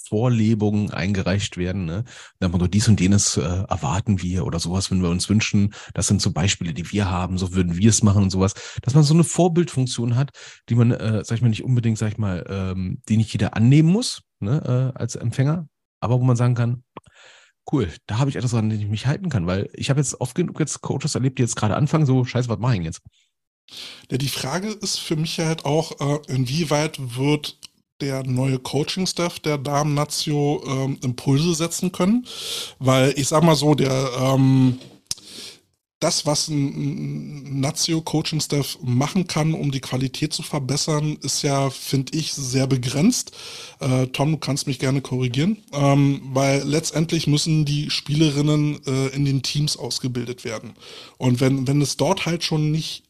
Vorlebungen 0.08 0.92
eingereicht 0.92 1.58
werden, 1.58 1.86
ne? 1.86 2.04
Da 2.40 2.48
man 2.48 2.60
so 2.60 2.68
dies 2.68 2.88
und 2.88 3.02
jenes 3.02 3.38
äh, 3.38 3.42
erwarten 3.42 4.22
wir 4.22 4.46
oder 4.46 4.60
sowas, 4.60 4.92
wenn 4.92 5.02
wir 5.02 5.10
uns 5.10 5.30
wünschen, 5.30 5.74
das 5.94 6.08
sind 6.08 6.22
so 6.22 6.32
Beispiele, 6.32 6.74
die 6.74 6.92
wir 6.92 7.10
haben, 7.10 7.38
so 7.38 7.54
würden 7.54 7.76
wir 7.76 7.90
es 7.90 8.04
machen 8.04 8.24
und 8.24 8.30
sowas, 8.30 8.54
dass 8.84 8.94
man 8.94 9.04
so 9.04 9.14
eine 9.14 9.24
Vorbildfunktion 9.24 10.16
hat, 10.16 10.30
die 10.70 10.76
man, 10.76 10.92
äh, 10.92 11.24
sag 11.24 11.38
ich 11.38 11.42
mal, 11.42 11.50
nicht 11.50 11.64
unbedingt, 11.64 11.98
sag 11.98 12.10
ich 12.10 12.18
mal, 12.18 12.46
ähm, 12.48 13.02
die 13.10 13.18
nicht 13.18 13.34
jeder 13.34 13.56
annehmen 13.56 13.90
muss, 13.90 14.22
ne, 14.40 14.94
äh, 14.96 15.00
als 15.00 15.16
Empfänger, 15.16 15.68
aber 16.00 16.20
wo 16.20 16.24
man 16.24 16.36
sagen 16.36 16.54
kann, 16.54 16.84
cool, 17.72 17.92
da 18.08 18.18
habe 18.20 18.30
ich 18.30 18.36
etwas 18.36 18.54
an 18.54 18.70
dem 18.70 18.80
ich 18.80 18.88
mich 18.88 19.06
halten 19.06 19.30
kann, 19.30 19.48
weil 19.48 19.70
ich 19.74 19.90
habe 19.90 20.00
jetzt 20.00 20.20
oft 20.22 20.36
genug 20.36 20.60
jetzt 20.60 20.82
Coaches 20.82 21.16
erlebt, 21.16 21.40
die 21.40 21.44
jetzt 21.44 21.56
gerade 21.56 21.76
anfangen, 21.76 22.06
so, 22.06 22.24
scheiße, 22.24 22.50
was 22.50 22.60
mache 22.60 22.78
ich 22.78 22.84
jetzt? 22.84 23.02
Ja, 24.12 24.18
die 24.18 24.30
Frage 24.30 24.70
ist 24.70 25.00
für 25.00 25.16
mich 25.16 25.40
halt 25.40 25.66
auch, 25.66 26.00
äh, 26.00 26.20
inwieweit 26.34 26.98
wird 27.18 27.58
der 28.02 28.24
neue 28.24 28.60
Coaching-Staff 28.60 29.40
der 29.40 29.58
Damen 29.58 29.94
Nazio 29.94 30.64
ähm, 30.68 31.00
Impulse 31.02 31.56
setzen 31.56 31.92
können? 31.92 32.26
Weil 32.80 33.14
ich 33.18 33.28
sag 33.28 33.44
mal 33.44 33.56
so, 33.56 33.74
der 33.74 34.10
ähm, 34.20 34.80
das, 36.00 36.26
was 36.26 36.50
ein 36.50 37.62
Nazio-Coaching-Staff 37.62 38.80
machen 38.82 39.28
kann, 39.28 39.54
um 39.54 39.72
die 39.72 39.80
Qualität 39.80 40.34
zu 40.34 40.44
verbessern, 40.44 41.18
ist 41.22 41.42
ja, 41.42 41.70
finde 41.70 42.18
ich, 42.18 42.34
sehr 42.34 42.68
begrenzt. 42.68 43.32
Äh, 43.80 44.08
Tom, 44.08 44.32
du 44.34 44.38
kannst 44.38 44.68
mich 44.68 44.80
gerne 44.80 45.02
korrigieren, 45.02 45.58
ähm, 45.72 46.22
weil 46.34 46.64
letztendlich 46.64 47.28
müssen 47.28 47.64
die 47.64 47.90
Spielerinnen 47.90 48.86
äh, 48.86 49.08
in 49.16 49.24
den 49.24 49.42
Teams 49.42 49.78
ausgebildet 49.78 50.44
werden. 50.44 50.74
Und 51.18 51.40
wenn, 51.40 51.68
wenn 51.68 51.82
es 51.82 51.96
dort 51.96 52.26
halt 52.26 52.44
schon 52.44 52.72
nicht 52.72 53.05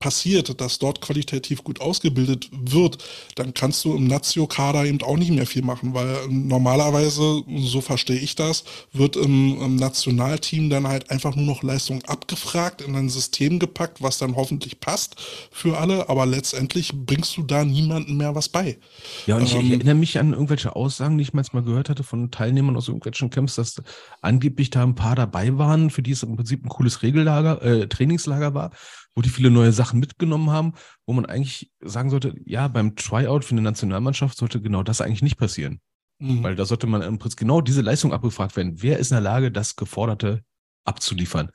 passiert, 0.00 0.60
dass 0.60 0.78
dort 0.78 1.00
qualitativ 1.02 1.62
gut 1.62 1.80
ausgebildet 1.80 2.48
wird, 2.52 2.98
dann 3.36 3.54
kannst 3.54 3.84
du 3.84 3.94
im 3.94 4.06
Nazio-Kader 4.06 4.86
eben 4.86 5.02
auch 5.02 5.16
nicht 5.18 5.30
mehr 5.30 5.46
viel 5.46 5.62
machen, 5.62 5.94
weil 5.94 6.26
normalerweise, 6.28 7.42
so 7.58 7.80
verstehe 7.82 8.18
ich 8.18 8.34
das, 8.34 8.64
wird 8.92 9.16
im, 9.16 9.60
im 9.60 9.76
Nationalteam 9.76 10.70
dann 10.70 10.88
halt 10.88 11.10
einfach 11.10 11.36
nur 11.36 11.44
noch 11.46 11.62
Leistung 11.62 12.02
abgefragt, 12.06 12.80
in 12.82 12.96
ein 12.96 13.10
System 13.10 13.58
gepackt, 13.58 14.02
was 14.02 14.18
dann 14.18 14.36
hoffentlich 14.36 14.80
passt 14.80 15.16
für 15.52 15.78
alle, 15.78 16.08
aber 16.08 16.26
letztendlich 16.26 16.92
bringst 16.94 17.36
du 17.36 17.42
da 17.42 17.64
niemandem 17.64 18.16
mehr 18.16 18.34
was 18.34 18.48
bei. 18.48 18.78
Ja, 19.26 19.36
und 19.36 19.42
ich, 19.42 19.54
ich 19.54 19.70
Ähm, 19.70 19.70
erinnere 19.70 19.94
mich 19.94 20.18
an 20.18 20.32
irgendwelche 20.32 20.74
Aussagen, 20.74 21.18
die 21.18 21.22
ich 21.22 21.34
manchmal 21.34 21.62
gehört 21.62 21.88
hatte 21.90 22.02
von 22.02 22.30
Teilnehmern 22.30 22.76
aus 22.76 22.88
irgendwelchen 22.88 23.30
Camps, 23.30 23.54
dass 23.54 23.80
angeblich 24.22 24.70
da 24.70 24.82
ein 24.82 24.94
paar 24.94 25.14
dabei 25.14 25.56
waren, 25.58 25.90
für 25.90 26.02
die 26.02 26.12
es 26.12 26.22
im 26.22 26.36
Prinzip 26.36 26.64
ein 26.64 26.68
cooles 26.68 27.02
Regellager, 27.02 27.62
äh, 27.62 27.86
Trainingslager 27.88 28.54
war, 28.54 28.70
wo 29.14 29.22
die 29.22 29.28
viele 29.28 29.50
neue 29.50 29.72
Sachen 29.72 30.00
mitgenommen 30.00 30.50
haben, 30.50 30.74
wo 31.06 31.12
man 31.12 31.26
eigentlich 31.26 31.72
sagen 31.80 32.10
sollte, 32.10 32.34
ja, 32.44 32.68
beim 32.68 32.96
Tryout 32.96 33.44
für 33.44 33.52
eine 33.52 33.62
Nationalmannschaft 33.62 34.38
sollte 34.38 34.60
genau 34.60 34.82
das 34.82 35.00
eigentlich 35.00 35.22
nicht 35.22 35.38
passieren. 35.38 35.80
Mhm. 36.20 36.42
Weil 36.42 36.56
da 36.56 36.64
sollte 36.64 36.86
man 36.86 37.02
im 37.02 37.18
Prinzip 37.18 37.38
genau 37.38 37.60
diese 37.60 37.82
Leistung 37.82 38.12
abgefragt 38.12 38.56
werden. 38.56 38.82
Wer 38.82 38.98
ist 38.98 39.10
in 39.10 39.16
der 39.16 39.22
Lage, 39.22 39.50
das 39.50 39.76
Geforderte 39.76 40.44
abzuliefern? 40.84 41.50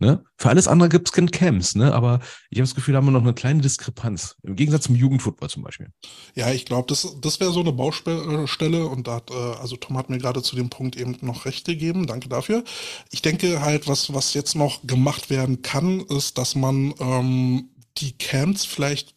Ne? 0.00 0.24
Für 0.38 0.48
alles 0.48 0.66
andere 0.66 0.88
gibt 0.88 1.08
es 1.08 1.12
keine 1.12 1.28
Camps, 1.28 1.74
ne? 1.74 1.92
aber 1.92 2.20
ich 2.48 2.58
habe 2.58 2.66
das 2.66 2.74
Gefühl, 2.74 2.92
da 2.92 2.98
haben 2.98 3.04
wir 3.04 3.10
noch 3.10 3.20
eine 3.20 3.34
kleine 3.34 3.60
Diskrepanz. 3.60 4.36
Im 4.42 4.56
Gegensatz 4.56 4.84
zum 4.84 4.96
Jugendfootball 4.96 5.50
zum 5.50 5.62
Beispiel. 5.62 5.88
Ja, 6.34 6.50
ich 6.50 6.64
glaube, 6.64 6.88
das, 6.88 7.16
das 7.20 7.38
wäre 7.38 7.52
so 7.52 7.60
eine 7.60 7.72
Baustelle 7.72 8.86
und 8.86 9.06
da 9.06 9.16
hat, 9.16 9.30
äh, 9.30 9.34
also 9.34 9.76
Tom 9.76 9.98
hat 9.98 10.08
mir 10.08 10.16
gerade 10.16 10.42
zu 10.42 10.56
dem 10.56 10.70
Punkt 10.70 10.96
eben 10.96 11.18
noch 11.20 11.44
recht 11.44 11.66
gegeben, 11.66 12.06
danke 12.06 12.30
dafür. 12.30 12.64
Ich 13.10 13.20
denke 13.20 13.60
halt, 13.60 13.88
was, 13.88 14.14
was 14.14 14.32
jetzt 14.32 14.56
noch 14.56 14.80
gemacht 14.86 15.28
werden 15.28 15.60
kann, 15.60 16.00
ist, 16.00 16.38
dass 16.38 16.54
man 16.54 16.94
ähm, 16.98 17.68
die 17.98 18.12
Camps 18.12 18.64
vielleicht 18.64 19.14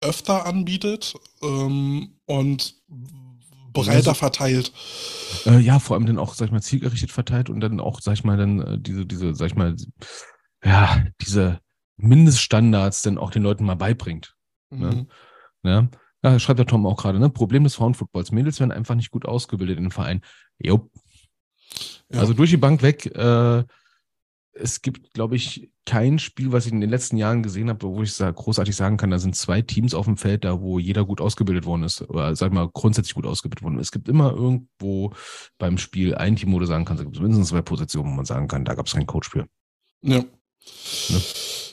öfter 0.00 0.46
anbietet 0.46 1.14
ähm, 1.42 2.12
und 2.26 2.76
breiter 3.84 3.96
Also- 3.96 4.14
verteilt. 4.14 4.72
Äh, 5.44 5.58
ja, 5.58 5.78
vor 5.78 5.96
allem 5.96 6.06
dann 6.06 6.18
auch, 6.18 6.34
sag 6.34 6.46
ich 6.46 6.52
mal, 6.52 6.62
zielgerichtet 6.62 7.10
verteilt 7.10 7.50
und 7.50 7.60
dann 7.60 7.80
auch, 7.80 8.00
sag 8.00 8.14
ich 8.14 8.24
mal, 8.24 8.36
dann 8.36 8.60
äh, 8.60 8.78
diese, 8.78 9.06
diese, 9.06 9.34
sag 9.34 9.46
ich 9.46 9.54
mal, 9.54 9.76
ja, 10.64 11.04
diese 11.20 11.60
Mindeststandards 11.96 13.02
dann 13.02 13.18
auch 13.18 13.30
den 13.30 13.42
Leuten 13.42 13.64
mal 13.64 13.76
beibringt. 13.76 14.34
Ne? 14.70 14.90
Mhm. 14.90 15.06
Ja, 15.62 15.88
ja 16.22 16.38
schreibt 16.38 16.58
der 16.58 16.66
Tom 16.66 16.86
auch 16.86 16.96
gerade, 16.96 17.18
ne? 17.18 17.30
Problem 17.30 17.64
des 17.64 17.74
Frauenfootballs. 17.74 18.32
Mädels 18.32 18.60
werden 18.60 18.72
einfach 18.72 18.94
nicht 18.94 19.10
gut 19.10 19.26
ausgebildet 19.26 19.78
in 19.78 19.84
den 19.84 19.90
Verein. 19.90 20.22
Jo. 20.58 20.90
Ja. 22.10 22.20
Also 22.20 22.32
durch 22.34 22.50
die 22.50 22.56
Bank 22.56 22.82
weg, 22.82 23.06
äh, 23.06 23.64
es 24.52 24.82
gibt, 24.82 25.12
glaube 25.12 25.36
ich, 25.36 25.70
kein 25.86 26.18
Spiel, 26.18 26.52
was 26.52 26.66
ich 26.66 26.72
in 26.72 26.80
den 26.80 26.90
letzten 26.90 27.16
Jahren 27.16 27.42
gesehen 27.42 27.70
habe, 27.70 27.86
wo 27.86 28.02
ich 28.02 28.16
großartig 28.18 28.76
sagen 28.76 28.96
kann, 28.96 29.10
da 29.10 29.18
sind 29.18 29.36
zwei 29.36 29.62
Teams 29.62 29.94
auf 29.94 30.04
dem 30.04 30.16
Feld, 30.16 30.44
da 30.44 30.60
wo 30.60 30.78
jeder 30.78 31.04
gut 31.04 31.20
ausgebildet 31.20 31.64
worden 31.64 31.84
ist, 31.84 32.02
oder 32.02 32.34
sag 32.36 32.52
mal, 32.52 32.68
grundsätzlich 32.68 33.14
gut 33.14 33.26
ausgebildet 33.26 33.62
worden 33.62 33.78
ist. 33.78 33.86
Es 33.86 33.92
gibt 33.92 34.08
immer 34.08 34.32
irgendwo 34.32 35.12
beim 35.58 35.78
Spiel 35.78 36.14
ein 36.14 36.36
Team, 36.36 36.52
wo 36.52 36.58
du 36.58 36.66
sagen 36.66 36.84
kannst, 36.84 37.00
da 37.00 37.04
gibt 37.04 37.16
es 37.16 37.22
mindestens 37.22 37.48
zwei 37.48 37.62
Positionen, 37.62 38.10
wo 38.10 38.16
man 38.16 38.24
sagen 38.26 38.48
kann, 38.48 38.64
da 38.64 38.74
gab 38.74 38.86
es 38.86 38.92
keinen 38.92 39.06
Coach 39.06 39.30
für. 39.30 39.46
Ja. 40.02 40.18
Ne? 40.18 40.26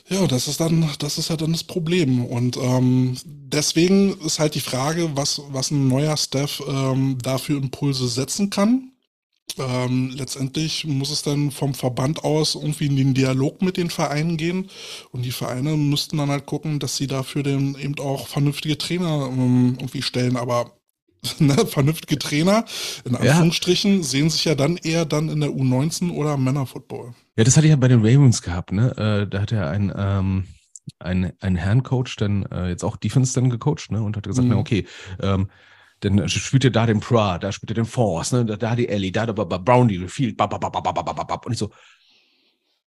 Ja, 0.08 0.26
das 0.26 0.48
ist 0.48 0.60
dann, 0.60 0.86
das 0.98 1.16
ist 1.16 1.30
ja 1.30 1.36
dann 1.36 1.52
das 1.52 1.64
Problem. 1.64 2.24
Und 2.24 2.58
ähm, 2.58 3.16
deswegen 3.24 4.18
ist 4.20 4.38
halt 4.38 4.54
die 4.54 4.60
Frage, 4.60 5.16
was, 5.16 5.40
was 5.48 5.70
ein 5.70 5.88
neuer 5.88 6.16
Staff 6.16 6.62
ähm, 6.68 7.16
dafür 7.22 7.56
Impulse 7.56 8.08
setzen 8.08 8.50
kann. 8.50 8.92
Ähm, 9.56 10.10
letztendlich 10.16 10.84
muss 10.84 11.10
es 11.10 11.22
dann 11.22 11.50
vom 11.52 11.74
Verband 11.74 12.24
aus 12.24 12.54
irgendwie 12.56 12.86
in 12.86 12.96
den 12.96 13.14
Dialog 13.14 13.62
mit 13.62 13.76
den 13.76 13.88
Vereinen 13.90 14.36
gehen. 14.36 14.68
Und 15.12 15.22
die 15.24 15.30
Vereine 15.32 15.76
müssten 15.76 16.16
dann 16.16 16.30
halt 16.30 16.46
gucken, 16.46 16.80
dass 16.80 16.96
sie 16.96 17.06
dafür 17.06 17.42
dann 17.44 17.76
eben 17.78 17.96
auch 18.00 18.26
vernünftige 18.26 18.76
Trainer 18.78 19.28
ähm, 19.30 19.76
irgendwie 19.78 20.02
stellen. 20.02 20.36
Aber 20.36 20.72
ne, 21.38 21.54
vernünftige 21.66 22.18
Trainer, 22.18 22.64
in 23.04 23.12
Ja. 23.14 23.20
Anführungsstrichen, 23.20 24.02
sehen 24.02 24.28
sich 24.28 24.44
ja 24.44 24.54
dann 24.54 24.76
eher 24.76 25.04
dann 25.04 25.28
in 25.28 25.40
der 25.40 25.50
U19 25.50 26.10
oder 26.12 26.36
Männerfootball. 26.36 27.14
Ja, 27.36 27.44
das 27.44 27.56
hatte 27.56 27.66
ich 27.66 27.70
ja 27.70 27.76
bei 27.76 27.88
den 27.88 28.00
Ravens 28.04 28.42
gehabt, 28.42 28.72
ne? 28.72 28.90
Äh, 28.96 29.30
da 29.30 29.40
hat 29.40 29.52
er 29.52 29.70
ein, 29.70 29.92
ähm, 29.96 30.44
ein, 30.98 31.32
ein 31.40 31.56
Herrencoach 31.56 32.16
dann 32.18 32.44
äh, 32.46 32.68
jetzt 32.70 32.84
auch 32.84 32.96
Defense 32.96 33.34
dann 33.34 33.50
gecoacht, 33.50 33.90
ne? 33.90 34.02
Und 34.02 34.16
hat 34.16 34.24
gesagt, 34.26 34.46
Mhm. 34.48 34.54
na 34.54 34.58
okay, 34.60 34.86
ähm, 35.22 35.48
dann 36.04 36.28
spielt 36.28 36.64
ihr 36.64 36.70
da 36.70 36.86
den 36.86 37.00
Pra, 37.00 37.38
da 37.38 37.50
spielt 37.50 37.70
ihr 37.70 37.74
den 37.74 37.86
Force, 37.86 38.32
ne? 38.32 38.44
Da, 38.44 38.56
da 38.56 38.76
die 38.76 38.88
Ellie, 38.88 39.10
da, 39.10 39.26
da, 39.26 39.32
da, 39.32 39.44
da 39.44 39.58
Brownie, 39.58 39.98
the 39.98 40.08
Field, 40.08 40.36
bap, 40.36 40.50
bap, 40.50 40.60
bap, 40.60 40.72
bap, 40.72 40.94
bap, 40.94 41.16
bap, 41.16 41.28
bap. 41.28 41.46
und 41.46 41.52
ich 41.52 41.58
so, 41.58 41.70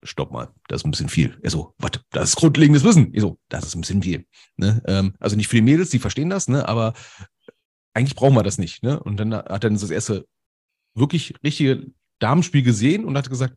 stopp 0.02 0.30
mal, 0.30 0.52
das 0.68 0.82
ist 0.82 0.84
ein 0.84 0.90
bisschen 0.90 1.08
viel. 1.08 1.38
Er 1.42 1.50
so, 1.50 1.74
was, 1.78 1.92
das 2.10 2.30
ist 2.30 2.36
grundlegendes 2.36 2.84
Wissen. 2.84 3.12
Ich 3.14 3.20
so, 3.20 3.38
das 3.48 3.64
ist 3.64 3.74
ein 3.74 3.80
bisschen 3.80 4.02
viel. 4.02 4.26
Ne? 4.56 4.82
Ähm, 4.86 5.14
also 5.18 5.36
nicht 5.36 5.48
für 5.48 5.56
die 5.56 5.62
Mädels, 5.62 5.90
die 5.90 5.98
verstehen 5.98 6.30
das, 6.30 6.48
ne? 6.48 6.68
Aber 6.68 6.94
eigentlich 7.94 8.14
brauchen 8.14 8.34
wir 8.34 8.42
das 8.42 8.58
nicht, 8.58 8.82
ne? 8.82 9.00
Und 9.00 9.16
dann 9.18 9.34
hat 9.34 9.64
er 9.64 9.70
das 9.70 9.90
erste 9.90 10.26
wirklich 10.94 11.34
richtige 11.42 11.86
Damenspiel 12.18 12.62
gesehen 12.62 13.04
und 13.04 13.16
hat 13.16 13.28
gesagt, 13.28 13.56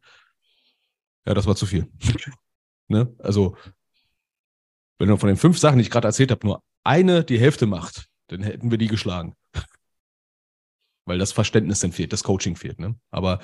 ja, 1.26 1.34
das 1.34 1.46
war 1.46 1.56
zu 1.56 1.66
viel. 1.66 1.92
ne? 2.88 3.14
Also, 3.20 3.56
wenn 4.98 5.10
du 5.10 5.18
von 5.18 5.28
den 5.28 5.38
fünf 5.38 5.58
Sachen, 5.58 5.78
die 5.78 5.84
ich 5.84 5.92
gerade 5.92 6.08
erzählt 6.08 6.32
habe, 6.32 6.46
nur 6.46 6.64
eine 6.84 7.24
die 7.24 7.40
Hälfte 7.40 7.66
macht, 7.66 8.08
dann 8.28 8.44
hätten 8.44 8.72
wir 8.72 8.78
die 8.78 8.88
geschlagen. 8.88 9.36
Weil 11.06 11.18
das 11.18 11.32
Verständnis 11.32 11.80
dann 11.80 11.92
fehlt, 11.92 12.14
das 12.14 12.24
Coaching 12.24 12.56
fehlt. 12.56 12.80
Ne? 12.80 12.96
Aber 13.10 13.40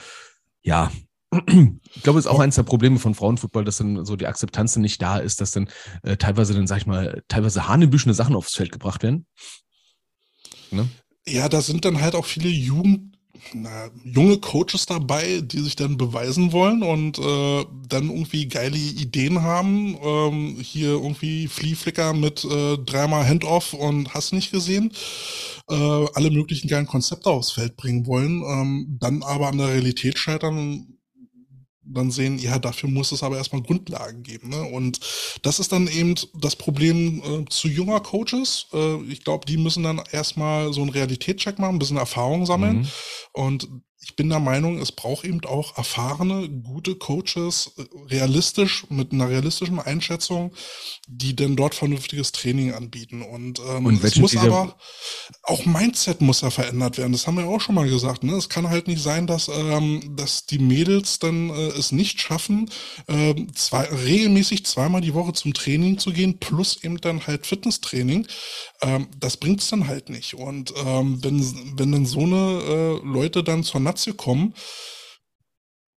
ja, 0.61 0.91
ich 1.47 2.03
glaube, 2.03 2.19
es 2.19 2.25
ist 2.25 2.31
auch 2.31 2.39
eines 2.39 2.55
der 2.55 2.63
Probleme 2.63 2.99
von 2.99 3.15
Frauenfußball, 3.15 3.63
dass 3.63 3.77
dann 3.77 4.05
so 4.05 4.15
die 4.15 4.27
Akzeptanz 4.27 4.73
dann 4.73 4.81
nicht 4.81 5.01
da 5.01 5.17
ist, 5.17 5.41
dass 5.41 5.51
dann 5.51 5.69
äh, 6.03 6.17
teilweise 6.17 6.53
dann, 6.53 6.67
sag 6.67 6.77
ich 6.77 6.85
mal, 6.85 7.23
teilweise 7.27 7.67
hanebüchene 7.67 8.13
Sachen 8.13 8.35
aufs 8.35 8.53
Feld 8.53 8.71
gebracht 8.71 9.03
werden. 9.03 9.25
Ne? 10.71 10.87
Ja, 11.27 11.49
da 11.49 11.61
sind 11.61 11.83
dann 11.83 12.01
halt 12.01 12.15
auch 12.15 12.25
viele 12.25 12.49
Jugend, 12.49 13.16
na, 13.53 13.89
junge 14.03 14.37
Coaches 14.39 14.85
dabei, 14.85 15.41
die 15.41 15.59
sich 15.59 15.75
dann 15.75 15.97
beweisen 15.97 16.51
wollen 16.51 16.83
und 16.83 17.19
äh, 17.19 17.65
dann 17.87 18.09
irgendwie 18.09 18.47
geile 18.47 18.77
Ideen 18.77 19.41
haben. 19.41 19.97
Ähm, 20.03 20.57
hier 20.59 20.89
irgendwie 20.89 21.47
Flieflicker 21.47 22.13
mit 22.13 22.43
äh, 22.45 22.77
dreimal 22.77 23.27
Handoff 23.27 23.73
und 23.73 24.13
hast 24.13 24.33
nicht 24.33 24.51
gesehen. 24.51 24.91
Äh, 25.69 25.73
alle 25.73 26.31
möglichen 26.31 26.67
geilen 26.67 26.87
Konzepte 26.87 27.29
aufs 27.29 27.51
Feld 27.51 27.75
bringen 27.75 28.05
wollen, 28.05 28.43
ähm, 28.43 28.97
dann 28.99 29.23
aber 29.23 29.47
an 29.47 29.57
der 29.57 29.67
Realität 29.69 30.17
scheitern 30.17 30.96
dann 31.93 32.11
sehen, 32.11 32.37
ja, 32.37 32.59
dafür 32.59 32.89
muss 32.89 33.11
es 33.11 33.23
aber 33.23 33.37
erstmal 33.37 33.61
Grundlagen 33.61 34.23
geben. 34.23 34.49
Ne? 34.49 34.61
Und 34.61 34.99
das 35.41 35.59
ist 35.59 35.71
dann 35.71 35.87
eben 35.87 36.15
das 36.33 36.55
Problem 36.55 37.21
äh, 37.23 37.45
zu 37.49 37.67
junger 37.67 37.99
Coaches. 37.99 38.67
Äh, 38.73 39.01
ich 39.03 39.23
glaube, 39.23 39.45
die 39.45 39.57
müssen 39.57 39.83
dann 39.83 40.01
erstmal 40.11 40.73
so 40.73 40.81
einen 40.81 40.89
Realitätscheck 40.89 41.59
machen, 41.59 41.75
ein 41.75 41.79
bisschen 41.79 41.97
Erfahrung 41.97 42.45
sammeln. 42.45 42.79
Mhm. 42.79 42.87
Und 43.33 43.67
ich 44.07 44.15
bin 44.15 44.29
der 44.29 44.39
Meinung, 44.39 44.79
es 44.79 44.93
braucht 44.93 45.25
eben 45.25 45.43
auch 45.43 45.77
erfahrene, 45.77 46.47
gute 46.47 46.95
Coaches, 46.95 47.73
äh, 47.77 47.83
realistisch, 48.09 48.85
mit 48.89 49.11
einer 49.11 49.27
realistischen 49.27 49.79
Einschätzung, 49.79 50.53
die 51.07 51.35
denn 51.35 51.57
dort 51.57 51.75
vernünftiges 51.75 52.31
Training 52.31 52.73
anbieten. 52.73 53.21
Und, 53.21 53.59
ähm, 53.59 53.85
Und 53.85 54.01
es 54.01 54.15
muss 54.15 54.37
aber, 54.37 54.77
auch 55.43 55.65
Mindset 55.65 56.21
muss 56.21 56.39
ja 56.39 56.49
verändert 56.49 56.97
werden. 56.97 57.11
Das 57.11 57.27
haben 57.27 57.37
wir 57.37 57.47
auch 57.47 57.59
schon 57.59 57.75
mal 57.75 57.89
gesagt. 57.89 58.23
Ne? 58.23 58.33
Es 58.35 58.47
kann 58.47 58.69
halt 58.69 58.87
nicht 58.87 59.03
sein, 59.03 59.27
dass, 59.27 59.49
ähm, 59.49 60.15
dass 60.15 60.45
die 60.45 60.59
Mädels 60.59 61.19
dann 61.19 61.49
äh, 61.49 61.67
es 61.77 61.91
nicht 61.91 62.21
schaffen, 62.21 62.69
äh, 63.07 63.35
zwei, 63.55 63.83
regelmäßig 63.83 64.65
zweimal 64.65 65.01
die 65.01 65.13
Woche 65.13 65.33
zum 65.33 65.53
Training 65.53 65.97
zu 65.97 66.13
gehen, 66.13 66.39
plus 66.39 66.81
eben 66.81 67.01
dann 67.01 67.27
halt 67.27 67.45
Fitnesstraining. 67.45 68.25
Ähm, 68.81 69.07
das 69.19 69.35
bringt 69.35 69.59
es 69.59 69.67
dann 69.67 69.85
halt 69.85 70.09
nicht. 70.09 70.33
Und 70.33 70.73
ähm, 70.85 71.21
wenn, 71.21 71.77
wenn 71.77 71.91
dann 71.91 72.05
so 72.05 72.21
eine 72.21 73.01
äh, 73.03 73.05
Leute 73.05 73.43
dann 73.43 73.63
zur 73.63 73.81
Natze 73.97 74.13
kommen, 74.13 74.53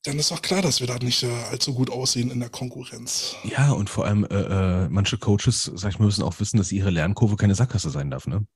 dann 0.04 0.18
ist 0.18 0.32
auch 0.32 0.40
klar, 0.40 0.62
dass 0.62 0.80
wir 0.80 0.86
da 0.86 0.96
nicht 0.98 1.22
äh, 1.22 1.30
allzu 1.50 1.74
gut 1.74 1.90
aussehen 1.90 2.30
in 2.30 2.40
der 2.40 2.48
Konkurrenz. 2.48 3.36
Ja, 3.44 3.72
und 3.72 3.90
vor 3.90 4.06
allem 4.06 4.24
äh, 4.24 4.84
äh, 4.84 4.88
manche 4.88 5.18
Coaches, 5.18 5.70
sag 5.74 5.92
ich 5.92 5.98
mal, 5.98 6.06
müssen 6.06 6.22
auch 6.22 6.40
wissen, 6.40 6.56
dass 6.56 6.72
ihre 6.72 6.88
Lernkurve 6.88 7.36
keine 7.36 7.54
Sackgasse 7.54 7.90
sein 7.90 8.10
darf, 8.10 8.26
ne? 8.26 8.46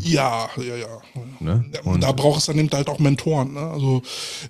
Ja, 0.00 0.50
ja, 0.56 0.76
ja. 0.76 1.00
Ne? 1.38 1.64
Und 1.84 2.02
da 2.02 2.10
braucht 2.10 2.40
es 2.40 2.46
dann 2.46 2.58
eben 2.58 2.70
halt 2.72 2.88
auch 2.88 2.98
Mentoren. 2.98 3.52
Ne? 3.52 3.60
Also 3.60 4.02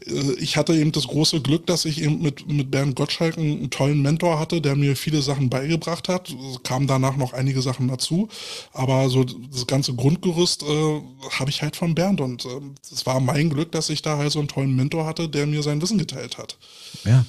äh, 0.06 0.32
ich 0.38 0.56
hatte 0.56 0.74
eben 0.74 0.92
das 0.92 1.08
große 1.08 1.42
Glück, 1.42 1.66
dass 1.66 1.84
ich 1.84 2.00
eben 2.00 2.22
mit, 2.22 2.50
mit 2.50 2.70
Bernd 2.70 2.96
Gottschalk 2.96 3.36
einen, 3.36 3.58
einen 3.58 3.70
tollen 3.70 4.00
Mentor 4.00 4.38
hatte, 4.38 4.62
der 4.62 4.76
mir 4.76 4.96
viele 4.96 5.20
Sachen 5.20 5.50
beigebracht 5.50 6.08
hat. 6.08 6.30
Es 6.30 6.62
kamen 6.62 6.86
danach 6.86 7.18
noch 7.18 7.34
einige 7.34 7.60
Sachen 7.60 7.88
dazu. 7.88 8.28
Aber 8.72 9.10
so 9.10 9.24
das 9.24 9.66
ganze 9.66 9.94
Grundgerüst 9.94 10.62
äh, 10.62 11.00
habe 11.38 11.50
ich 11.50 11.60
halt 11.60 11.76
von 11.76 11.94
Bernd. 11.94 12.22
Und 12.22 12.46
es 12.90 13.02
äh, 13.02 13.06
war 13.06 13.20
mein 13.20 13.50
Glück, 13.50 13.72
dass 13.72 13.90
ich 13.90 14.00
da 14.00 14.16
halt 14.16 14.32
so 14.32 14.38
einen 14.38 14.48
tollen 14.48 14.74
Mentor 14.74 15.04
hatte, 15.04 15.28
der 15.28 15.46
mir 15.46 15.62
sein 15.62 15.82
Wissen 15.82 15.98
geteilt 15.98 16.38
hat. 16.38 16.56
Ja, 17.04 17.26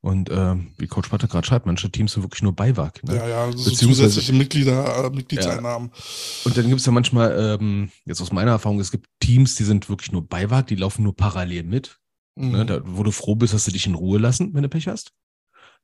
und 0.00 0.30
äh, 0.30 0.54
wie 0.76 0.86
Coach 0.86 1.08
Patte 1.08 1.26
gerade 1.26 1.46
schreibt, 1.46 1.66
manche 1.66 1.90
Teams 1.90 2.12
sind 2.12 2.22
wirklich 2.22 2.42
nur 2.42 2.54
Beiwag. 2.54 3.02
Ne? 3.04 3.16
Ja, 3.16 3.28
ja, 3.28 3.52
so 3.52 3.70
zusätzliche 3.70 4.32
Mitglieder, 4.32 5.06
äh, 5.06 5.10
Mitgliedseinnahmen. 5.10 5.90
Ja. 5.92 6.02
Und 6.44 6.56
dann 6.56 6.68
gibt 6.68 6.80
es 6.80 6.86
ja 6.86 6.92
manchmal, 6.92 7.58
ähm, 7.60 7.90
jetzt 8.04 8.20
aus 8.20 8.32
meiner 8.32 8.52
Erfahrung, 8.52 8.78
es 8.78 8.92
gibt 8.92 9.08
Teams, 9.20 9.56
die 9.56 9.64
sind 9.64 9.88
wirklich 9.88 10.12
nur 10.12 10.26
Beiwag, 10.26 10.68
die 10.68 10.76
laufen 10.76 11.02
nur 11.02 11.16
parallel 11.16 11.64
mit. 11.64 11.98
Ne? 12.36 12.46
Mhm. 12.46 12.52
Ne? 12.52 12.66
Da, 12.66 12.80
wo 12.84 13.02
du 13.02 13.10
froh 13.10 13.34
bist, 13.34 13.54
dass 13.54 13.64
sie 13.64 13.72
dich 13.72 13.86
in 13.86 13.94
Ruhe 13.94 14.18
lassen, 14.18 14.54
wenn 14.54 14.62
du 14.62 14.68
Pech 14.68 14.86
hast. 14.86 15.12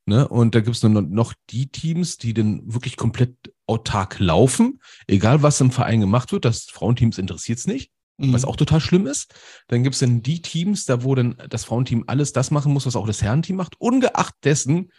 Ne? 0.06 0.28
Und 0.28 0.54
da 0.54 0.60
gibt 0.60 0.76
es 0.76 0.82
noch 0.82 1.34
die 1.50 1.66
Teams, 1.66 2.16
die 2.18 2.34
dann 2.34 2.62
wirklich 2.72 2.96
komplett 2.96 3.34
autark 3.66 4.20
laufen, 4.20 4.80
egal 5.08 5.42
was 5.42 5.60
im 5.60 5.70
Verein 5.70 6.00
gemacht 6.00 6.30
wird, 6.30 6.44
das 6.44 6.64
Frauenteams 6.64 7.18
interessiert 7.18 7.58
es 7.58 7.66
nicht 7.66 7.90
mhm. 8.16 8.32
was 8.32 8.44
auch 8.44 8.56
total 8.56 8.80
schlimm 8.80 9.06
ist. 9.06 9.34
Dann 9.68 9.82
gibt 9.82 9.94
es 9.94 10.00
dann 10.00 10.22
die 10.22 10.42
Teams, 10.42 10.84
da 10.86 11.02
wo 11.02 11.14
dann 11.14 11.36
das 11.48 11.64
Frauenteam 11.64 12.04
alles 12.06 12.32
das 12.32 12.50
machen 12.50 12.72
muss, 12.72 12.86
was 12.86 12.96
auch 12.96 13.06
das 13.06 13.22
Herrenteam 13.22 13.56
macht, 13.56 13.80
ungeachtet 13.80 14.44
dessen 14.44 14.90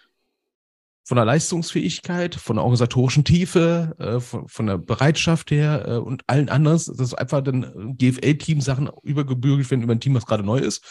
von 1.08 1.18
der 1.18 1.26
Leistungsfähigkeit, 1.26 2.34
von 2.34 2.56
der 2.56 2.64
organisatorischen 2.64 3.24
Tiefe, 3.24 3.96
äh, 4.00 4.20
von, 4.20 4.48
von, 4.48 4.66
der 4.66 4.80
Bereitschaft 4.80 5.52
her 5.52 5.86
äh, 5.88 5.98
und 5.98 6.24
allen 6.26 6.50
anderen. 6.50 6.78
Das 6.78 6.88
ist 6.88 7.14
einfach 7.14 7.42
dann 7.42 7.96
GFL-Team-Sachen 7.98 8.90
übergebürgelt 9.04 9.70
werden 9.70 9.84
über 9.84 9.94
ein 9.94 10.00
Team, 10.00 10.16
was 10.16 10.26
gerade 10.26 10.44
neu 10.44 10.58
ist. 10.58 10.84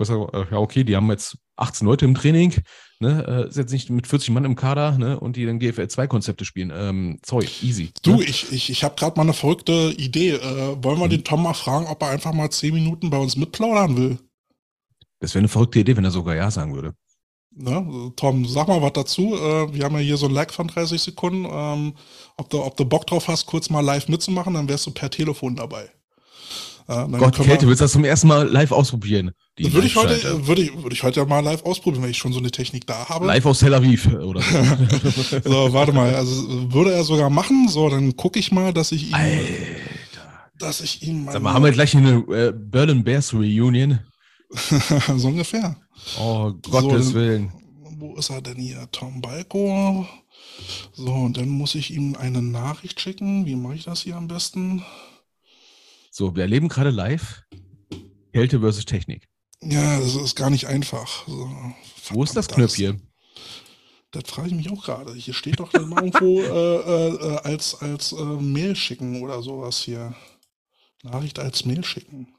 Äh, 0.00 0.04
ja, 0.06 0.56
okay, 0.56 0.84
die 0.84 0.96
haben 0.96 1.10
jetzt 1.10 1.36
18 1.56 1.86
Leute 1.86 2.06
im 2.06 2.14
Training, 2.14 2.54
ne, 3.00 3.24
äh, 3.26 3.48
ist 3.48 3.56
jetzt 3.56 3.72
nicht 3.72 3.90
mit 3.90 4.06
40 4.06 4.30
Mann 4.30 4.44
im 4.44 4.56
Kader, 4.56 4.98
ne, 4.98 5.18
und 5.18 5.36
die 5.36 5.46
dann 5.46 5.58
GFL 5.58 5.88
2 5.88 6.06
Konzepte 6.06 6.44
spielen. 6.44 6.72
Ähm, 6.74 7.18
sorry, 7.24 7.48
easy. 7.62 7.90
Du, 8.02 8.16
ne? 8.16 8.24
ich, 8.24 8.52
ich, 8.52 8.70
ich 8.70 8.84
habe 8.84 8.96
gerade 8.96 9.16
mal 9.16 9.22
eine 9.22 9.32
verrückte 9.32 9.94
Idee. 9.96 10.32
Äh, 10.32 10.82
wollen 10.82 10.98
wir 10.98 11.06
mhm. 11.06 11.10
den 11.10 11.24
Tom 11.24 11.42
mal 11.42 11.54
fragen, 11.54 11.86
ob 11.86 12.02
er 12.02 12.10
einfach 12.10 12.32
mal 12.32 12.50
10 12.50 12.74
Minuten 12.74 13.10
bei 13.10 13.18
uns 13.18 13.36
mitplaudern 13.36 13.96
will? 13.96 14.18
Das 15.20 15.34
wäre 15.34 15.40
eine 15.40 15.48
verrückte 15.48 15.80
Idee, 15.80 15.96
wenn 15.96 16.04
er 16.04 16.10
sogar 16.10 16.34
Ja 16.34 16.50
sagen 16.50 16.74
würde. 16.74 16.94
Ne? 17.54 18.12
Tom, 18.14 18.46
sag 18.46 18.68
mal 18.68 18.82
was 18.82 18.92
dazu. 18.92 19.34
Äh, 19.34 19.74
wir 19.74 19.84
haben 19.84 19.94
ja 19.94 20.00
hier 20.00 20.16
so 20.16 20.26
ein 20.26 20.32
Lag 20.32 20.52
von 20.52 20.68
30 20.68 21.00
Sekunden. 21.00 21.46
Ähm, 21.50 21.94
ob, 22.36 22.48
du, 22.50 22.62
ob 22.62 22.76
du 22.76 22.84
Bock 22.84 23.06
drauf 23.06 23.26
hast, 23.26 23.46
kurz 23.46 23.68
mal 23.68 23.80
live 23.80 24.08
mitzumachen, 24.08 24.54
dann 24.54 24.68
wärst 24.68 24.86
du 24.86 24.92
per 24.92 25.10
Telefon 25.10 25.56
dabei. 25.56 25.90
Ja, 26.88 27.04
Gott, 27.06 27.36
Kälte, 27.36 27.66
willst 27.66 27.82
du 27.82 27.84
das 27.84 27.92
zum 27.92 28.04
ersten 28.04 28.28
Mal 28.28 28.48
live 28.48 28.72
ausprobieren? 28.72 29.32
Würde 29.58 29.86
ich, 29.86 29.94
heute, 29.94 30.46
würde, 30.46 30.62
ich, 30.62 30.82
würde 30.82 30.94
ich 30.94 31.02
heute 31.02 31.26
mal 31.26 31.40
live 31.40 31.62
ausprobieren, 31.64 32.02
wenn 32.02 32.10
ich 32.10 32.16
schon 32.16 32.32
so 32.32 32.38
eine 32.38 32.50
Technik 32.50 32.86
da 32.86 33.10
habe. 33.10 33.26
Live 33.26 33.44
aus 33.44 33.58
Tel 33.58 33.74
Aviv, 33.74 34.06
oder 34.06 34.40
so. 34.40 35.40
so, 35.44 35.72
warte 35.74 35.92
mal, 35.92 36.14
also 36.14 36.72
würde 36.72 36.92
er 36.92 37.04
sogar 37.04 37.28
machen. 37.28 37.68
So, 37.68 37.90
dann 37.90 38.16
gucke 38.16 38.38
ich 38.38 38.52
mal, 38.52 38.72
dass 38.72 38.92
ich 38.92 39.08
ihm. 39.08 39.14
Alter. 39.14 39.40
Dass 40.58 40.80
ich 40.80 41.02
ihm. 41.02 41.28
Sag 41.30 41.42
mal, 41.42 41.52
haben 41.52 41.64
wir 41.64 41.72
gleich 41.72 41.94
eine 41.94 42.24
äh, 42.30 42.52
Berlin 42.56 43.04
Bears 43.04 43.34
Reunion? 43.34 43.98
so 45.16 45.28
ungefähr. 45.28 45.76
Oh, 46.18 46.52
Gottes 46.70 47.08
so, 47.08 47.14
Willen. 47.14 47.52
Wo 47.98 48.16
ist 48.16 48.30
er 48.30 48.40
denn 48.40 48.56
hier? 48.56 48.88
Tom 48.92 49.20
Balko. 49.20 50.06
So, 50.94 51.12
und 51.12 51.36
dann 51.36 51.50
muss 51.50 51.74
ich 51.74 51.92
ihm 51.92 52.16
eine 52.16 52.40
Nachricht 52.40 52.98
schicken. 52.98 53.44
Wie 53.44 53.56
mache 53.56 53.74
ich 53.74 53.84
das 53.84 54.02
hier 54.02 54.16
am 54.16 54.28
besten? 54.28 54.82
So, 56.18 56.34
wir 56.34 56.42
erleben 56.42 56.66
gerade 56.66 56.90
live 56.90 57.44
Kälte 58.32 58.58
versus 58.58 58.84
Technik. 58.84 59.28
Ja, 59.62 60.00
das 60.00 60.16
ist 60.16 60.34
gar 60.34 60.50
nicht 60.50 60.66
einfach. 60.66 61.28
So, 61.28 61.48
Wo 62.10 62.24
ist 62.24 62.34
das 62.34 62.48
Knöpfchen? 62.48 63.08
Das, 64.10 64.24
das 64.24 64.32
frage 64.32 64.48
ich 64.48 64.54
mich 64.54 64.68
auch 64.68 64.84
gerade. 64.84 65.14
Hier 65.14 65.32
steht 65.32 65.60
doch 65.60 65.70
dann 65.70 65.92
irgendwo 65.92 66.40
äh, 66.42 67.08
äh, 67.08 67.36
als, 67.44 67.76
als 67.80 68.10
äh, 68.10 68.24
Mail 68.24 68.74
schicken 68.74 69.22
oder 69.22 69.42
sowas 69.42 69.78
hier. 69.78 70.12
Nachricht 71.04 71.38
als 71.38 71.64
Mail 71.64 71.84
schicken. 71.84 72.34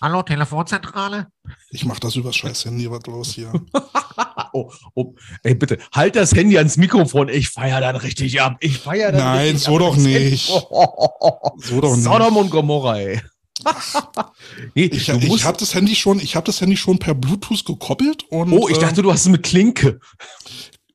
Hallo, 0.00 0.22
Telefonzentrale? 0.22 1.28
Ich 1.70 1.84
mache 1.84 2.00
das 2.00 2.16
übers 2.16 2.36
scheiß 2.36 2.64
Handy, 2.66 2.90
was 2.90 3.00
los 3.06 3.34
hier? 3.34 3.52
oh, 4.52 4.70
oh, 4.94 5.14
ey, 5.42 5.54
bitte, 5.54 5.78
halt 5.92 6.16
das 6.16 6.32
Handy 6.32 6.58
ans 6.58 6.76
Mikrofon. 6.76 7.28
Ich 7.28 7.48
feier 7.48 7.80
dann 7.80 7.96
richtig 7.96 8.40
ab. 8.40 8.56
Ich 8.60 8.78
feier 8.78 9.12
dann 9.12 9.20
Nein, 9.20 9.58
so 9.58 9.78
doch 9.78 9.96
nicht. 9.96 10.46
so 10.46 11.80
doch 11.80 11.94
nicht. 11.94 12.04
Sodom 12.04 12.36
und 12.36 12.50
Gomorra, 12.50 12.98
ey. 12.98 13.20
nee, 14.74 14.84
ich 14.84 15.08
ich 15.08 15.44
habe 15.44 15.56
das 15.58 15.74
Handy 15.74 15.94
schon, 15.94 16.20
ich 16.20 16.36
habe 16.36 16.44
das 16.44 16.60
Handy 16.60 16.76
schon 16.76 16.98
per 16.98 17.14
Bluetooth 17.14 17.64
gekoppelt 17.64 18.24
und. 18.30 18.52
Oh, 18.52 18.68
ich 18.68 18.78
dachte, 18.78 19.00
du 19.00 19.12
hast 19.12 19.22
es 19.22 19.28
mit 19.28 19.42
Klinke. 19.42 20.00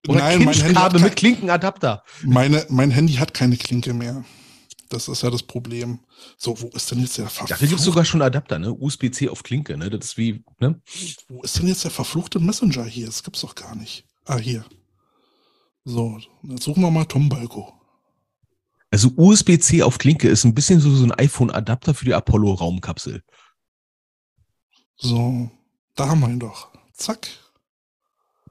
Oder 0.08 0.20
Nein, 0.20 0.46
mein 0.46 0.54
Handy 0.54 0.76
hat 0.76 0.94
kein, 0.94 1.02
mit 1.02 1.16
Klinkenadapter. 1.16 2.04
Meine, 2.24 2.66
mein 2.70 2.92
Handy 2.92 3.14
hat 3.14 3.34
keine 3.34 3.58
Klinke 3.58 3.94
mehr. 3.94 4.24
Das 4.90 5.08
ist 5.08 5.22
ja 5.22 5.30
das 5.30 5.44
Problem. 5.44 6.00
So, 6.38 6.60
wo 6.60 6.68
ist 6.70 6.90
denn 6.90 7.00
jetzt 7.00 7.18
der 7.18 7.26
verfluchte? 7.26 7.54
Dafür 7.54 7.68
gibt 7.68 7.80
es 7.80 7.86
sogar 7.86 8.06
schon 8.06 8.24
Adapter, 8.24 8.58
ne? 8.58 8.74
USB-C 8.74 9.30
auf 9.30 9.44
Klinke, 9.44 9.78
ne? 9.78 9.90
Das 9.90 10.08
ist 10.08 10.18
wie, 10.18 10.44
ne? 10.60 10.82
Wo 11.28 11.44
ist 11.44 11.58
denn 11.60 11.68
jetzt 11.68 11.84
der 11.84 11.92
verfluchte 11.92 12.40
Messenger 12.40 12.86
hier? 12.86 13.06
Das 13.06 13.24
gibt's 13.24 13.42
doch 13.42 13.54
gar 13.54 13.76
nicht. 13.76 14.06
Ah, 14.26 14.38
hier. 14.38 14.66
So, 15.86 16.20
jetzt 16.44 16.64
suchen 16.64 16.82
wir 16.82 16.92
mal 16.92 17.06
Tom 17.06 17.30
Balko. 17.30 17.74
Also 18.92 19.12
USB-C 19.16 19.84
auf 19.84 20.00
Klinke 20.00 20.28
ist 20.28 20.44
ein 20.44 20.56
bisschen 20.56 20.80
so, 20.80 20.94
so 20.96 21.04
ein 21.04 21.12
iPhone-Adapter 21.12 21.94
für 21.94 22.06
die 22.06 22.14
Apollo-Raumkapsel. 22.16 23.24
So, 24.98 25.52
da 25.96 26.10
haben 26.10 26.22
wir 26.22 26.30
ihn 26.30 26.40
doch. 26.40 26.70
Zack. 26.94 27.30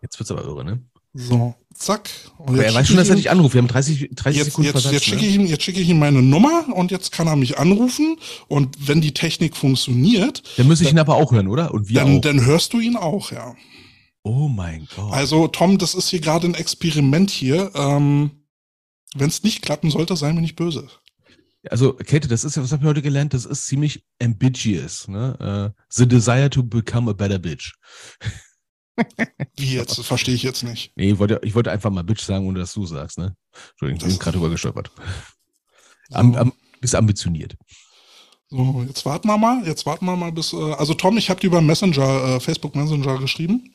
Jetzt 0.00 0.18
wird's 0.20 0.30
aber 0.30 0.44
irre, 0.44 0.64
ne? 0.64 0.84
So, 1.12 1.56
zack. 1.74 2.10
Und 2.38 2.58
er 2.58 2.74
weiß 2.74 2.88
schon, 2.88 2.96
dass 2.96 3.08
er 3.08 3.16
dich 3.16 3.30
anruft. 3.30 3.54
Wir 3.54 3.60
haben 3.60 3.68
30, 3.68 4.10
30 4.14 4.38
jetzt, 4.38 4.46
Sekunden 4.46 4.66
jetzt, 4.66 4.72
Versatz, 4.72 4.92
jetzt 4.92 5.04
schicke 5.04 5.22
ne? 5.22 5.28
ich 5.28 5.34
ihm, 5.34 5.46
jetzt 5.46 5.62
schicke 5.62 5.80
ich 5.80 5.88
ihm 5.88 5.98
meine 5.98 6.22
Nummer 6.22 6.66
und 6.74 6.90
jetzt 6.90 7.12
kann 7.12 7.26
er 7.26 7.36
mich 7.36 7.58
anrufen. 7.58 8.16
Und 8.48 8.88
wenn 8.88 9.00
die 9.00 9.14
Technik 9.14 9.56
funktioniert. 9.56 10.42
Dann 10.56 10.68
müsste 10.68 10.84
ich 10.84 10.90
ihn 10.90 10.98
aber 10.98 11.16
auch 11.16 11.32
hören, 11.32 11.48
oder? 11.48 11.72
Und 11.72 11.88
wir 11.88 12.00
dann, 12.00 12.18
auch. 12.18 12.20
dann 12.20 12.44
hörst 12.44 12.72
du 12.72 12.80
ihn 12.80 12.96
auch, 12.96 13.32
ja. 13.32 13.54
Oh 14.22 14.48
mein 14.48 14.86
Gott. 14.94 15.12
Also, 15.12 15.48
Tom, 15.48 15.78
das 15.78 15.94
ist 15.94 16.08
hier 16.08 16.20
gerade 16.20 16.46
ein 16.46 16.54
Experiment 16.54 17.30
hier. 17.30 17.70
Ähm, 17.74 18.30
wenn 19.14 19.28
es 19.28 19.42
nicht 19.42 19.62
klappen 19.62 19.90
sollte, 19.90 20.16
sei 20.16 20.32
mir 20.32 20.40
nicht 20.40 20.56
böse. 20.56 20.88
Also, 21.70 21.94
Kate, 21.94 22.28
das 22.28 22.44
ist 22.44 22.56
ja, 22.56 22.62
was 22.62 22.72
habe 22.72 22.82
ich 22.82 22.88
heute 22.88 23.02
gelernt? 23.02 23.34
Das 23.34 23.44
ist 23.44 23.66
ziemlich 23.66 24.04
ambiguous. 24.22 25.08
Ne? 25.08 25.36
Uh, 25.40 25.82
the 25.90 26.06
desire 26.06 26.50
to 26.50 26.62
become 26.62 27.10
a 27.10 27.14
better 27.14 27.38
bitch. 27.38 27.74
Wie 29.56 29.74
jetzt? 29.74 29.98
Das 29.98 30.06
verstehe 30.06 30.34
ich 30.34 30.42
jetzt 30.42 30.62
nicht. 30.62 30.92
Nee, 30.96 31.12
ich 31.12 31.18
wollte, 31.18 31.40
ich 31.42 31.54
wollte 31.54 31.70
einfach 31.70 31.90
mal 31.90 32.04
Bitch 32.04 32.22
sagen, 32.22 32.46
ohne 32.46 32.58
dass 32.60 32.72
du 32.74 32.86
sagst, 32.86 33.18
ne? 33.18 33.36
Entschuldigung, 33.70 34.08
ich 34.08 34.14
bin 34.14 34.18
gerade 34.18 34.36
drüber 34.36 34.50
gestolpert. 34.50 34.90
Am, 36.12 36.34
am, 36.34 36.52
bist 36.80 36.94
ambitioniert. 36.94 37.56
So, 38.50 38.82
jetzt 38.86 39.04
warten 39.04 39.28
wir 39.28 39.36
mal, 39.36 39.66
jetzt 39.66 39.84
warten 39.84 40.06
wir 40.06 40.16
mal 40.16 40.32
bis, 40.32 40.52
äh, 40.52 40.72
also 40.72 40.94
Tom, 40.94 41.18
ich 41.18 41.28
habe 41.28 41.40
dir 41.40 41.48
über 41.48 41.60
Messenger, 41.60 42.36
äh, 42.36 42.40
Facebook 42.40 42.74
Messenger 42.74 43.18
geschrieben. 43.18 43.74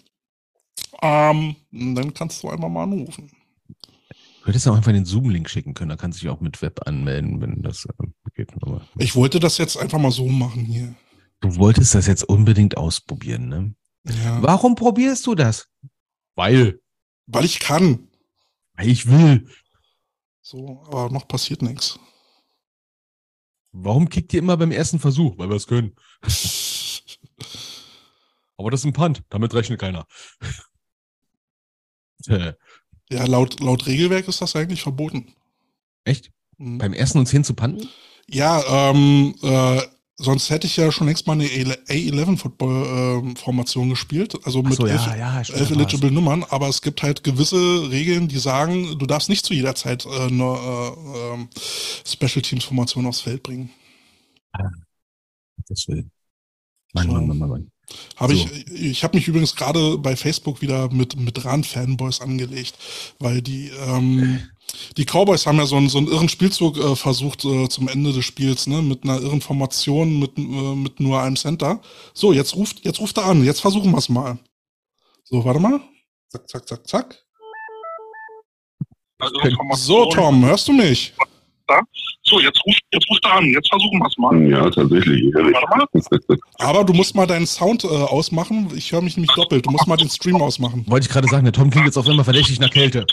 Ähm, 1.02 1.56
dann 1.72 2.14
kannst 2.14 2.42
du 2.44 2.50
einmal 2.50 2.70
mal 2.70 2.84
anrufen. 2.84 3.30
Du 4.42 4.48
hättest 4.50 4.68
auch 4.68 4.76
einfach 4.76 4.92
den 4.92 5.06
Zoom-Link 5.06 5.50
schicken 5.50 5.74
können, 5.74 5.90
da 5.90 5.96
kannst 5.96 6.20
du 6.20 6.26
dich 6.26 6.30
auch 6.30 6.42
mit 6.42 6.62
Web 6.62 6.82
anmelden, 6.88 7.40
wenn 7.40 7.62
das 7.62 7.86
äh, 7.86 8.08
geht. 8.36 8.52
Aber 8.62 8.82
Ich 8.98 9.16
wollte 9.16 9.40
das 9.40 9.58
jetzt 9.58 9.78
einfach 9.78 10.00
mal 10.00 10.12
so 10.12 10.28
machen 10.28 10.66
hier. 10.66 10.96
du 11.42 11.56
wolltest 11.58 11.94
das 11.94 12.08
jetzt 12.08 12.24
unbedingt 12.24 12.76
ausprobieren, 12.76 13.48
ne? 13.50 13.76
Ja. 14.06 14.42
Warum 14.42 14.76
probierst 14.76 15.26
du 15.28 15.36
das? 15.36 15.68
Weil. 16.36 16.80
Weil 17.28 17.46
ich 17.46 17.60
kann. 17.60 18.10
Weil 18.76 18.90
ich 18.90 19.08
will. 19.08 19.48
So, 20.42 20.84
aber 20.88 21.10
noch 21.10 21.28
passiert 21.28 21.62
nichts. 21.62 22.00
Warum 23.72 24.10
kickt 24.10 24.34
ihr 24.34 24.40
immer 24.40 24.58
beim 24.58 24.72
ersten 24.72 25.00
Versuch? 25.00 25.38
Weil 25.38 25.50
wir 25.50 25.56
es 25.56 25.68
können. 25.68 25.96
Aber 28.56 28.70
das 28.70 28.82
ist 28.82 28.86
ein 28.86 28.94
Punt, 28.94 29.24
damit 29.30 29.54
rechnet 29.54 29.80
keiner. 29.80 30.06
Äh, 32.28 32.54
Ja, 33.12 33.26
laut, 33.26 33.60
laut 33.60 33.86
Regelwerk 33.86 34.30
ist 34.30 34.42
das 34.42 34.56
eigentlich 34.56 34.82
verboten. 34.82 35.36
Echt? 36.06 36.32
Mhm. 36.58 36.78
Beim 36.78 36.94
ersten 36.94 37.18
und 37.20 37.26
zehn 37.26 37.44
zu 37.44 37.54
panten? 37.54 37.90
Ja, 38.30 38.64
ähm, 38.92 39.36
äh, 39.42 39.82
sonst 40.16 40.50
hätte 40.50 40.68
ich 40.68 40.78
ja 40.78 40.92
schon 40.92 41.08
längst 41.08 41.28
mal 41.28 41.34
eine 41.34 41.46
A11-Football-Formation 41.46 43.90
gespielt, 43.90 44.38
also 44.46 44.62
mit 44.62 44.74
Achso, 44.74 44.86
elf, 44.86 45.06
ja, 45.08 45.16
ja, 45.16 45.40
elf 45.40 45.72
eligible 45.72 46.12
Nummern, 46.12 46.44
aber 46.50 46.68
es 46.70 46.82
gibt 46.82 47.02
halt 47.04 47.24
gewisse 47.24 47.90
Regeln, 47.90 48.28
die 48.28 48.40
sagen, 48.40 48.98
du 49.00 49.06
darfst 49.06 49.30
nicht 49.30 49.46
zu 49.46 49.54
jeder 49.54 49.76
Zeit 49.76 50.06
äh, 50.06 50.10
eine 50.10 50.44
äh, 50.44 51.34
ähm, 51.34 51.50
Special 52.06 52.42
Teams 52.42 52.64
Formation 52.64 53.06
aufs 53.06 53.22
Feld 53.22 53.44
bringen. 53.44 53.70
Das 55.68 55.88
will. 55.88 56.10
Mann, 56.94 57.08
So. 57.08 57.14
Mann, 57.14 57.28
Mann, 57.28 57.38
Mann, 57.38 57.50
Mann. 57.50 57.70
Habe 58.16 58.36
So. 58.36 58.46
ich, 58.46 58.72
ich 58.72 59.04
habe 59.04 59.18
mich 59.18 59.28
übrigens 59.28 59.56
gerade 59.56 59.98
bei 59.98 60.16
Facebook 60.16 60.62
wieder 60.62 60.90
mit, 60.92 61.20
mit 61.20 61.44
RAN-Fanboys 61.44 62.22
angelegt, 62.22 62.78
weil 63.20 63.42
die, 63.42 63.70
ähm, 63.70 64.40
die 64.98 65.06
Cowboys 65.06 65.46
haben 65.46 65.58
ja 65.58 65.66
so 65.66 65.78
einen, 65.78 65.90
so 65.90 65.98
einen 65.98 66.08
irren 66.08 66.30
Spielzug 66.30 66.78
äh, 66.78 66.96
versucht 66.96 67.46
äh, 67.46 67.68
zum 67.70 67.88
Ende 67.88 68.14
des 68.14 68.26
Spiels, 68.26 68.68
ne, 68.68 68.82
mit 68.82 69.04
einer 69.04 69.20
irren 69.22 69.42
Formation, 69.42 70.20
mit, 70.20 70.38
äh, 70.38 70.42
mit 70.42 71.00
nur 71.00 71.22
einem 71.22 71.36
Center. 71.36 71.82
So, 72.14 72.34
jetzt 72.34 72.56
ruft, 72.56 72.86
jetzt 72.86 73.00
ruft 73.00 73.18
er 73.18 73.26
an, 73.26 73.44
jetzt 73.44 73.62
versuchen 73.62 73.92
wir 73.92 73.98
es 73.98 74.10
mal. 74.10 74.38
So, 75.24 75.44
warte 75.46 75.60
mal. 75.60 75.80
Zack, 76.30 76.50
zack, 76.50 76.68
zack, 76.68 76.88
zack. 76.88 77.24
Also 79.20 79.40
So, 79.76 80.06
Tom, 80.08 80.46
hörst 80.46 80.68
du 80.68 80.74
mich? 80.74 81.14
So, 82.26 82.40
jetzt 82.40 82.60
ruft, 82.66 82.82
jetzt 82.92 83.10
ruft 83.10 83.26
er 83.26 83.34
an. 83.34 83.46
Jetzt 83.46 83.70
versuchen 83.70 84.00
wir 84.00 84.08
es 84.08 84.18
mal. 84.18 84.50
Ja, 84.50 84.70
tatsächlich. 84.70 85.34
ehrlich. 85.36 85.54
Warte 85.54 85.88
mal. 86.28 86.38
Aber 86.60 86.84
du 86.84 86.94
musst 86.94 87.16
mal 87.16 87.26
deinen 87.26 87.46
Sound 87.46 87.84
äh, 87.84 87.88
ausmachen. 87.88 88.72
Ich 88.76 88.92
höre 88.92 89.02
mich 89.02 89.18
nämlich 89.18 89.34
doppelt. 89.34 89.66
Du 89.66 89.72
musst 89.72 89.88
mal 89.88 89.98
den 89.98 90.10
Stream 90.10 90.42
ausmachen. 90.42 90.86
Wollte 90.88 91.08
ich 91.08 91.12
gerade 91.12 91.28
sagen, 91.28 91.44
der 91.44 91.54
Tom 91.54 91.70
klingt 91.70 91.86
jetzt 91.86 91.98
auf 91.98 92.08
einmal 92.08 92.26
verdächtig 92.26 92.60
nach 92.60 92.70
Kälte. 92.70 93.06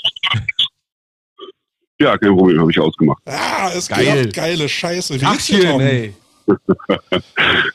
Ja, 2.01 2.17
kein 2.17 2.35
Problem, 2.35 2.59
habe 2.59 2.71
ich 2.71 2.79
ausgemacht. 2.81 3.23
Ah, 3.27 3.71
es 3.77 3.89
Geil. 3.89 4.05
klappt. 4.05 4.35
Geile 4.35 4.69
Scheiße. 4.69 5.21
Wie 5.21 5.25
geht's 5.25 5.47
dir, 5.47 5.71
Tom? 5.71 5.81
ey. 5.81 6.15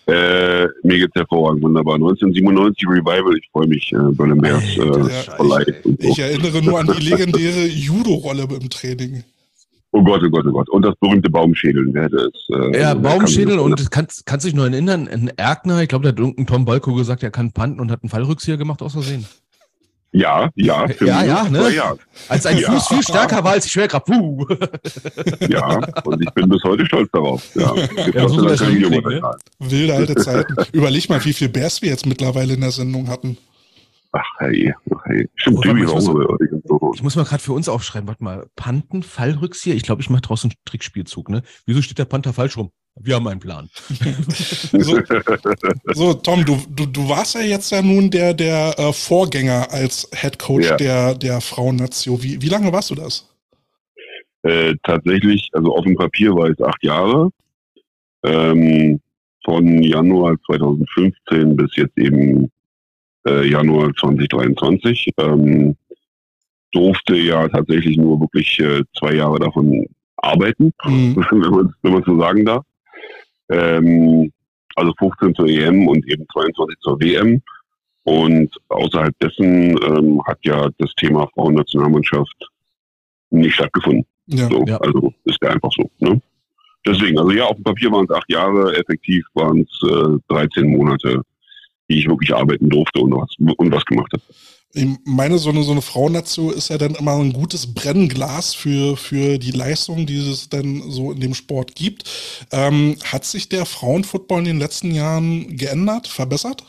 Äh, 0.07 0.67
mir 0.83 0.99
geht's 0.99 1.15
hervorragend, 1.15 1.63
wunderbar. 1.63 1.95
1997 1.95 2.87
Revival, 2.87 3.35
ich 3.37 3.49
freue 3.51 3.67
mich, 3.67 3.91
äh, 3.91 3.97
Berlin 4.11 4.37
Bears 4.37 4.63
äh, 4.77 4.81
und 4.81 5.03
so. 5.03 6.09
Ich 6.09 6.19
erinnere 6.19 6.61
nur 6.61 6.79
an 6.79 6.87
die 6.87 7.03
legendäre 7.03 7.65
Judo-Rolle 7.65 8.43
im 8.43 8.69
Training. 8.69 9.23
Oh 9.91 10.03
Gott, 10.03 10.21
oh 10.25 10.29
Gott, 10.29 10.45
oh 10.45 10.51
Gott. 10.51 10.69
Und 10.69 10.83
das 10.83 10.93
berühmte 10.99 11.29
Baumschädeln, 11.29 11.93
wer 11.93 12.03
hätte 12.03 12.17
es? 12.17 12.55
Äh, 12.55 12.79
Ja, 12.81 12.93
Baumschädel 12.93 13.59
und 13.59 13.89
kannst, 13.91 14.25
kannst 14.25 14.45
dich 14.45 14.53
nur 14.53 14.67
erinnern, 14.67 15.07
ein 15.07 15.29
Erkner, 15.37 15.81
ich 15.81 15.87
glaube, 15.87 16.03
da 16.03 16.09
hat 16.09 16.19
irgendein 16.19 16.45
Tom 16.45 16.65
Balko 16.65 16.93
gesagt, 16.93 17.23
er 17.23 17.31
kann 17.31 17.51
panten 17.53 17.79
und 17.79 17.91
hat 17.91 18.03
einen 18.03 18.09
Fallrückzieher 18.09 18.57
gemacht 18.57 18.81
aus 18.81 18.93
Versehen. 18.93 19.25
Ja, 20.11 20.49
ja. 20.55 20.87
für 20.87 21.07
Ja, 21.07 21.19
mich 21.19 21.27
ja, 21.27 21.49
ne? 21.49 21.69
Ja, 21.73 21.95
Als 22.29 22.45
ein 22.45 22.57
Ja. 22.57 22.71
Fuß 22.71 22.87
viel 22.87 23.03
stärker 23.03 23.43
war 23.43 23.51
als 23.53 23.65
die 23.65 23.69
Schwerkraft. 23.71 24.05
Puh. 24.05 24.45
ja, 25.49 25.77
und 26.03 26.21
ich 26.21 26.29
bin 26.33 26.47
bis 26.49 26.63
heute 26.63 26.85
stolz 26.85 27.09
darauf. 27.11 27.43
Ja, 27.55 27.73
Ja, 28.13 28.29
so 28.29 28.41
das 28.47 28.65
Videomaterial. 28.65 29.35
Wilde 29.59 29.93
alte 29.93 30.15
Zeiten. 30.23 30.55
Überleg 30.71 31.09
mal, 31.09 31.23
wie 31.25 31.33
viel 31.33 31.49
Bears 31.49 31.81
wir 31.81 31.89
jetzt 31.89 32.05
mittlerweile 32.05 32.53
in 32.53 32.61
der 32.61 32.71
Sendung 32.71 33.09
hatten. 33.09 33.37
Ach, 34.13 34.23
hey, 34.39 34.73
ach, 34.93 35.01
hey. 35.05 35.27
Stimmt, 35.35 35.57
Oh, 35.57 35.61
Jimmy, 35.63 35.83
mal, 35.83 35.99
ich? 36.39 36.95
Ich 36.95 37.03
muss 37.03 37.15
mal 37.17 37.25
gerade 37.25 37.43
für 37.43 37.51
uns 37.51 37.67
aufschreiben, 37.67 38.07
warte 38.07 38.23
mal. 38.23 38.47
Panten, 38.55 39.03
Fallrückzieher? 39.03 39.75
Ich 39.75 39.83
glaube, 39.83 40.01
ich 40.01 40.09
mache 40.09 40.21
draußen 40.21 40.49
einen 40.51 40.55
Trickspielzug, 40.63 41.27
ne? 41.29 41.41
Wieso 41.65 41.81
steht 41.81 41.97
der 41.97 42.05
Panther 42.05 42.31
falsch 42.31 42.55
rum? 42.55 42.71
Wir 42.97 43.15
haben 43.15 43.27
einen 43.27 43.39
Plan. 43.39 43.69
So, 44.71 44.99
so 45.93 46.13
Tom, 46.13 46.45
du, 46.45 46.57
du, 46.69 46.85
du 46.85 47.09
warst 47.09 47.35
ja 47.35 47.41
jetzt 47.41 47.71
ja 47.71 47.81
nun 47.81 48.09
der, 48.09 48.33
der 48.33 48.73
äh, 48.77 48.93
Vorgänger 48.93 49.67
als 49.71 50.09
Head 50.13 50.39
Coach 50.39 50.65
Ja. 50.69 50.77
der, 50.77 51.15
der 51.15 51.41
Frauennation. 51.41 52.21
Wie, 52.23 52.41
wie 52.41 52.49
lange 52.49 52.71
warst 52.71 52.91
du 52.91 52.95
das? 52.95 53.29
Äh, 54.43 54.75
tatsächlich, 54.83 55.49
also 55.53 55.75
auf 55.75 55.83
dem 55.85 55.95
Papier 55.95 56.33
war 56.35 56.49
es 56.49 56.59
acht 56.61 56.83
Jahre. 56.83 57.29
Ähm, 58.23 58.99
von 59.43 59.83
Januar 59.83 60.35
2015 60.45 61.55
bis 61.55 61.75
jetzt 61.75 61.97
eben 61.97 62.51
äh, 63.27 63.47
Januar 63.47 63.91
2023. 63.99 65.09
Ähm, 65.17 65.75
durfte 66.71 67.15
ja 67.15 67.47
tatsächlich 67.49 67.97
nur 67.97 68.19
wirklich 68.19 68.59
äh, 68.59 68.83
zwei 68.97 69.13
Jahre 69.15 69.39
davon 69.39 69.85
arbeiten, 70.17 70.73
Mhm. 70.85 71.15
wenn 71.31 71.39
man 71.51 71.73
wenn 71.81 71.93
man 71.93 72.03
so 72.03 72.19
sagen 72.19 72.45
darf. 72.45 72.63
Ähm, 73.49 74.31
also 74.75 74.93
15 74.99 75.35
zur 75.35 75.47
EM 75.47 75.87
und 75.87 76.05
eben 76.07 76.25
22 76.31 76.79
zur 76.79 76.99
WM. 76.99 77.41
Und 78.03 78.55
außerhalb 78.69 79.17
dessen 79.19 79.77
ähm, 79.83 80.21
hat 80.25 80.37
ja 80.43 80.69
das 80.77 80.93
Thema 80.95 81.27
Frauennationalmannschaft 81.33 82.49
nicht 83.31 83.55
stattgefunden. 83.55 84.05
Ja. 84.27 84.47
So, 84.47 84.63
Ja. 84.67 84.77
Also 84.77 85.13
ist 85.23 85.39
ja 85.41 85.49
einfach 85.49 85.71
so. 85.71 85.89
Ne? 85.99 86.21
Deswegen, 86.85 87.17
also 87.17 87.31
ja, 87.31 87.45
auf 87.45 87.55
dem 87.55 87.63
Papier 87.63 87.91
waren 87.91 88.05
es 88.05 88.15
acht 88.15 88.29
Jahre, 88.31 88.75
effektiv 88.77 89.25
waren 89.33 89.61
es 89.61 89.89
äh, 89.89 90.19
13 90.27 90.67
Monate, 90.67 91.21
die 91.89 91.99
ich 91.99 92.07
wirklich 92.07 92.33
arbeiten 92.33 92.69
durfte 92.69 93.01
und 93.01 93.13
was, 93.13 93.35
und 93.57 93.71
was 93.71 93.85
gemacht 93.85 94.11
habe. 94.13 94.23
Ich 94.75 94.87
meine, 95.05 95.37
so 95.37 95.49
eine, 95.49 95.63
so 95.63 95.71
eine 95.71 95.81
Frauennation 95.81 96.53
ist 96.53 96.69
ja 96.69 96.77
dann 96.77 96.95
immer 96.95 97.13
ein 97.13 97.31
gutes 97.31 97.73
Brennglas 97.73 98.53
für, 98.53 98.97
für 98.97 99.37
die 99.37 99.51
Leistung, 99.51 100.05
die 100.05 100.17
es 100.17 100.49
dann 100.49 100.83
so 100.91 101.11
in 101.11 101.21
dem 101.21 101.33
Sport 101.33 101.75
gibt. 101.75 102.03
Ähm, 102.51 102.97
hat 103.05 103.23
sich 103.23 103.47
der 103.47 103.65
Frauenfootball 103.65 104.39
in 104.39 104.45
den 104.45 104.59
letzten 104.59 104.91
Jahren 104.91 105.55
geändert, 105.55 106.07
verbessert? 106.07 106.63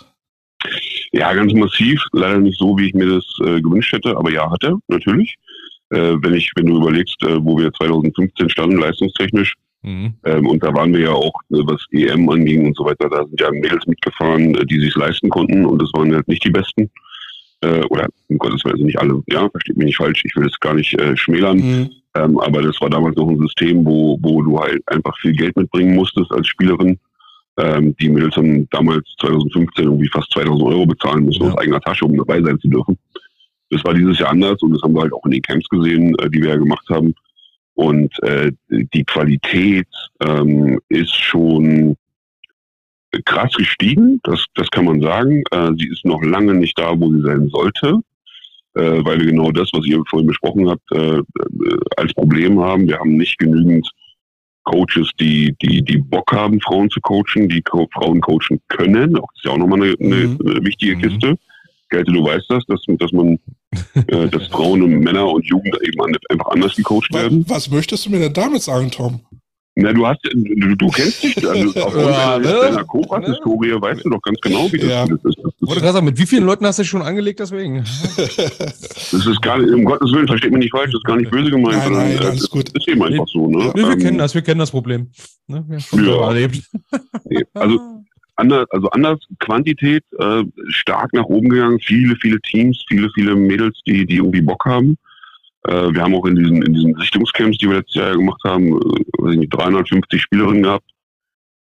Ja, 1.13 1.33
ganz 1.35 1.53
massiv, 1.53 2.01
leider 2.13 2.39
nicht 2.39 2.59
so, 2.59 2.79
wie 2.79 2.87
ich 2.87 2.95
mir 2.95 3.07
das 3.07 3.25
äh, 3.41 3.61
gewünscht 3.61 3.93
hätte, 3.93 4.17
aber 4.17 4.31
ja, 4.31 4.51
hatte, 4.51 4.77
natürlich. 4.89 5.35
Äh, 5.91 6.15
wenn 6.21 6.35
ich, 6.35 6.51
wenn 6.57 6.67
du 6.67 6.77
überlegst, 6.77 7.21
äh, 7.23 7.45
wo 7.45 7.59
wir 7.59 7.73
2015 7.73 8.51
standen, 8.51 8.79
leistungstechnisch, 8.79 9.55
Mhm. 9.87 10.15
Ähm, 10.25 10.47
und 10.49 10.63
da 10.65 10.75
waren 10.75 10.93
wir 10.93 11.01
ja 11.01 11.13
auch, 11.13 11.41
äh, 11.51 11.63
was 11.65 11.85
EM 11.93 12.29
anging 12.29 12.67
und 12.67 12.77
so 12.77 12.85
weiter, 12.85 13.09
da 13.09 13.25
sind 13.25 13.41
ja 13.41 13.51
Mädels 13.53 13.87
mitgefahren, 13.87 14.55
äh, 14.57 14.67
die 14.67 14.81
sich 14.81 14.95
leisten 14.97 15.29
konnten 15.29 15.65
und 15.65 15.81
das 15.81 15.93
waren 15.95 16.13
halt 16.13 16.27
nicht 16.27 16.45
die 16.45 16.51
Besten. 16.51 16.91
Äh, 17.63 17.83
oder 17.87 18.07
um 18.29 18.39
Gottes 18.39 18.65
Willen 18.65 18.85
nicht 18.85 18.99
alle, 18.99 19.23
ja, 19.29 19.49
versteht 19.49 19.77
mich 19.77 19.87
nicht 19.87 19.97
falsch, 19.97 20.23
ich 20.25 20.37
will 20.37 20.47
es 20.47 20.61
gar 20.61 20.75
nicht 20.75 20.93
äh, 21.01 21.17
schmälern, 21.17 21.57
Mhm. 21.59 21.91
ähm, 22.15 22.39
aber 22.39 22.63
das 22.63 22.79
war 22.81 22.91
damals 22.91 23.17
noch 23.17 23.29
ein 23.29 23.39
System, 23.39 23.85
wo, 23.85 24.19
wo 24.21 24.43
du 24.43 24.59
halt 24.59 24.83
einfach 24.87 25.17
viel 25.21 25.33
Geld 25.33 25.57
mitbringen 25.57 25.95
musstest 25.95 26.31
als 26.33 26.47
Spielerin. 26.49 26.99
Ähm, 27.59 27.97
die 27.97 28.11
Mädels 28.11 28.37
haben 28.37 28.69
damals 28.71 29.09
2015 29.21 29.85
irgendwie 29.87 30.09
fast 30.09 30.31
2000 30.33 30.63
Euro 30.69 30.85
bezahlen 30.85 31.25
müssen 31.25 31.45
Ja. 31.45 31.53
aus 31.53 31.59
eigener 31.59 31.81
Tasche, 31.81 32.05
um 32.05 32.15
dabei 32.17 32.43
sein 32.43 32.59
zu 32.61 32.69
dürfen. 32.69 32.99
Das 33.71 33.83
war 33.85 33.95
dieses 33.95 34.19
Jahr 34.19 34.31
anders 34.31 34.61
und 34.63 34.73
das 34.73 34.83
haben 34.83 34.95
wir 34.95 35.03
halt 35.03 35.13
auch 35.15 35.25
in 35.25 35.31
den 35.33 35.43
Camps 35.43 35.67
gesehen, 35.71 36.15
äh, 36.19 36.29
die 36.29 36.43
wir 36.43 36.51
ja 36.51 36.57
gemacht 36.57 36.87
haben. 36.91 37.15
Und 37.75 38.13
äh, 38.23 38.53
die 38.69 39.05
Qualität 39.05 39.89
ähm, 40.21 40.79
ist 40.89 41.15
schon 41.15 41.97
krass 43.25 43.53
gestiegen, 43.55 44.21
das, 44.25 44.45
das 44.55 44.69
kann 44.71 44.85
man 44.85 45.01
sagen. 45.01 45.43
Äh, 45.51 45.71
sie 45.79 45.89
ist 45.89 46.05
noch 46.05 46.23
lange 46.23 46.55
nicht 46.55 46.79
da, 46.79 46.99
wo 46.99 47.11
sie 47.13 47.23
sein 47.23 47.49
sollte, 47.49 48.01
äh, 48.75 49.05
weil 49.05 49.19
wir 49.21 49.27
genau 49.27 49.51
das, 49.53 49.71
was 49.73 49.87
ihr 49.87 50.03
vorhin 50.09 50.27
besprochen 50.29 50.69
habt, 50.69 50.83
äh, 50.93 51.19
äh, 51.19 51.23
als 51.97 52.13
Problem 52.15 52.61
haben. 52.61 52.87
Wir 52.89 52.99
haben 52.99 53.17
nicht 53.17 53.39
genügend 53.39 53.89
Coaches, 54.65 55.11
die, 55.21 55.55
die, 55.63 55.83
die 55.83 55.99
Bock 55.99 56.31
haben, 56.33 56.61
Frauen 56.61 56.91
zu 56.91 57.01
coachen, 57.01 57.49
die 57.49 57.63
Co 57.63 57.89
Frauen 57.95 58.21
coachen 58.21 58.61
können. 58.69 59.17
Auch 59.17 59.29
das 59.35 59.37
ist 59.37 59.45
ja 59.45 59.51
auch 59.53 59.59
nochmal 59.59 59.83
eine, 59.83 59.95
eine, 60.01 60.27
Mhm. 60.27 60.39
eine 60.45 60.65
wichtige 60.67 60.97
Mhm. 60.97 61.03
Kiste. 61.03 61.39
Gelte, 61.89 62.11
du 62.11 62.25
weißt 62.25 62.47
das, 62.49 62.65
dass, 62.67 62.81
dass 62.99 63.13
man, 63.13 63.39
äh, 64.09 64.29
dass 64.29 64.49
Frauen 64.49 64.83
und 64.83 64.99
Männer 64.99 65.29
und 65.31 65.47
Jugend 65.47 65.79
eben 65.87 66.17
einfach 66.31 66.49
anders 66.49 66.75
gecoacht 66.75 67.07
Was, 67.13 67.23
werden. 67.23 67.45
was 67.49 67.71
möchtest 67.71 68.07
du 68.07 68.11
mir 68.11 68.19
denn 68.19 68.33
damit 68.33 68.63
sagen, 68.63 68.91
Tom? 68.91 69.21
Na, 69.79 69.93
du 69.93 70.07
hast, 70.07 70.21
du, 70.25 70.75
du 70.75 70.89
kennst 70.89 71.23
dich, 71.23 71.37
also 71.47 71.69
aufgrund 71.85 72.07
Ja, 72.07 72.39
deiner, 72.39 72.51
ne? 72.51 72.61
deiner 72.63 72.85
Cobra-Historie 72.85 73.73
weißt 73.79 74.07
du 74.07 74.09
doch 74.09 74.23
ganz 74.23 74.41
genau, 74.41 74.73
wie 74.73 74.79
das, 74.79 74.89
Ja. 74.89 75.05
ist. 75.05 75.11
Das 75.23 75.37
Wollte 75.61 75.81
gerade 75.83 75.93
sagen, 75.93 76.07
mit 76.07 76.19
wie 76.19 76.25
vielen 76.25 76.47
Leuten 76.47 76.65
hast 76.65 76.79
du 76.79 76.85
schon 76.85 77.03
angelegt 77.03 77.41
deswegen? 77.41 77.85
das 78.17 79.13
ist 79.13 79.43
gar 79.43 79.59
nicht, 79.59 79.71
um 79.75 79.85
Gottes 79.85 80.11
Willen, 80.13 80.27
versteht 80.27 80.51
mich 80.53 80.61
nicht 80.61 80.71
falsch, 80.71 80.93
das 80.93 81.01
ist 81.01 81.05
gar 81.05 81.17
nicht 81.17 81.31
böse 81.31 81.51
gemeint, 81.51 81.77
Nein, 81.77 81.83
sondern 81.85 82.03
nein, 82.09 82.17
äh, 82.17 82.21
alles 82.25 82.41
das 82.41 82.51
gut. 82.51 82.71
ist 82.71 82.89
eben 82.89 83.03
einfach 83.03 83.27
so, 83.29 83.49
ne? 83.49 83.71
Nee, 83.75 83.83
wir 83.83 83.91
Ähm, 83.93 83.99
kennen 83.99 84.19
das, 84.19 84.35
wir 84.35 84.41
kennen 84.43 84.61
das 84.61 84.71
Problem. 84.71 85.11
Ne? 85.47 85.63
Ja. 85.93 86.33
nee, 87.27 87.45
Also 87.53 87.79
anders, 88.37 88.67
also 88.71 88.89
anders 88.91 89.19
Quantität 89.41 90.05
äh, 90.19 90.43
stark 90.69 91.13
nach 91.13 91.25
oben 91.25 91.51
gegangen. 91.51 91.79
Viele, 91.81 92.17
viele 92.17 92.41
Teams, 92.41 92.83
viele, 92.89 93.11
viele 93.15 93.35
Mädels, 93.37 93.79
die, 93.87 94.07
die 94.07 94.17
irgendwie 94.17 94.41
Bock 94.41 94.65
haben. 94.65 94.97
Äh, 95.69 95.95
wir 95.95 96.03
haben 96.03 96.15
auch 96.15 96.27
in 96.27 96.37
diesen, 96.37 96.63
in 96.63 96.75
diesen 96.75 96.95
Sichtungscamps, 96.97 97.59
die 97.59 97.69
wir 97.69 97.77
letztes 97.77 97.97
Jahr 97.97 98.17
gemacht 98.17 98.41
haben, 98.45 98.69
äh, 98.69 99.23
weiß 99.23 99.35
ich 99.35 99.41
nicht, 99.41 99.55
350 99.55 100.21
Spielerinnen 100.21 100.63
gehabt, 100.63 100.89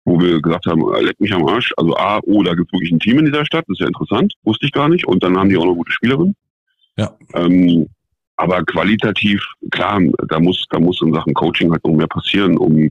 wo 0.04 0.20
wir 0.20 0.40
gesagt 0.40 0.66
haben, 0.66 0.82
äh, 0.94 1.02
leck 1.02 1.20
mich 1.20 1.32
am 1.32 1.46
Arsch. 1.46 1.72
Also 1.76 1.96
A, 1.96 2.20
oh, 2.24 2.42
da 2.42 2.54
gibt 2.54 2.68
es 2.68 2.72
wirklich 2.72 2.92
ein 2.92 3.00
Team 3.00 3.18
in 3.18 3.26
dieser 3.26 3.46
Stadt, 3.46 3.64
das 3.68 3.78
ist 3.78 3.80
ja 3.80 3.86
interessant, 3.86 4.34
wusste 4.42 4.66
ich 4.66 4.72
gar 4.72 4.88
nicht. 4.88 5.06
Und 5.06 5.22
dann 5.22 5.36
haben 5.36 5.48
die 5.48 5.56
auch 5.56 5.64
noch 5.64 5.74
gute 5.74 5.92
Spielerinnen. 5.92 6.36
Ja. 6.96 7.12
Ähm, 7.34 7.88
aber 8.36 8.62
qualitativ, 8.64 9.42
klar, 9.70 10.00
da 10.28 10.40
muss, 10.40 10.66
da 10.70 10.78
muss 10.78 11.00
in 11.00 11.12
Sachen 11.12 11.34
Coaching 11.34 11.70
halt 11.70 11.84
noch 11.86 11.94
mehr 11.94 12.06
passieren, 12.06 12.58
um 12.58 12.90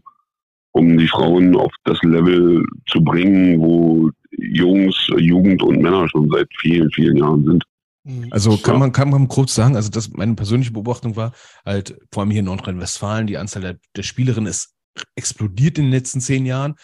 um 0.76 0.98
die 0.98 1.08
Frauen 1.08 1.56
auf 1.56 1.72
das 1.86 1.98
Level 2.04 2.66
zu 2.88 3.02
bringen, 3.02 3.62
wo 3.62 4.10
Jungs, 4.32 5.08
Jugend 5.18 5.64
und 5.64 5.82
Männer 5.82 6.10
schon 6.10 6.30
seit 6.30 6.50
vielen, 6.60 6.92
vielen 6.92 7.16
Jahren 7.16 7.46
sind. 7.46 7.64
Mhm. 8.06 8.28
Also 8.32 8.58
kann 8.58 8.80
man, 8.80 8.92
kann 8.92 9.10
man 9.10 9.28
kurz 9.28 9.56
sagen, 9.56 9.76
also 9.76 9.90
das 9.90 10.12
meine 10.14 10.36
persönliche 10.36 10.72
Beobachtung 10.72 11.16
war, 11.16 11.34
halt 11.66 11.98
vor 12.12 12.22
allem 12.22 12.32
hier 12.32 12.40
in 12.40 12.46
Nordrhein-Westfalen, 12.46 13.28
die 13.28 13.38
Anzahl 13.38 13.62
der, 13.62 13.78
der 13.96 14.04
Spielerinnen 14.04 14.50
ist 14.50 14.74
explodiert 15.16 15.78
in 15.78 15.86
den 15.86 15.92
letzten 15.92 16.22
zehn 16.22 16.46
Jahren. 16.46 16.76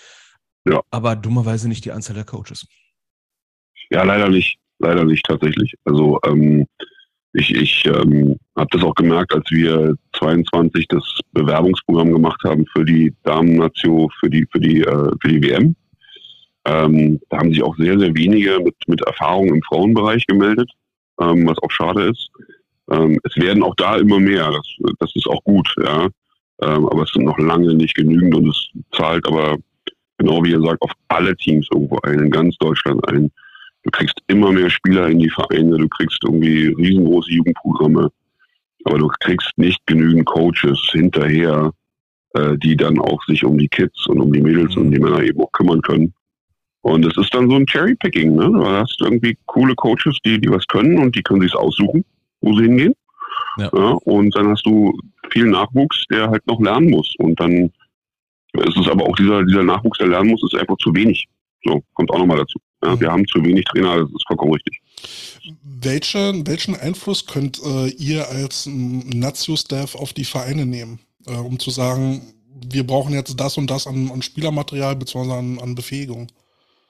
Ja. 0.68 0.82
Aber 0.90 1.16
dummerweise 1.16 1.70
nicht 1.70 1.86
die 1.86 1.92
Anzahl 1.92 2.16
der 2.16 2.26
Coaches. 2.26 2.68
Ja, 3.90 4.04
leider 4.04 4.30
nicht. 4.30 4.58
Leider 4.80 5.06
nicht 5.06 5.26
tatsächlich. 5.26 5.74
Also 5.86 6.20
ähm, 6.26 6.66
ich, 7.34 7.54
ich 7.56 7.86
ähm, 7.86 8.38
habe 8.56 8.68
das 8.72 8.84
auch 8.84 8.96
gemerkt, 8.96 9.34
als 9.34 9.50
wir 9.52 9.96
22 10.18 10.88
das 10.88 11.04
Bewerbungsprogramm 11.34 12.12
gemacht 12.12 12.42
haben 12.44 12.66
für 12.74 12.84
die 12.84 13.14
Damen-Natio, 13.24 14.10
für 14.20 14.30
die, 14.30 14.48
für 14.52 14.60
die, 14.60 14.82
äh, 14.82 15.12
für 15.22 15.28
die 15.28 15.42
WM. 15.44 15.76
Ähm, 16.66 17.20
da 17.30 17.38
haben 17.38 17.54
sich 17.54 17.64
auch 17.64 17.76
sehr, 17.78 17.98
sehr 17.98 18.14
wenige 18.16 18.60
mit, 18.60 18.76
mit 18.88 19.02
Erfahrung 19.02 19.50
im 19.50 19.62
Frauenbereich 19.64 20.26
gemeldet, 20.28 20.70
ähm, 21.20 21.48
was 21.48 21.58
auch 21.60 21.72
schade 21.72 22.10
ist. 22.10 22.30
Ähm, 22.90 23.20
es 23.24 23.36
werden 23.38 23.64
auch 23.64 23.76
da 23.76 23.98
immer 23.98 24.20
mehr, 24.20 24.52
das, 24.52 24.96
das 25.00 25.16
ist 25.16 25.28
auch 25.28 25.44
gut, 25.44 25.74
ja. 25.84 26.08
Ähm, 26.62 26.88
aber 26.88 27.04
es 27.04 27.12
sind 27.12 27.26
noch 27.26 27.40
lange 27.40 27.74
nicht 27.74 27.96
genügend 27.96 28.36
und 28.36 28.50
es 28.50 28.70
zahlt 28.92 29.26
aber, 29.28 29.58
genau 30.18 30.44
wie 30.44 30.52
ihr 30.52 30.62
sagt, 30.62 30.82
auf 30.82 30.92
alle 31.08 31.36
Teams 31.38 31.68
irgendwo 31.74 31.98
ein, 32.04 32.20
in 32.20 32.30
ganz 32.30 32.56
Deutschland 32.58 33.08
ein. 33.10 33.32
Du 33.84 33.90
kriegst 33.92 34.20
immer 34.28 34.52
mehr 34.52 34.70
Spieler 34.70 35.08
in 35.08 35.20
die 35.20 35.30
Vereine, 35.30 35.78
du 35.78 35.90
kriegst 35.90 36.20
irgendwie 36.24 36.68
riesengroße 36.68 37.32
Jugendprogramme, 37.32 38.12
aber 38.84 38.98
du 39.00 39.08
kriegst 39.22 39.50
nicht 39.58 39.80
genügend 39.88 40.26
Coaches 40.26 40.80
hinterher, 40.92 41.72
äh, 42.36 42.58
die 42.58 42.76
dann 42.76 43.00
auch 43.00 43.24
sich 43.26 43.44
um 43.44 43.58
die 43.58 43.68
Kids 43.68 44.08
und 44.08 44.20
um 44.20 44.32
die 44.32 44.42
Mädels 44.42 44.76
Mhm. 44.76 44.82
und 44.84 44.92
die 44.92 45.00
Männer 45.00 45.24
eben 45.24 45.42
auch 45.42 45.52
kümmern 45.52 45.82
können. 45.82 46.14
Und 46.82 47.06
es 47.06 47.16
ist 47.18 47.34
dann 47.34 47.50
so 47.50 47.56
ein 47.56 47.66
Cherry-Picking, 47.68 48.34
ne? 48.36 48.46
Du 48.52 48.66
hast 48.66 48.98
irgendwie 49.02 49.38
coole 49.46 49.76
Coaches, 49.76 50.18
die, 50.26 50.40
die 50.42 50.50
was 50.50 50.66
können 50.68 50.98
und 50.98 51.16
die 51.16 51.22
können 51.22 51.42
sich 51.42 51.56
aussuchen, 51.56 52.04
wo 52.42 52.56
sie 52.58 52.64
hingehen. 52.64 52.94
Ja. 53.58 53.68
und 53.68 54.34
dann 54.36 54.48
hast 54.50 54.66
du 54.66 54.98
viel 55.32 55.46
Nachwuchs, 55.46 56.06
der 56.10 56.30
halt 56.30 56.46
noch 56.48 56.60
lernen 56.62 56.90
muss. 56.90 57.14
Und 57.18 57.38
dann 57.40 57.72
ist 58.54 58.78
es 58.78 58.88
aber 58.88 59.06
auch 59.06 59.16
dieser, 59.16 59.44
dieser 59.44 59.64
Nachwuchs, 59.64 59.98
der 60.00 60.08
lernen 60.08 60.32
muss, 60.32 60.44
ist 60.44 60.56
einfach 60.60 60.78
zu 60.78 60.94
wenig. 60.96 61.28
So, 61.64 61.84
kommt 61.94 62.10
auch 62.12 62.18
nochmal 62.18 62.38
dazu. 62.38 62.60
Ja, 62.84 62.96
Mhm. 62.96 63.00
wir 63.02 63.12
haben 63.12 63.28
zu 63.28 63.44
wenig 63.44 63.66
Trainer, 63.66 64.00
das 64.00 64.10
ist 64.10 64.26
vollkommen 64.28 64.54
richtig. 64.54 64.82
Welche, 65.64 66.34
welchen 66.46 66.76
Einfluss 66.76 67.26
könnt 67.26 67.62
äh, 67.64 67.88
ihr 67.90 68.28
als 68.30 68.68
Nazio-Staff 68.72 69.96
auf 69.96 70.14
die 70.14 70.26
Vereine 70.26 70.66
nehmen, 70.66 71.00
äh, 71.28 71.34
um 71.36 71.60
zu 71.60 71.70
sagen, 71.70 72.22
wir 72.70 72.86
brauchen 72.86 73.14
jetzt 73.14 73.40
das 73.40 73.58
und 73.58 73.70
das 73.70 73.86
an, 73.88 74.10
an 74.12 74.22
Spielermaterial 74.22 74.96
bzw. 74.96 75.32
An, 75.32 75.60
an 75.60 75.76
Befähigung? 75.76 76.28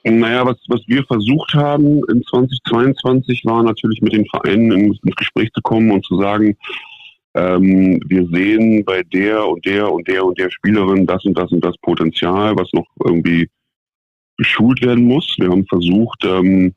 Naja, 0.04 0.46
was, 0.46 0.58
was 0.68 0.82
wir 0.88 1.04
versucht 1.06 1.54
haben 1.54 2.02
in 2.10 2.24
2022 2.24 3.44
war 3.46 3.62
natürlich 3.62 4.02
mit 4.02 4.14
den 4.14 4.26
Vereinen 4.26 4.72
ins, 4.72 5.00
ins 5.04 5.16
Gespräch 5.16 5.52
zu 5.54 5.62
kommen 5.62 5.92
und 5.92 6.04
zu 6.06 6.20
sagen, 6.20 6.58
ähm, 7.36 8.02
wir 8.08 8.28
sehen 8.28 8.84
bei 8.84 9.04
der 9.04 9.48
und 9.48 9.66
der 9.66 9.92
und 9.92 10.08
der 10.08 10.26
und 10.26 10.38
der 10.38 10.50
Spielerin 10.50 11.06
das 11.06 11.24
und 11.24 11.38
das 11.38 11.52
und 11.52 11.64
das 11.64 11.78
Potenzial, 11.78 12.56
was 12.58 12.70
noch 12.74 12.86
irgendwie 13.06 13.48
geschult 14.38 14.82
werden 14.82 15.06
muss. 15.06 15.36
Wir 15.38 15.50
haben 15.50 15.66
versucht, 15.68 16.26
ähm, 16.26 16.74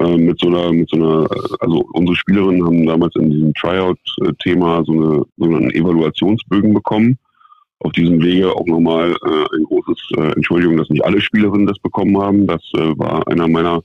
äh, 0.00 0.16
mit 0.16 0.38
so 0.40 0.48
einer, 0.48 0.72
mit 0.72 0.90
so 0.90 0.96
einer, 0.96 1.28
also 1.60 1.84
unsere 1.92 2.16
Spielerinnen 2.16 2.64
haben 2.64 2.86
damals 2.86 3.14
in 3.16 3.30
diesem 3.30 3.54
Tryout-Thema 3.54 4.84
so, 4.84 4.92
eine, 4.92 5.24
so 5.36 5.44
einen 5.44 5.70
Evaluationsbögen 5.70 6.74
bekommen. 6.74 7.18
Auf 7.80 7.92
diesem 7.92 8.20
Wege 8.22 8.52
auch 8.52 8.66
nochmal 8.66 9.10
äh, 9.10 9.56
ein 9.56 9.64
großes 9.64 10.10
äh, 10.16 10.32
Entschuldigung, 10.32 10.76
dass 10.76 10.90
nicht 10.90 11.04
alle 11.04 11.20
Spielerinnen 11.20 11.66
das 11.66 11.78
bekommen 11.78 12.20
haben. 12.20 12.46
Das 12.46 12.62
äh, 12.74 12.98
war 12.98 13.26
einer 13.28 13.46
meiner 13.46 13.82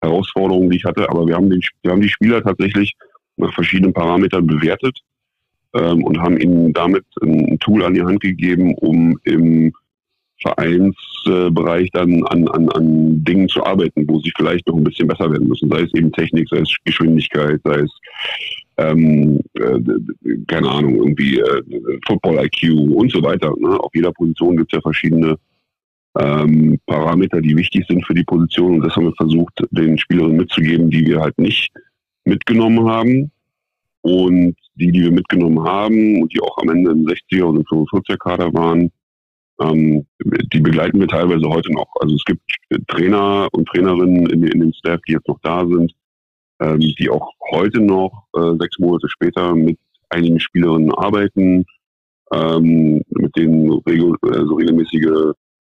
Herausforderungen, 0.00 0.70
die 0.70 0.78
ich 0.78 0.84
hatte. 0.84 1.08
Aber 1.08 1.26
wir 1.26 1.36
haben, 1.36 1.48
den, 1.48 1.62
wir 1.82 1.92
haben 1.92 2.02
die 2.02 2.08
Spieler 2.08 2.42
tatsächlich 2.42 2.92
nach 3.36 3.52
verschiedenen 3.54 3.92
Parametern 3.92 4.46
bewertet 4.46 4.98
ähm, 5.74 6.02
und 6.04 6.20
haben 6.20 6.38
ihnen 6.38 6.72
damit 6.72 7.04
ein 7.22 7.58
Tool 7.60 7.84
an 7.84 7.94
die 7.94 8.02
Hand 8.02 8.20
gegeben, 8.20 8.74
um 8.74 9.18
im 9.24 9.72
Vereinsbereich 10.42 11.90
dann 11.92 12.24
an, 12.24 12.48
an, 12.48 12.68
an 12.70 13.24
Dingen 13.24 13.48
zu 13.48 13.64
arbeiten, 13.64 14.06
wo 14.08 14.18
sie 14.18 14.32
vielleicht 14.36 14.66
noch 14.66 14.76
ein 14.76 14.84
bisschen 14.84 15.06
besser 15.06 15.30
werden 15.30 15.48
müssen. 15.48 15.70
Sei 15.70 15.82
es 15.82 15.94
eben 15.94 16.12
Technik, 16.12 16.48
sei 16.48 16.58
es 16.58 16.76
Geschwindigkeit, 16.84 17.60
sei 17.64 17.80
es 17.80 17.90
ähm, 18.78 19.40
äh, 19.54 19.80
keine 20.46 20.70
Ahnung, 20.70 20.96
irgendwie 20.96 21.38
äh, 21.38 21.62
Football 22.06 22.44
IQ 22.44 22.92
und 22.94 23.10
so 23.12 23.22
weiter. 23.22 23.54
Ne? 23.58 23.78
Auf 23.78 23.90
jeder 23.94 24.12
Position 24.12 24.56
gibt 24.56 24.72
es 24.72 24.76
ja 24.76 24.82
verschiedene 24.82 25.36
ähm, 26.18 26.78
Parameter, 26.86 27.40
die 27.40 27.56
wichtig 27.56 27.86
sind 27.88 28.06
für 28.06 28.14
die 28.14 28.24
Position. 28.24 28.74
Und 28.74 28.86
das 28.86 28.96
haben 28.96 29.04
wir 29.04 29.14
versucht, 29.14 29.62
den 29.70 29.98
Spielerinnen 29.98 30.36
mitzugeben, 30.36 30.90
die 30.90 31.06
wir 31.06 31.20
halt 31.20 31.38
nicht 31.38 31.72
mitgenommen 32.24 32.88
haben. 32.88 33.30
Und 34.02 34.56
die, 34.74 34.90
die 34.90 35.02
wir 35.02 35.12
mitgenommen 35.12 35.62
haben 35.62 36.22
und 36.22 36.32
die 36.34 36.40
auch 36.40 36.58
am 36.58 36.70
Ende 36.70 36.90
im 36.90 37.06
60er 37.06 37.44
und 37.44 37.56
im 37.56 37.62
45er 37.62 38.16
Kader 38.16 38.52
waren, 38.52 38.90
ähm, 39.60 40.04
die 40.52 40.60
begleiten 40.60 40.98
wir 40.98 41.08
teilweise 41.08 41.48
heute 41.48 41.72
noch. 41.72 41.86
Also 42.00 42.16
es 42.16 42.24
gibt 42.24 42.42
Trainer 42.88 43.48
und 43.52 43.68
Trainerinnen 43.68 44.26
in, 44.26 44.42
in 44.44 44.60
dem 44.60 44.72
Staff, 44.72 45.00
die 45.06 45.12
jetzt 45.12 45.28
noch 45.28 45.38
da 45.42 45.64
sind, 45.66 45.92
ähm, 46.62 46.80
die 46.80 47.10
auch 47.10 47.32
heute 47.50 47.80
noch, 47.80 48.24
äh, 48.36 48.56
sechs 48.58 48.78
Monate 48.78 49.08
später, 49.08 49.54
mit 49.54 49.78
einigen 50.10 50.38
Spielerinnen 50.38 50.92
arbeiten, 50.94 51.64
ähm, 52.32 53.02
mit 53.10 53.36
denen 53.36 53.70
regel 53.86 54.14
äh, 54.26 54.44
so 54.44 54.54
regelmäßige 54.54 55.34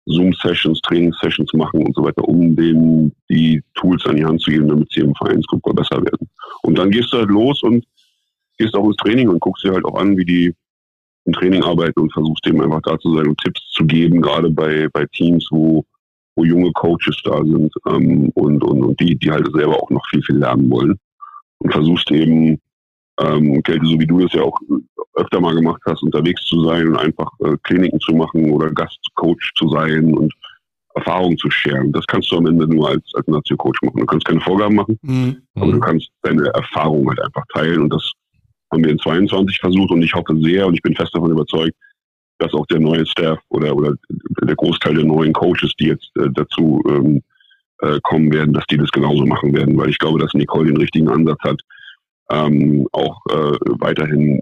Zoom-Sessions, 0.05 0.81
Training-Sessions 0.81 1.53
machen 1.53 1.85
und 1.85 1.95
so 1.95 2.03
weiter, 2.03 2.27
um 2.27 2.55
denen 2.55 3.13
die 3.29 3.63
Tools 3.75 4.05
an 4.05 4.17
die 4.17 4.25
Hand 4.25 4.41
zu 4.41 4.51
geben, 4.51 4.67
damit 4.67 4.91
sie 4.91 5.01
im 5.01 5.15
Vereinsgruppe 5.15 5.73
besser 5.73 6.03
werden. 6.03 6.29
Und 6.63 6.77
dann 6.77 6.91
gehst 6.91 7.13
du 7.13 7.17
halt 7.17 7.29
los 7.29 7.63
und 7.63 7.85
gehst 8.57 8.75
auch 8.75 8.85
ins 8.85 8.97
Training 8.97 9.29
und 9.29 9.39
guckst 9.39 9.63
dir 9.63 9.73
halt 9.73 9.85
auch 9.85 9.95
an, 9.95 10.17
wie 10.17 10.25
die 10.25 10.53
im 11.25 11.33
Training 11.33 11.63
arbeiten 11.63 12.01
und 12.01 12.11
versuchst 12.11 12.45
dem 12.45 12.59
einfach 12.59 12.81
da 12.81 12.99
zu 12.99 13.15
sein 13.15 13.27
und 13.27 13.37
Tipps 13.37 13.61
zu 13.71 13.85
geben, 13.85 14.21
gerade 14.21 14.49
bei, 14.49 14.89
bei 14.91 15.05
Teams, 15.13 15.47
wo, 15.51 15.85
wo 16.35 16.43
junge 16.43 16.71
Coaches 16.73 17.17
da 17.23 17.37
sind 17.43 17.71
ähm, 17.87 18.29
und, 18.35 18.63
und, 18.63 18.83
und 18.83 18.99
die, 18.99 19.15
die 19.15 19.31
halt 19.31 19.47
selber 19.53 19.81
auch 19.81 19.89
noch 19.89 20.05
viel, 20.09 20.23
viel 20.23 20.37
lernen 20.37 20.69
wollen. 20.69 20.97
Und 21.59 21.71
versuchst 21.71 22.11
eben, 22.11 22.59
ähm, 23.19 23.61
Kälte, 23.63 23.85
so 23.85 23.99
wie 23.99 24.07
du 24.07 24.19
das 24.19 24.33
ja 24.33 24.41
auch 24.41 24.59
öfter 25.15 25.39
mal 25.39 25.53
gemacht 25.53 25.81
hast, 25.85 26.01
unterwegs 26.03 26.43
zu 26.45 26.63
sein 26.63 26.87
und 26.87 26.97
einfach 26.97 27.31
äh, 27.39 27.55
Kliniken 27.63 27.99
zu 27.99 28.13
machen 28.13 28.51
oder 28.51 28.71
Gastcoach 28.71 29.51
zu 29.55 29.69
sein 29.69 30.13
und 30.15 30.33
Erfahrungen 30.95 31.37
zu 31.37 31.49
scheren. 31.49 31.91
Das 31.91 32.05
kannst 32.07 32.31
du 32.31 32.37
am 32.37 32.47
Ende 32.47 32.67
nur 32.67 32.89
als, 32.89 33.03
als 33.15 33.27
Nazio-Coach 33.27 33.81
machen. 33.83 33.99
Du 33.99 34.05
kannst 34.05 34.25
keine 34.25 34.41
Vorgaben 34.41 34.75
machen, 34.75 34.97
Mhm. 35.01 35.37
aber 35.55 35.71
du 35.71 35.79
kannst 35.79 36.09
deine 36.23 36.47
Erfahrung 36.49 37.07
halt 37.09 37.21
einfach 37.21 37.43
teilen 37.53 37.81
und 37.83 37.89
das 37.93 38.11
haben 38.71 38.83
wir 38.83 38.91
in 38.91 38.99
22 38.99 39.59
versucht 39.59 39.91
und 39.91 40.01
ich 40.01 40.13
hoffe 40.13 40.35
sehr 40.41 40.65
und 40.67 40.73
ich 40.73 40.81
bin 40.81 40.95
fest 40.95 41.13
davon 41.13 41.31
überzeugt, 41.31 41.75
dass 42.39 42.53
auch 42.53 42.65
der 42.67 42.79
neue 42.79 43.05
Staff 43.05 43.39
oder, 43.49 43.75
oder 43.75 43.93
der 44.41 44.55
Großteil 44.55 44.95
der 44.95 45.05
neuen 45.05 45.33
Coaches, 45.33 45.73
die 45.79 45.87
jetzt 45.87 46.11
äh, 46.17 46.29
dazu 46.33 46.81
ähm, 46.87 47.21
äh, 47.81 47.99
kommen 48.03 48.31
werden, 48.33 48.53
dass 48.53 48.65
die 48.67 48.77
das 48.77 48.91
genauso 48.91 49.25
machen 49.25 49.55
werden, 49.55 49.77
weil 49.77 49.89
ich 49.89 49.99
glaube, 49.99 50.19
dass 50.19 50.33
Nicole 50.33 50.67
den 50.67 50.77
richtigen 50.77 51.09
Ansatz 51.09 51.39
hat, 51.41 51.61
ähm, 52.31 52.87
auch 52.91 53.19
äh, 53.29 53.57
weiterhin 53.79 54.41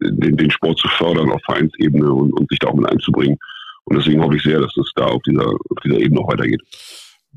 den, 0.00 0.36
den 0.36 0.50
Sport 0.50 0.78
zu 0.78 0.88
fördern 0.88 1.30
auf 1.30 1.42
Vereinsebene 1.44 2.10
und, 2.12 2.32
und 2.32 2.48
sich 2.48 2.58
da 2.58 2.68
auch 2.68 2.74
mit 2.74 2.90
einzubringen. 2.90 3.36
Und 3.84 3.96
deswegen 3.96 4.22
hoffe 4.22 4.36
ich 4.36 4.42
sehr, 4.42 4.60
dass 4.60 4.76
es 4.76 4.90
da 4.94 5.06
auf 5.06 5.22
dieser, 5.22 5.46
auf 5.46 5.78
dieser 5.84 5.98
Ebene 5.98 6.20
auch 6.20 6.32
weitergeht. 6.32 6.62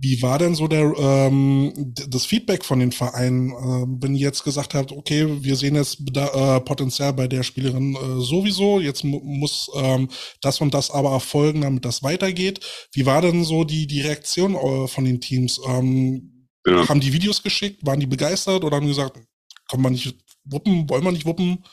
Wie 0.02 0.22
war 0.22 0.40
denn 0.40 0.56
so 0.56 0.68
der 0.68 0.94
ähm, 0.98 1.74
das 2.08 2.26
Feedback 2.26 2.64
von 2.64 2.80
den 2.80 2.92
Vereinen, 2.92 3.52
äh, 3.52 3.86
wenn 4.02 4.16
ihr 4.16 4.22
jetzt 4.22 4.44
gesagt 4.44 4.74
habt, 4.74 4.92
okay, 4.92 5.28
wir 5.42 5.56
sehen 5.56 5.76
jetzt 5.76 6.00
äh, 6.16 6.60
Potenzial 6.62 7.14
bei 7.14 7.28
der 7.28 7.44
Spielerin 7.44 7.96
äh, 7.96 8.22
sowieso, 8.22 8.80
jetzt 8.80 9.04
mu 9.04 9.20
muss 9.20 9.70
ähm, 9.76 10.08
das 10.42 10.62
und 10.62 10.74
das 10.74 10.90
aber 10.90 11.12
erfolgen, 11.12 11.62
damit 11.62 11.84
das 11.84 12.02
weitergeht. 12.02 12.60
Wie 12.94 13.06
war 13.06 13.22
denn 13.22 13.44
so 13.44 13.66
die, 13.66 13.88
die 13.88 14.02
Reaktion 14.02 14.56
äh, 14.56 14.88
von 14.88 15.04
den 15.04 15.20
Teams? 15.20 15.60
Ähm, 15.68 16.48
ja. 16.66 16.88
Haben 16.88 17.02
die 17.02 17.14
Videos 17.14 17.44
geschickt, 17.44 17.86
waren 17.86 18.00
die 18.00 18.08
begeistert 18.08 18.64
oder 18.64 18.78
haben 18.78 18.86
die 18.86 18.94
gesagt, 18.94 19.20
kann 19.70 19.82
man 19.82 19.94
nicht 19.94 20.16
wuppen, 20.46 20.90
wollen 20.90 21.04
wir 21.04 21.12
nicht 21.12 21.26
wuppen? 21.26 21.64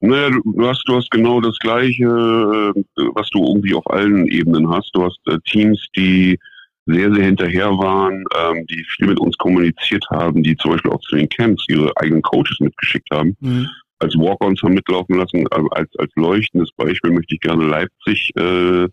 Naja, 0.00 0.30
du 0.30 0.66
hast, 0.66 0.82
du 0.86 0.96
hast 0.96 1.10
genau 1.12 1.40
das 1.40 1.56
Gleiche, 1.58 2.04
äh, 2.04 3.02
was 3.14 3.30
du 3.30 3.38
irgendwie 3.46 3.74
auf 3.74 3.88
allen 3.88 4.26
Ebenen 4.26 4.68
hast. 4.68 4.90
Du 4.94 5.04
hast 5.04 5.18
äh, 5.26 5.38
Teams, 5.48 5.80
die 5.96 6.38
sehr, 6.86 7.12
sehr 7.14 7.24
hinterher 7.24 7.70
waren, 7.78 8.24
ähm, 8.36 8.66
die 8.66 8.84
viel 8.96 9.08
mit 9.08 9.20
uns 9.20 9.36
kommuniziert 9.38 10.04
haben, 10.10 10.42
die 10.42 10.56
zum 10.56 10.72
Beispiel 10.72 10.90
auch 10.90 11.00
zu 11.00 11.16
den 11.16 11.28
Camps 11.28 11.64
ihre 11.68 11.92
eigenen 11.96 12.22
Coaches 12.22 12.58
mitgeschickt 12.60 13.08
haben. 13.12 13.36
Mhm. 13.40 13.68
Als 14.00 14.16
Walk-Ons 14.16 14.62
haben 14.62 14.74
mitlaufen 14.74 15.16
lassen. 15.16 15.46
Ähm, 15.56 15.68
als, 15.70 15.88
als 15.98 16.10
leuchtendes 16.16 16.70
Beispiel 16.76 17.12
möchte 17.12 17.34
ich 17.34 17.40
gerne 17.40 17.64
Leipzig 17.64 18.30
äh, 18.36 18.84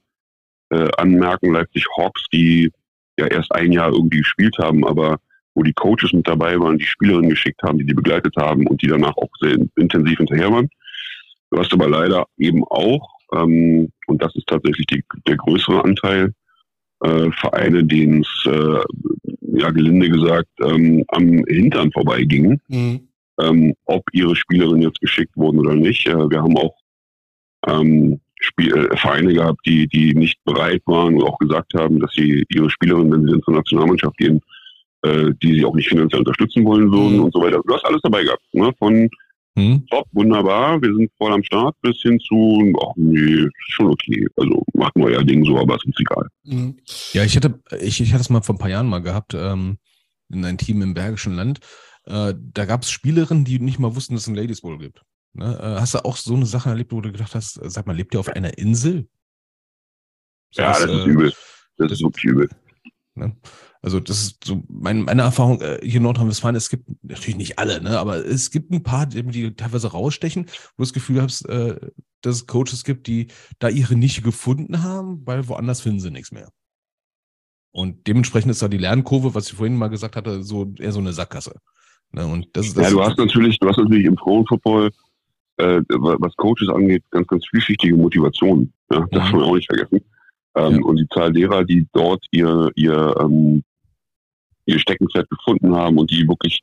äh, 0.70 0.92
anmerken. 0.98 1.54
Leipzig 1.54 1.86
Hawks, 1.98 2.26
die 2.32 2.72
ja 3.18 3.26
erst 3.26 3.54
ein 3.54 3.72
Jahr 3.72 3.92
irgendwie 3.92 4.20
gespielt 4.20 4.56
haben, 4.60 4.86
aber 4.86 5.18
wo 5.56 5.64
die 5.64 5.74
Coaches 5.74 6.14
mit 6.14 6.28
dabei 6.28 6.60
waren, 6.60 6.78
die 6.78 6.86
Spielerinnen 6.86 7.30
geschickt 7.30 7.62
haben, 7.64 7.80
die 7.80 7.86
die 7.86 7.94
begleitet 7.94 8.36
haben 8.38 8.68
und 8.68 8.82
die 8.82 8.88
danach 8.88 9.18
auch 9.18 9.32
sehr 9.42 9.58
intensiv 9.76 10.18
hinterher 10.18 10.52
waren. 10.52 10.70
Du 11.52 11.60
hast 11.60 11.74
aber 11.74 11.90
leider 11.90 12.28
eben 12.38 12.64
auch, 12.66 13.10
ähm, 13.34 13.92
und 14.06 14.22
das 14.22 14.36
ist 14.36 14.48
tatsächlich 14.48 14.86
die, 14.86 15.04
der 15.28 15.38
größere 15.38 15.84
Anteil, 15.84 16.34
äh, 17.02 17.32
Vereine, 17.32 17.84
denen 17.84 18.22
es, 18.22 18.46
äh, 18.46 19.60
ja, 19.60 19.70
gelinde 19.72 20.10
gesagt, 20.10 20.50
ähm, 20.62 21.04
am 21.10 21.44
Hintern 21.48 21.92
vorbeigingen, 21.92 22.62
mhm. 22.68 23.08
ähm, 23.42 23.74
ob 23.86 24.04
ihre 24.12 24.36
Spielerinnen 24.36 24.84
jetzt 24.84 25.00
geschickt 25.02 25.36
wurden 25.36 25.60
oder 25.60 25.76
nicht. 25.76 26.08
Äh, 26.08 26.30
wir 26.30 26.42
haben 26.42 26.58
auch 26.58 26.76
ähm, 27.68 28.20
Spiel, 28.40 28.74
äh, 28.74 28.98
Vereine 28.98 29.34
gehabt, 29.34 29.60
die, 29.66 29.88
die 29.88 30.14
nicht 30.14 30.44
bereit 30.46 30.82
waren 30.86 31.16
und 31.16 31.24
auch 31.24 31.38
gesagt 31.40 31.74
haben, 31.74 32.00
dass 32.00 32.12
sie 32.14 32.46
ihre 32.50 32.70
Spielerinnen, 32.70 33.12
wenn 33.12 33.26
sie 33.26 33.32
dann 33.32 33.44
zur 33.44 33.56
Nationalmannschaft 33.56 34.18
gehen, 34.18 34.42
äh, 35.04 35.32
die 35.42 35.56
sie 35.56 35.66
auch 35.66 35.76
nicht 35.76 35.90
finanziell 35.90 36.20
unterstützen 36.20 36.66
wollen 36.66 36.92
würden 36.92 37.18
mhm. 37.18 37.24
und 37.26 37.34
so 37.34 37.42
weiter. 37.42 37.62
Du 37.66 37.74
hast 37.74 37.86
alles 37.86 38.02
dabei 38.02 38.24
gehabt, 38.24 38.44
ne? 38.54 38.72
Von 38.80 39.10
hm? 39.56 39.86
Top, 39.88 40.08
wunderbar, 40.12 40.82
wir 40.82 40.94
sind 40.94 41.12
voll 41.18 41.34
am 41.34 41.44
Start, 41.44 41.76
bis 41.82 42.02
hin 42.02 42.20
zu, 42.20 42.74
ach 42.82 42.94
nee, 42.96 43.48
schon 43.70 43.88
okay. 43.88 44.28
Also 44.38 44.64
machen 44.74 45.04
wir 45.04 45.12
ja 45.12 45.24
Ding 45.24 45.44
so, 45.44 45.58
aber 45.58 45.76
es 45.76 45.86
ist 45.86 46.00
egal. 46.00 46.28
Mhm. 46.44 46.78
Ja, 47.14 47.24
ich 47.24 47.36
hatte, 47.36 47.60
ich, 47.82 48.00
ich 48.00 48.14
hatte 48.14 48.22
es 48.22 48.30
mal 48.30 48.42
vor 48.42 48.56
ein 48.56 48.60
paar 48.60 48.70
Jahren 48.70 48.88
mal 48.88 49.02
gehabt, 49.02 49.34
ähm, 49.34 49.78
in 50.30 50.46
einem 50.46 50.58
Team 50.58 50.82
im 50.82 50.94
Bergischen 50.94 51.36
Land. 51.36 51.60
Äh, 52.06 52.34
da 52.38 52.66
gab 52.66 52.84
es 52.84 52.92
Spielerinnen, 52.92 53.44
die 53.44 53.60
nicht 53.60 53.80
mal 53.80 53.96
wussten, 53.96 54.14
dass 54.14 54.24
es 54.24 54.28
ein 54.28 54.36
Ladies 54.36 54.62
Bowl 54.62 54.78
gibt. 54.78 55.04
Ne? 55.34 55.58
Äh, 55.62 55.80
hast 55.80 55.94
du 55.94 56.06
auch 56.06 56.16
so 56.16 56.36
eine 56.36 56.46
Sache 56.46 56.70
erlebt, 56.70 56.92
wo 56.92 57.02
du 57.02 57.12
gedacht 57.12 57.36
hast, 57.36 57.60
sag 57.64 57.86
mal, 57.86 57.96
lebt 57.96 58.14
ihr 58.14 58.20
auf 58.20 58.30
einer 58.30 58.58
Insel? 58.58 59.08
So 60.52 60.62
ja, 60.62 60.70
das, 60.70 60.82
das 60.82 60.92
ist 60.92 61.06
äh, 61.06 61.10
übel. 61.10 61.30
Das, 61.30 61.38
das 61.78 61.92
ist 61.94 62.02
wirklich 62.02 62.26
übel. 62.26 62.50
Ne? 63.16 63.36
Also 63.82 64.00
das 64.00 64.22
ist 64.22 64.44
so 64.44 64.62
mein, 64.68 65.04
meine 65.04 65.22
Erfahrung 65.22 65.62
äh, 65.62 65.80
hier 65.82 65.98
in 65.98 66.04
Nordrhein-Westfalen. 66.04 66.56
Es 66.56 66.70
gibt 66.70 66.90
natürlich 67.02 67.38
nicht 67.38 67.60
alle, 67.60 67.82
ne, 67.82 67.98
aber 67.98 68.26
es 68.26 68.52
gibt 68.52 68.72
ein 68.72 68.84
paar, 68.84 69.06
die, 69.06 69.24
die 69.24 69.56
teilweise 69.56 69.92
rausstechen, 69.92 70.46
wo 70.46 70.50
du 70.78 70.84
das 70.84 70.94
Gefühl 70.94 71.22
hast, 71.22 71.48
äh, 71.48 71.80
dass 72.22 72.36
es 72.36 72.48
Coaches 72.48 72.84
gibt, 72.84 73.08
die 73.08 73.28
da 73.60 73.70
ihre 73.70 73.96
Nische 73.96 74.22
gefunden 74.22 74.84
haben, 74.84 75.26
weil 75.26 75.48
woanders 75.48 75.80
finden 75.82 76.02
sie 76.02 76.12
nichts 76.12 76.32
mehr. 76.32 76.50
Und 77.72 78.08
dementsprechend 78.08 78.52
ist 78.52 78.62
da 78.62 78.68
die 78.68 78.78
Lernkurve, 78.78 79.34
was 79.34 79.48
ich 79.48 79.54
vorhin 79.54 79.78
mal 79.78 79.90
gesagt 79.90 80.16
hatte, 80.18 80.44
so 80.44 80.74
eher 80.78 80.92
so 80.92 81.00
eine 81.00 81.14
Sackgasse. 81.14 81.56
Ne, 82.12 82.26
und 82.28 82.48
das, 82.54 82.74
das 82.74 82.86
ja, 82.86 82.90
du 82.90 83.02
hast 83.02 83.18
natürlich, 83.18 83.60
du 83.60 83.70
hast 83.70 83.78
natürlich 83.78 84.06
im 84.06 84.18
Frauenfootball, 84.18 84.90
äh, 85.58 85.82
was 85.88 86.36
Coaches 86.36 86.68
angeht, 86.68 87.04
ganz, 87.12 87.28
ganz 87.28 87.48
vielschichtige 87.48 87.96
Motivationen. 87.96 88.74
Ja, 88.92 89.00
das 89.00 89.10
mhm. 89.10 89.16
darf 89.16 89.32
man 89.32 89.42
auch 89.44 89.56
nicht 89.56 89.68
vergessen. 89.68 90.02
Ähm, 90.56 90.76
ja. 90.76 90.82
Und 90.82 90.98
die 90.98 91.08
Zahl 91.14 91.32
derer, 91.32 91.64
die 91.64 91.88
dort 91.94 92.26
ihr, 92.32 92.72
ihr 92.76 93.16
ähm, 93.22 93.64
ihr 94.70 94.80
Steckenpferd 94.80 95.30
gefunden 95.30 95.76
haben 95.76 95.98
und 95.98 96.10
die 96.12 96.28
wirklich 96.28 96.60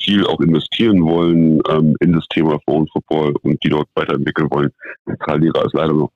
viel 0.00 0.26
auch 0.26 0.40
investieren 0.40 1.04
wollen 1.04 1.60
ähm, 1.68 1.94
in 2.00 2.12
das 2.12 2.26
Thema 2.28 2.58
Frauenfootball 2.64 3.34
und 3.42 3.62
die 3.62 3.68
dort 3.68 3.88
weiterentwickeln 3.94 4.50
wollen. 4.50 4.70
Der 5.06 5.18
Zahl 5.18 5.40
derer 5.40 5.66
ist 5.66 5.74
leider 5.74 5.92
noch 5.92 6.10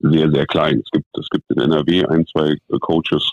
sehr, 0.00 0.30
sehr 0.30 0.46
klein. 0.46 0.82
Es 0.84 0.90
gibt, 0.90 1.06
es 1.18 1.28
gibt 1.30 1.44
in 1.50 1.58
NRW 1.58 2.04
ein, 2.06 2.26
zwei 2.26 2.50
äh, 2.50 2.78
Coaches, 2.80 3.30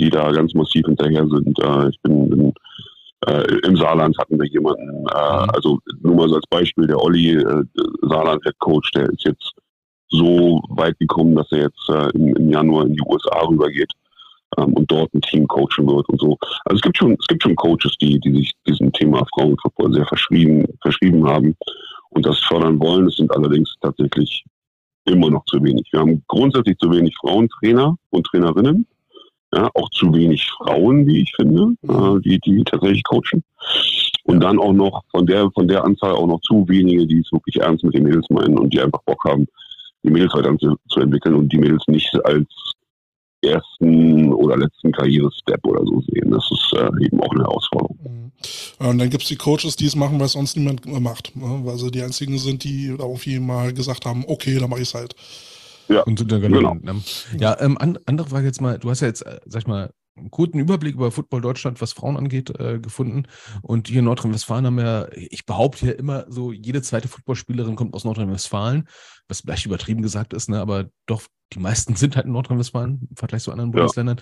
die 0.00 0.10
da 0.10 0.30
ganz 0.32 0.52
massiv 0.54 0.84
hinterher 0.86 1.26
sind. 1.28 1.58
Äh, 1.60 1.90
ich 1.90 2.00
bin 2.02 2.32
in, 2.32 2.52
äh, 3.26 3.58
im 3.66 3.76
Saarland 3.76 4.18
hatten 4.18 4.38
wir 4.38 4.48
jemanden, 4.48 4.88
äh, 4.88 5.42
mhm. 5.44 5.50
also 5.54 5.78
nur 6.02 6.16
mal 6.16 6.28
so 6.28 6.36
als 6.36 6.46
Beispiel, 6.50 6.86
der 6.86 7.00
Olli, 7.00 7.36
äh, 7.36 7.64
Saarland 8.02 8.42
Head 8.44 8.58
Coach, 8.58 8.90
der 8.92 9.08
ist 9.10 9.24
jetzt 9.24 9.52
so 10.08 10.60
weit 10.70 10.98
gekommen, 10.98 11.36
dass 11.36 11.50
er 11.52 11.62
jetzt 11.62 11.88
äh, 11.88 12.10
im, 12.14 12.34
im 12.34 12.50
Januar 12.50 12.86
in 12.86 12.94
die 12.94 13.02
USA 13.06 13.46
rübergeht 13.46 13.92
ähm, 14.60 14.72
und 14.74 14.90
dort 14.90 15.12
ein 15.14 15.22
Team 15.22 15.46
coachen 15.48 15.86
wird 15.88 16.08
und 16.08 16.20
so. 16.20 16.36
Also 16.64 16.76
es 16.76 16.82
gibt 16.82 16.98
schon, 16.98 17.16
es 17.18 17.26
gibt 17.26 17.42
schon 17.42 17.56
Coaches, 17.56 17.96
die, 18.00 18.18
die 18.20 18.32
sich 18.32 18.52
diesem 18.66 18.92
Thema 18.92 19.24
Frauenfußball 19.34 19.92
sehr 19.92 20.06
verschrieben, 20.06 20.66
verschrieben 20.82 21.26
haben 21.26 21.56
und 22.10 22.26
das 22.26 22.38
fördern 22.40 22.80
wollen. 22.80 23.06
Es 23.06 23.16
sind 23.16 23.34
allerdings 23.34 23.74
tatsächlich 23.80 24.44
immer 25.04 25.30
noch 25.30 25.44
zu 25.46 25.62
wenig. 25.62 25.88
Wir 25.92 26.00
haben 26.00 26.22
grundsätzlich 26.28 26.78
zu 26.78 26.90
wenig 26.90 27.14
Frauentrainer 27.20 27.96
und 28.10 28.26
Trainerinnen. 28.26 28.86
Ja, 29.52 29.68
auch 29.74 29.90
zu 29.90 30.14
wenig 30.14 30.48
Frauen, 30.58 31.04
wie 31.08 31.22
ich 31.22 31.32
finde, 31.34 31.74
äh, 31.82 32.20
die, 32.20 32.38
die 32.38 32.62
tatsächlich 32.62 33.02
coachen. 33.02 33.42
Und 34.22 34.40
dann 34.40 34.60
auch 34.60 34.72
noch 34.72 35.02
von 35.10 35.26
der, 35.26 35.50
von 35.50 35.66
der 35.66 35.82
Anzahl 35.82 36.12
auch 36.12 36.28
noch 36.28 36.40
zu 36.42 36.64
wenige, 36.68 37.04
die 37.04 37.18
es 37.18 37.32
wirklich 37.32 37.56
ernst 37.56 37.82
mit 37.82 37.94
den 37.94 38.04
Mädels 38.04 38.30
meinen 38.30 38.56
und 38.56 38.72
die 38.72 38.80
einfach 38.80 39.02
Bock 39.02 39.24
haben, 39.24 39.48
die 40.04 40.10
Mädels 40.10 40.34
weiter 40.34 40.56
zu, 40.56 40.76
zu 40.88 41.00
entwickeln 41.00 41.34
und 41.34 41.52
die 41.52 41.58
Mädels 41.58 41.82
nicht 41.88 42.14
als 42.24 42.46
ersten 43.42 44.32
oder 44.32 44.56
letzten 44.56 44.92
Karrierestep 44.92 45.64
oder 45.66 45.84
so 45.84 46.02
sehen. 46.02 46.30
Das 46.30 46.48
ist 46.50 46.72
äh, 46.74 47.06
eben 47.06 47.20
auch 47.20 47.30
eine 47.30 47.44
Herausforderung. 47.44 47.98
Mhm. 48.02 48.86
Und 48.86 48.98
dann 48.98 49.10
gibt 49.10 49.22
es 49.22 49.28
die 49.28 49.36
Coaches, 49.36 49.76
die 49.76 49.86
es 49.86 49.96
machen, 49.96 50.20
was 50.20 50.32
sonst 50.32 50.56
niemand 50.56 50.86
macht. 50.86 51.34
Ne? 51.36 51.60
Weil 51.64 51.78
sie 51.78 51.90
die 51.90 52.02
einzigen 52.02 52.38
sind, 52.38 52.64
die 52.64 52.86
irgendwie 52.86 53.38
mal 53.38 53.72
gesagt 53.72 54.06
haben, 54.06 54.24
okay, 54.26 54.58
dann 54.58 54.70
mache 54.70 54.80
ich 54.80 54.88
es 54.88 54.94
halt. 54.94 55.14
Ja, 55.88 56.02
und 56.02 56.18
sind 56.18 56.30
dann 56.30 56.40
genau. 56.40 56.74
Ne? 56.74 57.02
Ja, 57.38 57.60
ähm, 57.60 57.76
andere 58.06 58.28
Frage 58.28 58.46
jetzt 58.46 58.60
mal, 58.60 58.78
du 58.78 58.90
hast 58.90 59.00
ja 59.00 59.08
jetzt, 59.08 59.22
äh, 59.26 59.40
sag 59.46 59.62
ich 59.62 59.66
mal, 59.66 59.90
guten 60.30 60.58
Überblick 60.58 60.94
über 60.94 61.10
Football 61.10 61.40
Deutschland, 61.40 61.80
was 61.80 61.92
Frauen 61.92 62.16
angeht, 62.16 62.50
äh, 62.58 62.78
gefunden. 62.78 63.24
Und 63.62 63.88
hier 63.88 64.00
in 64.00 64.04
Nordrhein-Westfalen 64.04 64.66
haben 64.66 64.76
wir, 64.76 65.10
ich 65.14 65.46
behaupte 65.46 65.86
ja 65.86 65.92
immer 65.92 66.26
so, 66.28 66.52
jede 66.52 66.82
zweite 66.82 67.08
Footballspielerin 67.08 67.76
kommt 67.76 67.94
aus 67.94 68.04
Nordrhein-Westfalen, 68.04 68.88
was 69.28 69.40
vielleicht 69.40 69.66
übertrieben 69.66 70.02
gesagt 70.02 70.32
ist, 70.32 70.48
ne, 70.48 70.60
aber 70.60 70.90
doch, 71.06 71.22
die 71.52 71.58
meisten 71.58 71.96
sind 71.96 72.16
halt 72.16 72.26
in 72.26 72.32
Nordrhein-Westfalen 72.32 73.08
im 73.08 73.16
Vergleich 73.16 73.42
zu 73.42 73.52
anderen 73.52 73.70
ja. 73.70 73.78
Bundesländern. 73.78 74.20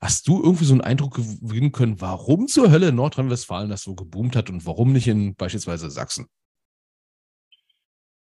Hast 0.00 0.28
du 0.28 0.40
irgendwie 0.40 0.64
so 0.64 0.74
einen 0.74 0.80
Eindruck 0.80 1.16
gewinnen 1.16 1.72
können, 1.72 2.00
warum 2.00 2.46
zur 2.46 2.70
Hölle 2.70 2.88
in 2.88 2.94
Nordrhein-Westfalen 2.94 3.68
das 3.68 3.82
so 3.82 3.94
geboomt 3.94 4.36
hat 4.36 4.48
und 4.48 4.64
warum 4.64 4.92
nicht 4.92 5.08
in 5.08 5.34
beispielsweise 5.34 5.90
Sachsen? 5.90 6.26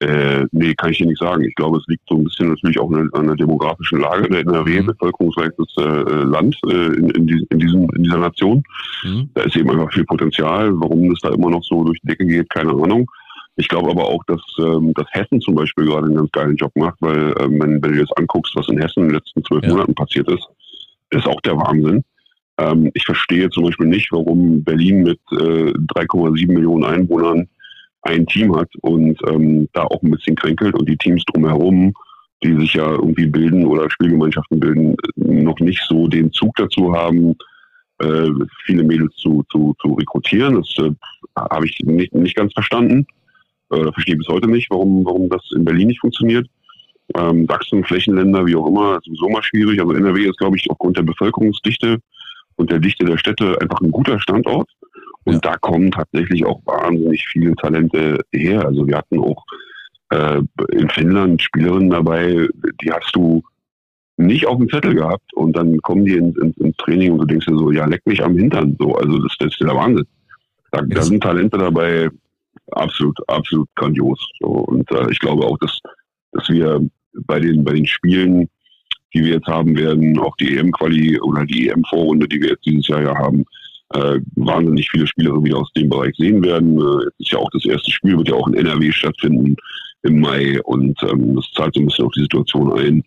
Äh, 0.01 0.45
nee, 0.51 0.73
kann 0.75 0.91
ich 0.91 0.97
hier 0.97 1.07
nicht 1.07 1.19
sagen. 1.19 1.43
Ich 1.43 1.55
glaube, 1.55 1.77
es 1.77 1.87
liegt 1.87 2.07
so 2.07 2.15
ein 2.15 2.23
bisschen 2.23 2.49
natürlich 2.49 2.79
auch 2.79 2.89
an 2.89 3.27
der 3.27 3.35
demografischen 3.35 3.99
Lage 3.99 4.29
der 4.29 4.41
NRW, 4.41 4.81
mhm. 4.81 4.93
äh, 5.01 6.23
Land 6.23 6.57
äh, 6.67 6.93
in, 6.95 7.09
in, 7.09 7.27
die, 7.27 7.45
in, 7.49 7.59
diesem, 7.59 7.89
in 7.95 8.03
dieser 8.03 8.19
Nation. 8.19 8.63
Mhm. 9.03 9.29
Da 9.33 9.41
ist 9.43 9.57
eben 9.57 9.69
einfach 9.71 9.91
viel 9.91 10.05
Potenzial. 10.05 10.71
Warum 10.79 11.11
es 11.11 11.19
da 11.19 11.29
immer 11.29 11.49
noch 11.49 11.63
so 11.63 11.83
durch 11.83 11.99
die 12.01 12.07
Decke 12.07 12.25
geht, 12.25 12.49
keine 12.49 12.71
Ahnung. 12.71 13.09
Ich 13.57 13.67
glaube 13.67 13.91
aber 13.91 14.05
auch, 14.05 14.23
dass, 14.27 14.41
ähm, 14.59 14.93
dass 14.93 15.05
Hessen 15.11 15.41
zum 15.41 15.55
Beispiel 15.55 15.85
gerade 15.85 16.05
einen 16.05 16.15
ganz 16.15 16.31
geilen 16.31 16.55
Job 16.55 16.71
macht, 16.75 16.95
weil 17.01 17.35
ähm, 17.41 17.59
wenn, 17.59 17.83
wenn 17.83 17.91
du 17.91 17.99
jetzt 17.99 18.17
anguckst, 18.17 18.55
was 18.55 18.69
in 18.69 18.79
Hessen 18.79 19.03
in 19.03 19.09
den 19.09 19.15
letzten 19.15 19.43
zwölf 19.43 19.63
ja. 19.65 19.71
Monaten 19.71 19.95
passiert 19.95 20.29
ist, 20.29 20.47
ist 21.09 21.27
auch 21.27 21.41
der 21.41 21.57
Wahnsinn. 21.57 22.05
Ähm, 22.57 22.89
ich 22.93 23.03
verstehe 23.03 23.49
zum 23.49 23.65
Beispiel 23.65 23.87
nicht, 23.87 24.13
warum 24.13 24.63
Berlin 24.63 25.03
mit 25.03 25.19
äh, 25.33 25.73
3,7 25.73 26.47
Millionen 26.47 26.85
Einwohnern 26.85 27.49
ein 28.03 28.25
Team 28.27 28.55
hat 28.55 28.69
und 28.81 29.17
ähm, 29.27 29.67
da 29.73 29.83
auch 29.83 30.01
ein 30.01 30.11
bisschen 30.11 30.35
kränkelt 30.35 30.75
und 30.75 30.87
die 30.87 30.97
Teams 30.97 31.23
drumherum, 31.25 31.93
die 32.43 32.55
sich 32.55 32.73
ja 32.75 32.89
irgendwie 32.89 33.25
bilden 33.25 33.65
oder 33.65 33.89
Spielgemeinschaften 33.89 34.59
bilden, 34.59 34.95
noch 35.15 35.59
nicht 35.59 35.81
so 35.87 36.07
den 36.07 36.31
Zug 36.31 36.55
dazu 36.55 36.93
haben, 36.95 37.35
äh, 37.99 38.29
viele 38.65 38.83
Mädels 38.83 39.13
zu, 39.15 39.43
zu, 39.51 39.75
zu 39.81 39.93
rekrutieren. 39.93 40.55
Das 40.55 40.85
äh, 40.85 40.91
habe 41.37 41.65
ich 41.65 41.77
nicht, 41.83 42.13
nicht 42.13 42.35
ganz 42.35 42.53
verstanden. 42.53 43.05
Äh, 43.71 43.91
verstehe 43.91 44.15
bis 44.15 44.27
heute 44.27 44.47
nicht, 44.47 44.69
warum, 44.69 45.05
warum 45.05 45.29
das 45.29 45.41
in 45.55 45.65
Berlin 45.65 45.87
nicht 45.87 45.99
funktioniert. 45.99 46.47
Ähm, 47.15 47.45
Sachsen, 47.47 47.83
Flächenländer, 47.83 48.45
wie 48.45 48.55
auch 48.55 48.67
immer, 48.67 48.99
sowieso 49.03 49.29
mal 49.29 49.43
schwierig. 49.43 49.79
Also 49.81 49.93
NRW 49.93 50.25
ist, 50.25 50.37
glaube 50.37 50.57
ich, 50.57 50.69
aufgrund 50.69 50.97
der 50.97 51.03
Bevölkerungsdichte 51.03 51.99
und 52.55 52.71
der 52.71 52.79
Dichte 52.79 53.05
der 53.05 53.17
Städte 53.17 53.57
einfach 53.61 53.81
ein 53.81 53.91
guter 53.91 54.19
Standort. 54.19 54.69
Und 55.29 55.45
ja. 55.45 55.51
da 55.51 55.57
kommen 55.57 55.91
tatsächlich 55.91 56.43
auch 56.43 56.59
wahnsinnig 56.65 57.27
viele 57.27 57.55
Talente 57.55 58.19
her. 58.33 58.65
Also 58.65 58.87
wir 58.87 58.97
hatten 58.97 59.19
auch 59.19 59.45
äh, 60.09 60.41
in 60.71 60.89
Finnland 60.89 61.41
Spielerinnen 61.41 61.91
dabei, 61.91 62.47
die 62.81 62.91
hast 62.91 63.15
du 63.15 63.43
nicht 64.17 64.47
auf 64.47 64.57
dem 64.57 64.69
Zettel 64.69 64.95
gehabt 64.95 65.33
und 65.35 65.55
dann 65.55 65.77
kommen 65.81 66.03
die 66.05 66.15
ins, 66.15 66.35
ins, 66.37 66.57
ins 66.57 66.75
Training 66.77 67.13
und 67.13 67.19
du 67.19 67.25
denkst 67.25 67.45
dir 67.45 67.57
so, 67.57 67.71
ja, 67.71 67.85
leck 67.85 68.01
mich 68.05 68.23
am 68.23 68.35
Hintern. 68.35 68.75
So, 68.79 68.95
also 68.95 69.19
das, 69.19 69.35
das 69.39 69.51
ist 69.51 69.61
der 69.61 69.75
Wahnsinn. 69.75 70.05
Da, 70.71 70.81
da 70.81 71.01
sind 71.01 71.21
Talente 71.21 71.57
dabei, 71.57 72.09
absolut, 72.71 73.17
absolut 73.29 73.69
grandios. 73.75 74.19
So, 74.39 74.47
und 74.47 74.91
äh, 74.91 75.11
ich 75.11 75.19
glaube 75.19 75.45
auch, 75.45 75.57
dass, 75.59 75.79
dass 76.31 76.49
wir 76.49 76.81
bei 77.13 77.39
den, 77.39 77.63
bei 77.63 77.73
den 77.73 77.85
Spielen, 77.85 78.49
die 79.13 79.23
wir 79.23 79.35
jetzt 79.35 79.47
haben 79.47 79.77
werden, 79.77 80.17
auch 80.19 80.35
die 80.37 80.57
EM-Quali 80.57 81.19
oder 81.21 81.45
die 81.45 81.69
EM-Vorrunde, 81.69 82.27
die 82.27 82.41
wir 82.41 82.49
jetzt 82.49 82.65
dieses 82.65 82.87
Jahr 82.87 83.01
ja 83.01 83.15
haben, 83.15 83.45
äh, 83.93 84.19
wahnsinnig 84.35 84.89
viele 84.89 85.07
Spieler 85.07 85.43
wieder 85.43 85.57
aus 85.57 85.71
dem 85.73 85.89
Bereich 85.89 86.15
sehen 86.15 86.43
werden. 86.43 86.79
Äh, 86.79 87.07
es 87.07 87.13
ist 87.19 87.31
ja 87.31 87.39
auch 87.39 87.49
das 87.51 87.65
erste 87.65 87.91
Spiel, 87.91 88.17
wird 88.17 88.29
ja 88.29 88.35
auch 88.35 88.47
in 88.47 88.53
NRW 88.53 88.91
stattfinden 88.91 89.55
im 90.03 90.19
Mai 90.19 90.61
und 90.63 91.01
ähm, 91.03 91.35
das 91.35 91.51
zahlt 91.55 91.73
so 91.73 91.81
ein 91.81 91.87
bisschen 91.87 92.05
auf 92.05 92.13
die 92.13 92.21
Situation 92.21 92.71
ein. 92.73 93.03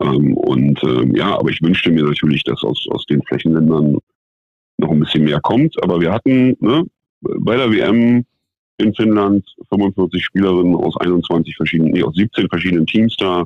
Ähm, 0.00 0.36
und 0.36 0.82
ähm, 0.82 1.14
ja, 1.14 1.38
aber 1.38 1.50
ich 1.50 1.62
wünschte 1.62 1.90
mir 1.90 2.04
natürlich, 2.04 2.42
dass 2.42 2.62
aus, 2.64 2.86
aus 2.90 3.06
den 3.06 3.22
Flächenländern 3.22 3.98
noch 4.78 4.90
ein 4.90 5.00
bisschen 5.00 5.24
mehr 5.24 5.40
kommt. 5.40 5.80
Aber 5.82 6.00
wir 6.00 6.12
hatten 6.12 6.56
ne, 6.60 6.84
bei 7.20 7.56
der 7.56 7.70
WM 7.70 8.24
in 8.78 8.94
Finnland 8.94 9.46
45 9.68 10.24
Spielerinnen 10.24 10.74
aus 10.74 10.96
21 10.96 11.56
verschiedenen, 11.56 11.92
nee, 11.92 12.02
aus 12.02 12.14
17 12.16 12.48
verschiedenen 12.48 12.86
Teams 12.86 13.16
da. 13.16 13.44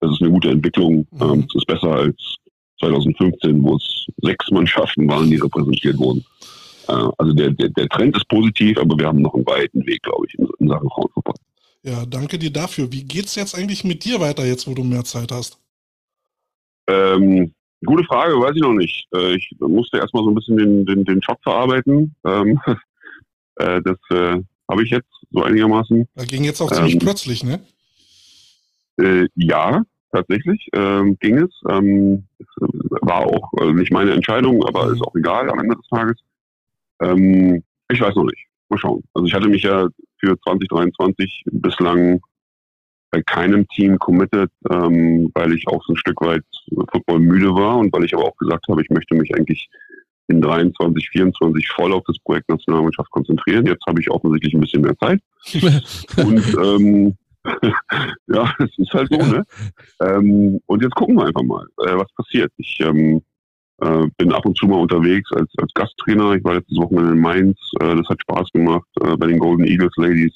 Das 0.00 0.12
ist 0.12 0.22
eine 0.22 0.32
gute 0.32 0.50
Entwicklung. 0.50 1.06
Mhm. 1.12 1.22
Ähm, 1.22 1.46
das 1.46 1.54
ist 1.54 1.66
besser 1.66 1.92
als 1.92 2.36
2015, 2.84 3.62
wo 3.62 3.76
es 3.76 4.06
sechs 4.22 4.50
Mannschaften 4.50 5.08
waren, 5.08 5.30
die 5.30 5.36
repräsentiert 5.36 5.98
wurden. 5.98 6.24
Äh, 6.88 7.08
also 7.18 7.32
der, 7.32 7.50
der, 7.50 7.70
der 7.70 7.88
Trend 7.88 8.16
ist 8.16 8.28
positiv, 8.28 8.78
aber 8.78 8.98
wir 8.98 9.06
haben 9.06 9.22
noch 9.22 9.34
einen 9.34 9.46
weiten 9.46 9.86
Weg, 9.86 10.02
glaube 10.02 10.26
ich, 10.28 10.38
in, 10.38 10.48
in 10.58 10.68
Sachen 10.68 10.88
Frauenfußball. 10.90 11.34
Ja, 11.82 12.06
danke 12.06 12.38
dir 12.38 12.50
dafür. 12.50 12.90
Wie 12.92 13.04
geht's 13.04 13.34
jetzt 13.34 13.54
eigentlich 13.54 13.84
mit 13.84 14.04
dir 14.04 14.20
weiter, 14.20 14.44
jetzt 14.44 14.66
wo 14.66 14.74
du 14.74 14.84
mehr 14.84 15.04
Zeit 15.04 15.30
hast? 15.30 15.58
Ähm, 16.86 17.52
gute 17.84 18.04
Frage, 18.04 18.34
weiß 18.34 18.52
ich 18.54 18.62
noch 18.62 18.72
nicht. 18.72 19.06
Äh, 19.14 19.36
ich 19.36 19.50
musste 19.60 19.98
erstmal 19.98 20.24
so 20.24 20.30
ein 20.30 20.34
bisschen 20.34 20.56
den, 20.56 20.86
den, 20.86 21.04
den 21.04 21.20
Job 21.20 21.38
verarbeiten. 21.42 22.14
Ähm, 22.24 22.58
äh, 23.56 23.82
das 23.82 23.98
äh, 24.10 24.42
habe 24.70 24.82
ich 24.82 24.90
jetzt 24.90 25.10
so 25.30 25.42
einigermaßen. 25.42 26.08
Da 26.14 26.24
ging 26.24 26.44
jetzt 26.44 26.60
auch 26.60 26.72
ziemlich 26.72 26.94
ähm, 26.94 27.00
plötzlich, 27.00 27.44
ne? 27.44 27.60
Äh, 28.98 29.26
ja, 29.34 29.82
tatsächlich 30.14 30.68
ähm, 30.72 31.18
ging 31.20 31.38
es. 31.38 31.50
Ähm, 31.68 32.24
es 32.38 32.46
äh, 32.62 32.66
war 33.02 33.26
auch 33.26 33.52
äh, 33.60 33.72
nicht 33.72 33.92
meine 33.92 34.12
Entscheidung, 34.12 34.64
aber 34.64 34.86
mhm. 34.86 34.94
ist 34.94 35.02
auch 35.02 35.14
egal 35.14 35.50
am 35.50 35.58
Ende 35.58 35.76
des 35.76 35.88
Tages. 35.88 36.16
Ähm, 37.00 37.62
ich 37.88 38.00
weiß 38.00 38.14
noch 38.14 38.24
nicht. 38.24 38.46
Mal 38.68 38.78
schauen. 38.78 39.02
Also 39.12 39.26
ich 39.26 39.34
hatte 39.34 39.48
mich 39.48 39.62
ja 39.62 39.88
für 40.18 40.38
2023 40.40 41.44
bislang 41.50 42.20
bei 43.10 43.22
keinem 43.22 43.66
Team 43.68 43.98
committed, 43.98 44.50
ähm, 44.70 45.30
weil 45.34 45.52
ich 45.52 45.68
auch 45.68 45.84
so 45.84 45.92
ein 45.92 45.96
Stück 45.96 46.20
weit 46.20 46.44
Football 46.90 47.20
müde 47.20 47.54
war 47.54 47.76
und 47.76 47.92
weil 47.92 48.04
ich 48.04 48.14
aber 48.14 48.24
auch 48.24 48.36
gesagt 48.36 48.66
habe, 48.68 48.82
ich 48.82 48.90
möchte 48.90 49.14
mich 49.14 49.34
eigentlich 49.34 49.68
in 50.28 50.40
23, 50.40 51.10
24 51.10 51.68
voll 51.68 51.92
auf 51.92 52.02
das 52.06 52.18
Projekt 52.20 52.48
Nationalmannschaft 52.48 53.10
konzentrieren. 53.10 53.66
Jetzt 53.66 53.84
habe 53.86 54.00
ich 54.00 54.10
offensichtlich 54.10 54.54
ein 54.54 54.60
bisschen 54.60 54.82
mehr 54.82 54.96
Zeit. 54.96 55.20
und 56.16 56.56
ähm, 56.62 57.16
ja, 58.26 58.54
es 58.58 58.78
ist 58.78 58.92
halt 58.92 59.08
so, 59.10 59.18
ne? 59.18 59.44
Ähm, 60.00 60.60
und 60.66 60.82
jetzt 60.82 60.94
gucken 60.94 61.16
wir 61.16 61.26
einfach 61.26 61.42
mal, 61.42 61.66
äh, 61.78 61.96
was 61.96 62.12
passiert. 62.14 62.50
Ich 62.56 62.78
ähm, 62.80 63.22
äh, 63.80 64.06
bin 64.16 64.32
ab 64.32 64.46
und 64.46 64.56
zu 64.56 64.66
mal 64.66 64.80
unterwegs 64.80 65.30
als, 65.32 65.50
als 65.58 65.72
Gasttrainer. 65.74 66.32
Ich 66.34 66.44
war 66.44 66.54
letztes 66.54 66.78
Wochenende 66.78 67.12
in 67.12 67.20
Mainz. 67.20 67.58
Äh, 67.80 67.96
das 67.96 68.08
hat 68.08 68.20
Spaß 68.22 68.50
gemacht 68.52 68.88
äh, 69.02 69.16
bei 69.16 69.26
den 69.26 69.38
Golden 69.38 69.64
Eagles 69.64 69.92
Ladies. 69.96 70.32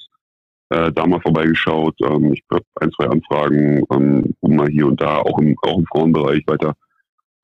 Äh, 0.70 0.92
da 0.92 1.06
mal 1.06 1.20
vorbeigeschaut. 1.20 1.96
Ähm, 2.02 2.32
ich 2.34 2.42
habe 2.50 2.64
ein, 2.80 2.92
zwei 2.92 3.06
Anfragen, 3.06 3.84
ähm, 3.90 4.34
um 4.40 4.56
mal 4.56 4.68
hier 4.68 4.86
und 4.86 5.00
da 5.00 5.18
auch 5.18 5.38
im, 5.38 5.56
auch 5.62 5.78
im 5.78 5.86
Frauenbereich 5.86 6.42
weiter 6.46 6.74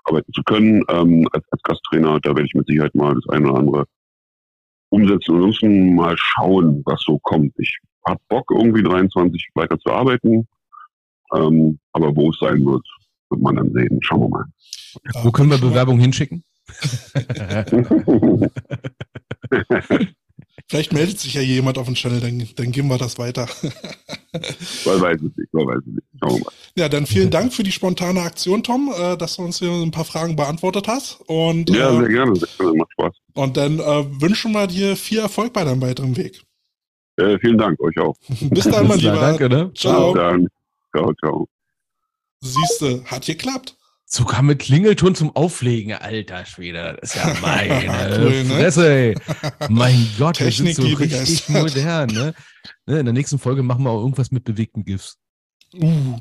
arbeiten 0.04 0.32
zu 0.34 0.42
können 0.42 0.82
ähm, 0.88 1.26
als, 1.32 1.44
als 1.50 1.62
Gasttrainer. 1.62 2.20
Da 2.20 2.30
werde 2.30 2.44
ich 2.44 2.54
mit 2.54 2.66
Sicherheit 2.66 2.94
mal 2.94 3.14
das 3.14 3.28
eine 3.28 3.48
oder 3.48 3.58
andere 3.58 3.84
umsetzen. 4.90 5.36
Ansonsten 5.36 5.94
mal 5.94 6.14
schauen, 6.18 6.82
was 6.84 7.02
so 7.02 7.18
kommt. 7.20 7.54
Ich 7.58 7.78
habe 8.06 8.20
Bock, 8.28 8.50
irgendwie 8.50 8.82
23 8.82 9.50
weiter 9.54 9.78
zu 9.78 9.90
arbeiten. 9.90 10.46
Ähm, 11.34 11.78
aber 11.92 12.14
wo 12.14 12.30
es 12.30 12.38
sein 12.38 12.64
wird, 12.64 12.86
wird 13.30 13.40
man 13.40 13.56
dann 13.56 13.72
sehen. 13.72 13.98
Schauen 14.02 14.20
wir 14.20 14.28
mal. 14.28 14.44
Wo 15.22 15.30
können 15.32 15.50
wir 15.50 15.58
Bewerbung 15.58 15.98
hinschicken? 15.98 16.44
Vielleicht 20.68 20.92
meldet 20.94 21.18
sich 21.20 21.34
ja 21.34 21.42
jemand 21.42 21.76
auf 21.78 21.86
dem 21.86 21.94
Channel, 21.94 22.20
dann, 22.20 22.48
dann 22.56 22.72
geben 22.72 22.88
wir 22.88 22.96
das 22.96 23.18
weiter. 23.18 23.46
man 24.86 25.00
weiß 25.00 25.20
es 25.20 25.36
nicht, 25.36 25.52
man 25.52 25.66
weiß 25.66 25.80
es 25.80 25.86
nicht. 25.86 26.06
Schauen 26.22 26.36
wir 26.36 26.44
mal. 26.44 26.52
Ja, 26.76 26.88
dann 26.88 27.06
vielen 27.06 27.30
Dank 27.30 27.52
für 27.52 27.62
die 27.62 27.72
spontane 27.72 28.22
Aktion, 28.22 28.62
Tom, 28.62 28.90
äh, 28.96 29.16
dass 29.16 29.36
du 29.36 29.42
uns 29.42 29.58
hier 29.58 29.70
ein 29.70 29.90
paar 29.90 30.06
Fragen 30.06 30.36
beantwortet 30.36 30.88
hast. 30.88 31.20
Und, 31.26 31.68
ja, 31.68 31.90
sehr 31.92 32.08
äh, 32.08 32.12
gerne, 32.12 32.36
sehr 32.36 32.48
gerne, 32.58 32.72
macht 32.78 32.92
Spaß. 32.92 33.14
Und 33.34 33.56
dann 33.56 33.78
äh, 33.78 34.20
wünschen 34.20 34.52
wir 34.52 34.66
dir 34.66 34.96
viel 34.96 35.18
Erfolg 35.18 35.52
bei 35.52 35.64
deinem 35.64 35.82
weiteren 35.82 36.16
Weg. 36.16 36.42
Äh, 37.16 37.38
vielen 37.38 37.58
Dank, 37.58 37.80
euch 37.80 37.98
auch. 37.98 38.16
Bis 38.40 38.64
dann, 38.64 38.88
mein 38.88 38.98
Lieber. 38.98 39.16
Danke, 39.16 39.48
ne? 39.48 39.70
Ciao. 39.74 40.12
Bis 40.12 40.22
dann. 40.22 40.48
Ciao, 40.94 41.12
ciao. 41.14 41.48
Siehste, 42.40 43.02
hat 43.06 43.26
geklappt. 43.26 43.76
Sogar 44.06 44.42
mit 44.42 44.60
Klingelton 44.60 45.14
zum 45.14 45.34
Auflegen, 45.34 45.94
alter 45.94 46.44
Schwede. 46.44 46.98
Das 47.00 47.14
ist 47.14 47.16
ja 47.16 47.34
meine 47.40 48.20
cool, 48.20 48.44
ne? 48.44 48.54
Fresse, 48.54 48.88
ey. 48.88 49.14
Mein 49.70 50.08
Gott, 50.18 50.40
wir 50.40 50.52
sind 50.52 50.74
so 50.74 50.82
richtig 50.82 51.48
modern, 51.48 52.10
ne? 52.10 52.34
ne? 52.86 52.98
In 52.98 53.06
der 53.06 53.14
nächsten 53.14 53.38
Folge 53.38 53.62
machen 53.62 53.82
wir 53.82 53.90
auch 53.90 54.00
irgendwas 54.00 54.30
mit 54.30 54.44
bewegten 54.44 54.84
GIFs. 54.84 55.18
Uh. 55.74 56.20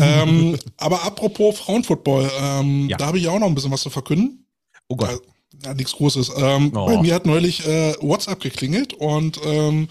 ähm, 0.00 0.58
aber 0.78 1.04
apropos 1.04 1.58
Frauenfootball, 1.58 2.28
ähm, 2.40 2.88
ja. 2.88 2.96
da 2.96 3.06
habe 3.06 3.18
ich 3.18 3.28
auch 3.28 3.38
noch 3.38 3.46
ein 3.46 3.54
bisschen 3.54 3.70
was 3.70 3.82
zu 3.82 3.90
verkünden. 3.90 4.44
Oh 4.88 4.96
Gott. 4.96 5.22
Ja, 5.64 5.74
nichts 5.74 5.92
Großes. 5.92 6.32
Ähm, 6.36 6.72
oh. 6.74 6.86
Bei 6.86 7.00
mir 7.00 7.14
hat 7.14 7.26
neulich 7.26 7.66
äh, 7.66 7.94
WhatsApp 8.00 8.40
geklingelt 8.40 8.94
und 8.94 9.40
ähm, 9.44 9.88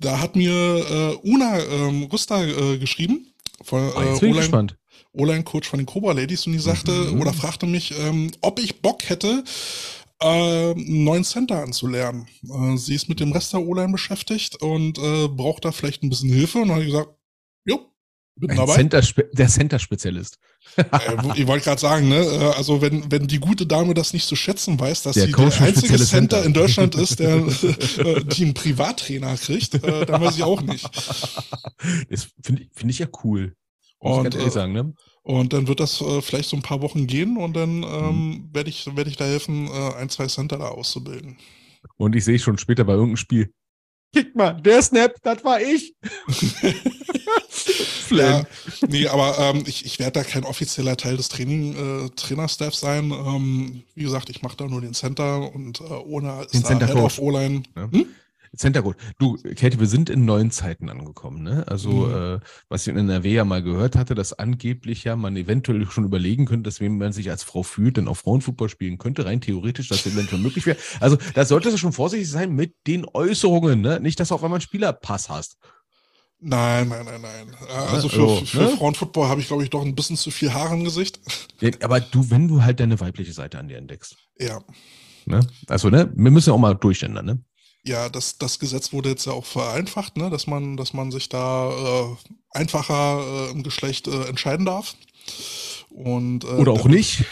da 0.00 0.20
hat 0.20 0.36
mir 0.36 0.52
äh, 0.52 1.28
Una 1.28 1.58
ähm, 1.58 2.04
Rüster 2.04 2.46
äh, 2.46 2.78
geschrieben. 2.78 3.32
Von, 3.62 3.90
oh, 3.96 4.02
jetzt 4.02 4.20
bin 4.20 4.30
ich 4.30 4.36
gespannt. 4.36 4.76
O-Line-Coach 5.12 5.68
von 5.68 5.78
den 5.78 5.86
Cobra 5.86 6.12
Ladies 6.12 6.46
und 6.46 6.52
die 6.52 6.58
sagte 6.58 6.90
mhm. 6.92 7.20
oder 7.20 7.32
fragte 7.32 7.66
mich, 7.66 7.98
ähm, 7.98 8.30
ob 8.42 8.58
ich 8.58 8.82
Bock 8.82 9.08
hätte, 9.08 9.44
äh, 10.20 10.72
einen 10.72 11.04
neuen 11.04 11.24
Center 11.24 11.62
anzulernen. 11.62 12.26
Äh, 12.44 12.76
sie 12.76 12.94
ist 12.94 13.08
mit 13.08 13.20
dem 13.20 13.32
Rest 13.32 13.52
der 13.52 13.62
O-Line 13.62 13.92
beschäftigt 13.92 14.56
und 14.56 14.98
äh, 14.98 15.28
braucht 15.28 15.64
da 15.64 15.72
vielleicht 15.72 16.02
ein 16.02 16.10
bisschen 16.10 16.30
Hilfe. 16.30 16.58
Und 16.58 16.68
dann 16.68 16.76
habe 16.76 16.84
ich 16.84 16.92
gesagt, 16.92 17.10
jo, 17.64 17.80
bin 18.36 18.50
Ein 18.50 18.56
dabei. 18.56 18.74
Center 18.74 19.02
der 19.32 19.48
Center-Spezialist. 19.48 20.38
Äh, 20.76 20.86
ich 21.34 21.46
wollte 21.46 21.64
gerade 21.64 21.80
sagen, 21.80 22.08
ne, 22.08 22.16
äh, 22.16 22.52
also 22.56 22.80
wenn, 22.80 23.10
wenn 23.10 23.26
die 23.26 23.38
gute 23.38 23.66
Dame 23.66 23.94
das 23.94 24.12
nicht 24.12 24.26
zu 24.26 24.36
schätzen 24.36 24.78
weiß, 24.78 25.02
dass 25.02 25.14
der 25.14 25.26
sie 25.26 25.32
der 25.32 25.60
einzige 25.62 25.98
Center 25.98 26.44
in 26.44 26.52
Deutschland 26.52 26.94
ist, 26.94 27.20
der 27.20 27.36
äh, 27.98 28.24
die 28.24 28.44
einen 28.44 28.54
Privattrainer 28.54 29.36
kriegt, 29.36 29.74
äh, 29.74 30.06
dann 30.06 30.20
weiß 30.20 30.36
ich 30.36 30.42
auch 30.42 30.62
nicht. 30.62 30.84
Das 32.10 32.28
finde 32.42 32.62
ich, 32.62 32.68
find 32.72 32.90
ich 32.90 32.98
ja 32.98 33.06
cool. 33.24 33.54
Muss 34.00 34.18
und, 34.18 34.34
ich 34.34 34.52
sagen, 34.52 34.72
ne? 34.72 34.94
Und 35.22 35.52
dann 35.52 35.66
wird 35.66 35.80
das 35.80 36.00
äh, 36.00 36.22
vielleicht 36.22 36.48
so 36.48 36.56
ein 36.56 36.62
paar 36.62 36.82
Wochen 36.82 37.06
gehen 37.06 37.36
und 37.36 37.54
dann 37.54 37.82
ähm, 37.82 38.28
mhm. 38.28 38.50
werde 38.52 38.70
ich, 38.70 38.86
werd 38.94 39.08
ich 39.08 39.16
da 39.16 39.24
helfen, 39.24 39.66
äh, 39.66 39.94
ein, 39.94 40.08
zwei 40.08 40.26
Center 40.26 40.58
da 40.58 40.68
auszubilden. 40.68 41.36
Und 41.96 42.14
ich 42.14 42.24
sehe 42.24 42.38
schon 42.38 42.58
später 42.58 42.84
bei 42.84 42.92
irgendeinem 42.92 43.16
Spiel. 43.16 43.52
Kick 44.16 44.34
mal, 44.34 44.54
der 44.54 44.80
Snap, 44.80 45.14
das 45.22 45.44
war 45.44 45.60
ich. 45.60 45.94
ja, 48.10 48.44
nee, 48.88 49.06
aber 49.08 49.36
ähm, 49.38 49.64
ich, 49.66 49.84
ich 49.84 49.98
werde 49.98 50.12
da 50.12 50.24
kein 50.24 50.44
offizieller 50.44 50.96
Teil 50.96 51.18
des 51.18 51.28
Training, 51.28 52.06
äh, 52.06 52.08
Trainerstaffs 52.16 52.80
sein. 52.80 53.10
Ähm, 53.10 53.82
wie 53.94 54.04
gesagt, 54.04 54.30
ich 54.30 54.40
mache 54.40 54.56
da 54.56 54.68
nur 54.68 54.80
den 54.80 54.94
Center 54.94 55.52
und 55.54 55.82
äh, 55.82 55.84
ohne 55.84 56.44
ist 56.44 56.54
den 56.54 56.62
da 56.62 56.68
Center 56.68 56.86
Head 56.86 56.96
of 56.96 57.18
O-Line. 57.18 57.64
Ja. 57.76 57.90
Hm? 57.90 58.06
Center 58.56 58.82
Code. 58.82 58.96
Du, 59.18 59.36
Katie, 59.56 59.78
wir 59.78 59.86
sind 59.86 60.10
in 60.10 60.24
neuen 60.24 60.50
Zeiten 60.50 60.88
angekommen. 60.88 61.42
Ne? 61.42 61.64
Also, 61.66 61.90
mhm. 61.90 62.36
äh, 62.36 62.40
was 62.68 62.86
ich 62.86 62.88
in 62.88 62.98
NRW 62.98 63.32
ja 63.32 63.44
mal 63.44 63.62
gehört 63.62 63.96
hatte, 63.96 64.14
dass 64.14 64.32
angeblich 64.32 65.04
ja 65.04 65.16
man 65.16 65.36
eventuell 65.36 65.86
schon 65.90 66.04
überlegen 66.04 66.46
könnte, 66.46 66.68
dass 66.68 66.80
wenn 66.80 66.98
man 66.98 67.12
sich 67.12 67.30
als 67.30 67.42
Frau 67.42 67.62
fühlt, 67.62 67.98
dann 67.98 68.08
auch 68.08 68.16
Frauenfußball 68.16 68.68
spielen 68.68 68.98
könnte, 68.98 69.24
rein 69.24 69.40
theoretisch, 69.40 69.88
dass 69.88 70.02
das 70.02 70.12
eventuell 70.12 70.40
möglich 70.40 70.66
wäre. 70.66 70.78
Also, 71.00 71.16
da 71.34 71.44
solltest 71.44 71.74
du 71.74 71.78
schon 71.78 71.92
vorsichtig 71.92 72.30
sein 72.30 72.52
mit 72.52 72.74
den 72.86 73.06
Äußerungen. 73.06 73.80
Ne? 73.80 74.00
Nicht, 74.00 74.20
dass 74.20 74.28
du 74.28 74.34
auf 74.34 74.44
einmal 74.44 74.56
einen 74.56 74.62
Spielerpass 74.62 75.28
hast. 75.28 75.58
Nein, 76.38 76.88
nein, 76.88 77.04
nein, 77.06 77.20
nein. 77.22 77.54
Also 77.68 78.08
für, 78.08 78.22
also, 78.22 78.44
für 78.44 78.58
ne? 78.58 78.68
Frauenfootball 78.68 79.28
habe 79.28 79.40
ich, 79.40 79.46
glaube 79.46 79.62
ich, 79.62 79.70
doch 79.70 79.82
ein 79.82 79.94
bisschen 79.94 80.16
zu 80.16 80.30
viel 80.30 80.52
Haare 80.52 80.74
im 80.74 80.84
Gesicht. 80.84 81.18
Ja, 81.60 81.70
aber 81.82 82.00
du, 82.00 82.30
wenn 82.30 82.46
du 82.46 82.62
halt 82.62 82.78
deine 82.78 83.00
weibliche 83.00 83.32
Seite 83.32 83.58
an 83.58 83.68
dir 83.68 83.78
entdeckst. 83.78 84.16
Ja. 84.38 84.60
Ne? 85.24 85.40
Also, 85.66 85.88
ne, 85.88 86.12
wir 86.14 86.30
müssen 86.30 86.50
ja 86.50 86.54
auch 86.54 86.58
mal 86.58 86.74
durchständern, 86.74 87.24
ne? 87.24 87.42
Ja, 87.86 88.08
das, 88.08 88.38
das 88.38 88.58
Gesetz 88.58 88.92
wurde 88.92 89.10
jetzt 89.10 89.26
ja 89.26 89.32
auch 89.32 89.44
vereinfacht, 89.44 90.16
ne? 90.16 90.28
dass, 90.28 90.46
man, 90.46 90.76
dass 90.76 90.92
man 90.92 91.12
sich 91.12 91.28
da 91.28 91.70
äh, 91.70 92.16
einfacher 92.50 93.48
äh, 93.48 93.50
im 93.52 93.62
Geschlecht 93.62 94.08
äh, 94.08 94.24
entscheiden 94.24 94.66
darf. 94.66 94.96
Und, 95.90 96.44
äh, 96.44 96.48
Oder 96.48 96.72
auch 96.72 96.86
nicht. 96.86 97.24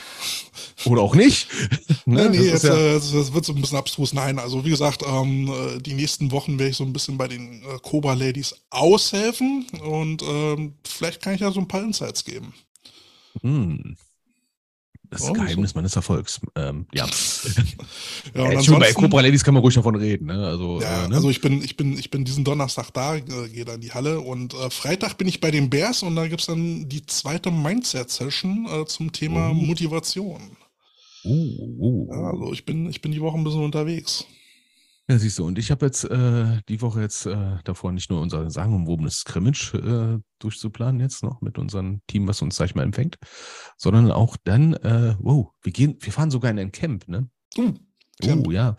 Oder 0.85 1.03
auch 1.03 1.15
nicht. 1.15 1.49
ne? 2.07 2.31
Nee, 2.31 2.39
nee, 2.39 2.47
jetzt, 2.47 2.65
ja 2.65 2.77
äh, 2.77 2.95
das 2.95 3.33
wird 3.33 3.45
so 3.45 3.53
ein 3.53 3.61
bisschen 3.61 3.79
abstrus. 3.79 4.13
Nein, 4.13 4.39
also 4.39 4.65
wie 4.65 4.71
gesagt, 4.71 5.03
ähm, 5.07 5.49
äh, 5.49 5.81
die 5.81 5.95
nächsten 5.95 6.31
Wochen 6.31 6.59
werde 6.59 6.71
ich 6.71 6.77
so 6.77 6.85
ein 6.85 6.93
bisschen 6.93 7.19
bei 7.19 7.29
den 7.29 7.63
äh, 7.63 7.79
Cobra 7.83 8.15
Ladies 8.15 8.55
aushelfen 8.71 9.67
und 9.83 10.23
ähm, 10.23 10.75
vielleicht 10.87 11.21
kann 11.21 11.35
ich 11.35 11.41
ja 11.41 11.51
so 11.51 11.61
ein 11.61 11.69
paar 11.69 11.83
Insights 11.83 12.25
geben. 12.25 12.55
Hm. 13.41 13.97
Das 15.11 15.23
Oh, 15.23 15.33
Geheimnis 15.33 15.71
so. 15.71 15.79
meines 15.79 15.95
Erfolgs. 15.97 16.41
Ähm, 16.57 16.87
ja. 16.93 17.07
Ja, 18.35 18.51
Äh, 18.61 18.79
bei 18.79 18.93
Cobra 18.93 19.21
Ladies 19.21 19.45
kann 19.45 19.55
man 19.55 19.63
ruhig 19.63 19.75
davon 19.75 19.95
reden. 19.95 20.27
Ne? 20.27 20.47
Also, 20.47 20.81
Ja, 20.81 21.05
äh, 21.05 21.09
ne? 21.09 21.15
also 21.17 21.31
ich 21.31 21.41
bin, 21.41 21.63
ich 21.63 21.77
bin, 21.77 21.97
ich 21.99 22.11
bin 22.11 22.25
diesen 22.25 22.43
Donnerstag 22.45 22.91
da, 22.93 23.17
äh, 23.17 23.21
gehe 23.23 23.65
da 23.65 23.75
in 23.75 23.81
die 23.81 23.93
Halle 23.93 24.21
und 24.21 24.55
äh, 24.55 24.71
Freitag 24.71 25.17
bin 25.19 25.29
ich 25.29 25.41
bei 25.41 25.51
den 25.51 25.71
Bears 25.71 26.03
und 26.03 26.17
da 26.17 26.27
gibt's 26.27 26.47
dann 26.47 26.89
die 26.89 27.05
zweite 27.07 27.51
Mindset-Session 27.51 28.67
äh, 28.71 28.87
zum 28.87 29.13
Thema 29.13 29.51
Oh. 29.51 29.55
Motivation. 29.55 30.41
uh, 31.25 31.31
uh, 31.31 32.09
Ja, 32.11 32.31
also 32.31 32.53
ich 32.53 32.65
bin, 32.65 32.89
ich 32.91 33.01
bin 33.01 33.13
die 33.13 33.21
Woche 33.21 33.37
ein 33.37 33.45
bisschen 33.45 33.63
unterwegs. 33.65 34.25
Ja, 35.07 35.19
siehst 35.19 35.39
du, 35.39 35.47
und 35.47 35.59
ich 35.59 35.71
habe 35.71 35.85
jetzt 35.85 36.05
äh, 36.05 36.63
die 36.67 36.81
Woche 36.81 37.03
jetzt 37.03 37.27
äh, 37.27 37.59
davor 37.65 37.93
nicht 37.93 38.11
nur 38.11 38.23
unser 38.23 38.51
sagenumwobenes 38.51 39.19
Scrimmage 39.19 39.75
äh, 39.75 40.19
durchzuplanen 40.39 40.99
jetzt 40.99 41.23
noch 41.23 41.43
mit 41.43 41.59
unserem 41.59 42.01
Team, 42.07 42.27
was 42.27 42.41
uns, 42.41 42.57
sag 42.57 42.67
ich 42.67 42.75
mal, 42.75 42.85
empfängt, 42.85 43.19
sondern 43.77 44.11
auch 44.11 44.39
dann, 44.45 44.73
äh, 44.73 45.15
wow, 45.19 45.51
wir 45.63 45.73
gehen, 45.73 45.99
wir 46.01 46.13
fahren 46.13 46.31
sogar 46.31 46.51
in 46.51 46.59
ein 46.59 46.73
Camp, 46.73 47.07
ne? 47.07 47.29
Uh, 47.59 47.75
Camp. 48.23 48.47
Oh 48.47 48.51
ja. 48.51 48.77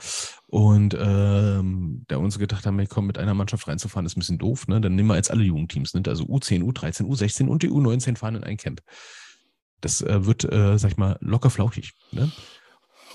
Und 0.48 0.98
ähm, 1.00 2.06
da 2.08 2.18
uns 2.18 2.40
gedacht 2.40 2.66
haben, 2.66 2.80
ey, 2.80 2.88
komm, 2.88 3.06
mit 3.06 3.20
einer 3.20 3.36
Mannschaft 3.36 3.68
reinzufahren, 3.68 4.08
ist 4.08 4.18
ein 4.18 4.22
bisschen 4.22 4.40
doof, 4.40 4.68
ne? 4.68 4.82
Dann 4.82 4.96
nehmen 4.96 5.10
wir 5.10 5.18
jetzt 5.18 5.30
alle 5.30 5.44
Jugendteams, 5.44 5.94
ne? 5.94 6.02
Also 6.08 6.24
U10, 6.24 6.64
U13, 6.64 7.04
U16 7.06 7.48
und 7.48 7.62
die 7.62 7.70
U19 7.70 8.18
fahren 8.18 8.36
in 8.36 8.44
ein 8.44 8.58
Camp. 8.58 8.82
Das 9.82 10.02
äh, 10.02 10.26
wird, 10.26 10.44
äh, 10.52 10.80
sag 10.80 10.92
ich 10.92 10.98
mal, 10.98 11.18
locker 11.22 11.52
flauschig. 11.52 11.94
Ne? 12.12 12.32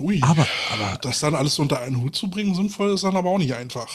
Ui. 0.00 0.20
Aber, 0.22 0.46
aber 0.72 0.98
das 1.02 1.20
dann 1.20 1.34
alles 1.34 1.58
unter 1.58 1.80
einen 1.80 2.00
Hut 2.00 2.16
zu 2.16 2.30
bringen, 2.30 2.54
sinnvoll 2.54 2.94
ist 2.94 3.04
dann 3.04 3.16
aber 3.16 3.30
auch 3.30 3.38
nicht 3.38 3.54
einfach. 3.54 3.88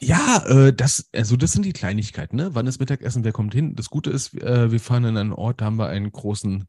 Ja, 0.00 0.42
äh, 0.46 0.72
das, 0.72 1.08
also 1.14 1.36
das 1.36 1.52
sind 1.52 1.64
die 1.64 1.74
Kleinigkeiten, 1.74 2.36
ne? 2.36 2.54
Wann 2.54 2.66
ist 2.66 2.80
Mittagessen, 2.80 3.22
wer 3.22 3.32
kommt 3.32 3.52
hin? 3.52 3.74
Das 3.76 3.90
Gute 3.90 4.10
ist, 4.10 4.34
äh, 4.34 4.72
wir 4.72 4.80
fahren 4.80 5.04
in 5.04 5.16
einen 5.16 5.32
Ort, 5.32 5.60
da 5.60 5.66
haben 5.66 5.76
wir 5.76 5.88
einen 5.88 6.10
großen 6.10 6.64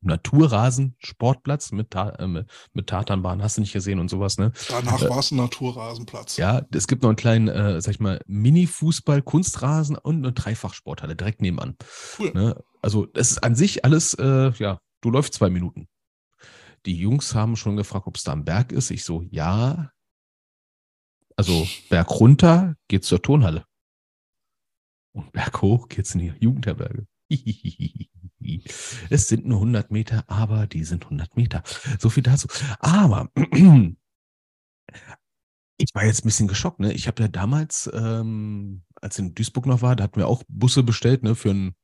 Naturrasen-Sportplatz 0.00 1.72
mit, 1.72 1.90
Ta 1.90 2.10
äh, 2.10 2.26
mit, 2.26 2.46
mit 2.72 2.86
Tatanbahn, 2.86 3.42
hast 3.42 3.58
du 3.58 3.60
nicht 3.60 3.72
gesehen 3.72 3.98
und 3.98 4.08
sowas, 4.08 4.38
ne? 4.38 4.52
Danach 4.68 5.02
Äh, 5.02 5.10
war 5.10 5.18
es 5.18 5.30
ein 5.30 5.36
Naturrasenplatz. 5.36 6.38
Ja, 6.38 6.62
es 6.72 6.86
gibt 6.86 7.02
noch 7.02 7.10
einen 7.10 7.16
kleinen, 7.16 7.48
äh, 7.48 7.80
sag 7.80 7.94
ich 7.94 8.00
mal, 8.00 8.20
Mini-Fußball, 8.26 9.20
Kunstrasen 9.20 9.96
und 9.96 10.16
eine 10.16 10.32
Dreifachsporthalle 10.32 11.16
direkt 11.16 11.42
nebenan. 11.42 11.76
Cool. 12.18 12.32
Ne? 12.32 12.62
Also 12.80 13.06
das 13.06 13.32
ist 13.32 13.44
an 13.44 13.54
sich 13.54 13.84
alles, 13.84 14.14
äh, 14.14 14.52
ja, 14.58 14.78
du 15.02 15.10
läufst 15.10 15.34
zwei 15.34 15.50
Minuten. 15.50 15.88
Die 16.86 16.96
Jungs 16.96 17.34
haben 17.34 17.56
schon 17.56 17.76
gefragt, 17.76 18.06
ob 18.06 18.16
es 18.16 18.22
da 18.22 18.32
am 18.32 18.44
Berg 18.44 18.72
ist. 18.72 18.90
Ich 18.90 19.04
so, 19.04 19.22
ja. 19.22 19.92
Also 21.36 21.66
Berg 21.90 22.10
runter 22.20 22.76
geht's 22.88 23.08
zur 23.08 23.20
Turnhalle. 23.20 23.66
Und 25.12 25.32
Berg 25.32 25.62
hoch 25.62 25.88
geht's 25.88 26.14
in 26.14 26.20
die 26.20 26.32
Jugendherberge. 26.40 27.06
Es 29.10 29.26
sind 29.26 29.46
nur 29.46 29.58
100 29.58 29.90
Meter, 29.90 30.22
aber 30.28 30.68
die 30.68 30.84
sind 30.84 31.04
100 31.04 31.36
Meter. 31.36 31.64
So 31.98 32.10
viel 32.10 32.22
dazu. 32.22 32.46
Aber 32.78 33.30
ich 35.78 35.94
war 35.94 36.04
jetzt 36.04 36.24
ein 36.24 36.28
bisschen 36.28 36.46
geschockt. 36.46 36.78
Ne? 36.78 36.92
Ich 36.92 37.08
habe 37.08 37.22
ja 37.22 37.28
damals, 37.28 37.90
ähm, 37.92 38.84
als 38.94 39.18
in 39.18 39.34
Duisburg 39.34 39.66
noch 39.66 39.82
war, 39.82 39.96
da 39.96 40.04
hatten 40.04 40.20
wir 40.20 40.28
auch 40.28 40.44
Busse 40.48 40.82
bestellt 40.82 41.22
ne, 41.24 41.34
für 41.34 41.50
einen, 41.50 41.74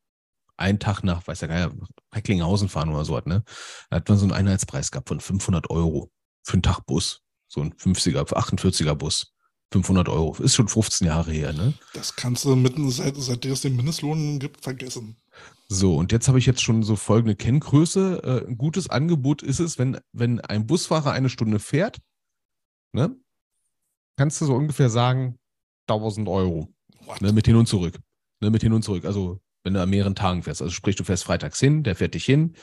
einen 0.62 0.78
Tag 0.78 1.02
nach, 1.02 1.26
weiß 1.26 1.42
ja 1.42 1.48
gar 1.48 1.68
nicht, 1.68 1.76
Recklinghausen 2.14 2.68
fahren 2.68 2.88
oder 2.88 3.04
so. 3.04 3.14
was, 3.14 3.26
Ne? 3.26 3.44
Da 3.90 3.96
hat 3.96 4.08
man 4.08 4.18
so 4.18 4.24
einen 4.24 4.32
Einheitspreis 4.32 4.90
gehabt 4.90 5.08
von 5.08 5.20
500 5.20 5.70
Euro 5.70 6.10
für 6.42 6.54
einen 6.54 6.62
Tag 6.62 6.86
Bus. 6.86 7.22
So 7.48 7.60
ein 7.60 7.74
50er, 7.74 8.24
48er 8.24 8.94
Bus. 8.94 9.32
500 9.72 10.08
Euro. 10.08 10.36
Ist 10.36 10.54
schon 10.54 10.68
15 10.68 11.06
Jahre 11.06 11.32
her. 11.32 11.52
Ne? 11.52 11.74
Das 11.94 12.14
kannst 12.14 12.44
du 12.44 12.54
mitten, 12.54 12.90
seit, 12.90 13.16
seitdem 13.16 13.52
es 13.52 13.62
den 13.62 13.76
Mindestlohn 13.76 14.38
gibt, 14.38 14.62
vergessen. 14.62 15.16
So, 15.68 15.96
und 15.96 16.12
jetzt 16.12 16.28
habe 16.28 16.38
ich 16.38 16.46
jetzt 16.46 16.62
schon 16.62 16.82
so 16.82 16.96
folgende 16.96 17.34
Kenngröße. 17.34 18.22
Äh, 18.22 18.48
ein 18.48 18.58
gutes 18.58 18.90
Angebot 18.90 19.42
ist 19.42 19.58
es, 19.58 19.78
wenn, 19.78 19.98
wenn 20.12 20.40
ein 20.40 20.66
Busfahrer 20.66 21.12
eine 21.12 21.30
Stunde 21.30 21.58
fährt, 21.58 21.98
ne, 22.92 23.16
kannst 24.16 24.40
du 24.40 24.46
so 24.46 24.54
ungefähr 24.54 24.90
sagen, 24.90 25.38
1000 25.88 26.28
Euro. 26.28 26.68
Ne, 27.20 27.32
mit 27.32 27.46
hin 27.46 27.56
und 27.56 27.66
zurück. 27.66 27.98
Ne, 28.40 28.50
mit 28.50 28.62
hin 28.62 28.72
und 28.72 28.82
zurück. 28.82 29.04
Also, 29.04 29.40
wenn 29.64 29.74
du 29.74 29.82
an 29.82 29.90
mehreren 29.90 30.14
Tagen 30.14 30.42
fährst. 30.42 30.62
Also, 30.62 30.72
sprich, 30.72 30.96
du 30.96 31.04
fährst 31.04 31.24
freitags 31.24 31.58
hin, 31.60 31.82
der 31.82 31.96
fährt 31.96 32.14
dich 32.14 32.24
hin, 32.24 32.54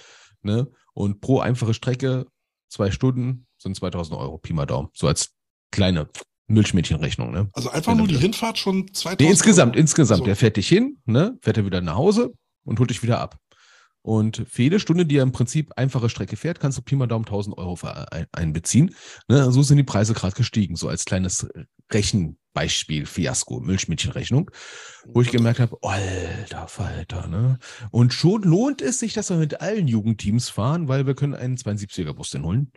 ne, 0.41 0.67
und 0.93 1.21
pro 1.21 1.39
einfache 1.39 1.73
Strecke, 1.73 2.26
zwei 2.69 2.91
Stunden, 2.91 3.45
sind 3.57 3.76
2000 3.76 4.17
Euro. 4.17 4.38
Pi 4.38 4.53
mal 4.53 4.65
Daumen. 4.65 4.89
So 4.93 5.07
als 5.07 5.31
kleine 5.71 6.09
Milchmädchenrechnung, 6.47 7.31
ne. 7.31 7.49
Also 7.53 7.69
einfach 7.69 7.95
nur 7.95 8.07
die 8.07 8.13
wieder- 8.15 8.21
Hinfahrt 8.21 8.57
schon 8.57 8.88
2000 8.93 9.21
Nee, 9.21 9.30
insgesamt, 9.30 9.73
Euro. 9.76 9.81
insgesamt. 9.81 10.19
Also, 10.21 10.26
Der 10.26 10.35
fährt 10.35 10.57
dich 10.57 10.67
hin, 10.67 10.97
ne, 11.05 11.38
fährt 11.41 11.57
er 11.57 11.65
wieder 11.65 11.81
nach 11.81 11.95
Hause 11.95 12.34
und 12.65 12.80
holt 12.80 12.89
dich 12.89 13.03
wieder 13.03 13.19
ab. 13.19 13.38
Und 14.01 14.45
für 14.49 14.63
jede 14.63 14.80
Stunde, 14.80 15.05
die 15.05 15.17
er 15.17 15.23
im 15.23 15.31
Prinzip 15.34 15.71
einfache 15.76 16.09
Strecke 16.09 16.38
fährt, 16.38 16.59
kannst 16.59 16.77
du 16.77 16.81
Pi 16.81 16.95
mal 16.95 17.05
Daumen 17.07 17.26
1000 17.26 17.57
Euro 17.57 17.77
einbeziehen. 18.31 18.95
Ne, 19.27 19.51
so 19.51 19.61
sind 19.61 19.77
die 19.77 19.84
Preise 19.84 20.13
gerade 20.13 20.35
gestiegen, 20.35 20.76
so 20.76 20.88
als 20.88 21.03
kleines 21.05 21.47
Rechenbeispiel, 22.55 23.05
Fiasko, 23.05 23.59
Milchmädchenrechnung, 23.59 24.51
wo 25.07 25.21
ich 25.21 25.31
gemerkt 25.31 25.59
habe, 25.59 25.77
alter 25.81 26.67
Falter, 26.67 27.27
ne? 27.27 27.59
Und 27.91 28.13
schon 28.13 28.43
lohnt 28.43 28.81
es 28.81 28.99
sich, 28.99 29.13
dass 29.13 29.30
wir 29.30 29.38
mit 29.38 29.61
allen 29.61 29.88
Jugendteams 29.88 30.49
fahren, 30.49 30.88
weil 30.88 31.05
wir 31.05 31.15
können 31.15 31.35
einen 31.35 31.57
72er-Bus 31.57 32.31
denn 32.31 32.43
holen. 32.43 32.71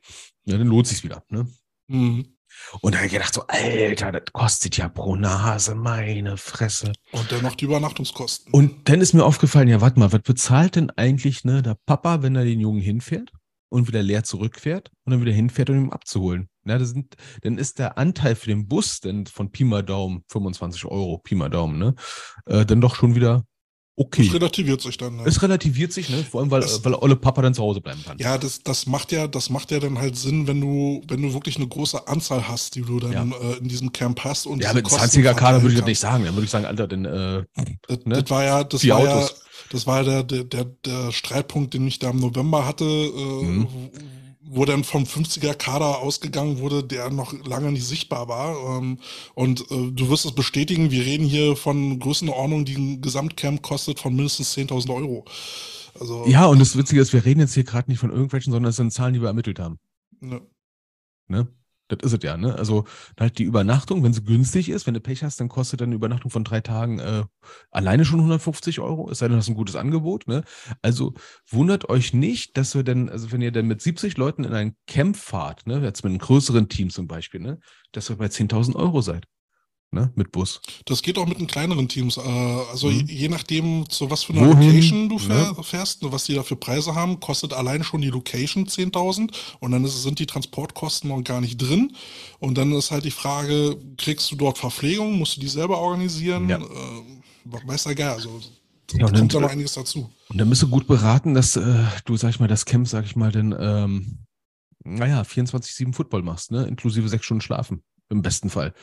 Ja, 0.44 0.58
dann 0.58 0.66
lohnt 0.66 0.86
sich's 0.86 1.04
wieder, 1.04 1.24
ne? 1.28 1.46
Mhm. 1.88 2.36
Und 2.82 2.92
da 2.92 2.98
habe 2.98 3.06
ich 3.06 3.12
gedacht 3.12 3.32
so, 3.32 3.46
Alter, 3.48 4.12
das 4.12 4.24
kostet 4.32 4.76
ja 4.76 4.88
pro 4.88 5.16
Nase, 5.16 5.74
meine 5.74 6.36
Fresse. 6.36 6.92
Und 7.10 7.32
dann 7.32 7.42
noch 7.42 7.54
die 7.54 7.64
Übernachtungskosten. 7.64 8.52
Und 8.52 8.88
dann 8.90 9.00
ist 9.00 9.14
mir 9.14 9.24
aufgefallen, 9.24 9.68
ja, 9.68 9.80
warte 9.80 9.98
mal, 9.98 10.12
was 10.12 10.20
bezahlt 10.20 10.76
denn 10.76 10.90
eigentlich 10.90 11.44
ne, 11.44 11.62
der 11.62 11.78
Papa, 11.86 12.22
wenn 12.22 12.36
er 12.36 12.44
den 12.44 12.60
Jungen 12.60 12.82
hinfährt 12.82 13.32
und 13.70 13.88
wieder 13.88 14.02
leer 14.02 14.22
zurückfährt 14.22 14.90
und 15.04 15.12
dann 15.12 15.22
wieder 15.22 15.32
hinfährt, 15.32 15.70
um 15.70 15.86
ihn 15.86 15.92
abzuholen? 15.92 16.50
Na, 16.64 16.78
das 16.78 16.90
sind, 16.90 17.14
dann 17.42 17.58
ist 17.58 17.78
der 17.78 17.98
Anteil 17.98 18.34
für 18.36 18.46
den 18.46 18.68
Bus 18.68 19.00
denn 19.00 19.26
von 19.26 19.50
Pi 19.50 19.64
mal 19.64 19.82
Daumen, 19.82 20.22
25 20.28 20.84
Euro, 20.84 21.18
Pi 21.18 21.34
mal 21.34 21.48
Daumen, 21.50 21.78
ne? 21.78 21.94
Äh, 22.46 22.64
dann 22.64 22.80
doch 22.80 22.94
schon 22.94 23.14
wieder 23.14 23.44
okay. 23.96 24.28
relativiert 24.32 24.80
sich 24.80 24.96
dann. 24.96 25.16
Ne? 25.16 25.22
Es 25.26 25.42
relativiert 25.42 25.92
sich, 25.92 26.08
ne? 26.08 26.24
Vor 26.24 26.40
allem, 26.40 26.50
weil, 26.50 26.60
Das- 26.62 26.84
weil 26.84 26.94
Olle 26.94 27.16
Papa 27.16 27.42
dann 27.42 27.52
zu 27.54 27.62
Hause 27.62 27.80
bleiben 27.80 28.02
kann. 28.04 28.16
Ja, 28.18 28.38
das, 28.38 28.60
das 28.62 28.86
macht 28.86 29.12
ja, 29.12 29.26
das 29.28 29.50
macht 29.50 29.70
ja 29.70 29.80
dann 29.80 29.98
halt 29.98 30.16
Sinn, 30.16 30.46
wenn 30.46 30.60
du, 30.60 31.02
wenn 31.08 31.20
du 31.22 31.32
wirklich 31.34 31.56
eine 31.56 31.66
große 31.68 32.06
Anzahl 32.08 32.46
hast, 32.48 32.74
die 32.76 32.82
du 32.82 33.00
dann 33.00 33.12
Ja. 33.12 33.22
äh, 33.24 33.56
in 33.58 33.68
diesem 33.68 33.92
Camp 33.92 34.22
hast 34.24 34.46
und 34.46 34.62
Ja, 34.62 34.72
mit 34.72 34.84
Kosten 34.84 35.00
20er 35.20 35.34
Kader 35.34 35.62
würde 35.62 35.74
ich 35.74 35.80
das 35.80 35.86
nicht 35.88 35.98
sagen. 36.00 36.24
Dann 36.24 36.34
würde 36.34 36.44
ich 36.44 36.50
sagen, 36.50 36.64
Alter, 36.64 36.86
denn 36.88 37.04
äh. 37.04 37.44
Das, 37.88 37.98
ne? 38.04 38.22
das 38.22 38.30
war 38.30 38.44
ja, 38.44 38.64
das 38.64 38.80
Vier 38.80 38.94
war 38.94 39.04
ja, 39.04 39.14
Autos. 39.18 39.42
das 39.70 39.86
war 39.86 40.02
ja 40.04 40.22
der, 40.22 40.44
der, 40.44 40.44
der, 40.44 40.64
der 40.86 41.12
Streitpunkt, 41.12 41.74
den 41.74 41.86
ich 41.86 41.98
da 41.98 42.10
im 42.10 42.20
November 42.20 42.66
hatte, 42.66 42.84
äh, 42.84 43.42
Mhm. 43.44 43.66
wo 43.70 43.90
dann 44.66 44.84
vom 44.84 45.04
50er 45.04 45.54
Kader 45.54 45.98
ausgegangen 45.98 46.58
wurde, 46.58 46.84
der 46.84 47.10
noch 47.10 47.32
lange 47.44 47.72
nicht 47.72 47.86
sichtbar 47.86 48.28
war. 48.28 48.78
Ähm, 48.78 48.98
und 49.34 49.62
äh, 49.70 49.90
du 49.90 50.08
wirst 50.08 50.24
es 50.24 50.32
bestätigen, 50.32 50.90
wir 50.90 51.04
reden 51.04 51.24
hier 51.26 51.56
von 51.56 51.98
Größenordnung, 51.98 52.64
die 52.64 52.76
ein 52.76 53.00
Gesamtcamp 53.00 53.62
kostet 53.62 53.98
von 53.98 54.14
mindestens 54.14 54.56
10.000 54.56 54.94
Euro. 54.94 55.24
Also, 55.98 56.26
ja, 56.26 56.46
und 56.46 56.58
das 56.58 56.76
Witzige 56.76 57.00
ist, 57.00 57.12
wir 57.12 57.24
reden 57.24 57.40
jetzt 57.40 57.54
hier 57.54 57.64
gerade 57.64 57.90
nicht 57.90 58.00
von 58.00 58.10
irgendwelchen, 58.10 58.52
sondern 58.52 58.70
es 58.70 58.76
sind 58.76 58.92
Zahlen, 58.92 59.14
die 59.14 59.20
wir 59.20 59.28
ermittelt 59.28 59.58
haben. 59.58 59.78
ne. 60.20 60.40
Ne? 61.28 61.48
Das 61.92 62.12
ist 62.12 62.18
es 62.18 62.24
ja, 62.24 62.36
ne? 62.36 62.54
Also 62.54 62.84
halt 63.18 63.38
die 63.38 63.44
Übernachtung, 63.44 64.02
wenn 64.02 64.12
sie 64.12 64.24
günstig 64.24 64.68
ist, 64.70 64.86
wenn 64.86 64.94
du 64.94 65.00
Pech 65.00 65.22
hast, 65.22 65.40
dann 65.40 65.48
kostet 65.48 65.82
eine 65.82 65.94
Übernachtung 65.94 66.30
von 66.30 66.44
drei 66.44 66.60
Tagen 66.60 66.98
äh, 66.98 67.24
alleine 67.70 68.04
schon 68.04 68.20
150 68.20 68.80
Euro, 68.80 69.10
es 69.10 69.18
sei 69.18 69.26
denn, 69.26 69.32
du 69.32 69.38
hast 69.38 69.48
ein 69.48 69.54
gutes 69.54 69.76
Angebot, 69.76 70.26
ne? 70.26 70.42
Also 70.80 71.14
wundert 71.48 71.88
euch 71.88 72.14
nicht, 72.14 72.56
dass 72.56 72.74
wir 72.74 72.82
dann, 72.82 73.08
also 73.08 73.30
wenn 73.32 73.42
ihr 73.42 73.52
dann 73.52 73.66
mit 73.66 73.82
70 73.82 74.16
Leuten 74.16 74.44
in 74.44 74.54
ein 74.54 74.76
Camp 74.86 75.16
fahrt, 75.16 75.66
ne, 75.66 75.80
jetzt 75.80 76.04
mit 76.04 76.10
einem 76.10 76.18
größeren 76.18 76.68
Team 76.68 76.90
zum 76.90 77.06
Beispiel, 77.06 77.40
ne, 77.40 77.58
dass 77.92 78.10
ihr 78.10 78.16
bei 78.16 78.26
10.000 78.26 78.74
Euro 78.76 79.00
seid, 79.02 79.26
ne, 79.92 80.10
mit 80.16 80.32
Bus. 80.32 80.60
Das 80.86 81.02
geht 81.02 81.18
auch 81.18 81.26
mit 81.26 81.38
den 81.38 81.46
kleineren 81.46 81.88
Teams. 81.88 82.16
Äh, 82.16 82.20
also 82.20 82.88
Mhm. 82.88 83.06
je, 83.06 83.14
je 83.14 83.28
nachdem, 83.28 83.88
zu 83.88 84.10
was 84.10 84.24
für 84.24 84.32
einer 84.32 84.46
Location 84.46 85.08
du 85.08 85.16
ne? 85.16 85.20
fähr, 85.54 85.62
fährst, 85.62 85.98
was 86.10 86.24
die 86.24 86.34
da 86.34 86.42
für 86.42 86.56
Preise 86.56 86.94
haben, 86.94 87.20
kostet 87.20 87.52
allein 87.52 87.84
schon 87.84 88.00
die 88.00 88.08
Location 88.10 88.66
10.000 88.66 89.30
und 89.60 89.70
dann 89.70 89.84
ist, 89.84 90.02
sind 90.02 90.18
die 90.18 90.26
Transportkosten 90.26 91.08
noch 91.10 91.22
gar 91.22 91.40
nicht 91.40 91.58
drin. 91.58 91.92
Und 92.40 92.58
dann 92.58 92.72
ist 92.72 92.90
halt 92.90 93.04
die 93.04 93.10
Frage, 93.10 93.76
kriegst 93.98 94.30
du 94.32 94.36
dort 94.36 94.58
Verpflegung, 94.58 95.18
musst 95.18 95.36
du 95.36 95.40
die 95.40 95.48
selber 95.48 95.78
organisieren? 95.78 96.48
Ja. 96.48 96.58
Äh, 96.58 97.66
weiß 97.66 97.84
der 97.84 97.94
Geil, 97.94 98.10
also 98.10 98.40
da 98.88 98.98
Ja, 98.98 99.04
kommt 99.06 99.18
da 99.18 99.24
dann- 99.26 99.42
noch 99.42 99.50
einiges 99.50 99.74
dazu. 99.74 100.10
Und 100.28 100.38
dann 100.38 100.48
bist 100.48 100.62
du 100.62 100.68
gut 100.68 100.86
beraten, 100.86 101.34
dass 101.34 101.56
äh, 101.56 101.84
du, 102.04 102.16
sag 102.16 102.30
ich 102.30 102.40
mal, 102.40 102.48
das 102.48 102.64
Camp, 102.64 102.88
sag 102.88 103.04
ich 103.04 103.16
mal, 103.16 103.30
dann, 103.32 103.54
ähm, 103.58 104.18
naja, 104.84 105.22
24-7 105.22 105.92
Football 105.92 106.22
machst, 106.22 106.50
ne, 106.50 106.64
inklusive 106.66 107.08
sechs 107.08 107.24
Stunden 107.24 107.40
Schlafen, 107.42 107.82
im 108.10 108.22
besten 108.22 108.50
Fall. 108.50 108.74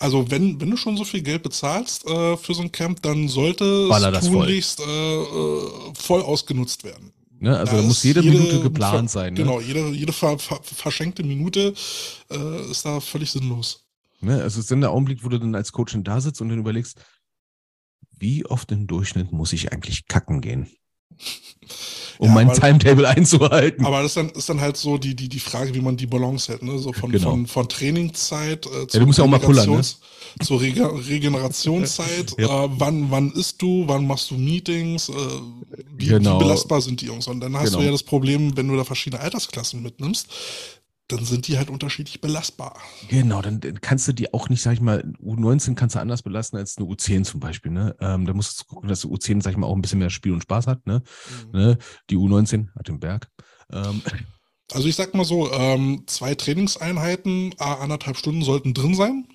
Also 0.00 0.30
wenn, 0.30 0.60
wenn 0.60 0.70
du 0.70 0.76
schon 0.76 0.96
so 0.96 1.04
viel 1.04 1.22
Geld 1.22 1.42
bezahlst 1.42 2.06
äh, 2.06 2.36
für 2.36 2.54
so 2.54 2.62
ein 2.62 2.72
Camp, 2.72 3.02
dann 3.02 3.28
sollte 3.28 3.64
es 3.64 4.02
das 4.02 4.28
voll. 4.28 4.46
tunlichst 4.46 4.80
äh, 4.80 4.84
äh, 4.84 5.70
voll 5.94 6.22
ausgenutzt 6.22 6.84
werden. 6.84 7.12
Ne? 7.40 7.56
Also 7.56 7.76
Da 7.76 7.82
muss 7.82 7.98
ist 7.98 8.04
jede, 8.04 8.22
Minute 8.22 8.60
geplant 8.60 9.10
sein. 9.10 9.34
Ne? 9.34 9.40
Genau, 9.40 9.60
jede, 9.60 9.88
jede 9.90 10.12
ver, 10.12 10.38
ver, 10.38 10.60
verschenkte 10.62 11.22
Minute 11.22 11.74
äh, 12.30 12.70
ist 12.70 12.84
da 12.84 13.00
völlig 13.00 13.30
sinnlos. 13.30 13.84
Ne? 14.20 14.34
Also 14.34 14.46
es 14.46 14.64
ist 14.64 14.70
dann 14.70 14.80
der 14.80 14.90
Augenblick, 14.90 15.24
wo 15.24 15.28
du 15.28 15.38
dann 15.38 15.54
als 15.54 15.72
Coach 15.72 15.92
dann 15.92 16.04
da 16.04 16.20
sitzt 16.20 16.40
und 16.40 16.48
dann 16.48 16.58
überlegst, 16.58 17.00
wie 18.16 18.44
oft 18.46 18.70
im 18.72 18.86
Durchschnitt 18.86 19.32
muss 19.32 19.52
ich 19.52 19.72
eigentlich 19.72 20.06
kacken 20.06 20.40
gehen? 20.40 20.68
Um 22.18 22.28
Ja, 22.28 22.34
mein 22.34 22.52
Timetable 22.52 23.06
einzuhalten. 23.08 23.84
Aber 23.84 23.98
das 24.02 24.12
ist 24.12 24.16
dann, 24.16 24.30
ist 24.30 24.48
dann 24.48 24.60
halt 24.60 24.76
so 24.76 24.98
die, 24.98 25.14
die, 25.14 25.28
die 25.28 25.38
Frage, 25.40 25.74
wie 25.74 25.80
man 25.80 25.96
die 25.96 26.06
Balance 26.06 26.50
hält, 26.50 26.62
ne? 26.62 26.78
So 26.78 26.92
von, 26.92 27.12
Genau. 27.12 27.30
von, 27.30 27.46
von 27.46 27.68
Trainingszeit 27.68 28.66
äh, 28.66 28.86
du 28.98 29.06
musst 29.06 29.18
ja 29.18 29.24
auch 29.24 29.28
mal 29.28 29.38
pullern, 29.38 29.70
ne? 29.70 29.80
Zur 30.42 30.60
Rege 30.60 30.90
Regenerationszeit. 31.08 32.34
Ja. 32.38 32.64
äh, 32.64 32.68
wann, 32.72 33.10
wann 33.10 33.30
isst 33.32 33.60
du, 33.62 33.84
wann 33.86 34.06
machst 34.06 34.30
du 34.30 34.34
Meetings, 34.36 35.08
äh, 35.08 35.12
wie, 35.96 36.06
Genau. 36.06 36.36
wie 36.40 36.44
belastbar 36.44 36.80
sind 36.80 37.00
die 37.00 37.06
Jungs? 37.06 37.26
Und 37.28 37.40
dann 37.40 37.56
hast 37.56 37.66
Genau. 37.66 37.78
du 37.78 37.84
ja 37.84 37.90
das 37.92 38.02
Problem, 38.02 38.56
wenn 38.56 38.68
du 38.68 38.76
da 38.76 38.84
verschiedene 38.84 39.22
Altersklassen 39.22 39.82
mitnimmst, 39.82 40.26
dann 41.08 41.24
sind 41.24 41.48
die 41.48 41.56
halt 41.58 41.70
unterschiedlich 41.70 42.20
belastbar. 42.20 42.76
Genau, 43.08 43.40
dann 43.42 43.60
dann 43.60 43.80
kannst 43.80 44.06
du 44.06 44.12
die 44.12 44.32
auch 44.34 44.48
nicht, 44.48 44.62
sag 44.62 44.74
ich 44.74 44.80
mal, 44.80 45.00
U19 45.22 45.74
kannst 45.74 45.96
du 45.96 46.00
anders 46.00 46.22
belasten 46.22 46.56
als 46.58 46.76
eine 46.76 46.86
U10 46.86 47.24
zum 47.24 47.40
Beispiel. 47.40 47.72
Ne? 47.72 47.96
Ähm, 48.00 48.26
da 48.26 48.34
musst 48.34 48.60
du 48.60 48.64
gucken, 48.66 48.88
dass 48.88 49.00
die 49.00 49.08
U10, 49.08 49.42
sag 49.42 49.52
ich 49.52 49.56
mal, 49.56 49.66
auch 49.66 49.74
ein 49.74 49.82
bisschen 49.82 49.98
mehr 49.98 50.10
Spiel 50.10 50.32
und 50.32 50.42
Spaß 50.42 50.66
hat. 50.66 50.86
Ne? 50.86 51.02
Ne? 51.52 51.78
Die 52.10 52.16
U19 52.16 52.68
hat 52.76 52.88
den 52.88 53.00
Berg. 53.00 53.28
Ähm, 53.72 54.02
Also 54.72 54.86
ich 54.86 54.96
sag 54.96 55.14
mal 55.14 55.24
so, 55.24 55.50
ähm, 55.50 56.02
zwei 56.06 56.34
Trainingseinheiten, 56.34 57.54
a 57.58 57.74
anderthalb 57.74 58.18
Stunden 58.18 58.42
sollten 58.42 58.74
drin 58.74 58.94
sein. 58.94 59.26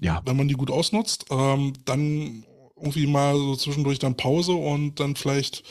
Ja. 0.00 0.20
Wenn 0.26 0.36
man 0.36 0.48
die 0.48 0.54
gut 0.54 0.70
ausnutzt. 0.70 1.26
Ähm, 1.30 1.72
dann 1.86 2.44
irgendwie 2.78 3.06
mal 3.06 3.34
so 3.34 3.56
zwischendurch 3.56 3.98
dann 3.98 4.18
Pause 4.18 4.52
und 4.52 5.00
dann 5.00 5.16
vielleicht 5.16 5.62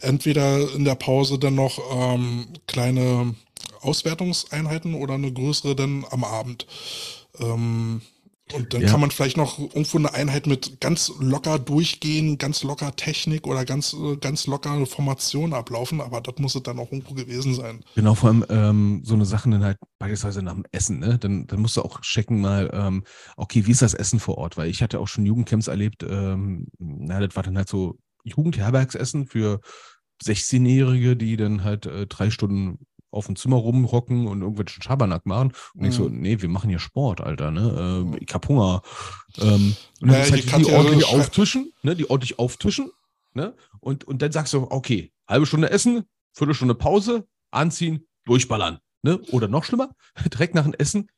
entweder 0.00 0.72
in 0.74 0.84
der 0.84 0.94
Pause 0.94 1.38
dann 1.40 1.56
noch 1.56 1.80
ähm, 1.92 2.46
kleine 2.68 3.34
Auswertungseinheiten 3.82 4.94
oder 4.94 5.14
eine 5.14 5.32
größere 5.32 5.76
dann 5.76 6.04
am 6.10 6.24
Abend. 6.24 6.66
Ähm, 7.38 8.02
und 8.52 8.74
dann 8.74 8.82
Ja. 8.82 8.90
kann 8.90 9.00
man 9.00 9.10
vielleicht 9.10 9.36
noch 9.36 9.58
irgendwo 9.58 9.96
eine 9.96 10.12
Einheit 10.12 10.46
mit 10.46 10.80
ganz 10.80 11.10
locker 11.20 11.58
durchgehen, 11.58 12.36
ganz 12.36 12.62
locker 12.62 12.94
Technik 12.96 13.46
oder 13.46 13.64
ganz, 13.64 13.96
ganz 14.20 14.46
locker 14.46 14.84
Formation 14.84 15.54
ablaufen, 15.54 16.00
aber 16.02 16.20
das 16.20 16.34
muss 16.38 16.54
es 16.54 16.62
dann 16.62 16.78
auch 16.78 16.92
irgendwo 16.92 17.14
gewesen 17.14 17.54
sein. 17.54 17.82
Genau, 17.94 18.14
vor 18.14 18.28
allem 18.28 18.44
ähm, 18.50 19.02
so 19.04 19.14
eine 19.14 19.24
Sachen 19.24 19.52
dann 19.52 19.64
halt 19.64 19.78
beispielsweise 19.98 20.42
nach 20.42 20.54
dem 20.54 20.64
Essen, 20.70 20.98
ne? 20.98 21.18
Dann, 21.18 21.46
dann 21.46 21.60
musst 21.60 21.76
du 21.78 21.82
auch 21.82 22.00
checken 22.02 22.40
mal, 22.40 22.70
ähm, 22.74 23.04
okay, 23.36 23.64
wie 23.66 23.70
ist 23.70 23.82
das 23.82 23.94
Essen 23.94 24.20
vor 24.20 24.36
Ort? 24.36 24.58
Weil 24.58 24.68
ich 24.68 24.82
hatte 24.82 25.00
auch 25.00 25.08
schon 25.08 25.24
Jugendcamps 25.24 25.68
erlebt, 25.68 26.02
ähm, 26.02 26.66
na, 26.78 27.20
das 27.20 27.34
war 27.36 27.42
dann 27.44 27.56
halt 27.56 27.68
so 27.68 27.96
Jugendherbergsessen 28.24 29.26
für 29.26 29.60
16-Jährige, 30.22 31.16
die 31.16 31.36
dann 31.36 31.64
halt 31.64 31.86
äh, 31.86 32.06
drei 32.06 32.30
Stunden 32.30 32.80
auf 33.12 33.26
dem 33.26 33.36
Zimmer 33.36 33.56
rumhocken 33.56 34.26
und 34.26 34.40
irgendwelchen 34.40 34.82
Schabernack 34.82 35.26
machen. 35.26 35.52
Und 35.74 35.84
ich 35.84 35.94
so, 35.94 36.08
Mhm. 36.08 36.20
nee, 36.20 36.40
wir 36.42 36.48
machen 36.48 36.70
hier 36.70 36.78
Sport, 36.80 37.20
Alter, 37.20 37.50
ne? 37.50 37.76
Ähm, 37.78 38.16
ich 38.20 38.32
hab 38.34 38.48
Hunger. 38.48 38.82
Ähm, 39.38 39.76
und 40.00 40.08
dann 40.10 40.22
ist 40.22 40.30
halt 40.32 40.44
die 40.58 40.62
ja 40.70 40.76
ordentlich 40.78 41.06
schrei- 41.06 41.20
auftischen, 41.20 41.72
ne? 41.82 41.94
Die 41.94 42.08
ordentlich 42.10 42.38
auftischen, 42.38 42.90
ne? 43.34 43.54
Und, 43.80 44.04
und 44.04 44.22
dann 44.22 44.32
sagst 44.32 44.52
du, 44.54 44.66
okay, 44.70 45.12
halbe 45.28 45.46
Stunde 45.46 45.70
essen, 45.70 46.04
Viertelstunde 46.32 46.74
Pause, 46.74 47.26
anziehen, 47.50 48.06
durchballern. 48.24 48.78
Ne? 49.02 49.18
Oder 49.30 49.46
noch 49.48 49.64
schlimmer, 49.64 49.94
direkt 50.32 50.54
nach 50.54 50.64
dem 50.64 50.74
Essen, 50.74 51.08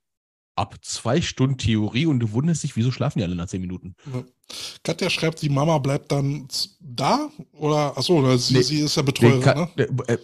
ab 0.57 0.77
zwei 0.83 1.21
Stunden 1.21 1.59
Theorie 1.59 2.07
und 2.07 2.19
du 2.21 2.33
wunderst 2.33 2.63
dich, 2.63 2.77
wieso 2.77 2.91
schlafen 2.93 3.19
die 3.19 3.25
alle 3.25 3.35
nach 3.35 3.47
zehn 3.47 3.61
Minuten? 3.61 3.95
Katja 4.83 5.11
schreibt, 5.11 5.43
die 5.43 5.49
Mama 5.49 5.79
bleibt 5.79 6.11
dann 6.13 6.47
da? 6.81 7.29
Oder, 7.53 7.97
achso, 7.99 8.19
oder 8.21 8.39
sie, 8.39 8.55
Nee, 8.55 8.63
sie 8.63 8.81
ist 8.81 8.97
ja 8.97 9.03
Nee, 9.03 9.07
Betreuerin, 9.07 9.41
ka- 9.43 9.55
ne? 9.77 10.19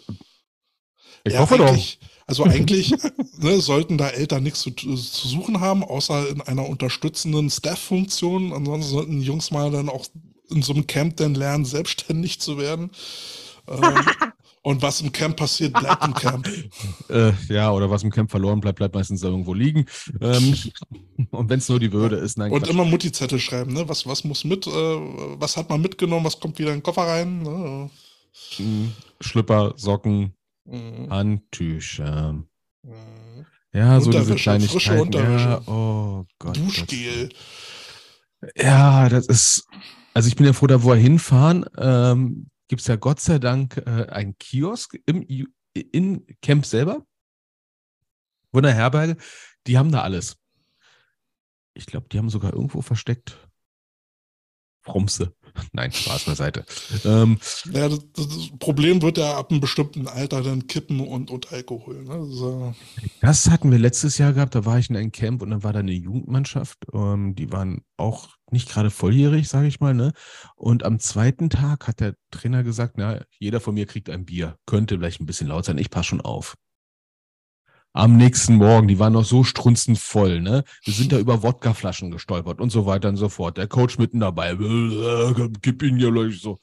Ich 1.25 1.33
Ja, 1.35 1.41
hoffe 1.41 1.59
doch. 1.59 1.67
eigentlich- 1.69 1.99
Also 2.27 2.45
eigentlich 2.45 2.95
ne, 3.39 3.61
sollten 3.61 3.99
da 3.99 4.09
Eltern 4.09 4.43
nichts 4.45 4.61
zu, 4.61 4.71
zu 4.71 4.95
suchen 4.97 5.61
haben, 5.61 5.83
außer 5.83 6.29
in 6.29 6.41
einer 6.43 6.69
unterstützenden 6.69 7.51
Staff-Funktion. 7.51 8.53
Ansonsten 8.53 8.91
sollten 8.93 9.21
die 9.21 9.27
Jungs 9.27 9.51
mal 9.51 9.71
dann 9.73 9.89
auch 9.89 10.07
in 10.51 10.63
so 10.63 10.73
einem 10.73 10.87
Camp 10.87 11.17
dann 11.17 11.35
lernen, 11.35 11.65
selbstständig 11.65 12.41
zu 12.41 12.57
werden. 12.59 12.91
Ähm, 13.69 13.81
und 14.63 14.81
was 14.83 15.01
im 15.01 15.11
Camp 15.11 15.37
passiert, 15.37 15.73
bleibt 15.73 16.05
im 16.05 16.15
Camp. 16.15 16.49
Äh, 17.09 17.33
ja, 17.49 17.73
oder 17.73 17.91
was 17.91 18.05
im 18.05 18.11
Camp 18.13 18.31
verloren 18.31 18.61
bleibt, 18.61 18.77
bleibt 18.79 18.95
meistens 18.95 19.21
irgendwo 19.25 19.53
liegen. 19.53 19.87
Ähm, 20.21 20.57
und 21.33 21.51
wenn 21.51 21.59
es 21.59 21.69
nur 21.69 21.81
die 21.81 21.91
Würde 21.93 22.15
ist, 22.17 22.39
nein, 22.39 22.53
Und 22.53 22.61
Quatsch. 22.61 22.71
immer 22.71 22.85
Mutti-Zettel 22.85 23.41
schreiben, 23.41 23.73
ne? 23.73 23.89
Was, 23.89 24.07
was 24.07 24.23
muss 24.23 24.45
mit, 24.45 24.69
äh, 24.69 24.71
was 24.71 25.57
hat 25.57 25.69
man 25.69 25.81
mitgenommen, 25.81 26.25
was 26.25 26.39
kommt 26.39 26.61
wieder 26.61 26.71
in 26.71 26.77
den 26.77 26.83
Koffer 26.85 27.03
rein? 27.03 27.43
Ne? 27.43 27.91
Mhm. 28.59 28.93
Schlüpper, 29.21 29.75
Socken, 29.77 30.35
Mhm. 30.71 31.11
Handtücher. 31.11 32.33
Mhm. 32.83 33.47
Ja, 33.73 34.01
so 34.01 34.11
diese 34.11 34.35
Kleinigkeiten. 34.35 35.13
Ja, 35.13 35.61
oh 35.67 36.25
Gott. 36.39 36.57
Duschgel. 36.57 37.29
Ja, 38.57 39.09
das 39.09 39.27
ist, 39.27 39.69
also 40.15 40.29
ich 40.29 40.37
bin 40.37 40.47
ja 40.47 40.53
froh, 40.53 40.67
da 40.67 40.83
wo 40.83 40.89
wir 40.89 40.97
hinfahren, 40.97 41.67
ähm, 41.77 42.49
gibt 42.69 42.81
es 42.81 42.89
ja 42.89 42.97
Gott 42.97 43.21
sei 43.21 43.39
Dank 43.39 43.77
äh, 43.79 44.07
einen 44.07 44.39
Kiosk 44.39 44.99
im, 45.07 45.27
in 45.75 46.27
Camp 46.41 46.65
selber, 46.65 47.05
wo 48.51 48.59
in 48.59 48.65
der 48.65 48.75
Herberge, 48.75 49.17
die 49.67 49.77
haben 49.77 49.93
da 49.93 50.03
alles. 50.03 50.37
Ich 51.75 51.87
glaube, 51.87 52.09
die 52.11 52.19
haben 52.19 52.31
sogar 52.31 52.53
irgendwo 52.53 52.83
versteckt 52.83 53.49
Fromse. 54.83 55.35
Nein, 55.73 55.93
Spaß 55.93 56.25
beiseite. 56.25 56.65
Ähm, 57.05 57.39
Ja, 57.73 57.89
das, 57.89 58.01
das 58.15 58.51
Problem 58.59 59.03
wird 59.03 59.19
ja 59.19 59.37
ab 59.37 59.51
einem 59.51 59.61
bestimmten 59.61 60.07
Alter 60.07 60.43
dann 60.43 60.67
Kippen 60.67 61.01
und, 61.01 61.31
und 61.31 61.53
Alkohol. 61.53 62.03
Ne? 62.03 62.27
So. 62.27 62.75
Das 63.21 63.49
hatten 63.51 63.71
wir 63.71 63.79
letztes 63.79 64.19
Jahr 64.19 64.33
gehabt, 64.33 64.55
da 64.55 64.65
war 64.65 64.79
ich 64.79 64.91
in 64.91 64.97
einem 64.97 65.13
Camp 65.13 65.43
und 65.43 65.51
dann 65.51 65.63
war 65.63 65.73
da 65.73 65.81
eine 65.81 65.93
Jugendmannschaft. 65.93 66.79
Ähm, 66.93 67.35
die 67.35 67.53
waren 67.53 67.83
auch 67.97 68.29
nicht 68.51 68.69
gerade 68.69 68.91
volljährig, 68.91 69.49
sage 69.49 69.69
ich 69.69 69.81
mal. 69.81 69.95
Ne? 69.95 70.13
Und 70.57 70.85
am 70.85 70.99
zweiten 70.99 71.51
Tag 71.51 71.87
hat 71.87 72.01
der 72.01 72.15
Trainer 72.31 72.63
gesagt, 72.63 72.95
na, 72.97 73.21
jeder 73.39 73.61
von 73.61 73.75
mir 73.75 73.87
kriegt 73.87 74.11
ein 74.11 74.25
Bier. 74.25 74.57
Könnte 74.67 74.99
vielleicht 74.99 75.21
ein 75.21 75.27
bisschen 75.27 75.49
laut 75.49 75.65
sein, 75.65 75.79
ich 75.79 75.91
passe 75.91 76.09
schon 76.09 76.21
auf. 76.21 76.57
Am 77.93 78.17
nächsten 78.17 78.55
Morgen, 78.55 78.87
die 78.87 78.99
waren 79.01 79.15
noch 79.15 79.25
so 79.25 79.43
strunzend 79.43 79.99
voll, 79.99 80.41
ne? 80.41 80.63
Wir 80.85 80.95
sind 80.95 81.11
da 81.13 81.19
über 81.19 81.43
Wodkaflaschen 81.43 82.11
gestolpert 82.13 82.61
und 82.61 82.71
so 82.71 82.87
weiter 82.87 83.09
und 83.09 83.17
so 83.17 83.29
fort. 83.29 83.57
Der 83.57 83.67
Coach 83.67 83.99
mitten 83.99 84.21
dabei, 84.21 84.55
gib 85.61 85.83
ihn 85.83 85.97
hier 85.99 86.13
gleich 86.13 86.41
so. 86.41 86.59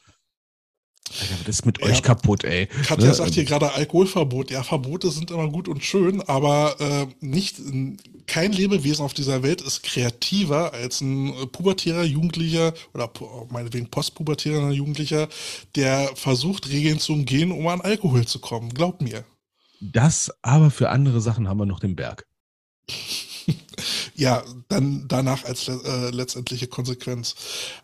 Alter, 1.22 1.36
was 1.42 1.48
ist 1.48 1.66
mit 1.66 1.80
Ja. 1.80 1.86
euch 1.88 2.02
kaputt, 2.04 2.44
ey? 2.44 2.68
Katja 2.68 3.08
Ne? 3.08 3.14
sagt 3.14 3.34
hier 3.34 3.46
gerade 3.46 3.74
Alkoholverbot. 3.74 4.52
Ja, 4.52 4.64
Verbote 4.64 5.10
sind 5.12 5.32
immer 5.32 5.48
gut 5.50 5.68
und 5.70 5.84
schön, 5.84 6.22
aber 6.22 6.76
äh, 6.82 7.08
nicht, 7.22 7.62
kein 8.26 8.52
Lebewesen 8.52 9.04
auf 9.06 9.14
dieser 9.14 9.42
Welt 9.44 9.62
ist 9.62 9.84
kreativer 9.84 10.74
als 10.74 11.00
ein 11.02 11.34
pubertärer 11.52 12.04
Jugendlicher 12.04 12.74
oder 12.94 13.10
meinetwegen 13.50 13.90
postpubertärer 13.90 14.72
Jugendlicher, 14.72 15.30
der 15.76 16.10
versucht, 16.16 16.70
Regeln 16.70 17.00
zu 17.00 17.14
umgehen, 17.14 17.52
um 17.52 17.68
an 17.68 17.82
Alkohol 17.82 18.26
zu 18.26 18.40
kommen. 18.40 18.70
Glaub 18.74 19.02
mir. 19.02 19.24
Das, 19.80 20.32
aber 20.42 20.72
für 20.72 20.90
andere 20.90 21.22
Sachen 21.22 21.48
haben 21.48 21.60
wir 21.60 21.66
noch 21.66 21.80
den 21.80 21.96
Berg. 21.96 22.26
Ja, 24.16 24.44
dann 24.68 25.08
danach 25.08 25.46
als 25.46 25.68
äh, 25.68 26.10
letztendliche 26.10 26.68
Konsequenz. 26.68 27.36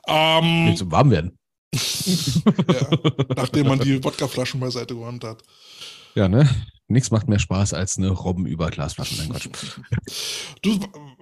Ähm, 0.07 0.67
Will 0.67 0.75
zum 0.75 0.91
warm 0.91 1.11
werden. 1.11 1.37
ja, 1.73 2.89
nachdem 3.35 3.67
man 3.67 3.79
die 3.79 4.03
Wodkaflaschen 4.03 4.59
beiseite 4.59 4.95
geräumt 4.95 5.23
hat. 5.23 5.43
Ja, 6.15 6.27
ne? 6.27 6.49
Nichts 6.87 7.11
macht 7.11 7.27
mehr 7.27 7.39
Spaß 7.39 7.73
als 7.73 7.97
eine 7.97 8.09
Robben 8.09 8.45
über 8.45 8.69
Glasflaschen. 8.69 9.17
Nein, 9.17 9.29
Quatsch. 9.29 9.49
Du, 10.61 10.79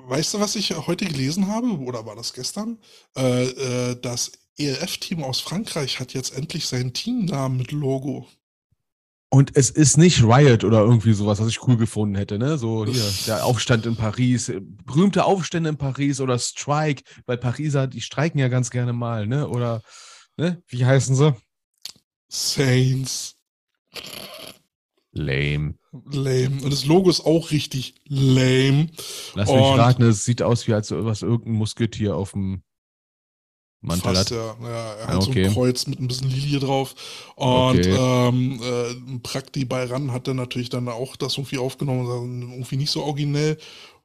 weißt 0.07 0.34
du, 0.34 0.39
was 0.39 0.56
ich 0.56 0.76
heute 0.76 1.06
gelesen 1.06 1.48
habe? 1.48 1.68
Oder 1.80 2.06
war 2.06 2.15
das 2.15 2.34
gestern? 2.34 2.80
Äh, 3.15 3.91
äh, 3.91 4.02
das 4.02 4.31
ELF-Team 4.57 5.23
aus 5.23 5.39
Frankreich 5.41 5.99
hat 5.99 6.14
jetzt 6.14 6.35
endlich 6.35 6.68
seinen 6.68 6.93
Teamnamen 6.93 7.57
mit 7.57 7.72
Logo. 7.72 8.27
Und 9.34 9.56
es 9.56 9.70
ist 9.70 9.98
nicht 9.98 10.24
Riot 10.24 10.66
oder 10.66 10.80
irgendwie 10.82 11.14
sowas, 11.14 11.40
was 11.40 11.48
ich 11.48 11.66
cool 11.66 11.78
gefunden 11.78 12.16
hätte, 12.16 12.38
ne? 12.38 12.58
So 12.58 12.86
hier, 12.86 13.02
der 13.28 13.45
Aufstand 13.45 13.86
in 13.86 13.95
Paris, 13.95 14.49
äh, 14.49 14.60
berühmte 14.60 15.24
Aufstände 15.24 15.70
in 15.70 15.78
Paris 15.78 16.20
oder 16.20 16.38
Strike, 16.38 17.03
weil 17.26 17.38
Pariser, 17.38 17.88
die 17.88 18.02
streiken 18.02 18.40
ja 18.41 18.49
ganz 18.49 18.72
gerne 18.72 18.91
mal, 18.91 19.28
ne? 19.28 19.48
Oder, 19.48 19.82
ne? 20.36 20.62
Wie 20.68 20.86
heißen 20.86 21.16
sie? 21.16 21.34
Saints. 22.28 23.38
Lame. 25.14 25.76
Lame. 26.12 26.62
Und 26.64 26.72
das 26.72 26.86
Logo 26.86 27.10
ist 27.10 27.22
auch 27.26 27.52
richtig 27.52 27.95
lame. 28.08 28.88
Lass 29.36 29.49
mich 29.49 29.58
Und- 29.58 29.80
raten, 29.80 30.03
es 30.03 30.26
sieht 30.26 30.41
aus 30.41 30.68
wie 30.68 30.74
als 30.74 30.91
was 30.91 31.22
irgendein 31.22 31.53
Musketier 31.53 32.18
auf 32.18 32.32
dem 32.32 32.64
Mantel 33.82 34.14
Fast, 34.16 34.32
hat. 34.32 34.38
ja. 34.38 34.56
ja. 34.70 34.94
Er 34.94 35.10
Ah, 35.10 35.14
hat 35.16 35.24
so 35.24 35.30
okay. 35.32 35.45
ein 35.48 35.53
Kreuz 35.53 35.88
mit 35.88 35.99
ein 35.99 36.08
bisschen 36.08 36.30
Lilie 36.30 36.60
drauf. 36.60 36.94
Und 37.36 37.80
Okay. 37.80 37.95
ähm, 37.98 38.60
äh, 38.62 39.20
Prakti 39.24 39.66
bei 39.66 39.86
Ran 39.86 40.12
hat 40.12 40.28
dann 40.28 40.36
natürlich 40.38 40.70
dann 40.70 40.88
auch 40.88 41.16
das 41.16 41.38
irgendwie 41.38 41.58
aufgenommen, 41.58 42.06
sagt, 42.08 42.53
irgendwie 42.53 42.78
nicht 42.78 42.91
so 42.91 43.03
originell. 43.03 43.58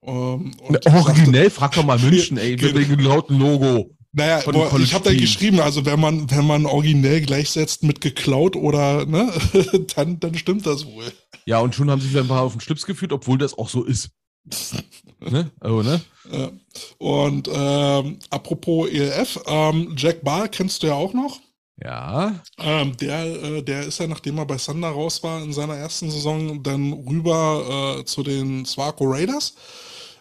Ähm, 0.02 0.52
und 0.62 0.82
sagte- 0.84 0.92
Originell, 0.92 1.50
frag 1.50 1.72
doch 1.74 1.84
mal 1.84 1.98
München, 1.98 2.38
ey, 2.38 2.56
Genau. 2.56 2.78
wegen 2.78 2.96
dem 2.96 3.00
lauten 3.00 3.38
Logo. 3.38 3.90
Naja, 4.12 4.40
boah, 4.50 4.78
ich 4.80 4.94
habe 4.94 5.04
da 5.04 5.14
geschrieben, 5.14 5.60
also 5.60 5.84
wenn 5.84 6.00
man, 6.00 6.30
wenn 6.30 6.46
man 6.46 6.64
originell 6.64 7.20
gleichsetzt 7.20 7.82
mit 7.82 8.00
geklaut 8.00 8.56
oder, 8.56 9.04
ne, 9.04 9.30
dann, 9.94 10.18
dann 10.20 10.34
stimmt 10.38 10.64
das 10.64 10.86
wohl. 10.86 11.04
Ja, 11.44 11.58
und 11.58 11.74
schon 11.74 11.90
haben 11.90 12.00
sich 12.00 12.16
ein 12.16 12.26
paar 12.26 12.40
auf 12.40 12.52
den 12.52 12.62
Schlips 12.62 12.86
geführt, 12.86 13.12
obwohl 13.12 13.36
das 13.36 13.52
auch 13.58 13.68
so 13.68 13.84
ist. 13.84 14.08
ne? 15.20 15.50
Oh, 15.62 15.82
ne? 15.82 16.00
Ja. 16.30 16.50
Und 16.98 17.48
ähm, 17.52 18.18
apropos 18.30 18.88
ELF, 18.88 19.40
ähm, 19.46 19.94
Jack 19.96 20.22
Ball 20.22 20.48
kennst 20.48 20.82
du 20.82 20.88
ja 20.88 20.94
auch 20.94 21.12
noch. 21.12 21.40
Ja. 21.82 22.40
Ähm, 22.58 22.96
der, 22.96 23.26
äh, 23.26 23.62
der 23.62 23.82
ist 23.82 23.98
ja, 23.98 24.06
nachdem 24.06 24.38
er 24.38 24.46
bei 24.46 24.56
Thunder 24.56 24.88
raus 24.88 25.22
war 25.22 25.42
in 25.42 25.52
seiner 25.52 25.76
ersten 25.76 26.10
Saison, 26.10 26.62
dann 26.62 26.92
rüber 26.92 27.98
äh, 27.98 28.04
zu 28.04 28.22
den 28.22 28.64
Swarco 28.64 29.04
Raiders. 29.04 29.54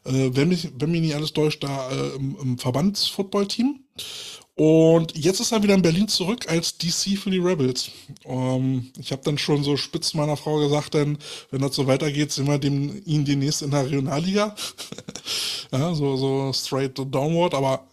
Äh, 0.06 0.32
wenn, 0.36 0.50
mich, 0.50 0.70
wenn 0.78 0.92
mich 0.92 1.02
nicht 1.02 1.16
alles 1.16 1.34
täuscht, 1.34 1.64
da 1.64 1.90
äh, 1.90 2.16
im, 2.16 2.38
im 2.42 2.58
Verbandsfootball-Team. 2.58 3.80
Und 4.58 5.18
jetzt 5.18 5.42
ist 5.42 5.52
er 5.52 5.64
wieder 5.64 5.74
in 5.74 5.82
Berlin 5.82 6.08
zurück 6.08 6.48
als 6.48 6.78
DC 6.78 7.18
für 7.18 7.30
die 7.30 7.40
Rebels. 7.40 7.92
Ähm, 8.24 8.90
ich 8.98 9.12
habe 9.12 9.22
dann 9.24 9.38
schon 9.38 9.64
so 9.64 9.76
spitz 9.76 10.14
meiner 10.14 10.38
Frau 10.38 10.60
gesagt, 10.60 10.94
denn 10.94 11.18
wenn 11.52 11.62
das 11.62 11.76
so 11.76 11.88
weitergeht, 11.88 12.32
sehen 12.32 12.48
wir 12.48 12.58
dem, 12.58 13.02
ihn 13.06 13.26
demnächst 13.26 13.62
in 13.62 13.72
der 13.72 13.86
Regionalliga. 13.86 14.56
ja, 15.74 15.94
so, 15.94 16.16
so 16.16 16.54
straight 16.54 16.98
downward, 16.98 17.54
aber 17.54 17.86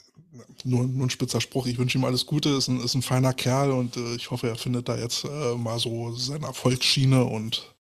nur, 0.64 0.84
nur 0.84 1.06
ein 1.06 1.10
spitzer 1.10 1.40
Spruch. 1.40 1.66
Ich 1.66 1.78
wünsche 1.78 1.98
ihm 1.98 2.05
alles 2.05 2.26
Gute, 2.26 2.51
ist 2.51 2.68
ein, 2.68 2.80
ist 2.80 2.94
ein 2.94 3.02
feiner 3.02 3.32
Kerl 3.32 3.72
und 3.72 3.97
äh, 3.97 4.14
ich 4.14 4.30
hoffe, 4.30 4.48
er 4.48 4.56
findet 4.56 4.89
da 4.89 4.97
jetzt 4.97 5.24
äh, 5.24 5.56
mal 5.56 5.80
so 5.80 6.14
seine 6.14 6.47
Erfolgsschiene 6.47 7.24
und. 7.24 7.74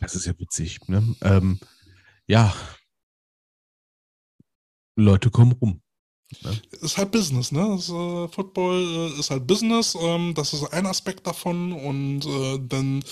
Das 0.00 0.14
ist 0.14 0.26
ja 0.26 0.38
witzig, 0.38 0.86
ne? 0.88 1.16
Ähm, 1.22 1.58
ja. 2.28 2.54
Leute 4.94 5.30
kommen 5.30 5.52
rum. 5.52 5.82
Ne? 6.42 6.60
Ist 6.82 6.96
halt 6.98 7.12
Business, 7.12 7.52
ne? 7.52 7.64
Das, 7.76 7.88
äh, 7.88 8.28
Football 8.28 9.12
äh, 9.16 9.20
ist 9.20 9.30
halt 9.30 9.46
Business, 9.46 9.96
ähm, 10.00 10.34
das 10.34 10.52
ist 10.52 10.64
ein 10.72 10.86
Aspekt 10.86 11.26
davon 11.26 11.72
und 11.72 12.26
äh, 12.26 12.58
dann, 12.68 13.04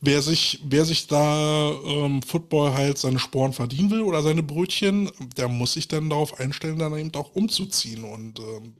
wer 0.00 0.22
sich, 0.22 0.60
wer 0.64 0.86
sich 0.86 1.06
da 1.06 1.70
ähm, 1.84 2.22
Football 2.22 2.72
halt 2.72 2.96
seine 2.96 3.18
Sporen 3.18 3.52
verdienen 3.52 3.90
will 3.90 4.00
oder 4.00 4.22
seine 4.22 4.42
Brötchen, 4.42 5.10
der 5.36 5.48
muss 5.48 5.74
sich 5.74 5.86
dann 5.88 6.08
darauf 6.08 6.40
einstellen, 6.40 6.78
dann 6.78 6.96
eben 6.96 7.14
auch 7.14 7.34
umzuziehen 7.34 8.04
und 8.04 8.38
ähm, 8.40 8.74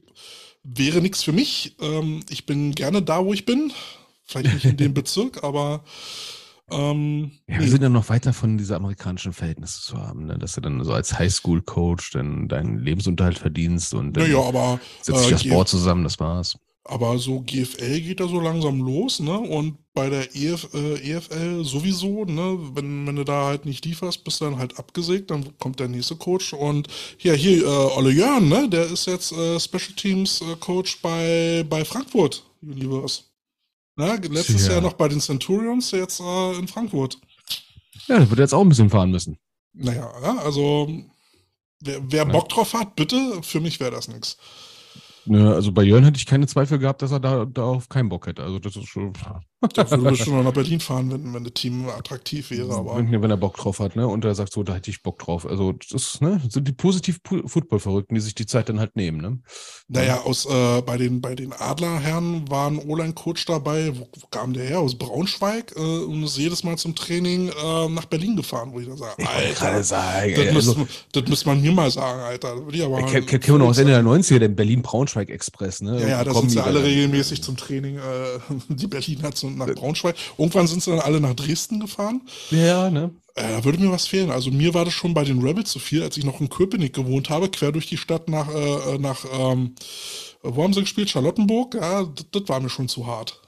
wäre 0.65 1.03
nichts 1.03 1.23
für 1.23 1.33
mich. 1.33 1.77
Ähm, 1.81 2.21
ich 2.31 2.47
bin 2.47 2.75
gerne 2.75 3.03
da, 3.03 3.25
wo 3.25 3.35
ich 3.35 3.45
bin, 3.45 3.73
vielleicht 4.25 4.55
nicht 4.55 4.65
in 4.65 4.77
dem 4.79 4.95
Bezirk, 4.95 5.45
aber 5.45 5.85
ähm, 6.71 7.33
ja, 7.49 7.61
wir 7.61 7.69
sind 7.69 7.83
ja 7.83 7.89
noch 7.89 8.09
weiter 8.09 8.33
von 8.33 8.57
dieser 8.57 8.77
amerikanischen 8.77 9.33
Verhältnisse 9.33 9.83
zu 9.83 9.99
haben, 9.99 10.27
ne? 10.27 10.39
dass 10.39 10.55
du 10.55 10.61
dann 10.61 10.83
so 10.85 10.93
als 10.93 11.19
Highschool-Coach 11.19 12.13
dann 12.13 12.49
deinen 12.49 12.79
Lebensunterhalt 12.79 13.39
verdienst 13.39 13.95
und 13.95 14.17
dann 14.17 14.25
naja, 14.25 14.41
aber, 14.41 14.81
setzt 15.03 15.21
sich 15.21 15.29
äh, 15.29 15.33
das 15.33 15.49
Board 15.49 15.69
zusammen, 15.69 16.05
das 16.05 16.19
war's. 16.19 16.57
Aber 16.85 17.17
so 17.19 17.41
GFL 17.41 18.01
geht 18.01 18.19
da 18.19 18.27
so 18.27 18.41
langsam 18.41 18.81
los, 18.81 19.21
ne? 19.21 19.39
Und 19.39 19.79
bei 19.95 20.11
der 20.11 20.35
EF, 20.35 20.69
äh, 20.75 21.13
EFL 21.13 21.65
sowieso, 21.65 22.25
ne? 22.25 22.59
Wenn, 22.75 23.07
wenn 23.07 23.15
du 23.15 23.25
da 23.25 23.47
halt 23.47 23.67
nicht 23.67 23.85
lieferst, 23.85 24.25
bist 24.25 24.41
du 24.41 24.47
dann 24.47 24.59
halt 24.59 24.79
abgesägt, 24.81 25.31
dann 25.31 25.57
kommt 25.59 25.79
der 25.79 25.87
nächste 25.87 26.17
Coach. 26.17 26.53
Und 26.55 26.89
ja, 27.21 27.35
hier, 27.35 27.63
äh, 27.63 27.97
Olle 27.97 28.11
Jörn, 28.11 28.49
ne? 28.49 28.69
Der 28.69 28.87
ist 28.87 29.07
jetzt 29.07 29.31
äh, 29.31 29.61
Special 29.61 29.95
Teams 29.95 30.41
äh, 30.41 30.57
Coach 30.59 31.01
bei, 31.01 31.65
bei 31.69 31.85
Frankfurt 31.85 32.43
Universe. 32.63 33.32
Ne? 33.97 34.17
Letztes 34.31 34.67
ja. 34.67 34.75
Jahr 34.75 34.81
noch 34.81 34.95
bei 34.95 35.09
den 35.09 35.21
Centurions, 35.21 35.91
jetzt 35.91 36.21
äh, 36.21 36.59
in 36.59 36.69
Frankfurt. 36.69 37.19
Ja, 38.07 38.19
der 38.19 38.31
wird 38.31 38.41
jetzt 38.41 38.55
auch 38.55 38.63
ein 38.63 38.69
bisschen 38.69 38.91
fahren 38.91 39.11
müssen. 39.11 39.39
Naja, 39.75 40.11
ja, 40.23 40.39
also 40.39 40.89
wer, 41.81 42.01
wer 42.11 42.27
Bock 42.27 42.49
drauf 42.49 42.75
hat, 42.75 42.97
bitte, 42.97 43.43
für 43.43 43.61
mich 43.61 43.81
wäre 43.81 43.91
das 43.91 44.09
nichts. 44.09 44.37
Ne, 45.25 45.55
also 45.55 45.73
bei 45.73 45.83
Jörn 45.83 46.05
hätte 46.05 46.17
ich 46.17 46.27
keine 46.27 46.47
Zweifel 46.47 46.79
gehabt, 46.79 47.03
dass 47.03 47.13
er 47.13 47.21
da 47.21 47.45
darauf 47.45 47.89
keinen 47.89 48.09
Bock 48.09 48.27
hätte. 48.27 48.43
Also 48.43 48.59
das 48.59 48.77
ist 48.77 48.89
schon. 48.89 49.13
Der 49.77 49.91
würde 49.91 50.11
bestimmt 50.11 50.45
nach 50.45 50.53
Berlin 50.53 50.81
fahren, 50.81 51.11
wenn, 51.13 51.33
wenn 51.33 51.45
das 51.45 51.53
Team 51.55 51.89
attraktiv 51.89 52.51
wäre. 52.51 52.75
Aber 52.75 52.97
wenn, 52.97 53.23
wenn 53.23 53.31
er 53.31 53.37
Bock 53.37 53.57
drauf 53.57 53.79
hat, 53.79 53.97
ne? 53.97 54.07
Und 54.07 54.25
er 54.25 54.35
sagt 54.35 54.53
so, 54.53 54.63
da 54.63 54.75
hätte 54.75 54.91
ich 54.91 55.03
Bock 55.03 55.19
drauf. 55.19 55.47
Also 55.47 55.73
das 55.91 56.21
ne, 56.21 56.41
sind 56.49 56.67
die 56.67 56.73
positiv 56.73 57.21
Football-Verrückten, 57.25 58.15
die 58.15 58.21
sich 58.21 58.35
die 58.35 58.47
Zeit 58.47 58.69
dann 58.69 58.81
halt 58.81 58.97
nehmen, 58.97 59.21
ne? 59.21 59.39
Naja, 59.89 60.23
aus 60.23 60.47
äh, 60.47 60.83
bei 60.83 60.97
den 60.97 61.21
bei 61.21 61.35
den 61.35 61.53
Adlerherren 61.53 62.49
war 62.51 62.71
ein 62.71 62.79
O-Line-Coach 62.79 63.47
dabei. 63.47 63.93
Wo, 63.97 64.09
wo, 64.19 64.27
kam 64.31 64.53
der 64.53 64.65
her? 64.65 64.81
Aus 64.81 64.97
Braunschweig 64.97 65.75
äh, 65.77 65.81
und 65.81 66.25
ist 66.25 66.39
jedes 66.39 66.65
Mal 66.65 66.77
zum 66.77 66.95
Training 66.95 67.49
äh, 67.49 67.89
nach 67.89 68.07
Berlin 68.07 68.37
gefahren, 68.37 68.71
wo 68.73 68.81
ich 68.81 68.87
dann 68.87 68.97
sage, 68.97 69.27
Alter, 69.27 69.83
sagen, 69.85 70.35
das, 70.35 70.47
also, 70.57 70.75
müsste, 70.75 70.87
das 71.13 71.29
müsste 71.29 71.49
man 71.49 71.63
mir 71.63 71.73
mal 71.73 71.91
sagen, 71.91 72.21
Alter. 72.21 72.57
Das 72.57 72.65
würde 72.65 72.77
ich 72.77 72.85
aber. 72.85 72.99
Wir 72.99 73.59
noch 73.59 73.69
aus 73.69 73.79
Ende 73.79 73.93
der 73.93 74.03
90er, 74.03 74.39
den 74.39 74.57
Berlin-Braunschweig-Express, 74.57 75.83
ne? 75.83 76.01
Ja, 76.01 76.09
ja, 76.09 76.25
da 76.25 76.35
sind 76.35 76.51
sie 76.51 76.61
alle 76.61 76.83
regelmäßig 76.83 77.43
zum 77.43 77.57
Training, 77.57 77.97
äh, 77.97 78.01
die 78.69 78.87
Berliner 78.87 79.33
nach 79.57 79.75
Braunschweig. 79.75 80.17
Irgendwann 80.39 80.67
sind 80.67 80.83
sie 80.83 80.91
dann 80.91 81.01
alle 81.01 81.21
nach 81.21 81.35
Dresden 81.35 81.81
gefahren. 81.81 82.23
Ja, 82.51 82.91
ne? 82.91 83.11
Äh, 83.35 83.49
da 83.49 83.65
würde 83.65 83.79
mir 83.79 83.91
was 83.91 84.07
fehlen. 84.07 84.31
Also 84.31 84.51
mir 84.51 84.75
war 84.75 84.85
das 84.85 84.95
schon 84.95 85.15
bei 85.15 85.25
den 85.25 85.41
Rebels 85.41 85.71
zu 85.71 85.79
viel, 85.79 86.03
als 86.03 86.17
ich 86.17 86.25
noch 86.25 86.41
in 86.41 86.49
Köpenick 86.49 86.93
gewohnt 86.93 87.31
habe, 87.31 87.49
quer 87.49 87.73
durch 87.73 87.87
die 87.87 87.97
Stadt 87.97 88.29
nach, 88.29 88.49
äh, 88.55 88.99
nach 88.99 89.25
ähm, 89.33 89.75
wo 90.43 90.63
haben 90.63 90.73
sie 90.73 90.81
gespielt? 90.81 91.11
Charlottenburg? 91.11 91.75
Ja, 91.75 92.05
das 92.33 92.43
war 92.47 92.61
mir 92.61 92.71
schon 92.71 92.89
zu 92.89 93.07
hart. 93.07 93.42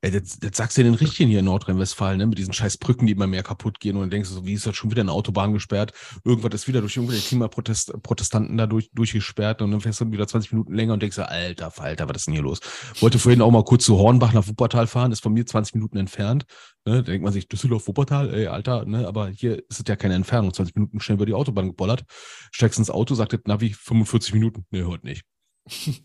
Ey, 0.00 0.10
das, 0.10 0.38
das 0.38 0.56
sagst 0.56 0.78
du 0.78 0.82
den 0.82 0.94
Richtigen 0.94 1.28
hier 1.28 1.40
in 1.40 1.44
Nordrhein-Westfalen, 1.44 2.18
ne? 2.18 2.26
mit 2.26 2.38
diesen 2.38 2.52
scheiß 2.52 2.78
Brücken, 2.78 3.06
die 3.06 3.12
immer 3.12 3.26
mehr 3.26 3.42
kaputt 3.42 3.80
gehen 3.80 3.96
und 3.96 4.02
dann 4.02 4.10
denkst 4.10 4.28
du 4.28 4.34
so, 4.36 4.46
wie 4.46 4.54
ist 4.54 4.66
das 4.66 4.76
schon 4.76 4.90
wieder 4.90 5.02
eine 5.02 5.12
Autobahn 5.12 5.52
gesperrt? 5.52 5.92
Irgendwas 6.24 6.54
ist 6.54 6.68
wieder 6.68 6.80
durch 6.80 6.96
irgendwelche 6.96 7.28
Klimaprotestanten 7.28 8.56
da 8.56 8.66
durch, 8.66 8.90
durchgesperrt 8.92 9.60
und 9.60 9.70
dann 9.70 9.80
fährst 9.80 10.00
du 10.00 10.10
wieder 10.10 10.26
20 10.26 10.52
Minuten 10.52 10.74
länger 10.74 10.94
und 10.94 11.02
denkst 11.02 11.16
so, 11.16 11.22
alter 11.22 11.70
Falter, 11.70 12.08
was 12.08 12.16
ist 12.16 12.26
denn 12.26 12.34
hier 12.34 12.42
los? 12.42 12.60
Wollte 13.00 13.18
vorhin 13.18 13.42
auch 13.42 13.50
mal 13.50 13.64
kurz 13.64 13.84
zu 13.84 13.98
Hornbach 13.98 14.32
nach 14.32 14.46
Wuppertal 14.46 14.86
fahren, 14.86 15.12
ist 15.12 15.22
von 15.22 15.32
mir 15.32 15.46
20 15.46 15.74
Minuten 15.74 15.98
entfernt. 15.98 16.46
Ne? 16.84 16.96
Da 16.96 17.02
denkt 17.02 17.24
man 17.24 17.32
sich, 17.32 17.48
Düsseldorf, 17.48 17.86
Wuppertal, 17.86 18.32
ey, 18.32 18.46
Alter, 18.46 18.84
ne? 18.84 19.06
aber 19.06 19.28
hier 19.28 19.58
ist 19.68 19.80
es 19.80 19.84
ja 19.86 19.96
keine 19.96 20.14
Entfernung. 20.14 20.54
20 20.54 20.74
Minuten 20.74 21.00
schnell 21.00 21.16
über 21.16 21.26
die 21.26 21.34
Autobahn 21.34 21.68
gebollert, 21.68 22.04
steigst 22.50 22.78
ins 22.78 22.90
Auto, 22.90 23.14
sagt 23.14 23.32
das 23.32 23.40
Navi 23.46 23.70
45 23.70 24.34
Minuten. 24.34 24.64
Nee, 24.70 24.84
heute 24.84 25.06
nicht. 25.06 25.24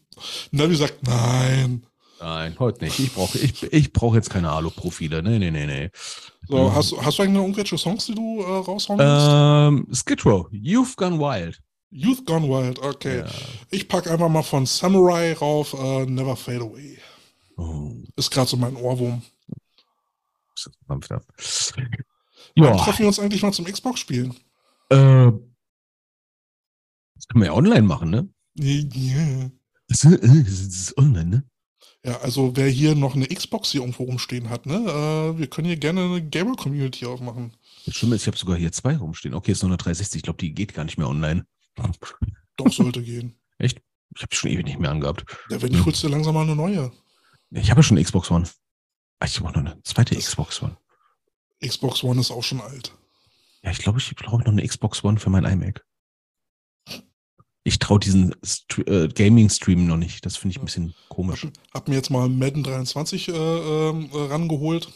Navi 0.52 0.76
sagt, 0.76 1.04
nein. 1.04 1.86
Nein, 2.20 2.56
heute 2.60 2.86
nicht. 2.86 3.00
Ich 3.00 3.14
brauche 3.14 3.38
ich, 3.38 3.64
ich 3.64 3.94
brauch 3.94 4.16
jetzt 4.16 4.30
keine 4.30 4.52
Alu-Profile. 4.52 5.22
Nee, 5.22 5.40
nee, 5.40 5.52
nee, 5.52 5.66
nee. 5.66 5.90
So, 6.48 6.58
ähm, 6.58 6.76
hast, 6.76 6.96
hast 6.98 7.18
du 7.18 7.24
eigentlich 7.24 7.36
noch 7.36 7.42
irgendwelche 7.42 7.78
Songs, 7.78 8.06
die 8.06 8.16
du 8.16 8.42
äh, 8.42 8.58
raushauen 8.58 9.00
willst? 9.00 9.28
Ähm, 9.30 9.96
Skid 9.96 10.26
Row, 10.26 10.48
You've 10.52 10.96
Gone 10.96 11.20
Wild. 11.20 11.62
Youth 11.90 12.26
Gone 12.26 12.48
Wild, 12.48 12.80
okay. 12.80 13.20
Ja. 13.20 13.26
Ich 13.70 13.88
packe 13.88 14.12
einfach 14.12 14.30
mal 14.30 14.44
von 14.44 14.66
Samurai 14.66 15.34
rauf, 15.34 15.74
uh, 15.74 16.06
Never 16.06 16.36
Fade 16.36 16.62
Away. 16.62 16.98
Oh. 17.58 17.94
Ist 18.16 18.30
gerade 18.30 18.50
so 18.50 18.58
mein 18.58 18.76
Ohrwurm. 18.76 19.22
Ja. 22.56 22.76
treffen 22.78 23.00
wir 23.00 23.08
uns 23.08 23.20
eigentlich 23.20 23.42
mal 23.42 23.54
zum 23.54 23.66
Xbox 23.66 24.00
spielen? 24.00 24.32
Äh, 24.90 25.32
das 27.16 27.28
können 27.28 27.42
wir 27.42 27.46
ja 27.46 27.54
online 27.54 27.84
machen, 27.84 28.10
ne? 28.10 28.30
Ja. 28.56 29.52
Das, 29.90 30.04
äh, 30.04 30.20
das 30.20 30.50
ist 30.50 30.98
online, 30.98 31.30
ne? 31.30 31.44
Ja, 32.06 32.20
also 32.22 32.56
wer 32.56 32.70
hier 32.70 32.96
noch 32.96 33.16
eine 33.16 33.28
Xbox 33.28 33.72
hier 33.72 33.82
irgendwo 33.82 34.04
rumstehen 34.04 34.50
hat, 34.50 34.66
ne, 34.66 34.76
äh, 34.76 35.38
wir 35.38 35.48
können 35.48 35.68
hier 35.68 35.78
gerne 35.78 36.04
eine 36.04 36.22
Gamer-Community 36.22 37.06
aufmachen. 37.06 37.54
Das 37.86 37.96
Schlimme 37.96 38.16
ist, 38.16 38.22
ich 38.22 38.28
habe 38.28 38.38
sogar 38.38 38.58
hier 38.58 38.72
zwei 38.72 38.96
rumstehen. 38.96 39.34
Okay, 39.34 39.52
ist 39.52 39.64
noch 39.64 39.70
eine 39.70 39.78
360. 39.78 40.20
Ich 40.20 40.24
glaube, 40.24 40.38
die 40.38 40.54
geht 40.54 40.74
gar 40.74 40.86
nicht 40.86 40.98
mehr 40.98 41.08
online. 41.08 41.46
Doch, 42.56 42.72
sollte 42.72 43.02
gehen. 43.02 43.40
Echt? 43.58 43.82
Ich 44.16 44.22
habe 44.22 44.34
schon 44.34 44.52
ewig 44.52 44.66
nicht 44.66 44.80
mehr 44.80 44.92
angehabt. 44.92 45.26
Ja, 45.50 45.62
wenn 45.62 45.72
nicht, 45.72 45.86
holst 45.86 46.04
du 46.04 46.08
langsam 46.08 46.34
mal 46.34 46.44
eine 46.44 46.56
neue. 46.56 46.92
Ich 47.52 47.70
habe 47.70 47.80
ja 47.80 47.84
schon 47.84 47.98
eine 47.98 48.04
Xbox 48.06 48.32
One. 48.32 48.48
Ah, 49.20 49.26
ich 49.26 49.40
habe 49.40 49.48
noch 49.48 49.56
eine 49.56 49.82
zweite 49.84 50.16
das 50.16 50.26
Xbox 50.26 50.62
One. 50.62 50.78
Xbox 51.62 52.04
One 52.04 52.20
ist 52.20 52.32
auch 52.32 52.44
schon 52.44 52.62
alt. 52.62 52.94
Ja, 53.64 53.72
ich 53.72 53.80
glaube, 53.80 54.00
ich 54.00 54.16
brauche 54.16 54.44
noch 54.44 54.52
eine 54.52 54.66
Xbox 54.66 55.04
One 55.04 55.20
für 55.20 55.30
mein 55.30 55.46
iMac 55.46 55.87
ich 57.68 57.80
traue 57.80 58.00
diesen 58.00 58.34
äh, 58.86 59.10
Gaming-Stream 59.10 59.88
noch 59.88 59.98
nicht. 59.98 60.26
Das 60.26 60.38
finde 60.38 60.54
ich 60.54 60.60
ein 60.60 60.66
bisschen 60.66 60.96
komisch. 61.10 61.44
Hab, 61.44 61.52
hab, 61.74 61.88
mir 61.90 61.96
jetzt 61.96 62.10
mal 62.10 62.30
Madden 62.30 62.64
23 62.64 63.28
äh, 63.28 63.32
äh, 63.34 64.28
rangeholt. 64.30 64.88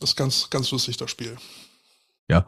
Das 0.00 0.10
ist 0.10 0.16
ganz, 0.16 0.50
ganz 0.50 0.72
lustig, 0.72 0.96
das 0.96 1.08
Spiel. 1.08 1.36
Ja, 2.28 2.44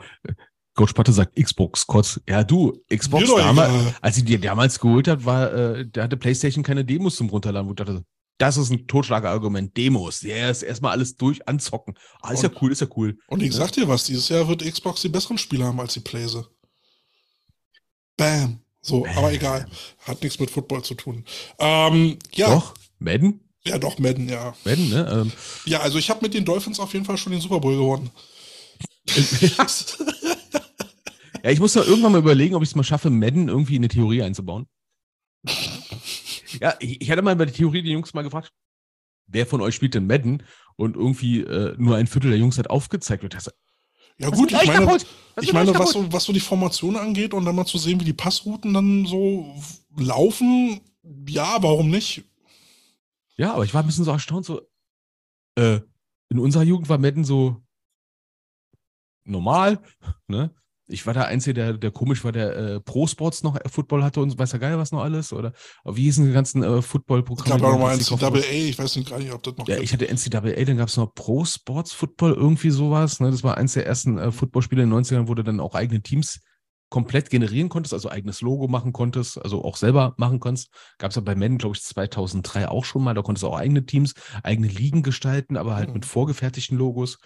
Coach 0.74 0.94
Patte 0.94 1.12
sagt 1.12 1.36
Xbox 1.36 1.86
kurz. 1.86 2.20
Ja, 2.28 2.42
du, 2.42 2.82
Xbox 2.92 3.28
damals, 3.28 3.94
als 4.00 4.16
sie 4.16 4.24
die 4.24 4.36
damals 4.36 4.80
geholt 4.80 5.06
hat, 5.06 5.24
war, 5.24 5.52
äh, 5.52 5.86
da 5.88 6.02
hatte 6.02 6.16
PlayStation 6.16 6.64
keine 6.64 6.84
Demos 6.84 7.14
zum 7.14 7.28
Runterladen, 7.28 7.68
wo 7.68 7.72
ich 7.72 7.76
dachte, 7.76 8.04
das 8.38 8.56
ist 8.56 8.70
ein 8.70 8.88
Totschlagargument. 8.88 9.76
Demos. 9.76 10.22
Ja, 10.22 10.50
ist 10.50 10.62
erstmal 10.62 10.90
alles 10.90 11.14
durch 11.14 11.46
anzocken. 11.46 11.94
Ah, 12.20 12.32
ist 12.32 12.42
und, 12.42 12.52
ja 12.52 12.60
cool, 12.60 12.72
ist 12.72 12.80
ja 12.80 12.88
cool. 12.96 13.16
Und 13.28 13.44
ich 13.44 13.54
sag 13.54 13.70
dir 13.70 13.86
was, 13.86 14.04
dieses 14.04 14.28
Jahr 14.28 14.48
wird 14.48 14.64
Xbox 14.64 15.02
die 15.02 15.08
besseren 15.08 15.38
Spiele 15.38 15.64
haben 15.64 15.78
als 15.78 15.94
die 15.94 16.00
Playse. 16.00 16.48
Bam. 18.16 18.60
So, 18.80 19.06
aber 19.06 19.32
egal. 19.32 19.66
Hat 20.00 20.22
nichts 20.22 20.38
mit 20.38 20.50
Football 20.50 20.82
zu 20.82 20.94
tun. 20.94 21.24
Ähm, 21.59 22.18
ja. 22.32 22.55
Doch, 22.55 22.74
Madden? 22.98 23.40
Ja, 23.64 23.78
doch, 23.78 23.98
Madden, 23.98 24.28
ja. 24.28 24.55
Madden, 24.64 24.88
ne? 24.88 25.09
Ähm. 25.10 25.32
Ja, 25.66 25.80
also 25.80 25.98
ich 25.98 26.10
habe 26.10 26.20
mit 26.22 26.34
den 26.34 26.44
Dolphins 26.44 26.80
auf 26.80 26.92
jeden 26.92 27.05
Fall 27.05 27.18
schon 27.18 27.32
den 27.32 27.40
Super 27.40 27.60
Bowl 27.60 27.76
gewonnen. 27.76 28.10
ja, 31.42 31.50
ich 31.50 31.60
muss 31.60 31.72
doch 31.72 31.86
irgendwann 31.86 32.12
mal 32.12 32.18
überlegen, 32.18 32.55
ob 32.55 32.62
ich 32.62 32.70
es 32.70 32.74
mal 32.74 32.84
schaffe, 32.84 33.10
Madden 33.10 33.48
irgendwie 33.48 33.76
in 33.76 33.80
eine 33.80 33.88
Theorie 33.88 34.22
einzubauen. 34.22 34.66
ja, 36.60 36.74
ich, 36.78 37.00
ich 37.00 37.10
hatte 37.10 37.22
mal 37.22 37.36
bei 37.36 37.46
der 37.46 37.55
Theorie 37.55 37.82
die 37.82 37.90
Jungs 37.92 38.14
mal 38.14 38.22
gefragt, 38.22 38.52
wer 39.26 39.46
von 39.46 39.60
euch 39.60 39.74
spielt 39.74 39.94
denn 39.94 40.06
Madden? 40.06 40.42
Und 40.76 40.96
irgendwie 40.96 41.40
äh, 41.40 41.74
nur 41.78 41.96
ein 41.96 42.06
Viertel 42.06 42.30
der 42.30 42.38
Jungs 42.38 42.59
hat 42.59 42.70
aufgezeigt. 42.70 43.24
Und 43.24 43.34
das, 43.34 43.50
ja 44.18 44.30
gut, 44.30 44.52
ich 44.52 44.66
meine, 44.66 44.98
ich 45.40 45.52
meine 45.52 45.78
was, 45.78 45.92
so, 45.92 46.12
was 46.12 46.24
so 46.24 46.32
die 46.32 46.40
Formation 46.40 46.96
angeht 46.96 47.34
und 47.34 47.44
dann 47.44 47.54
mal 47.54 47.66
zu 47.66 47.78
sehen, 47.78 48.00
wie 48.00 48.04
die 48.04 48.12
Passrouten 48.12 48.74
dann 48.74 49.06
so 49.06 49.54
laufen, 49.96 50.80
ja, 51.28 51.62
warum 51.62 51.90
nicht? 51.90 52.24
Ja, 53.36 53.54
aber 53.54 53.64
ich 53.64 53.72
war 53.72 53.82
ein 53.82 53.86
bisschen 53.86 54.04
so 54.04 54.10
erstaunt, 54.10 54.44
so, 54.44 54.60
äh, 55.56 55.80
in 56.30 56.38
unserer 56.38 56.64
Jugend 56.64 56.88
war 56.88 56.98
Madden 56.98 57.24
so 57.24 57.56
normal, 59.24 59.80
ne? 60.26 60.54
Ich 60.90 61.06
war 61.06 61.15
der 61.15 61.27
Einzige, 61.27 61.55
der, 61.55 61.73
der 61.74 61.90
komisch 61.90 62.24
war, 62.24 62.32
der 62.32 62.56
äh, 62.56 62.81
Pro 62.81 63.06
Sports 63.06 63.43
noch 63.43 63.56
äh, 63.56 63.69
Football 63.69 64.02
hatte 64.02 64.20
und 64.20 64.39
weiß 64.39 64.52
ja 64.52 64.59
geil 64.59 64.78
was 64.78 64.90
noch 64.90 65.02
alles. 65.02 65.32
Oder 65.32 65.52
wie 65.85 66.05
hießen 66.05 66.27
die 66.27 66.32
ganzen 66.32 66.62
äh, 66.62 66.81
Football-Programme? 66.82 67.60
gab 67.60 67.69
auch 67.69 67.73
noch 67.73 67.78
mal 67.78 67.97
NCAA, 67.97 68.51
ich 68.51 68.78
weiß 68.78 68.97
nicht 68.97 69.10
gar 69.10 69.19
nicht, 69.19 69.32
ob 69.32 69.43
das 69.43 69.56
noch 69.56 69.69
ja, 69.69 69.78
ich 69.78 69.93
hatte 69.93 70.06
NCAA, 70.09 70.65
dann 70.65 70.78
gab 70.78 70.89
es 70.89 70.97
noch 70.97 71.15
Pro 71.15 71.44
Sports 71.44 71.93
Football, 71.93 72.32
irgendwie 72.32 72.70
sowas. 72.70 73.20
Ne? 73.20 73.31
Das 73.31 73.44
war 73.44 73.56
eins 73.59 73.74
der 73.74 73.86
ersten 73.86 74.19
äh, 74.19 74.32
Footballspiele 74.32 74.82
in 74.82 74.90
den 74.90 75.05
90ern, 75.05 75.28
wo 75.28 75.35
du 75.35 75.44
dann 75.44 75.60
auch 75.60 75.74
eigene 75.74 76.02
Teams 76.02 76.40
komplett 76.90 77.28
generieren 77.28 77.69
konntest, 77.69 77.93
also 77.93 78.09
eigenes 78.09 78.40
Logo 78.40 78.66
machen 78.66 78.93
konntest, 78.93 79.36
also 79.43 79.62
auch 79.62 79.77
selber 79.77 80.15
machen 80.16 80.40
konntest. 80.40 80.70
Gab 80.97 81.10
es 81.10 81.16
ja 81.16 81.23
bei 81.23 81.35
Madden, 81.35 81.59
glaube 81.59 81.77
ich, 81.77 81.82
2003 81.82 82.69
auch 82.69 82.86
schon 82.86 83.05
mal. 83.05 83.12
Da 83.12 83.23
konntest 83.23 83.43
du 83.43 83.48
auch 83.48 83.59
eigene 83.59 83.85
Teams, 83.85 84.15
eigene 84.43 84.69
Ligen 84.69 85.02
gestalten, 85.02 85.56
aber 85.56 85.77
halt 85.77 85.89
Mhm. 85.89 85.94
mit 85.94 86.06
vorgefertigten 86.06 86.78
Logos. 86.78 87.19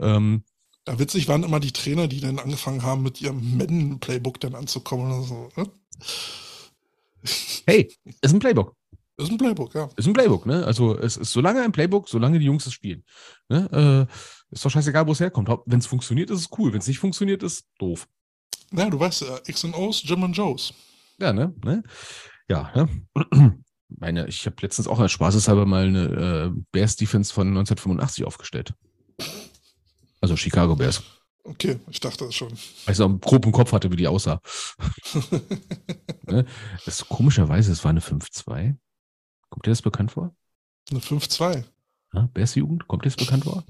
Ähm, 0.00 0.44
Ja, 0.86 0.98
witzig 0.98 1.28
waren 1.28 1.44
immer 1.44 1.60
die 1.60 1.72
Trainer, 1.72 2.08
die 2.08 2.20
dann 2.20 2.38
angefangen 2.38 2.82
haben, 2.82 3.02
mit 3.02 3.20
ihrem 3.20 3.56
Madden-Playbook 3.56 4.38
dann 4.40 4.54
anzukommen 4.54 5.06
oder 5.06 5.22
so. 5.22 5.48
Ne? 5.56 5.70
hey, 7.66 7.90
ist 8.20 8.34
ein 8.34 8.38
Playbook. 8.38 8.76
Ist 9.16 9.30
ein 9.30 9.38
Playbook, 9.38 9.74
ja. 9.74 9.88
Ist 9.96 10.06
ein 10.06 10.12
Playbook, 10.12 10.44
ne? 10.44 10.66
Also 10.66 10.98
es 10.98 11.16
ist 11.16 11.32
solange 11.32 11.62
ein 11.62 11.72
Playbook, 11.72 12.08
solange 12.08 12.38
die 12.38 12.46
Jungs 12.46 12.66
es 12.66 12.72
spielen. 12.72 13.04
Ne? 13.48 14.08
Äh, 14.10 14.14
ist 14.52 14.64
doch 14.64 14.70
scheißegal, 14.70 15.06
wo 15.06 15.12
es 15.12 15.20
herkommt. 15.20 15.48
Wenn 15.66 15.78
es 15.78 15.86
funktioniert, 15.86 16.30
ist 16.30 16.40
es 16.40 16.48
cool. 16.58 16.72
Wenn 16.72 16.80
es 16.80 16.88
nicht 16.88 16.98
funktioniert, 16.98 17.42
ist 17.42 17.52
es 17.52 17.64
doof. 17.78 18.08
Ja, 18.72 18.90
du 18.90 18.98
weißt 18.98 19.22
ja, 19.22 19.38
X 19.46 19.64
und 19.64 19.74
O's, 19.74 20.02
Jim 20.04 20.22
und 20.22 20.36
Joes. 20.36 20.74
Ja, 21.18 21.32
ne? 21.32 21.54
ne? 21.64 21.82
Ja, 22.48 22.72
ne? 22.74 22.88
Meine, 23.88 24.26
ich 24.26 24.44
habe 24.46 24.56
letztens 24.60 24.88
auch 24.88 24.98
als 24.98 25.12
Spaßeshalber 25.12 25.64
mal 25.64 25.86
eine 25.86 26.52
äh, 26.52 26.62
Bears 26.72 26.96
Defense 26.96 27.32
von 27.32 27.48
1985 27.48 28.24
aufgestellt. 28.24 28.74
Also 30.24 30.36
Chicago 30.36 30.74
Bears. 30.74 31.02
Okay, 31.44 31.78
ich 31.90 32.00
dachte 32.00 32.24
das 32.24 32.34
schon. 32.34 32.48
Weil 32.48 32.92
ich 32.92 32.96
so 32.96 33.18
grob 33.18 33.44
im 33.44 33.52
Kopf 33.52 33.72
hatte, 33.72 33.92
wie 33.92 33.96
die 33.96 34.08
aussah. 34.08 34.40
ne? 36.26 36.46
Das 36.86 37.06
komischerweise, 37.06 37.70
es 37.70 37.84
war 37.84 37.90
eine 37.90 38.00
5-2. 38.00 38.74
Kommt 39.50 39.66
dir 39.66 39.70
das 39.70 39.82
bekannt 39.82 40.12
vor? 40.12 40.34
Eine 40.90 41.00
5-2. 41.00 41.64
Ja, 42.14 42.30
Bears 42.32 42.54
Jugend, 42.54 42.88
kommt 42.88 43.04
dir 43.04 43.10
das 43.10 43.16
bekannt 43.16 43.44
vor? 43.44 43.64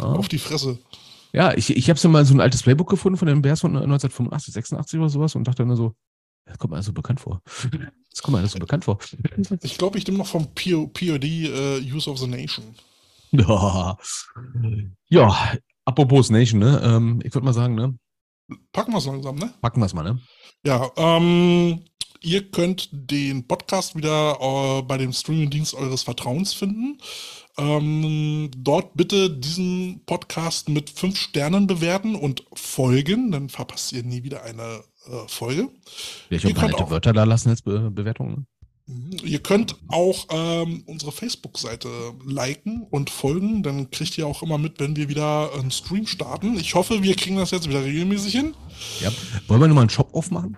Ah. 0.00 0.06
Auf 0.14 0.26
die 0.26 0.40
Fresse. 0.40 0.76
Ja, 1.32 1.54
ich, 1.54 1.70
ich 1.70 1.88
habe 1.88 2.00
so 2.00 2.08
mal 2.08 2.24
so 2.24 2.34
ein 2.34 2.40
altes 2.40 2.64
Playbook 2.64 2.90
gefunden 2.90 3.16
von 3.16 3.28
den 3.28 3.42
Bears 3.42 3.60
von 3.60 3.76
1985, 3.76 4.54
86 4.54 4.98
oder 4.98 5.08
sowas 5.08 5.36
und 5.36 5.46
dachte 5.46 5.64
nur 5.64 5.76
so, 5.76 5.94
das 6.46 6.58
kommt 6.58 6.72
mir 6.72 6.78
alles 6.78 6.86
so 6.86 6.92
bekannt 6.92 7.20
vor. 7.20 7.42
Das 8.10 8.22
kommt 8.22 8.32
mir 8.32 8.38
alles 8.38 8.52
so 8.52 8.58
bekannt 8.58 8.86
vor. 8.86 8.98
Ich 9.62 9.78
glaube, 9.78 9.98
ich 9.98 10.06
nehme 10.06 10.18
noch 10.18 10.26
vom 10.26 10.52
POD 10.54 11.22
äh, 11.22 11.80
Use 11.80 12.10
of 12.10 12.18
the 12.18 12.26
Nation. 12.26 12.74
Ja, 13.30 13.98
ja 15.08 15.52
apropos 15.86 16.28
Nation, 16.30 16.60
ne? 16.60 16.80
Ähm, 16.84 17.20
ich 17.24 17.32
würde 17.34 17.46
mal 17.46 17.54
sagen, 17.54 17.74
ne? 17.74 17.98
Packen 18.72 18.92
wir 18.92 18.98
es 18.98 19.06
langsam, 19.06 19.36
ne? 19.36 19.52
Packen 19.62 19.80
wir 19.80 19.86
es 19.86 19.94
mal, 19.94 20.02
ne? 20.02 20.20
Ja, 20.64 20.90
ähm, 20.96 21.80
ihr 22.20 22.50
könnt 22.50 22.90
den 22.92 23.46
Podcast 23.46 23.96
wieder 23.96 24.38
äh, 24.40 24.82
bei 24.82 24.98
dem 24.98 25.12
Streamingdienst 25.12 25.74
eures 25.74 26.02
Vertrauens 26.02 26.52
finden. 26.52 26.98
Ähm, 27.58 28.50
dort 28.56 28.94
bitte 28.94 29.30
diesen 29.30 30.04
Podcast 30.04 30.68
mit 30.68 30.90
fünf 30.90 31.16
Sternen 31.16 31.66
bewerten 31.66 32.14
und 32.14 32.44
folgen, 32.52 33.30
dann 33.30 33.48
verpasst 33.48 33.92
ihr 33.92 34.02
nie 34.02 34.24
wieder 34.24 34.42
eine 34.42 34.82
äh, 35.06 35.28
Folge. 35.28 35.70
Ein 36.30 36.38
paar 36.38 36.68
könnt 36.68 36.78
nette 36.78 36.90
Wörter 36.90 37.12
da 37.14 37.24
lassen 37.24 37.48
jetzt 37.48 37.64
Be 37.64 37.90
Bewertungen. 37.90 38.46
Mhm. 38.86 39.16
Ihr 39.24 39.40
könnt 39.40 39.76
auch 39.88 40.26
ähm, 40.30 40.84
unsere 40.86 41.10
Facebook-Seite 41.10 41.88
liken 42.24 42.86
und 42.90 43.10
folgen, 43.10 43.62
dann 43.62 43.90
kriegt 43.90 44.16
ihr 44.16 44.26
auch 44.26 44.42
immer 44.42 44.58
mit, 44.58 44.78
wenn 44.78 44.94
wir 44.94 45.08
wieder 45.08 45.50
einen 45.54 45.70
Stream 45.72 46.06
starten. 46.06 46.56
Ich 46.56 46.74
hoffe, 46.74 47.02
wir 47.02 47.16
kriegen 47.16 47.36
das 47.36 47.50
jetzt 47.50 47.68
wieder 47.68 47.82
regelmäßig 47.82 48.32
hin. 48.32 48.54
Ja. 49.00 49.10
Wollen 49.48 49.60
wir 49.60 49.68
nochmal 49.68 49.82
einen 49.82 49.90
Shop 49.90 50.14
aufmachen? 50.14 50.56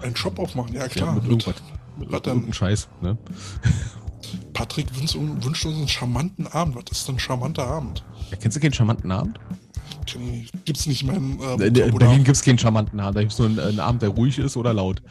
Einen 0.00 0.16
Shop 0.16 0.38
aufmachen, 0.38 0.74
ja 0.74 0.88
klar. 0.88 1.08
Ja, 1.08 1.14
mit 1.14 1.22
mit, 1.24 1.30
irgendwas. 1.32 1.62
mit 1.98 2.12
was 2.12 2.22
denn? 2.22 2.52
Scheiß, 2.52 2.88
ne? 3.02 3.18
Patrick 4.54 4.86
wünscht, 4.98 5.14
wünscht 5.14 5.66
uns 5.66 5.76
einen 5.76 5.88
charmanten 5.88 6.46
Abend. 6.46 6.76
Was 6.76 6.84
ist 6.90 7.08
denn 7.08 7.16
ein 7.16 7.18
charmanter 7.18 7.66
Abend? 7.66 8.02
Ja, 8.30 8.38
kennst 8.38 8.56
du 8.56 8.60
keinen 8.60 8.72
charmanten 8.72 9.10
Abend? 9.10 9.38
Ich- 10.14 10.50
Gibt's 10.64 10.86
nicht 10.86 11.02
in 11.02 11.06
meinem 11.08 11.40
äh, 11.60 11.66
In. 11.66 11.72
Berlin 11.98 12.24
gibt 12.24 12.36
es 12.36 12.42
keinen 12.42 12.58
charmanten 12.58 12.98
Abend. 13.00 13.16
Da 13.16 13.20
gibt 13.20 13.32
es 13.32 13.38
nur 13.38 13.48
einen, 13.48 13.58
einen 13.60 13.80
Abend, 13.80 14.02
der 14.02 14.10
ruhig 14.10 14.38
ist 14.38 14.56
oder 14.56 14.72
laut. 14.72 15.02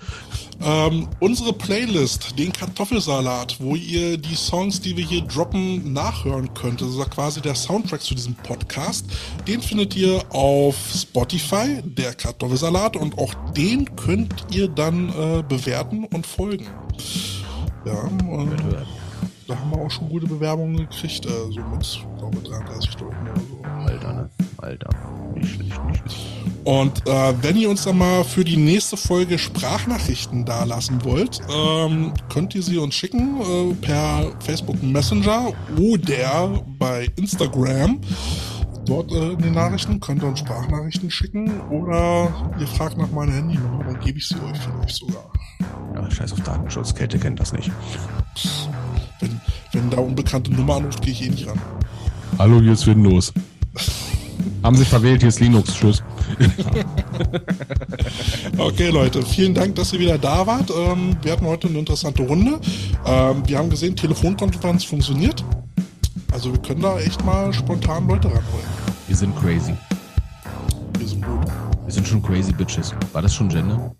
Ähm, 0.61 1.07
unsere 1.19 1.53
Playlist, 1.53 2.37
den 2.39 2.51
Kartoffelsalat, 2.53 3.57
wo 3.59 3.75
ihr 3.75 4.17
die 4.17 4.35
Songs, 4.35 4.79
die 4.81 4.95
wir 4.97 5.05
hier 5.05 5.21
droppen, 5.21 5.93
nachhören 5.93 6.53
könnt. 6.53 6.81
Das 6.81 6.89
ist 6.89 6.97
ja 6.97 7.05
quasi 7.05 7.41
der 7.41 7.55
Soundtrack 7.55 8.01
zu 8.01 8.15
diesem 8.15 8.35
Podcast. 8.35 9.05
Den 9.47 9.61
findet 9.61 9.95
ihr 9.95 10.21
auf 10.29 10.75
Spotify, 10.93 11.81
der 11.83 12.13
Kartoffelsalat, 12.13 12.95
und 12.95 13.17
auch 13.17 13.33
den 13.55 13.95
könnt 13.95 14.33
ihr 14.51 14.67
dann 14.67 15.09
äh, 15.09 15.43
bewerten 15.47 16.05
und 16.05 16.25
folgen. 16.25 16.67
Ja, 17.85 17.93
äh, 17.93 18.85
da 19.47 19.55
haben 19.55 19.71
wir 19.71 19.77
auch 19.79 19.91
schon 19.91 20.09
gute 20.09 20.27
Bewerbungen 20.27 20.77
gekriegt, 20.77 21.25
äh, 21.25 21.29
so 21.29 21.61
mit, 21.61 22.05
glaube 22.17 22.37
33 22.37 22.99
Leuten 22.99 23.15
oder 23.21 23.41
so. 23.41 23.63
Alter, 23.85 24.13
ne? 24.13 24.29
Alter. 24.57 24.89
Nicht 25.35 25.55
schlecht, 25.55 25.85
nicht 25.85 26.01
schlecht. 26.11 26.25
Und 26.63 27.07
äh, 27.07 27.33
wenn 27.43 27.55
ihr 27.57 27.69
uns 27.69 27.83
dann 27.83 27.99
mal 27.99 28.23
für 28.23 28.43
die 28.43 28.57
nächste 28.57 28.97
Folge 28.97 29.37
Sprachnachrichten 29.37 30.45
dalassen 30.45 31.03
wollt, 31.03 31.39
ähm, 31.49 32.11
könnt 32.29 32.55
ihr 32.55 32.63
sie 32.63 32.79
uns 32.79 32.95
schicken 32.95 33.39
äh, 33.39 33.73
per 33.75 34.31
Facebook 34.39 34.81
Messenger 34.81 35.53
oder 35.77 36.63
bei 36.79 37.07
Instagram. 37.17 38.01
Dort 38.85 39.11
äh, 39.11 39.31
in 39.33 39.39
den 39.39 39.53
Nachrichten 39.53 39.99
könnt 39.99 40.23
ihr 40.23 40.27
uns 40.27 40.39
Sprachnachrichten 40.39 41.11
schicken 41.11 41.61
oder 41.69 42.53
ihr 42.59 42.67
fragt 42.67 42.97
nach 42.97 43.11
meiner 43.11 43.33
Handynummer, 43.33 43.83
dann 43.83 43.99
gebe 43.99 44.17
ich 44.17 44.27
sie 44.27 44.35
euch 44.35 44.57
vielleicht 44.57 44.95
sogar. 44.95 45.31
Ja, 45.93 46.09
scheiß 46.09 46.33
auf 46.33 46.41
Datenschutz. 46.41 46.93
Kälte 46.93 47.19
kennt 47.19 47.39
das 47.39 47.53
nicht. 47.53 47.71
Wenn, 49.19 49.34
wenn 49.75 49.89
da 49.89 49.97
unbekannte 49.97 50.51
Nummer 50.53 50.77
anruft, 50.77 51.01
gehe 51.01 51.11
ich 51.11 51.25
eh 51.25 51.29
nicht 51.29 51.47
ran. 51.47 51.59
Hallo, 52.39 52.61
hier 52.61 52.73
ist 52.73 52.87
Windows. 52.87 53.33
Haben 54.63 54.77
sich 54.77 54.87
verwählt, 54.87 55.21
hier 55.21 55.29
ist 55.29 55.39
Linux. 55.39 55.73
Tschüss. 55.73 56.01
Okay, 58.57 58.89
Leute, 58.89 59.21
vielen 59.21 59.53
Dank, 59.53 59.75
dass 59.75 59.93
ihr 59.93 59.99
wieder 59.99 60.17
da 60.17 60.47
wart. 60.47 60.71
Ähm, 60.71 61.17
wir 61.21 61.33
hatten 61.33 61.45
heute 61.45 61.67
eine 61.67 61.79
interessante 61.79 62.23
Runde. 62.23 62.59
Ähm, 63.05 63.43
wir 63.45 63.57
haben 63.57 63.69
gesehen, 63.69 63.95
Telefonkonferenz 63.95 64.83
funktioniert. 64.83 65.43
Also 66.31 66.51
wir 66.51 66.61
können 66.61 66.81
da 66.81 66.99
echt 66.99 67.23
mal 67.23 67.53
spontan 67.53 68.07
Leute 68.07 68.27
ranholen. 68.27 68.65
Wir 69.07 69.15
sind 69.15 69.35
crazy. 69.35 69.73
Wir 70.97 71.07
sind 71.07 71.25
gut. 71.25 71.47
Wir 71.85 71.93
sind 71.93 72.07
schon 72.07 72.23
crazy 72.23 72.51
Bitches. 72.51 72.93
War 73.13 73.21
das 73.21 73.35
schon 73.35 73.49
Gender? 73.49 73.93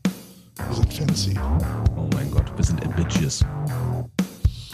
Wir 0.70 0.76
sind 0.76 0.94
fancy. 0.94 1.40
Oh 1.96 2.10
mein 2.14 2.32
Gott, 2.32 2.46
wir 2.56 2.66
sind 2.66 2.80
Bitches. 2.96 3.46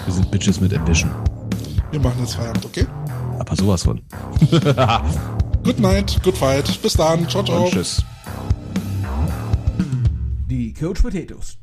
Wir 0.06 0.14
sind 0.14 0.32
Bitches 0.32 0.60
mit 0.60 0.74
Ambition. 0.74 1.12
Wir 1.92 2.00
machen 2.00 2.20
jetzt 2.20 2.36
Feierabend, 2.36 2.66
okay? 2.66 2.88
Aber 3.40 3.56
sowas 3.56 3.84
von. 3.84 4.02
Good 5.64 5.80
night, 5.80 6.20
good 6.24 6.36
fight. 6.36 6.82
Bis 6.82 6.94
dann. 6.94 7.30
Ciao, 7.30 7.44
ciao. 7.44 7.66
Und 7.66 7.72
tschüss. 7.72 8.04
Die 10.50 10.74
Coach 10.74 11.02
Potatoes 11.02 11.58